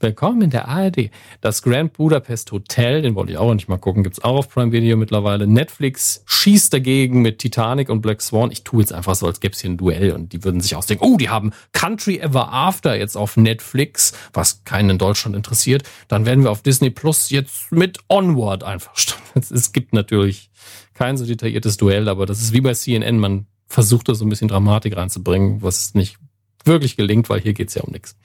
Willkommen 0.00 0.42
in 0.42 0.50
der 0.50 0.66
ARD. 0.66 1.10
Das 1.40 1.62
Grand 1.62 1.92
Budapest 1.92 2.50
Hotel, 2.50 3.02
den 3.02 3.14
wollte 3.14 3.32
ich 3.32 3.38
auch 3.38 3.54
nicht 3.54 3.68
mal 3.68 3.78
gucken, 3.78 4.02
gibt's 4.02 4.22
auch 4.24 4.38
auf 4.38 4.48
Prime 4.48 4.72
Video 4.72 4.96
mittlerweile. 4.96 5.46
Netflix 5.46 6.24
schießt 6.26 6.72
dagegen 6.72 7.22
mit 7.22 7.38
Titanic 7.38 7.88
und 7.88 8.00
Black 8.00 8.20
Swan. 8.20 8.50
Ich 8.50 8.64
tue 8.64 8.80
jetzt 8.80 8.92
einfach 8.92 9.14
so, 9.14 9.26
als 9.26 9.38
gäbe 9.38 9.54
es 9.54 9.60
hier 9.60 9.70
ein 9.70 9.76
Duell 9.76 10.10
und 10.12 10.32
die 10.32 10.42
würden 10.42 10.60
sich 10.60 10.74
ausdenken, 10.74 11.04
oh, 11.04 11.16
die 11.16 11.28
haben 11.28 11.52
Country 11.72 12.18
Ever 12.18 12.52
After 12.52 12.96
jetzt 12.96 13.16
auf 13.16 13.36
Netflix, 13.36 14.12
was 14.32 14.64
keinen 14.64 14.90
in 14.90 14.98
Deutschland 14.98 15.36
interessiert. 15.36 15.84
Dann 16.08 16.26
werden 16.26 16.42
wir 16.42 16.50
auf 16.50 16.62
Disney 16.62 16.90
Plus 16.90 17.30
jetzt 17.30 17.70
mit 17.70 17.98
Onward 18.08 18.64
einfach 18.64 18.96
starten. 18.96 19.22
Es 19.54 19.72
gibt 19.72 19.92
natürlich 19.92 20.50
kein 20.94 21.16
so 21.16 21.26
detailliertes 21.26 21.76
Duell, 21.76 22.08
aber 22.08 22.26
das 22.26 22.42
ist 22.42 22.52
wie 22.52 22.60
bei 22.60 22.74
CNN, 22.74 23.18
man 23.18 23.46
versucht 23.66 24.08
da 24.08 24.14
so 24.14 24.24
ein 24.24 24.28
bisschen 24.28 24.48
Dramatik 24.48 24.96
reinzubringen, 24.96 25.62
was 25.62 25.94
nicht 25.94 26.18
wirklich 26.64 26.96
gelingt, 26.96 27.28
weil 27.30 27.40
hier 27.40 27.54
geht's 27.54 27.74
ja 27.74 27.82
um 27.82 27.92
nichts. 27.92 28.16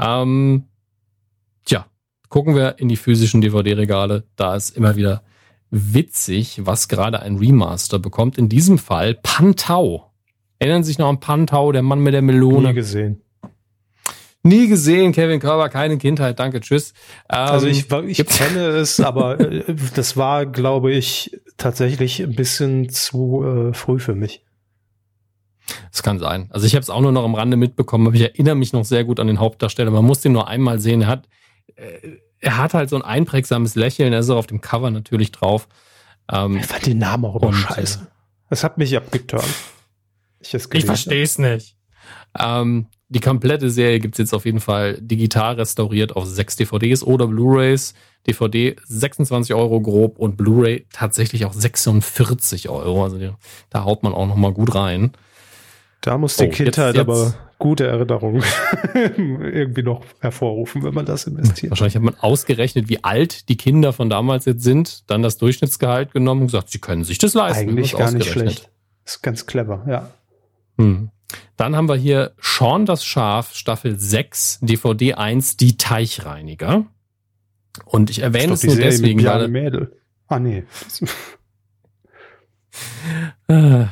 Ähm, 0.00 0.64
tja, 1.64 1.86
gucken 2.28 2.54
wir 2.54 2.78
in 2.78 2.88
die 2.88 2.96
physischen 2.96 3.40
DVD-Regale, 3.40 4.24
da 4.36 4.56
ist 4.56 4.76
immer 4.76 4.96
wieder 4.96 5.22
witzig, 5.70 6.60
was 6.64 6.88
gerade 6.88 7.20
ein 7.20 7.36
Remaster 7.36 7.98
bekommt. 7.98 8.38
In 8.38 8.48
diesem 8.48 8.78
Fall 8.78 9.14
Pantau. 9.14 10.12
Erinnern 10.58 10.82
Sie 10.82 10.88
sich 10.88 10.98
noch 10.98 11.08
an 11.08 11.20
Pantau, 11.20 11.72
der 11.72 11.82
Mann 11.82 12.00
mit 12.00 12.12
der 12.12 12.22
Melone? 12.22 12.68
Nie 12.68 12.74
gesehen. 12.74 13.22
Nie 14.42 14.68
gesehen, 14.68 15.12
Kevin 15.12 15.38
Körber, 15.38 15.68
keine 15.68 15.98
Kindheit, 15.98 16.38
danke, 16.38 16.60
tschüss. 16.60 16.94
Ähm, 17.30 17.38
also 17.38 17.66
ich, 17.66 17.90
ich 18.06 18.26
kenne 18.26 18.68
es, 18.68 18.98
aber 18.98 19.38
äh, 19.38 19.74
das 19.94 20.16
war, 20.16 20.46
glaube 20.46 20.92
ich, 20.92 21.38
tatsächlich 21.60 22.20
ein 22.20 22.34
bisschen 22.34 22.88
zu 22.88 23.44
äh, 23.44 23.74
früh 23.74 23.98
für 23.98 24.14
mich. 24.14 24.44
Das 25.92 26.02
kann 26.02 26.18
sein. 26.18 26.48
Also 26.50 26.66
ich 26.66 26.74
habe 26.74 26.82
es 26.82 26.90
auch 26.90 27.00
nur 27.00 27.12
noch 27.12 27.24
am 27.24 27.34
Rande 27.34 27.56
mitbekommen, 27.56 28.06
aber 28.06 28.16
ich 28.16 28.22
erinnere 28.22 28.56
mich 28.56 28.72
noch 28.72 28.84
sehr 28.84 29.04
gut 29.04 29.20
an 29.20 29.26
den 29.26 29.38
Hauptdarsteller. 29.38 29.90
Man 29.90 30.04
muss 30.04 30.20
den 30.20 30.32
nur 30.32 30.48
einmal 30.48 30.80
sehen. 30.80 31.02
Er 31.02 31.08
hat, 31.08 31.28
äh, 31.76 32.16
er 32.40 32.56
hat 32.56 32.74
halt 32.74 32.90
so 32.90 32.96
ein 32.96 33.02
einprägsames 33.02 33.74
Lächeln. 33.74 34.12
Er 34.12 34.20
ist 34.20 34.30
auch 34.30 34.38
auf 34.38 34.46
dem 34.46 34.60
Cover 34.60 34.90
natürlich 34.90 35.30
drauf. 35.30 35.68
Ähm, 36.30 36.56
ich 36.56 36.66
fand 36.66 36.86
den 36.86 36.98
Namen 36.98 37.24
auch 37.24 37.40
immer 37.40 37.52
scheiße. 37.52 38.06
Das 38.48 38.64
hat 38.64 38.78
mich 38.78 38.96
abgeturnt. 38.96 39.54
Ich, 40.40 40.54
ich 40.54 40.84
verstehe 40.84 41.22
es 41.22 41.38
nicht. 41.38 41.76
Ähm, 42.38 42.86
die 43.10 43.20
komplette 43.20 43.70
Serie 43.70 43.98
gibt's 43.98 44.18
jetzt 44.18 44.32
auf 44.32 44.44
jeden 44.46 44.60
Fall 44.60 44.96
digital 45.00 45.54
restauriert 45.54 46.14
auf 46.14 46.26
sechs 46.26 46.56
DVDs 46.56 47.02
oder 47.02 47.26
Blu-rays. 47.26 47.94
DVD 48.26 48.76
26 48.84 49.54
Euro 49.54 49.80
grob 49.80 50.18
und 50.18 50.36
Blu-ray 50.36 50.86
tatsächlich 50.92 51.44
auch 51.44 51.52
46 51.52 52.68
Euro. 52.68 53.02
Also 53.02 53.18
da 53.70 53.84
haut 53.84 54.02
man 54.02 54.12
auch 54.12 54.26
noch 54.26 54.36
mal 54.36 54.52
gut 54.52 54.74
rein. 54.74 55.12
Da 56.02 56.18
muss 56.18 56.36
die 56.36 56.46
oh, 56.46 56.50
Kindheit 56.50 56.94
jetzt, 56.94 56.96
jetzt. 56.96 57.08
aber 57.08 57.34
gute 57.58 57.86
Erinnerungen 57.86 58.42
irgendwie 59.16 59.82
noch 59.82 60.04
hervorrufen, 60.20 60.84
wenn 60.84 60.94
man 60.94 61.04
das 61.04 61.26
investiert. 61.26 61.70
Wahrscheinlich 61.70 61.96
hat 61.96 62.02
man 62.02 62.14
ausgerechnet, 62.20 62.88
wie 62.88 63.02
alt 63.02 63.48
die 63.48 63.56
Kinder 63.56 63.92
von 63.92 64.08
damals 64.08 64.44
jetzt 64.44 64.62
sind, 64.62 65.10
dann 65.10 65.22
das 65.22 65.36
Durchschnittsgehalt 65.38 66.12
genommen 66.12 66.42
und 66.42 66.46
gesagt, 66.46 66.70
sie 66.70 66.78
können 66.78 67.04
sich 67.04 67.18
das 67.18 67.34
leisten. 67.34 67.68
Eigentlich 67.68 67.96
gar 67.96 68.12
nicht 68.12 68.28
schlecht. 68.28 68.70
ist 69.04 69.22
ganz 69.22 69.46
clever, 69.46 69.84
ja. 69.88 70.10
Hm. 70.78 71.10
Dann 71.56 71.76
haben 71.76 71.88
wir 71.88 71.96
hier 71.96 72.32
Sean 72.40 72.86
das 72.86 73.04
Schaf, 73.04 73.54
Staffel 73.54 73.98
6, 73.98 74.60
DVD 74.62 75.14
1, 75.14 75.56
Die 75.56 75.76
Teichreiniger. 75.76 76.86
Und 77.84 78.10
ich 78.10 78.20
erwähne 78.20 78.54
es 78.54 78.64
nur 78.64 78.74
Serie 78.74 78.90
deswegen, 78.90 79.24
weil 79.24 79.48
Mädel. 79.48 79.96
Ah, 80.28 80.38
nee. 80.38 80.64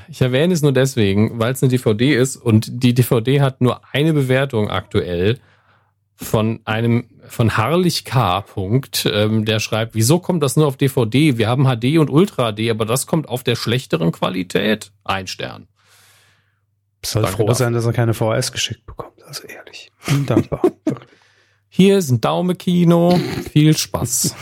Ich 0.08 0.20
erwähne 0.20 0.54
es 0.54 0.62
nur 0.62 0.72
deswegen, 0.72 1.38
weil 1.38 1.52
es 1.52 1.62
eine 1.62 1.70
DVD 1.70 2.14
ist 2.14 2.36
und 2.36 2.82
die 2.84 2.94
DVD 2.94 3.40
hat 3.40 3.60
nur 3.60 3.80
eine 3.92 4.12
Bewertung 4.12 4.70
aktuell 4.70 5.40
von 6.14 6.60
einem 6.64 7.08
von 7.28 7.56
Harlich 7.56 8.04
K. 8.04 8.40
Punkt, 8.40 9.08
ähm, 9.12 9.44
der 9.44 9.60
schreibt, 9.60 9.94
wieso 9.94 10.18
kommt 10.18 10.42
das 10.42 10.56
nur 10.56 10.66
auf 10.66 10.76
DVD? 10.76 11.38
Wir 11.38 11.48
haben 11.48 11.64
HD 11.64 11.98
und 11.98 12.08
Ultra 12.08 12.52
HD, 12.52 12.70
aber 12.70 12.86
das 12.86 13.06
kommt 13.06 13.28
auf 13.28 13.42
der 13.42 13.56
schlechteren 13.56 14.12
Qualität. 14.12 14.92
Ein 15.04 15.26
Stern. 15.26 15.68
Soll 17.04 17.22
Danke 17.22 17.36
froh 17.36 17.46
dafür. 17.46 17.54
sein, 17.66 17.72
dass 17.72 17.86
er 17.86 17.92
keine 17.92 18.14
VHS 18.14 18.52
geschickt 18.52 18.84
bekommt. 18.86 19.22
Also 19.24 19.44
ehrlich. 19.46 19.90
Undankbar. 20.08 20.62
Hier 21.68 21.98
ist 21.98 22.10
ein 22.10 22.20
Daumen-Kino. 22.20 23.18
Viel 23.52 23.76
Spaß. 23.76 24.34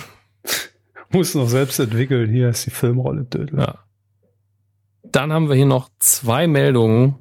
Muss 1.10 1.34
noch 1.34 1.48
selbst 1.48 1.78
entwickeln. 1.78 2.30
Hier 2.30 2.48
ist 2.50 2.66
die 2.66 2.70
Filmrolle 2.70 3.24
Dödel. 3.24 3.58
Ja. 3.58 3.78
Dann 5.04 5.32
haben 5.32 5.48
wir 5.48 5.54
hier 5.56 5.66
noch 5.66 5.88
zwei 5.98 6.46
Meldungen. 6.46 7.14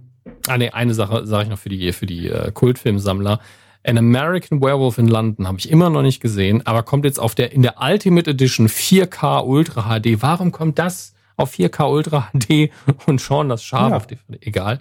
Ah 0.47 0.57
nee, 0.57 0.69
eine 0.71 0.93
Sache 0.93 1.25
sage 1.27 1.43
ich 1.43 1.49
noch 1.49 1.59
für 1.59 1.69
die 1.69 1.91
für 1.93 2.05
die 2.05 2.29
äh, 2.29 2.51
Kultfilmsammler. 2.51 3.39
An 3.83 3.97
American 3.99 4.61
Werewolf 4.61 4.97
in 4.97 5.07
London 5.07 5.47
habe 5.47 5.59
ich 5.59 5.69
immer 5.69 5.89
noch 5.91 6.01
nicht 6.01 6.19
gesehen, 6.19 6.65
aber 6.65 6.81
kommt 6.81 7.05
jetzt 7.05 7.19
auf 7.19 7.35
der 7.35 7.51
in 7.51 7.61
der 7.61 7.75
Ultimate 7.79 8.31
Edition 8.31 8.67
4K 8.67 9.45
Ultra 9.45 9.99
HD. 9.99 10.21
Warum 10.21 10.51
kommt 10.51 10.79
das 10.79 11.13
auf 11.37 11.53
4K 11.53 11.89
Ultra 11.91 12.29
HD 12.33 12.71
und 13.05 13.21
Sean 13.21 13.49
das 13.49 13.63
Schaf 13.63 13.91
Ja. 13.91 13.97
auf 13.97 14.07
DVD? 14.07 14.39
Egal. 14.41 14.79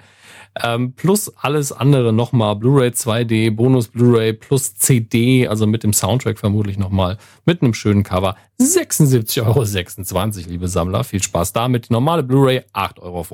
Ähm, 0.63 0.93
plus 0.93 1.37
alles 1.37 1.73
andere 1.73 2.13
nochmal, 2.13 2.55
Blu-ray 2.57 2.91
2D, 2.91 3.51
Bonus 3.51 3.89
Blu-ray 3.89 4.33
plus 4.33 4.77
CD, 4.77 5.49
also 5.49 5.67
mit 5.67 5.83
dem 5.83 5.93
Soundtrack 5.93 6.39
vermutlich 6.39 6.79
nochmal, 6.79 7.19
mit 7.45 7.61
einem 7.61 7.75
schönen 7.75 8.05
Cover. 8.05 8.37
76,26 8.61 9.43
Euro, 9.45 10.51
liebe 10.51 10.69
Sammler. 10.69 11.03
Viel 11.03 11.23
Spaß 11.23 11.53
damit. 11.53 11.89
Die 11.89 11.93
normale 11.93 12.23
Blu-ray 12.23 12.63
8,50 12.73 13.01
Euro. 13.01 13.25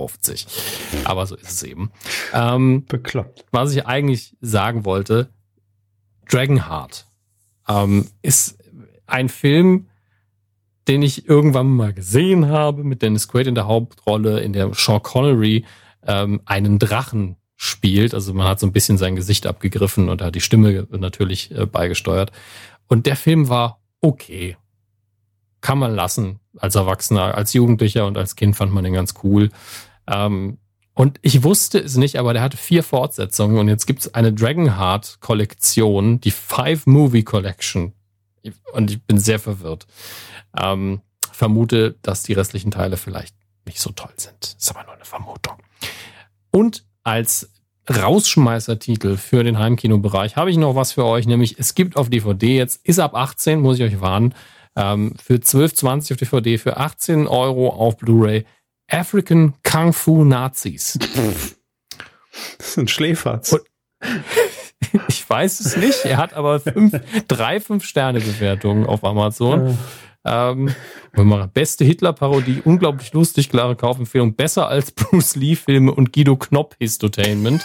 Aber 1.05 1.27
so 1.27 1.37
ist 1.37 1.51
es 1.51 1.63
eben. 1.63 1.91
Ähm, 2.33 2.85
Bekloppt. 2.87 3.45
was 3.53 3.75
ich 3.75 3.87
eigentlich 3.87 4.35
sagen 4.41 4.87
wollte, 4.87 5.29
Dragonheart 6.31 7.07
ähm, 7.69 8.07
ist 8.23 8.59
ein 9.07 9.29
Film, 9.29 9.89
den 10.89 11.03
ich 11.03 11.29
irgendwann 11.29 11.69
mal 11.69 11.93
gesehen 11.93 12.49
habe, 12.49 12.83
mit 12.83 13.03
Dennis 13.03 13.29
Quaid 13.29 13.47
in 13.47 13.55
der 13.55 13.67
Hauptrolle, 13.67 14.41
in 14.41 14.53
der 14.53 14.73
Sean 14.75 15.03
Connery 15.03 15.65
ähm, 16.07 16.41
einen 16.45 16.79
Drachen 16.79 17.37
spielt. 17.57 18.15
Also 18.15 18.33
man 18.33 18.47
hat 18.47 18.59
so 18.59 18.67
ein 18.67 18.73
bisschen 18.73 18.99
sein 18.99 19.17
Gesicht 19.17 19.47
abgegriffen 19.47 20.09
und 20.09 20.23
hat 20.23 20.35
die 20.35 20.41
Stimme 20.41 20.87
natürlich 20.91 21.51
äh, 21.51 21.67
beigesteuert. 21.67 22.33
Und 22.89 23.07
der 23.07 23.17
Film 23.17 23.49
war 23.49 23.81
okay. 24.01 24.57
Kann 25.61 25.79
man 25.79 25.95
lassen 25.95 26.41
als 26.57 26.75
Erwachsener, 26.75 27.35
als 27.35 27.53
Jugendlicher 27.53 28.07
und 28.07 28.17
als 28.17 28.35
Kind 28.35 28.57
fand 28.57 28.73
man 28.73 28.85
den 28.85 28.95
ganz 28.95 29.15
cool. 29.23 29.51
Ähm, 30.07 30.59
und 30.95 31.19
ich 31.23 31.43
wusste 31.43 31.79
es 31.79 31.97
nicht, 31.97 32.17
aber 32.17 32.33
der 32.33 32.43
hatte 32.43 32.57
vier 32.57 32.83
Fortsetzungen 32.83 33.59
und 33.59 33.69
jetzt 33.69 33.87
gibt 33.87 34.01
es 34.01 34.15
eine 34.15 34.33
Dragonheart-Kollektion, 34.33 36.21
die 36.21 36.31
Five 36.31 36.87
Movie 36.87 37.23
Collection. 37.23 37.93
Und 38.73 38.91
ich 38.91 39.03
bin 39.03 39.19
sehr 39.19 39.39
verwirrt. 39.39 39.87
Ähm, 40.59 41.03
vermute, 41.31 41.97
dass 42.03 42.23
die 42.23 42.33
restlichen 42.33 42.71
Teile 42.71 42.97
vielleicht 42.97 43.35
nicht 43.67 43.81
so 43.81 43.91
toll 43.93 44.13
sind. 44.17 44.57
Ist 44.59 44.71
aber 44.71 44.85
nur 44.85 44.95
eine 44.95 45.05
Vermutung. 45.05 45.55
Und 46.51 46.85
als 47.05 47.51
Rausschmeißertitel 47.89 49.17
für 49.17 49.43
den 49.45 49.59
Heimkinobereich 49.59 50.37
habe 50.37 50.51
ich 50.51 50.57
noch 50.57 50.75
was 50.75 50.93
für 50.93 51.05
euch, 51.05 51.27
nämlich 51.27 51.59
es 51.59 51.75
gibt 51.75 51.97
auf 51.97 52.09
DVD 52.11 52.57
jetzt, 52.57 52.85
ist 52.87 52.99
ab 52.99 53.15
18, 53.15 53.61
muss 53.61 53.79
ich 53.79 53.85
euch 53.85 54.01
warnen, 54.01 54.35
ähm, 54.77 55.15
für 55.23 55.35
12,20 55.35 56.13
auf 56.13 56.17
DVD, 56.19 56.59
für 56.59 56.77
18 56.77 57.27
Euro 57.27 57.71
auf 57.71 57.97
Blu-ray 57.97 58.45
African 58.89 59.55
Kung 59.63 59.93
Fu 59.93 60.25
Nazis. 60.25 60.99
Das 62.59 62.75
sind 62.75 62.91
Schläferz. 62.91 63.53
Und- 63.53 63.63
Ich 65.09 65.29
weiß 65.29 65.61
es 65.61 65.77
nicht. 65.77 66.05
Er 66.05 66.17
hat 66.17 66.33
aber 66.35 66.59
fünf, 66.59 66.99
drei 67.29 67.61
Fünf-Sterne-Bewertungen 67.61 68.87
auf 68.87 69.05
Amazon. 69.05 69.79
Ähm, 70.25 70.75
wenn 71.13 71.27
man- 71.27 71.51
beste 71.51 71.85
Hitler-Parodie, 71.85 72.61
unglaublich 72.65 73.13
lustig, 73.13 73.49
klare 73.49 73.75
Kaufempfehlung, 73.77 74.35
besser 74.35 74.69
als 74.69 74.91
Bruce 74.93 75.37
Lee-Filme 75.37 75.93
und 75.93 76.13
Guido 76.13 76.37
Knopp-Histotainment. 76.37 77.65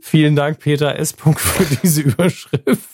Vielen 0.00 0.36
Dank, 0.36 0.58
Peter 0.60 0.98
S. 0.98 1.12
Für 1.12 1.64
diese 1.82 2.02
Überschrift. 2.02 2.88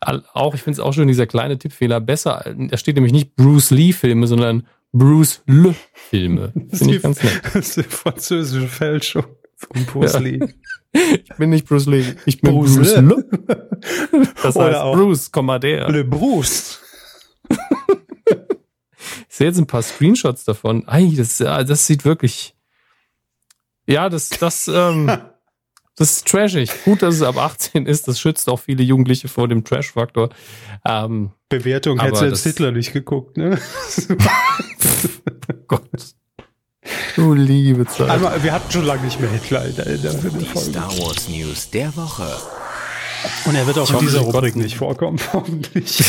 Auch, 0.00 0.54
ich 0.54 0.62
finde 0.62 0.74
es 0.74 0.80
auch 0.80 0.92
schön, 0.94 1.08
dieser 1.08 1.26
kleine 1.26 1.58
Tippfehler. 1.58 2.00
Besser, 2.00 2.54
da 2.56 2.76
steht 2.76 2.94
nämlich 2.94 3.12
nicht 3.12 3.34
Bruce 3.36 3.70
Lee-Filme, 3.70 4.26
sondern 4.26 4.66
Bruce 4.92 5.42
Le-Filme. 5.46 6.52
Finde 6.72 6.96
ich 6.96 7.02
ganz 7.02 7.22
nett. 7.22 7.40
Das 7.52 7.54
ist 7.56 7.76
die 7.76 7.82
französische 7.82 8.68
Fälschung 8.68 9.24
von 9.56 9.84
Bruce 9.84 10.14
Ja. 10.14 10.18
Lee. 10.20 10.40
Ich 10.92 11.36
bin 11.36 11.50
nicht 11.50 11.66
Bruce 11.68 11.86
Lee, 11.86 12.04
ich 12.24 12.40
bin 12.40 12.52
Bruce 12.54 12.76
Bruce, 12.76 12.96
Le. 12.96 13.00
Le. 13.02 13.67
Das 14.42 14.56
Oder 14.56 14.66
heißt 14.66 14.76
auch- 14.78 14.94
Bruce, 14.94 15.30
Komma 15.32 15.58
der. 15.58 15.88
Le 15.90 16.04
Bruce. 16.04 16.80
Ich 19.28 19.36
sehe 19.36 19.46
jetzt 19.48 19.58
ein 19.58 19.66
paar 19.66 19.82
Screenshots 19.82 20.44
davon. 20.44 20.86
Ei, 20.88 21.12
das, 21.16 21.38
das 21.38 21.86
sieht 21.86 22.04
wirklich. 22.04 22.54
Ja, 23.86 24.08
das, 24.08 24.28
das, 24.30 24.66
ähm, 24.68 25.06
das 25.96 26.16
ist 26.16 26.26
trashig. 26.28 26.70
Gut, 26.84 27.02
dass 27.02 27.14
es 27.14 27.22
ab 27.22 27.36
18 27.38 27.86
ist. 27.86 28.08
Das 28.08 28.18
schützt 28.20 28.48
auch 28.48 28.58
viele 28.58 28.82
Jugendliche 28.82 29.28
vor 29.28 29.46
dem 29.48 29.64
Trash-Faktor. 29.64 30.30
Ähm, 30.84 31.30
Bewertung 31.48 32.00
hätte 32.00 32.16
selbst 32.18 32.44
das- 32.44 32.52
Hitler 32.52 32.72
nicht 32.72 32.92
geguckt, 32.92 33.36
ne? 33.36 33.58
Gott. 35.68 35.88
Du 37.16 37.34
liebe 37.34 37.86
Zeit. 37.86 38.10
Einmal, 38.10 38.42
wir 38.42 38.52
hatten 38.52 38.70
schon 38.70 38.84
lange 38.84 39.02
nicht 39.04 39.20
mehr 39.20 39.30
Hitler 39.30 39.64
in 39.66 39.76
der, 39.76 39.86
in 39.86 40.02
der, 40.02 40.12
in 40.12 40.20
der 40.22 40.30
Die 40.32 40.44
Folge. 40.46 40.70
Star 40.70 40.90
Wars 40.98 41.28
News 41.28 41.70
der 41.70 41.94
Woche. 41.96 42.26
Und 43.46 43.54
er 43.54 43.66
wird 43.66 43.78
auch 43.78 43.84
Ich 43.84 43.90
in 43.90 43.96
hoffe, 43.96 44.04
dieser 44.06 44.20
Rubrik 44.20 44.56
nicht 44.56 44.76
vorkommen, 44.76 45.18
hoffentlich. 45.32 46.02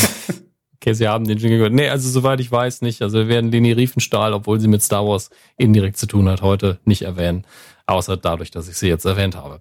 Okay, 0.76 0.94
Sie 0.94 1.08
haben 1.08 1.26
den 1.26 1.38
Jingle 1.38 1.58
gehört. 1.58 1.74
Nee, 1.74 1.88
also 1.88 2.08
soweit 2.08 2.40
ich 2.40 2.50
weiß 2.50 2.80
nicht. 2.82 3.02
Also 3.02 3.18
wir 3.18 3.28
werden 3.28 3.50
Leni 3.50 3.72
Riefenstahl, 3.72 4.32
obwohl 4.32 4.60
sie 4.60 4.68
mit 4.68 4.82
Star 4.82 5.06
Wars 5.06 5.30
indirekt 5.58 5.98
zu 5.98 6.06
tun 6.06 6.28
hat, 6.28 6.40
heute 6.42 6.80
nicht 6.84 7.02
erwähnen. 7.02 7.46
Außer 7.86 8.16
dadurch, 8.16 8.50
dass 8.50 8.68
ich 8.68 8.76
sie 8.76 8.88
jetzt 8.88 9.04
erwähnt 9.04 9.36
habe. 9.36 9.60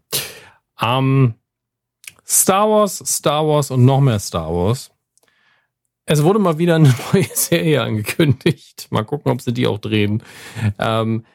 Ähm, 0.81 1.33
Star 2.25 2.69
Wars, 2.69 3.03
Star 3.05 3.45
Wars 3.45 3.71
und 3.71 3.83
noch 3.83 3.99
mehr 3.99 4.19
Star 4.19 4.53
Wars. 4.53 4.91
Es 6.05 6.23
wurde 6.23 6.39
mal 6.39 6.57
wieder 6.57 6.75
eine 6.75 6.93
neue 7.13 7.27
Serie 7.33 7.81
angekündigt. 7.81 8.87
Mal 8.89 9.03
gucken, 9.03 9.31
ob 9.31 9.41
sie 9.41 9.53
die 9.53 9.67
auch 9.67 9.79
drehen. 9.79 10.23
Ähm, 10.77 11.25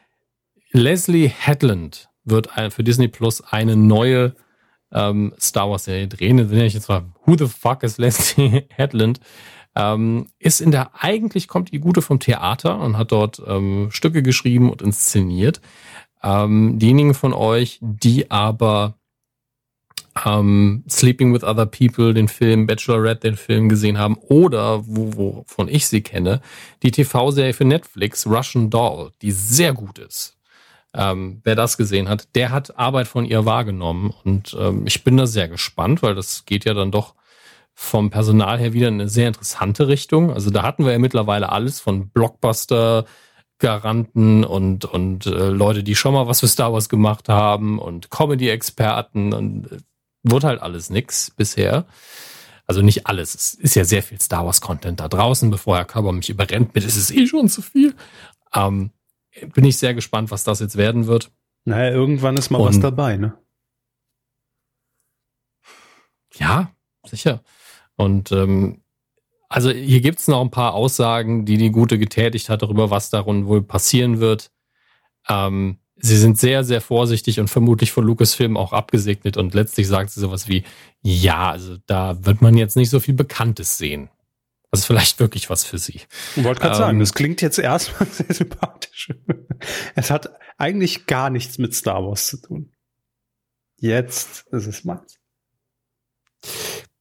Leslie 0.71 1.29
Headland 1.29 2.09
wird 2.23 2.49
für 2.71 2.83
Disney 2.83 3.07
Plus 3.07 3.41
eine 3.41 3.75
neue 3.75 4.35
ähm, 4.95 5.33
Star 5.39 5.69
Wars 5.69 5.83
Serie 5.83 6.07
drehen. 6.07 6.49
Wenn 6.49 6.61
ich 6.61 6.73
jetzt 6.73 6.89
mal, 6.89 7.03
who 7.25 7.35
the 7.37 7.47
fuck 7.47 7.83
is 7.83 7.97
Leslie 7.97 8.63
Headland? 8.75 9.19
Ähm, 9.75 10.27
ist 10.39 10.61
in 10.61 10.71
der, 10.71 10.91
eigentlich 11.03 11.49
kommt 11.49 11.71
die 11.73 11.79
Gute 11.79 12.01
vom 12.01 12.19
Theater 12.19 12.79
und 12.79 12.97
hat 12.97 13.11
dort 13.11 13.41
ähm, 13.45 13.89
Stücke 13.91 14.23
geschrieben 14.23 14.71
und 14.71 14.81
inszeniert. 14.81 15.59
Ähm, 16.23 16.79
diejenigen 16.79 17.13
von 17.13 17.33
euch, 17.33 17.77
die 17.81 18.31
aber 18.31 18.95
ähm, 20.23 20.85
Sleeping 20.89 21.33
with 21.33 21.43
Other 21.43 21.65
People, 21.65 22.13
den 22.13 22.29
Film, 22.29 22.67
Bachelorette, 22.67 23.27
den 23.27 23.35
Film 23.35 23.67
gesehen 23.67 23.97
haben, 23.97 24.15
oder 24.29 24.87
wo, 24.87 25.17
wovon 25.17 25.67
ich 25.67 25.87
sie 25.87 26.01
kenne, 26.01 26.41
die 26.83 26.91
TV-Serie 26.91 27.53
für 27.53 27.65
Netflix, 27.65 28.25
Russian 28.25 28.69
Doll, 28.69 29.11
die 29.21 29.31
sehr 29.31 29.73
gut 29.73 29.99
ist. 29.99 30.34
Ähm, 30.95 31.41
wer 31.43 31.55
das 31.55 31.77
gesehen 31.77 32.07
hat, 32.07 32.35
der 32.35 32.51
hat 32.51 32.77
Arbeit 32.77 33.07
von 33.07 33.25
ihr 33.25 33.45
wahrgenommen. 33.45 34.13
Und 34.23 34.55
ähm, 34.59 34.87
ich 34.87 35.03
bin 35.03 35.17
da 35.17 35.27
sehr 35.27 35.49
gespannt, 35.49 36.01
weil 36.01 36.15
das 36.15 36.45
geht 36.45 36.65
ja 36.65 36.73
dann 36.73 36.91
doch 36.91 37.15
vom 37.73 38.09
Personal 38.09 38.57
her 38.57 38.73
wieder 38.73 38.87
in 38.87 38.95
eine 38.95 39.09
sehr 39.09 39.27
interessante 39.27 39.87
Richtung. 39.87 40.31
Also 40.31 40.49
da 40.49 40.63
hatten 40.63 40.85
wir 40.85 40.93
ja 40.93 40.99
mittlerweile 40.99 41.51
alles 41.51 41.81
von 41.81 42.09
Blockbuster, 42.09 43.05
Garanten 43.59 44.43
und, 44.43 44.85
und 44.85 45.25
äh, 45.25 45.49
Leute, 45.49 45.83
die 45.83 45.95
schon 45.95 46.13
mal 46.13 46.27
was 46.27 46.39
für 46.41 46.47
Star 46.47 46.73
Wars 46.73 46.89
gemacht 46.89 47.29
haben 47.29 47.79
und 47.79 48.09
Comedy-Experten 48.09 49.33
und 49.33 49.71
äh, 49.71 49.77
wurde 50.23 50.47
halt 50.47 50.61
alles 50.61 50.89
nix 50.89 51.31
bisher. 51.31 51.85
Also 52.67 52.81
nicht 52.81 53.07
alles. 53.07 53.35
Es 53.35 53.53
ist 53.53 53.75
ja 53.75 53.85
sehr 53.85 54.03
viel 54.03 54.19
Star 54.19 54.45
Wars-Content 54.45 54.99
da 54.99 55.07
draußen, 55.07 55.51
bevor 55.51 55.77
Herr 55.77 55.85
Körber 55.85 56.11
mich 56.11 56.29
überrennt 56.29 56.73
mit, 56.73 56.83
es 56.83 56.97
ist 56.97 57.11
eh 57.11 57.27
schon 57.27 57.47
zu 57.47 57.61
viel. 57.61 57.93
Ähm, 58.53 58.91
bin 59.53 59.65
ich 59.65 59.77
sehr 59.77 59.93
gespannt, 59.93 60.31
was 60.31 60.43
das 60.43 60.59
jetzt 60.59 60.77
werden 60.77 61.07
wird. 61.07 61.31
Naja, 61.65 61.91
irgendwann 61.91 62.37
ist 62.37 62.49
mal 62.51 62.59
was 62.59 62.75
Und- 62.75 62.81
dabei, 62.83 63.17
ne? 63.17 63.37
Ja, 66.33 66.71
sicher. 67.05 67.41
Und 67.95 68.31
ähm, 68.31 68.81
also 69.47 69.69
hier 69.71 70.01
gibt's 70.01 70.27
noch 70.27 70.41
ein 70.41 70.51
paar 70.51 70.73
Aussagen, 70.73 71.45
die 71.45 71.57
die 71.57 71.71
Gute 71.71 71.97
getätigt 71.97 72.49
hat 72.49 72.61
darüber, 72.61 72.89
was 72.89 73.09
darin 73.09 73.45
wohl 73.47 73.61
passieren 73.61 74.19
wird. 74.19 74.51
Ähm, 75.29 75.77
sie 75.95 76.17
sind 76.17 76.37
sehr, 76.37 76.63
sehr 76.63 76.81
vorsichtig 76.81 77.39
und 77.39 77.47
vermutlich 77.49 77.91
von 77.91 78.03
Lucasfilm 78.03 78.57
auch 78.57 78.73
abgesegnet 78.73 79.37
und 79.37 79.53
letztlich 79.53 79.87
sagt 79.87 80.09
sie 80.11 80.19
sowas 80.19 80.47
wie, 80.49 80.63
ja, 81.01 81.51
also 81.51 81.77
da 81.85 82.25
wird 82.25 82.41
man 82.41 82.57
jetzt 82.57 82.75
nicht 82.75 82.89
so 82.89 82.99
viel 82.99 83.13
Bekanntes 83.13 83.77
sehen. 83.77 84.09
Das 84.75 84.81
ist 84.81 84.87
vielleicht 84.87 85.19
wirklich 85.21 85.49
was 85.49 85.63
für 85.63 85.77
sie. 85.77 86.01
Ich 86.35 86.43
wollte 86.43 86.59
gerade 86.59 86.75
ähm, 86.75 86.81
sagen, 86.81 86.99
das 86.99 87.13
klingt 87.13 87.41
jetzt 87.41 87.59
erstmal 87.59 88.07
sehr 88.11 88.33
sympathisch. 88.33 89.09
Es 89.95 90.11
hat 90.11 90.37
eigentlich 90.57 91.05
gar 91.05 91.29
nichts 91.29 91.57
mit 91.57 91.73
Star 91.73 92.03
Wars 92.03 92.27
zu 92.27 92.41
tun. 92.41 92.73
Jetzt 93.79 94.45
ist 94.51 94.67
es 94.67 94.83
meins. 94.83 95.17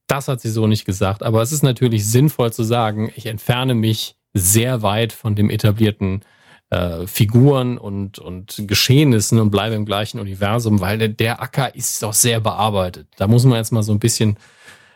Das 0.06 0.28
hat 0.28 0.40
sie 0.40 0.50
so 0.50 0.68
nicht 0.68 0.84
gesagt, 0.84 1.24
aber 1.24 1.42
es 1.42 1.50
ist 1.50 1.62
natürlich 1.64 2.06
sinnvoll 2.06 2.52
zu 2.52 2.62
sagen, 2.62 3.10
ich 3.16 3.26
entferne 3.26 3.74
mich 3.74 4.16
sehr 4.34 4.82
weit 4.82 5.12
von 5.12 5.34
dem 5.34 5.50
etablierten 5.50 6.24
äh, 6.70 7.08
Figuren 7.08 7.76
und, 7.76 8.20
und 8.20 8.62
Geschehnissen 8.68 9.40
und 9.40 9.50
bleibe 9.50 9.74
im 9.74 9.84
gleichen 9.84 10.20
Universum, 10.20 10.80
weil 10.80 10.98
der, 10.98 11.08
der 11.08 11.42
Acker 11.42 11.74
ist 11.74 12.04
doch 12.04 12.12
sehr 12.12 12.38
bearbeitet. 12.38 13.08
Da 13.16 13.26
muss 13.26 13.44
man 13.44 13.58
jetzt 13.58 13.72
mal 13.72 13.82
so 13.82 13.92
ein 13.92 13.98
bisschen, 13.98 14.36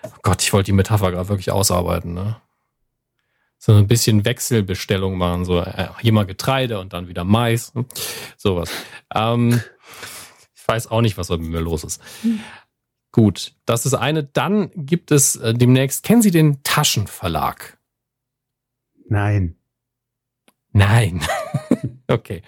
oh 0.04 0.10
Gott, 0.22 0.42
ich 0.42 0.52
wollte 0.52 0.66
die 0.66 0.72
Metapher 0.72 1.10
gerade 1.10 1.28
wirklich 1.28 1.50
ausarbeiten, 1.50 2.14
ne? 2.14 2.36
So 3.68 3.74
ein 3.74 3.86
bisschen 3.86 4.24
Wechselbestellung 4.24 5.18
machen, 5.18 5.44
so 5.44 5.60
äh, 5.60 5.88
hier 6.00 6.14
mal 6.14 6.24
Getreide 6.24 6.80
und 6.80 6.94
dann 6.94 7.06
wieder 7.06 7.24
Mais, 7.24 7.74
ne? 7.74 7.84
sowas. 8.38 8.70
Ähm, 9.14 9.60
ich 10.56 10.66
weiß 10.66 10.86
auch 10.86 11.02
nicht, 11.02 11.18
was 11.18 11.28
mit 11.28 11.42
mir 11.42 11.60
los 11.60 11.84
ist. 11.84 12.00
Gut, 13.12 13.52
das 13.66 13.84
ist 13.84 13.92
eine. 13.92 14.24
Dann 14.24 14.70
gibt 14.74 15.10
es 15.10 15.36
äh, 15.36 15.52
demnächst, 15.52 16.02
kennen 16.02 16.22
Sie 16.22 16.30
den 16.30 16.62
Taschenverlag? 16.62 17.76
Nein. 19.06 19.56
Nein. 20.72 21.20
okay. 22.08 22.40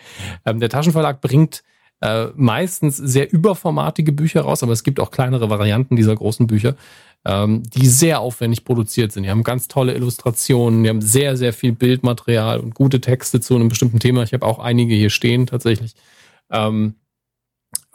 Ähm, 0.47 0.59
der 0.59 0.71
Taschenverlag 0.71 1.21
bringt 1.21 1.63
äh, 2.01 2.29
meistens 2.35 2.97
sehr 2.97 3.31
überformatige 3.31 4.13
Bücher 4.13 4.41
raus, 4.41 4.63
aber 4.63 4.73
es 4.73 4.85
gibt 4.85 4.99
auch 4.99 5.11
kleinere 5.11 5.51
Varianten 5.51 5.97
dieser 5.97 6.17
großen 6.17 6.47
Bücher, 6.47 6.77
ähm, 7.25 7.63
die 7.65 7.87
sehr 7.87 8.21
aufwendig 8.21 8.65
produziert 8.65 9.13
sind. 9.13 9.25
Die 9.25 9.31
haben 9.31 9.43
ganz 9.43 9.69
tolle 9.69 9.95
Illustrationen, 9.95 10.83
die 10.83 10.89
haben 10.89 11.03
sehr, 11.03 11.37
sehr 11.37 11.53
viel 11.53 11.73
Bildmaterial 11.73 12.61
und 12.61 12.75
gute 12.75 13.01
Texte 13.01 13.41
zu 13.41 13.57
einem 13.57 13.69
bestimmten 13.69 13.99
Thema. 13.99 14.23
Ich 14.23 14.33
habe 14.33 14.47
auch 14.47 14.59
einige 14.59 14.95
hier 14.95 15.11
stehen 15.11 15.47
tatsächlich, 15.47 15.95
ähm, 16.51 16.95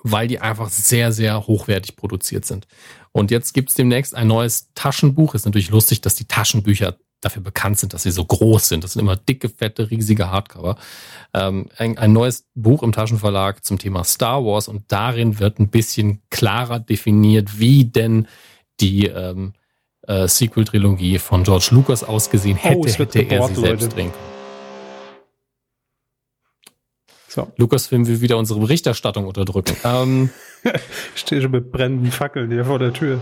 weil 0.04 0.28
die 0.28 0.40
einfach 0.40 0.70
sehr, 0.70 1.12
sehr 1.12 1.48
hochwertig 1.48 1.96
produziert 1.96 2.46
sind. 2.46 2.68
Und 3.12 3.32
jetzt 3.32 3.54
gibt's 3.54 3.74
demnächst 3.74 4.14
ein 4.14 4.28
neues 4.28 4.70
Taschenbuch. 4.76 5.34
Ist 5.34 5.46
natürlich 5.46 5.70
lustig, 5.70 6.02
dass 6.02 6.16
die 6.16 6.26
Taschenbücher 6.26 6.98
dafür 7.22 7.42
bekannt 7.42 7.80
sind, 7.80 7.94
dass 7.94 8.04
sie 8.04 8.12
so 8.12 8.24
groß 8.24 8.68
sind. 8.68 8.84
Das 8.84 8.94
sind 8.94 9.02
immer 9.02 9.16
dicke, 9.16 9.50
fette, 9.50 9.90
riesige 9.90 10.30
Hardcover. 10.30 10.78
Ähm, 11.34 11.70
ein, 11.78 11.98
ein, 11.98 12.14
neues 12.14 12.46
Buch 12.54 12.84
im 12.84 12.92
Taschenverlag 12.92 13.66
zum 13.66 13.80
Thema 13.80 14.04
Star 14.04 14.46
Wars 14.46 14.68
und 14.68 14.84
darin 14.92 15.40
wird 15.40 15.60
ein 15.60 15.70
bisschen 15.70 16.22
klarer 16.30 16.80
definiert, 16.80 17.60
wie 17.60 17.86
denn 17.86 18.28
die 18.80 19.08
ähm, 19.08 19.54
äh, 20.08 20.28
Sequel-Trilogie 20.28 21.20
von 21.20 21.44
George 21.44 21.70
Lucas 21.72 22.04
ausgesehen 22.04 22.58
hätte, 22.58 22.78
oh, 22.78 22.86
hätte 22.86 23.20
er 23.22 23.48
sie 23.48 23.56
selbst 23.56 23.84
Leute. 23.84 23.96
drehen 23.96 24.12
können. 24.12 24.36
So. 27.28 27.52
Lucasfilm 27.58 28.08
will 28.08 28.22
wieder 28.22 28.38
unsere 28.38 28.60
Berichterstattung 28.60 29.26
unterdrücken. 29.26 29.76
Ähm, 29.84 30.30
ich 31.14 31.22
stehe 31.22 31.44
schon 31.44 31.52
mit 31.52 31.72
brennenden 31.72 32.12
Fackeln 32.12 32.50
hier 32.50 32.66
vor 32.66 32.80
der 32.80 32.92
Tür. 32.92 33.20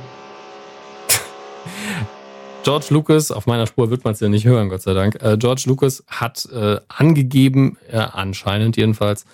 George 2.63 2.85
Lucas, 2.91 3.31
auf 3.31 3.47
meiner 3.47 3.67
Spur 3.67 3.89
wird 3.89 4.05
man 4.05 4.13
es 4.13 4.21
ja 4.21 4.29
nicht 4.29 4.45
hören, 4.45 4.69
Gott 4.69 4.81
sei 4.81 4.93
Dank. 4.93 5.21
Äh, 5.21 5.37
George 5.37 5.63
Lucas 5.65 6.05
hat 6.07 6.47
äh, 6.53 6.79
angegeben, 6.87 7.77
äh, 7.89 7.97
anscheinend 7.97 8.77
jedenfalls, 8.77 9.25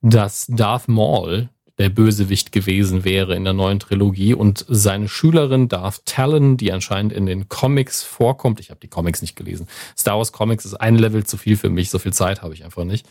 dass 0.00 0.46
Darth 0.48 0.86
Maul 0.86 1.48
der 1.78 1.90
Bösewicht 1.90 2.52
gewesen 2.52 3.04
wäre 3.04 3.36
in 3.36 3.44
der 3.44 3.52
neuen 3.52 3.80
Trilogie 3.80 4.34
und 4.34 4.64
seine 4.68 5.08
Schülerin 5.08 5.68
Darth 5.68 6.06
Talon, 6.06 6.56
die 6.56 6.72
anscheinend 6.72 7.12
in 7.12 7.26
den 7.26 7.48
Comics 7.48 8.02
vorkommt. 8.02 8.60
Ich 8.60 8.70
habe 8.70 8.80
die 8.80 8.88
Comics 8.88 9.20
nicht 9.20 9.36
gelesen. 9.36 9.68
Star 9.96 10.16
Wars 10.16 10.32
Comics 10.32 10.64
ist 10.64 10.74
ein 10.74 10.96
Level 10.96 11.24
zu 11.24 11.36
viel 11.36 11.56
für 11.56 11.68
mich, 11.68 11.90
so 11.90 11.98
viel 11.98 12.12
Zeit 12.12 12.42
habe 12.42 12.54
ich 12.54 12.64
einfach 12.64 12.84
nicht. 12.84 13.06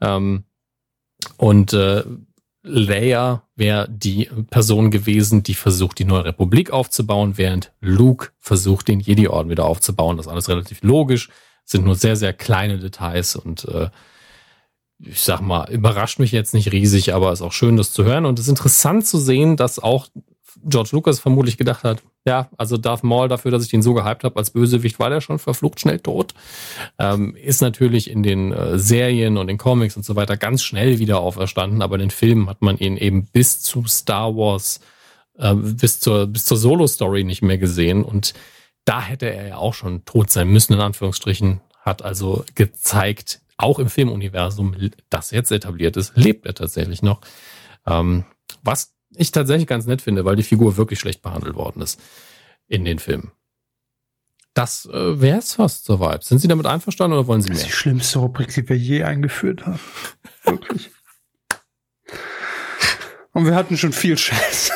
Ähm, 0.00 0.44
und 1.36 1.72
äh, 1.72 2.04
Leia 2.62 3.42
wäre 3.56 3.88
die 3.90 4.28
Person 4.50 4.90
gewesen, 4.90 5.42
die 5.42 5.54
versucht, 5.54 5.98
die 5.98 6.04
neue 6.04 6.26
Republik 6.26 6.70
aufzubauen, 6.70 7.38
während 7.38 7.72
Luke 7.80 8.28
versucht, 8.38 8.88
den 8.88 9.00
Jedi-Orden 9.00 9.50
wieder 9.50 9.64
aufzubauen. 9.64 10.16
Das 10.16 10.26
ist 10.26 10.32
alles 10.32 10.48
relativ 10.48 10.82
logisch, 10.82 11.30
sind 11.64 11.84
nur 11.84 11.94
sehr, 11.94 12.16
sehr 12.16 12.34
kleine 12.34 12.78
Details 12.78 13.34
und 13.34 13.64
äh, 13.64 13.88
ich 15.02 15.20
sag 15.20 15.40
mal, 15.40 15.70
überrascht 15.70 16.18
mich 16.18 16.32
jetzt 16.32 16.54
nicht 16.54 16.72
riesig, 16.72 17.14
aber 17.14 17.32
ist 17.32 17.42
auch 17.42 17.52
schön, 17.52 17.76
das 17.76 17.92
zu 17.92 18.04
hören. 18.04 18.26
Und 18.26 18.38
es 18.38 18.46
ist 18.46 18.50
interessant 18.50 19.06
zu 19.06 19.18
sehen, 19.18 19.56
dass 19.56 19.78
auch 19.78 20.08
George 20.64 20.90
Lucas 20.92 21.20
vermutlich 21.20 21.56
gedacht 21.56 21.84
hat, 21.84 22.02
ja, 22.26 22.50
also 22.58 22.76
Darth 22.76 23.02
Maul 23.02 23.28
dafür, 23.28 23.50
dass 23.50 23.64
ich 23.64 23.70
den 23.70 23.82
so 23.82 23.94
gehypt 23.94 24.24
habe 24.24 24.36
als 24.36 24.50
Bösewicht, 24.50 24.98
war 24.98 25.08
der 25.08 25.22
schon 25.22 25.38
verflucht 25.38 25.80
schnell 25.80 26.00
tot. 26.00 26.34
Ähm, 26.98 27.34
ist 27.36 27.62
natürlich 27.62 28.10
in 28.10 28.22
den 28.22 28.52
äh, 28.52 28.78
Serien 28.78 29.38
und 29.38 29.46
den 29.46 29.56
Comics 29.56 29.96
und 29.96 30.04
so 30.04 30.16
weiter 30.16 30.36
ganz 30.36 30.62
schnell 30.62 30.98
wieder 30.98 31.20
auferstanden, 31.20 31.80
aber 31.80 31.94
in 31.94 32.00
den 32.00 32.10
Filmen 32.10 32.48
hat 32.48 32.60
man 32.60 32.76
ihn 32.76 32.98
eben 32.98 33.26
bis 33.26 33.62
zu 33.62 33.84
Star 33.86 34.36
Wars, 34.36 34.80
äh, 35.38 35.54
bis 35.54 36.00
zur, 36.00 36.26
bis 36.26 36.44
zur 36.44 36.58
Solo-Story 36.58 37.24
nicht 37.24 37.40
mehr 37.40 37.58
gesehen. 37.58 38.04
Und 38.04 38.34
da 38.84 39.00
hätte 39.00 39.32
er 39.32 39.48
ja 39.48 39.56
auch 39.56 39.74
schon 39.74 40.04
tot 40.04 40.30
sein 40.30 40.48
müssen, 40.48 40.74
in 40.74 40.80
Anführungsstrichen. 40.80 41.60
Hat 41.82 42.02
also 42.02 42.44
gezeigt, 42.54 43.40
auch 43.62 43.78
im 43.78 43.90
Filmuniversum, 43.90 44.74
das 45.08 45.30
jetzt 45.30 45.52
etabliert 45.52 45.96
ist, 45.96 46.16
lebt 46.16 46.46
er 46.46 46.54
tatsächlich 46.54 47.02
noch. 47.02 47.20
Ähm, 47.86 48.24
was 48.62 48.94
ich 49.14 49.32
tatsächlich 49.32 49.66
ganz 49.66 49.86
nett 49.86 50.02
finde, 50.02 50.24
weil 50.24 50.36
die 50.36 50.42
Figur 50.42 50.76
wirklich 50.76 51.00
schlecht 51.00 51.22
behandelt 51.22 51.56
worden 51.56 51.82
ist 51.82 52.00
in 52.68 52.84
den 52.84 52.98
Filmen. 52.98 53.32
Das 54.54 54.86
äh, 54.86 55.20
wäre 55.20 55.38
es 55.38 55.54
fast 55.54 55.84
soweit. 55.84 56.24
Sind 56.24 56.38
Sie 56.38 56.48
damit 56.48 56.66
einverstanden 56.66 57.16
oder 57.16 57.26
wollen 57.26 57.40
Sie 57.40 57.50
mehr? 57.50 57.58
Das 57.58 57.66
ist 57.66 57.72
die 57.72 57.76
schlimmste 57.76 58.18
Rubrik, 58.18 58.52
die 58.52 58.68
wir 58.68 58.76
je 58.76 59.04
eingeführt 59.04 59.66
haben. 59.66 59.80
Wirklich. 60.44 60.90
Und 63.32 63.44
wir 63.46 63.54
hatten 63.54 63.76
schon 63.76 63.92
viel 63.92 64.18
Scheiß. 64.18 64.72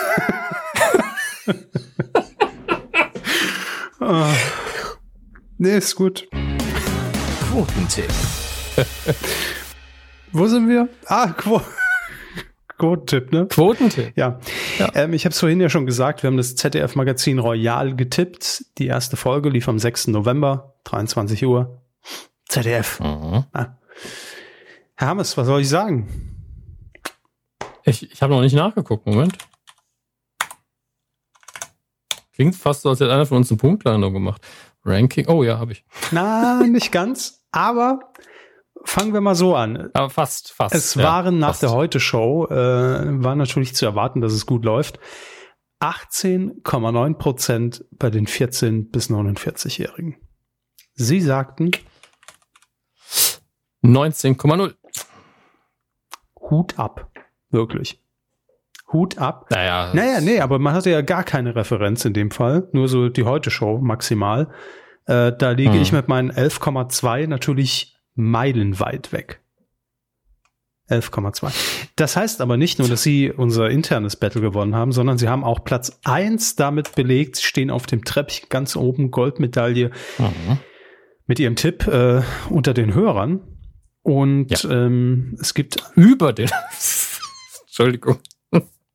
oh. 4.00 4.26
Nee, 5.56 5.76
ist 5.78 5.94
gut. 5.94 6.28
Quotentipp. 7.48 8.10
Wo 10.32 10.46
sind 10.46 10.68
wir? 10.68 10.88
Ah, 11.06 11.28
Quo 11.28 11.60
Quotentipp, 12.78 13.32
ne? 13.32 13.46
Quotentipp. 13.46 14.16
Ja. 14.16 14.40
ja. 14.78 14.90
Ähm, 14.94 15.12
ich 15.12 15.24
habe 15.24 15.32
es 15.32 15.38
vorhin 15.38 15.60
ja 15.60 15.68
schon 15.68 15.86
gesagt, 15.86 16.22
wir 16.22 16.28
haben 16.28 16.36
das 16.36 16.56
ZDF-Magazin 16.56 17.38
Royal 17.38 17.94
getippt. 17.94 18.64
Die 18.78 18.88
erste 18.88 19.16
Folge 19.16 19.48
lief 19.48 19.68
am 19.68 19.78
6. 19.78 20.08
November, 20.08 20.74
23 20.84 21.44
Uhr. 21.46 21.82
ZDF. 22.48 22.98
Mhm. 23.00 23.44
Ah. 23.52 23.78
Herr 24.96 25.08
Hammes, 25.08 25.36
was 25.36 25.46
soll 25.46 25.60
ich 25.60 25.68
sagen? 25.68 26.34
Ich, 27.84 28.10
ich 28.12 28.22
habe 28.22 28.32
noch 28.32 28.40
nicht 28.40 28.54
nachgeguckt, 28.54 29.06
Moment. 29.06 29.38
Klingt 32.34 32.56
fast 32.56 32.82
so, 32.82 32.88
als 32.88 32.98
hätte 32.98 33.12
einer 33.12 33.26
von 33.26 33.38
uns 33.38 33.50
eine 33.50 33.58
Punktlandung 33.58 34.12
gemacht. 34.12 34.42
Ranking, 34.84 35.28
oh 35.28 35.44
ja, 35.44 35.58
habe 35.58 35.72
ich. 35.72 35.84
Na, 36.10 36.60
nicht 36.66 36.90
ganz, 36.90 37.44
aber 37.52 38.12
fangen 38.84 39.12
wir 39.12 39.20
mal 39.20 39.34
so 39.34 39.54
an. 39.54 39.90
Aber 39.92 40.10
fast, 40.10 40.52
fast. 40.52 40.74
Es 40.74 40.96
waren 40.96 41.38
nach 41.38 41.48
fast. 41.48 41.62
der 41.62 41.72
Heute-Show, 41.72 42.46
äh, 42.46 43.22
war 43.22 43.34
natürlich 43.34 43.74
zu 43.74 43.84
erwarten, 43.86 44.20
dass 44.20 44.32
es 44.32 44.46
gut 44.46 44.64
läuft. 44.64 44.98
18,9 45.80 47.14
Prozent 47.14 47.84
bei 47.92 48.10
den 48.10 48.26
14 48.26 48.90
bis 48.90 49.10
49-Jährigen. 49.10 50.16
Sie 50.94 51.20
sagten 51.20 51.72
19,0. 53.82 54.74
Hut 56.50 56.78
ab. 56.78 57.10
Wirklich. 57.50 58.00
Hut 58.92 59.18
ab. 59.18 59.46
Naja, 59.50 59.92
naja, 59.92 60.20
nee, 60.20 60.40
aber 60.40 60.58
man 60.58 60.74
hatte 60.74 60.90
ja 60.90 61.02
gar 61.02 61.24
keine 61.24 61.54
Referenz 61.56 62.04
in 62.04 62.12
dem 62.12 62.30
Fall. 62.30 62.68
Nur 62.72 62.88
so 62.88 63.08
die 63.08 63.24
Heute-Show 63.24 63.78
maximal. 63.78 64.50
Äh, 65.06 65.32
da 65.36 65.50
liege 65.50 65.74
hm. 65.74 65.82
ich 65.82 65.92
mit 65.92 66.08
meinen 66.08 66.30
11,2 66.30 67.26
natürlich 67.26 67.93
meilenweit 68.14 69.12
weg. 69.12 69.40
11,2. 70.90 71.50
Das 71.96 72.16
heißt 72.16 72.40
aber 72.42 72.56
nicht 72.56 72.78
nur, 72.78 72.88
dass 72.88 73.02
sie 73.02 73.30
unser 73.30 73.70
internes 73.70 74.16
Battle 74.16 74.42
gewonnen 74.42 74.74
haben, 74.74 74.92
sondern 74.92 75.16
sie 75.16 75.28
haben 75.28 75.42
auch 75.42 75.64
Platz 75.64 75.98
eins 76.04 76.56
damit 76.56 76.94
belegt. 76.94 77.36
Sie 77.36 77.44
stehen 77.44 77.70
auf 77.70 77.86
dem 77.86 78.04
Treppchen 78.04 78.48
ganz 78.50 78.76
oben, 78.76 79.10
Goldmedaille 79.10 79.90
mhm. 80.18 80.58
mit 81.26 81.40
ihrem 81.40 81.56
Tipp 81.56 81.86
äh, 81.86 82.22
unter 82.50 82.74
den 82.74 82.94
Hörern. 82.94 83.40
Und 84.02 84.62
ja. 84.62 84.70
ähm, 84.70 85.38
es 85.40 85.54
gibt 85.54 85.82
über 85.94 86.34
den. 86.34 86.50
Entschuldigung. 87.66 88.18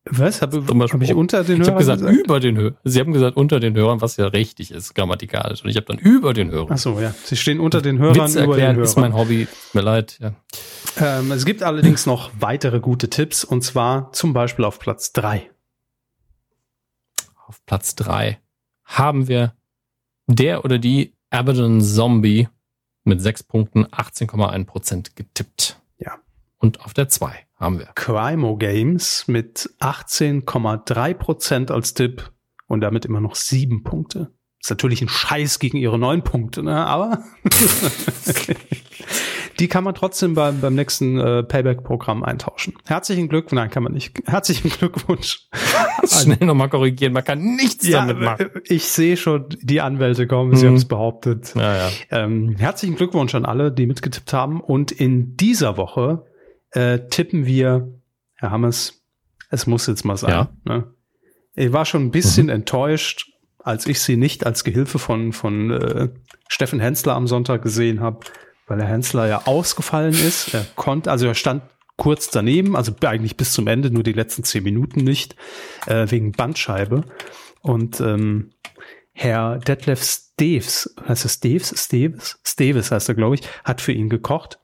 Was? 0.05 0.41
Habe 0.41 0.63
hab 0.65 1.01
ich 1.01 1.13
unter 1.13 1.43
den 1.43 1.59
Hörern? 1.59 1.61
Ich 1.61 1.67
habe 1.67 1.77
gesagt, 1.79 2.01
gesagt, 2.01 2.17
über 2.17 2.39
den 2.39 2.57
Hörern. 2.57 2.77
Sie 2.83 2.99
haben 2.99 3.11
gesagt 3.11 3.37
unter 3.37 3.59
den 3.59 3.75
Hörern, 3.75 4.01
was 4.01 4.17
ja 4.17 4.27
richtig 4.27 4.71
ist, 4.71 4.95
grammatikalisch. 4.95 5.63
Und 5.63 5.69
ich 5.69 5.75
habe 5.75 5.85
dann 5.85 5.97
über 5.97 6.33
den 6.33 6.49
Hörern. 6.51 6.69
Ach 6.71 6.77
so, 6.77 6.99
ja. 6.99 7.13
Sie 7.23 7.35
stehen 7.35 7.59
unter 7.59 7.81
den 7.81 7.99
Hörern, 7.99 8.15
Witz 8.15 8.35
über 8.35 8.55
den 8.55 8.67
Hörern. 8.67 8.79
ist 8.79 8.97
mein 8.97 9.13
Hobby. 9.13 9.47
Mir 9.73 9.81
leid, 9.81 10.17
ja. 10.19 10.33
Ähm, 10.97 11.31
es 11.31 11.45
gibt 11.45 11.63
allerdings 11.63 12.05
noch 12.05 12.31
weitere 12.39 12.79
gute 12.79 13.09
Tipps 13.09 13.43
und 13.43 13.61
zwar 13.61 14.11
zum 14.13 14.33
Beispiel 14.33 14.65
auf 14.65 14.79
Platz 14.79 15.13
drei. 15.13 15.49
Auf 17.45 17.63
Platz 17.65 17.95
drei 17.95 18.39
haben 18.85 19.27
wir 19.27 19.53
der 20.27 20.65
oder 20.65 20.79
die 20.79 21.13
Abaddon 21.29 21.81
Zombie 21.81 22.47
mit 23.03 23.21
sechs 23.21 23.43
Punkten 23.43 23.85
18,1 23.85 24.65
Prozent 24.65 25.15
getippt. 25.15 25.79
Ja. 25.97 26.19
Und 26.57 26.81
auf 26.81 26.93
der 26.93 27.09
zwei 27.09 27.45
haben 27.59 27.79
wir 27.79 27.87
Crimo 27.93 28.57
Games 28.57 29.27
mit 29.27 29.69
18,3 29.79 31.13
Prozent 31.13 31.71
als 31.71 31.93
Tipp 31.93 32.31
und 32.67 32.81
damit 32.81 33.05
immer 33.05 33.19
noch 33.19 33.35
sieben 33.35 33.83
Punkte. 33.83 34.31
Ist 34.61 34.69
natürlich 34.69 35.01
ein 35.01 35.09
Scheiß 35.09 35.59
gegen 35.59 35.77
ihre 35.77 35.97
neun 35.97 36.21
Punkte, 36.21 36.63
ne? 36.63 36.85
aber 36.85 37.23
die 39.59 39.67
kann 39.69 39.85
man 39.85 39.95
trotzdem 39.95 40.33
beim, 40.35 40.59
beim 40.59 40.75
nächsten 40.75 41.17
äh, 41.17 41.43
Payback-Programm 41.43 42.23
eintauschen. 42.23 42.73
Herzlichen 42.85 43.29
Glückwunsch, 43.29 43.53
nein, 43.53 43.69
kann 43.69 43.83
man 43.83 43.93
nicht. 43.93 44.19
Herzlichen 44.25 44.69
Glückwunsch. 44.69 45.47
Schnell 46.05 46.45
nochmal 46.45 46.69
korrigieren, 46.69 47.13
man 47.13 47.23
kann 47.23 47.55
nichts 47.55 47.87
ja, 47.87 48.05
damit 48.05 48.21
machen. 48.21 48.49
Äh, 48.53 48.61
ich 48.65 48.85
sehe 48.85 49.15
schon, 49.15 49.45
die 49.61 49.79
Anwälte 49.79 50.27
kommen, 50.27 50.55
sie 50.55 50.65
mhm. 50.65 50.69
haben 50.69 50.75
es 50.75 50.87
behauptet. 50.87 51.53
Ja, 51.55 51.75
ja. 51.75 51.89
Ähm, 52.11 52.55
herzlichen 52.57 52.95
Glückwunsch 52.95 53.35
an 53.35 53.45
alle, 53.45 53.71
die 53.71 53.85
mitgetippt 53.85 54.33
haben. 54.33 54.59
Und 54.59 54.91
in 54.91 55.37
dieser 55.37 55.77
Woche 55.77 56.25
äh, 56.71 56.99
tippen 57.09 57.45
wir, 57.45 57.87
Herr 58.35 58.51
Hammers, 58.51 59.01
es 59.49 59.67
muss 59.67 59.87
jetzt 59.87 60.05
mal 60.05 60.17
sein. 60.17 60.31
Ja. 60.31 60.49
Ne? 60.65 60.93
Ich 61.55 61.73
war 61.73 61.85
schon 61.85 62.05
ein 62.05 62.11
bisschen 62.11 62.47
mhm. 62.47 62.53
enttäuscht, 62.53 63.31
als 63.59 63.87
ich 63.87 63.99
sie 63.99 64.15
nicht 64.15 64.45
als 64.45 64.63
Gehilfe 64.63 64.99
von, 64.99 65.33
von 65.33 65.71
äh, 65.71 66.09
Steffen 66.47 66.79
Hensler 66.79 67.15
am 67.15 67.27
Sonntag 67.27 67.61
gesehen 67.61 67.99
habe, 67.99 68.19
weil 68.67 68.77
der 68.77 68.87
Hensler 68.87 69.27
ja 69.27 69.45
ausgefallen 69.45 70.13
ist. 70.13 70.53
Er 70.53 70.65
konnte, 70.75 71.11
also 71.11 71.27
er 71.27 71.35
stand 71.35 71.63
kurz 71.97 72.29
daneben, 72.29 72.75
also 72.75 72.93
eigentlich 73.01 73.35
bis 73.35 73.51
zum 73.51 73.67
Ende, 73.67 73.91
nur 73.91 74.03
die 74.03 74.13
letzten 74.13 74.43
zehn 74.43 74.63
Minuten 74.63 75.01
nicht, 75.01 75.35
äh, 75.87 76.09
wegen 76.09 76.31
Bandscheibe. 76.31 77.03
Und 77.61 77.99
ähm, 77.99 78.51
Herr 79.11 79.57
Detlef 79.57 80.01
Steves, 80.01 80.95
heißt 81.05 81.25
er 81.25 81.29
Steves? 81.29 81.73
Steves? 81.75 82.39
Steves 82.45 82.91
heißt 82.91 83.09
er, 83.09 83.15
glaube 83.15 83.35
ich, 83.35 83.41
hat 83.65 83.81
für 83.81 83.91
ihn 83.91 84.07
gekocht 84.07 84.59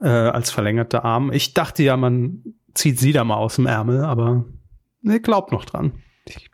äh, 0.00 0.08
als 0.08 0.50
verlängerter 0.50 1.04
Arm. 1.04 1.32
Ich 1.32 1.54
dachte 1.54 1.82
ja, 1.82 1.96
man 1.96 2.44
zieht 2.74 2.98
sie 2.98 3.12
da 3.12 3.24
mal 3.24 3.36
aus 3.36 3.56
dem 3.56 3.66
Ärmel, 3.66 4.04
aber 4.04 4.44
ne, 5.02 5.20
glaubt 5.20 5.52
noch 5.52 5.64
dran. 5.64 5.92
Ich, 6.26 6.50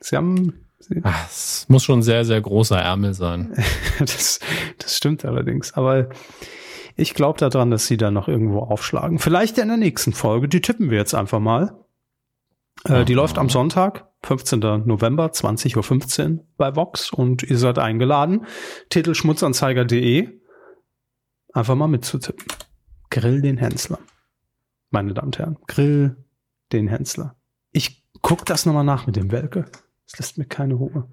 sie 0.00 0.16
haben 0.16 0.66
Ach, 1.02 1.28
es 1.28 1.66
muss 1.68 1.84
schon 1.84 2.00
ein 2.00 2.02
sehr, 2.02 2.24
sehr 2.24 2.40
großer 2.40 2.78
Ärmel 2.78 3.14
sein. 3.14 3.54
das, 3.98 4.40
das 4.78 4.96
stimmt 4.96 5.24
allerdings. 5.24 5.74
Aber 5.74 6.08
ich 6.96 7.14
glaube 7.14 7.38
daran, 7.38 7.70
dass 7.70 7.86
sie 7.86 7.96
da 7.96 8.10
noch 8.10 8.28
irgendwo 8.28 8.60
aufschlagen. 8.60 9.18
Vielleicht 9.18 9.58
in 9.58 9.68
der 9.68 9.76
nächsten 9.76 10.12
Folge. 10.12 10.48
Die 10.48 10.60
tippen 10.60 10.90
wir 10.90 10.98
jetzt 10.98 11.14
einfach 11.14 11.38
mal. 11.38 11.78
Äh, 12.84 13.04
die 13.04 13.14
läuft 13.14 13.38
am 13.38 13.48
Sonntag, 13.48 14.08
15. 14.22 14.60
November, 14.86 15.26
20.15 15.26 16.30
Uhr 16.30 16.44
bei 16.56 16.74
Vox 16.74 17.12
und 17.12 17.42
ihr 17.42 17.58
seid 17.58 17.78
eingeladen. 17.78 18.46
Titel 18.88 19.14
schmutzanzeiger.de. 19.14 20.39
Einfach 21.52 21.74
mal 21.74 21.88
mitzutippen. 21.88 22.46
Grill 23.10 23.42
den 23.42 23.58
Hensler. 23.58 23.98
Meine 24.90 25.14
Damen 25.14 25.28
und 25.28 25.38
Herren. 25.38 25.58
Grill 25.66 26.16
den 26.72 26.88
Hensler. 26.88 27.36
Ich 27.72 28.04
guck 28.22 28.44
das 28.46 28.66
nochmal 28.66 28.84
nach 28.84 29.06
mit 29.06 29.16
dem 29.16 29.32
Welke. 29.32 29.66
Das 30.08 30.18
lässt 30.18 30.38
mir 30.38 30.44
keine 30.44 30.74
Ruhe. 30.74 31.08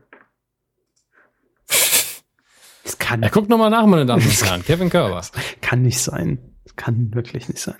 Das 1.67 2.97
kann. 2.99 3.21
Er 3.21 3.29
guckt 3.29 3.49
nochmal 3.49 3.69
nach, 3.69 3.85
meine 3.85 4.05
Damen 4.05 4.23
und 4.23 4.45
Herren. 4.45 4.63
Kevin 4.63 4.89
Körber. 4.89 5.21
Kann 5.61 5.81
nicht 5.81 5.99
sein. 5.99 6.39
Das 6.63 6.75
kann 6.75 7.13
wirklich 7.13 7.47
nicht 7.47 7.59
sein. 7.59 7.77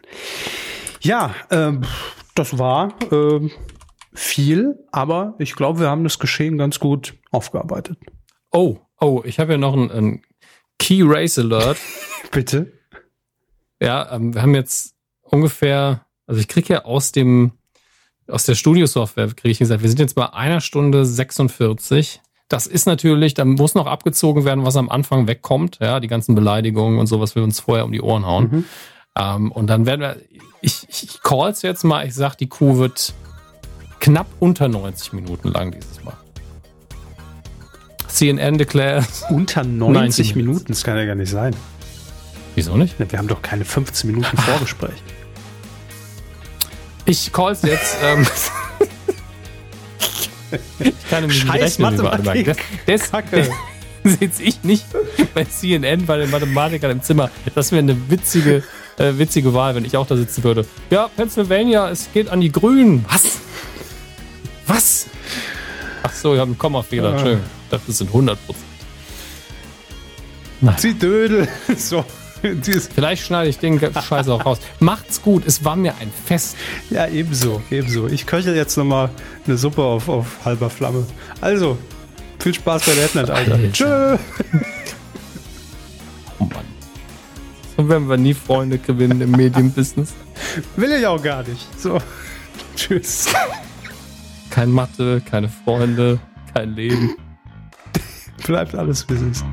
Ja, 1.01 1.35
ähm, 1.51 1.83
das 2.35 2.57
war 2.57 2.93
ähm, 3.11 3.51
viel, 4.13 4.79
aber 4.91 5.35
ich 5.39 5.55
glaube, 5.55 5.79
wir 5.79 5.89
haben 5.89 6.03
das 6.03 6.19
Geschehen 6.19 6.57
ganz 6.57 6.79
gut 6.79 7.15
aufgearbeitet. 7.31 7.97
Oh, 8.51 8.77
oh, 8.99 9.21
ich 9.25 9.39
habe 9.39 9.53
ja 9.53 9.57
noch 9.57 9.73
einen, 9.73 9.91
einen 9.91 10.21
Key 10.79 11.01
Race 11.03 11.37
Alert. 11.39 11.77
Bitte. 12.31 12.73
Ja, 13.81 14.11
ähm, 14.11 14.33
wir 14.33 14.41
haben 14.41 14.55
jetzt 14.55 14.95
ungefähr, 15.21 16.05
also 16.25 16.39
ich 16.39 16.47
kriege 16.47 16.73
ja 16.73 16.85
aus 16.85 17.11
dem 17.11 17.53
aus 18.29 18.43
der 18.43 18.55
Studio-Software 18.55 19.27
kriege 19.27 19.51
ich 19.51 19.59
gesagt, 19.59 19.81
wir 19.81 19.89
sind 19.89 19.99
jetzt 19.99 20.15
bei 20.15 20.33
einer 20.33 20.61
Stunde 20.61 21.05
46. 21.05 22.21
Das 22.49 22.67
ist 22.67 22.85
natürlich, 22.85 23.33
da 23.33 23.45
muss 23.45 23.75
noch 23.75 23.87
abgezogen 23.87 24.45
werden, 24.45 24.65
was 24.65 24.75
am 24.75 24.89
Anfang 24.89 25.27
wegkommt, 25.27 25.79
ja, 25.81 25.99
die 25.99 26.07
ganzen 26.07 26.35
Beleidigungen 26.35 26.99
und 26.99 27.07
so, 27.07 27.19
was 27.19 27.35
wir 27.35 27.43
uns 27.43 27.59
vorher 27.59 27.85
um 27.85 27.91
die 27.91 28.01
Ohren 28.01 28.25
hauen. 28.25 28.49
Mhm. 28.49 28.65
Ähm, 29.17 29.51
und 29.51 29.67
dann 29.67 29.85
werden 29.85 30.01
wir, 30.01 30.17
ich, 30.61 30.87
ich 30.89 31.21
call's 31.21 31.61
jetzt 31.61 31.83
mal, 31.83 32.05
ich 32.05 32.15
sag, 32.15 32.35
die 32.35 32.47
Kuh 32.47 32.77
wird 32.77 33.13
knapp 33.99 34.27
unter 34.39 34.67
90 34.67 35.13
Minuten 35.13 35.49
lang 35.49 35.71
dieses 35.71 36.03
Mal. 36.03 36.17
CNN 38.17 38.57
declares. 38.57 39.23
Unter 39.29 39.63
90, 39.65 39.93
90 39.93 40.35
Minuten? 40.35 40.65
Das 40.69 40.83
kann 40.83 40.97
ja 40.97 41.05
gar 41.05 41.15
nicht 41.15 41.29
sein. 41.29 41.55
Wieso 42.55 42.75
nicht? 42.75 42.95
Wir 42.99 43.19
haben 43.19 43.27
doch 43.27 43.41
keine 43.41 43.65
15 43.65 44.09
Minuten 44.09 44.35
Vorgespräch. 44.37 44.95
Ich 47.05 47.31
call's 47.31 47.61
jetzt. 47.61 47.97
Ähm, 48.03 48.27
ich 50.79 51.09
kann 51.09 51.21
nämlich 51.21 51.43
nicht 51.43 51.53
rechnen 51.53 51.93
über 51.93 52.17
Das, 52.17 53.11
das, 53.11 53.23
das 53.31 53.49
sitze 54.03 54.43
ich 54.43 54.63
nicht 54.63 54.85
bei 55.33 55.45
CNN 55.45 56.05
bei 56.05 56.17
den 56.17 56.31
Mathematikern 56.31 56.91
im 56.91 57.03
Zimmer. 57.03 57.29
Das 57.53 57.71
wäre 57.71 57.79
eine 57.79 58.09
witzige, 58.09 58.63
äh, 58.97 59.13
witzige 59.17 59.53
Wahl, 59.53 59.75
wenn 59.75 59.85
ich 59.85 59.95
auch 59.95 60.07
da 60.07 60.17
sitzen 60.17 60.43
würde. 60.43 60.65
Ja, 60.89 61.09
Pennsylvania, 61.15 61.89
es 61.89 62.09
geht 62.11 62.29
an 62.29 62.41
die 62.41 62.51
Grünen. 62.51 63.05
Was? 63.07 63.39
Was? 64.65 65.05
So, 66.21 66.33
ich 66.33 66.39
habe 66.39 66.49
einen 66.49 66.57
Kommafehler. 66.57 67.09
Ah. 67.09 67.11
Entschuldigung. 67.13 67.45
Ich 67.63 67.69
dachte, 67.69 67.83
das 67.87 67.97
sind 67.97 68.07
100 68.07 68.45
Prozent. 68.45 68.65
Sie 70.77 70.93
Dödel. 70.93 71.47
So. 71.77 72.03
Vielleicht 72.93 73.25
schneide 73.25 73.49
ich 73.49 73.57
den 73.57 73.79
Scheiß 73.79 74.29
auch 74.29 74.45
raus. 74.45 74.59
Macht's 74.79 75.21
gut, 75.23 75.43
es 75.47 75.65
war 75.65 75.75
mir 75.75 75.95
ein 75.99 76.11
Fest. 76.25 76.55
Ja, 76.91 77.07
ebenso, 77.07 77.63
ebenso. 77.71 78.07
Ich 78.07 78.27
köche 78.27 78.53
jetzt 78.53 78.77
nochmal 78.77 79.09
eine 79.47 79.57
Suppe 79.57 79.81
auf, 79.81 80.07
auf 80.07 80.45
halber 80.45 80.69
Flamme. 80.69 81.05
Also, 81.41 81.79
viel 82.39 82.53
Spaß 82.53 82.85
bei 82.85 82.93
der 82.93 83.03
Headline, 83.03 83.29
Alter. 83.29 83.53
Alter. 83.53 83.71
Tschö. 83.71 84.17
Oh 86.39 86.43
Mann. 86.43 86.65
So 87.75 87.89
werden 87.89 88.07
wir 88.07 88.17
nie 88.17 88.35
Freunde 88.35 88.77
gewinnen 88.77 89.21
im 89.21 89.31
Medienbusiness. 89.31 90.13
Will 90.75 90.91
ich 90.91 91.07
auch 91.07 91.21
gar 91.21 91.41
nicht. 91.41 91.67
So, 91.79 91.97
tschüss. 92.75 93.25
Kein 94.57 94.71
Mathe, 94.71 95.21
keine 95.21 95.49
Freunde, 95.49 96.19
kein 96.51 96.73
Leben. 96.73 97.15
Bleibt 98.43 98.73
alles, 98.73 99.07
wie 99.07 99.13
es 99.13 99.21
ist. 99.21 99.45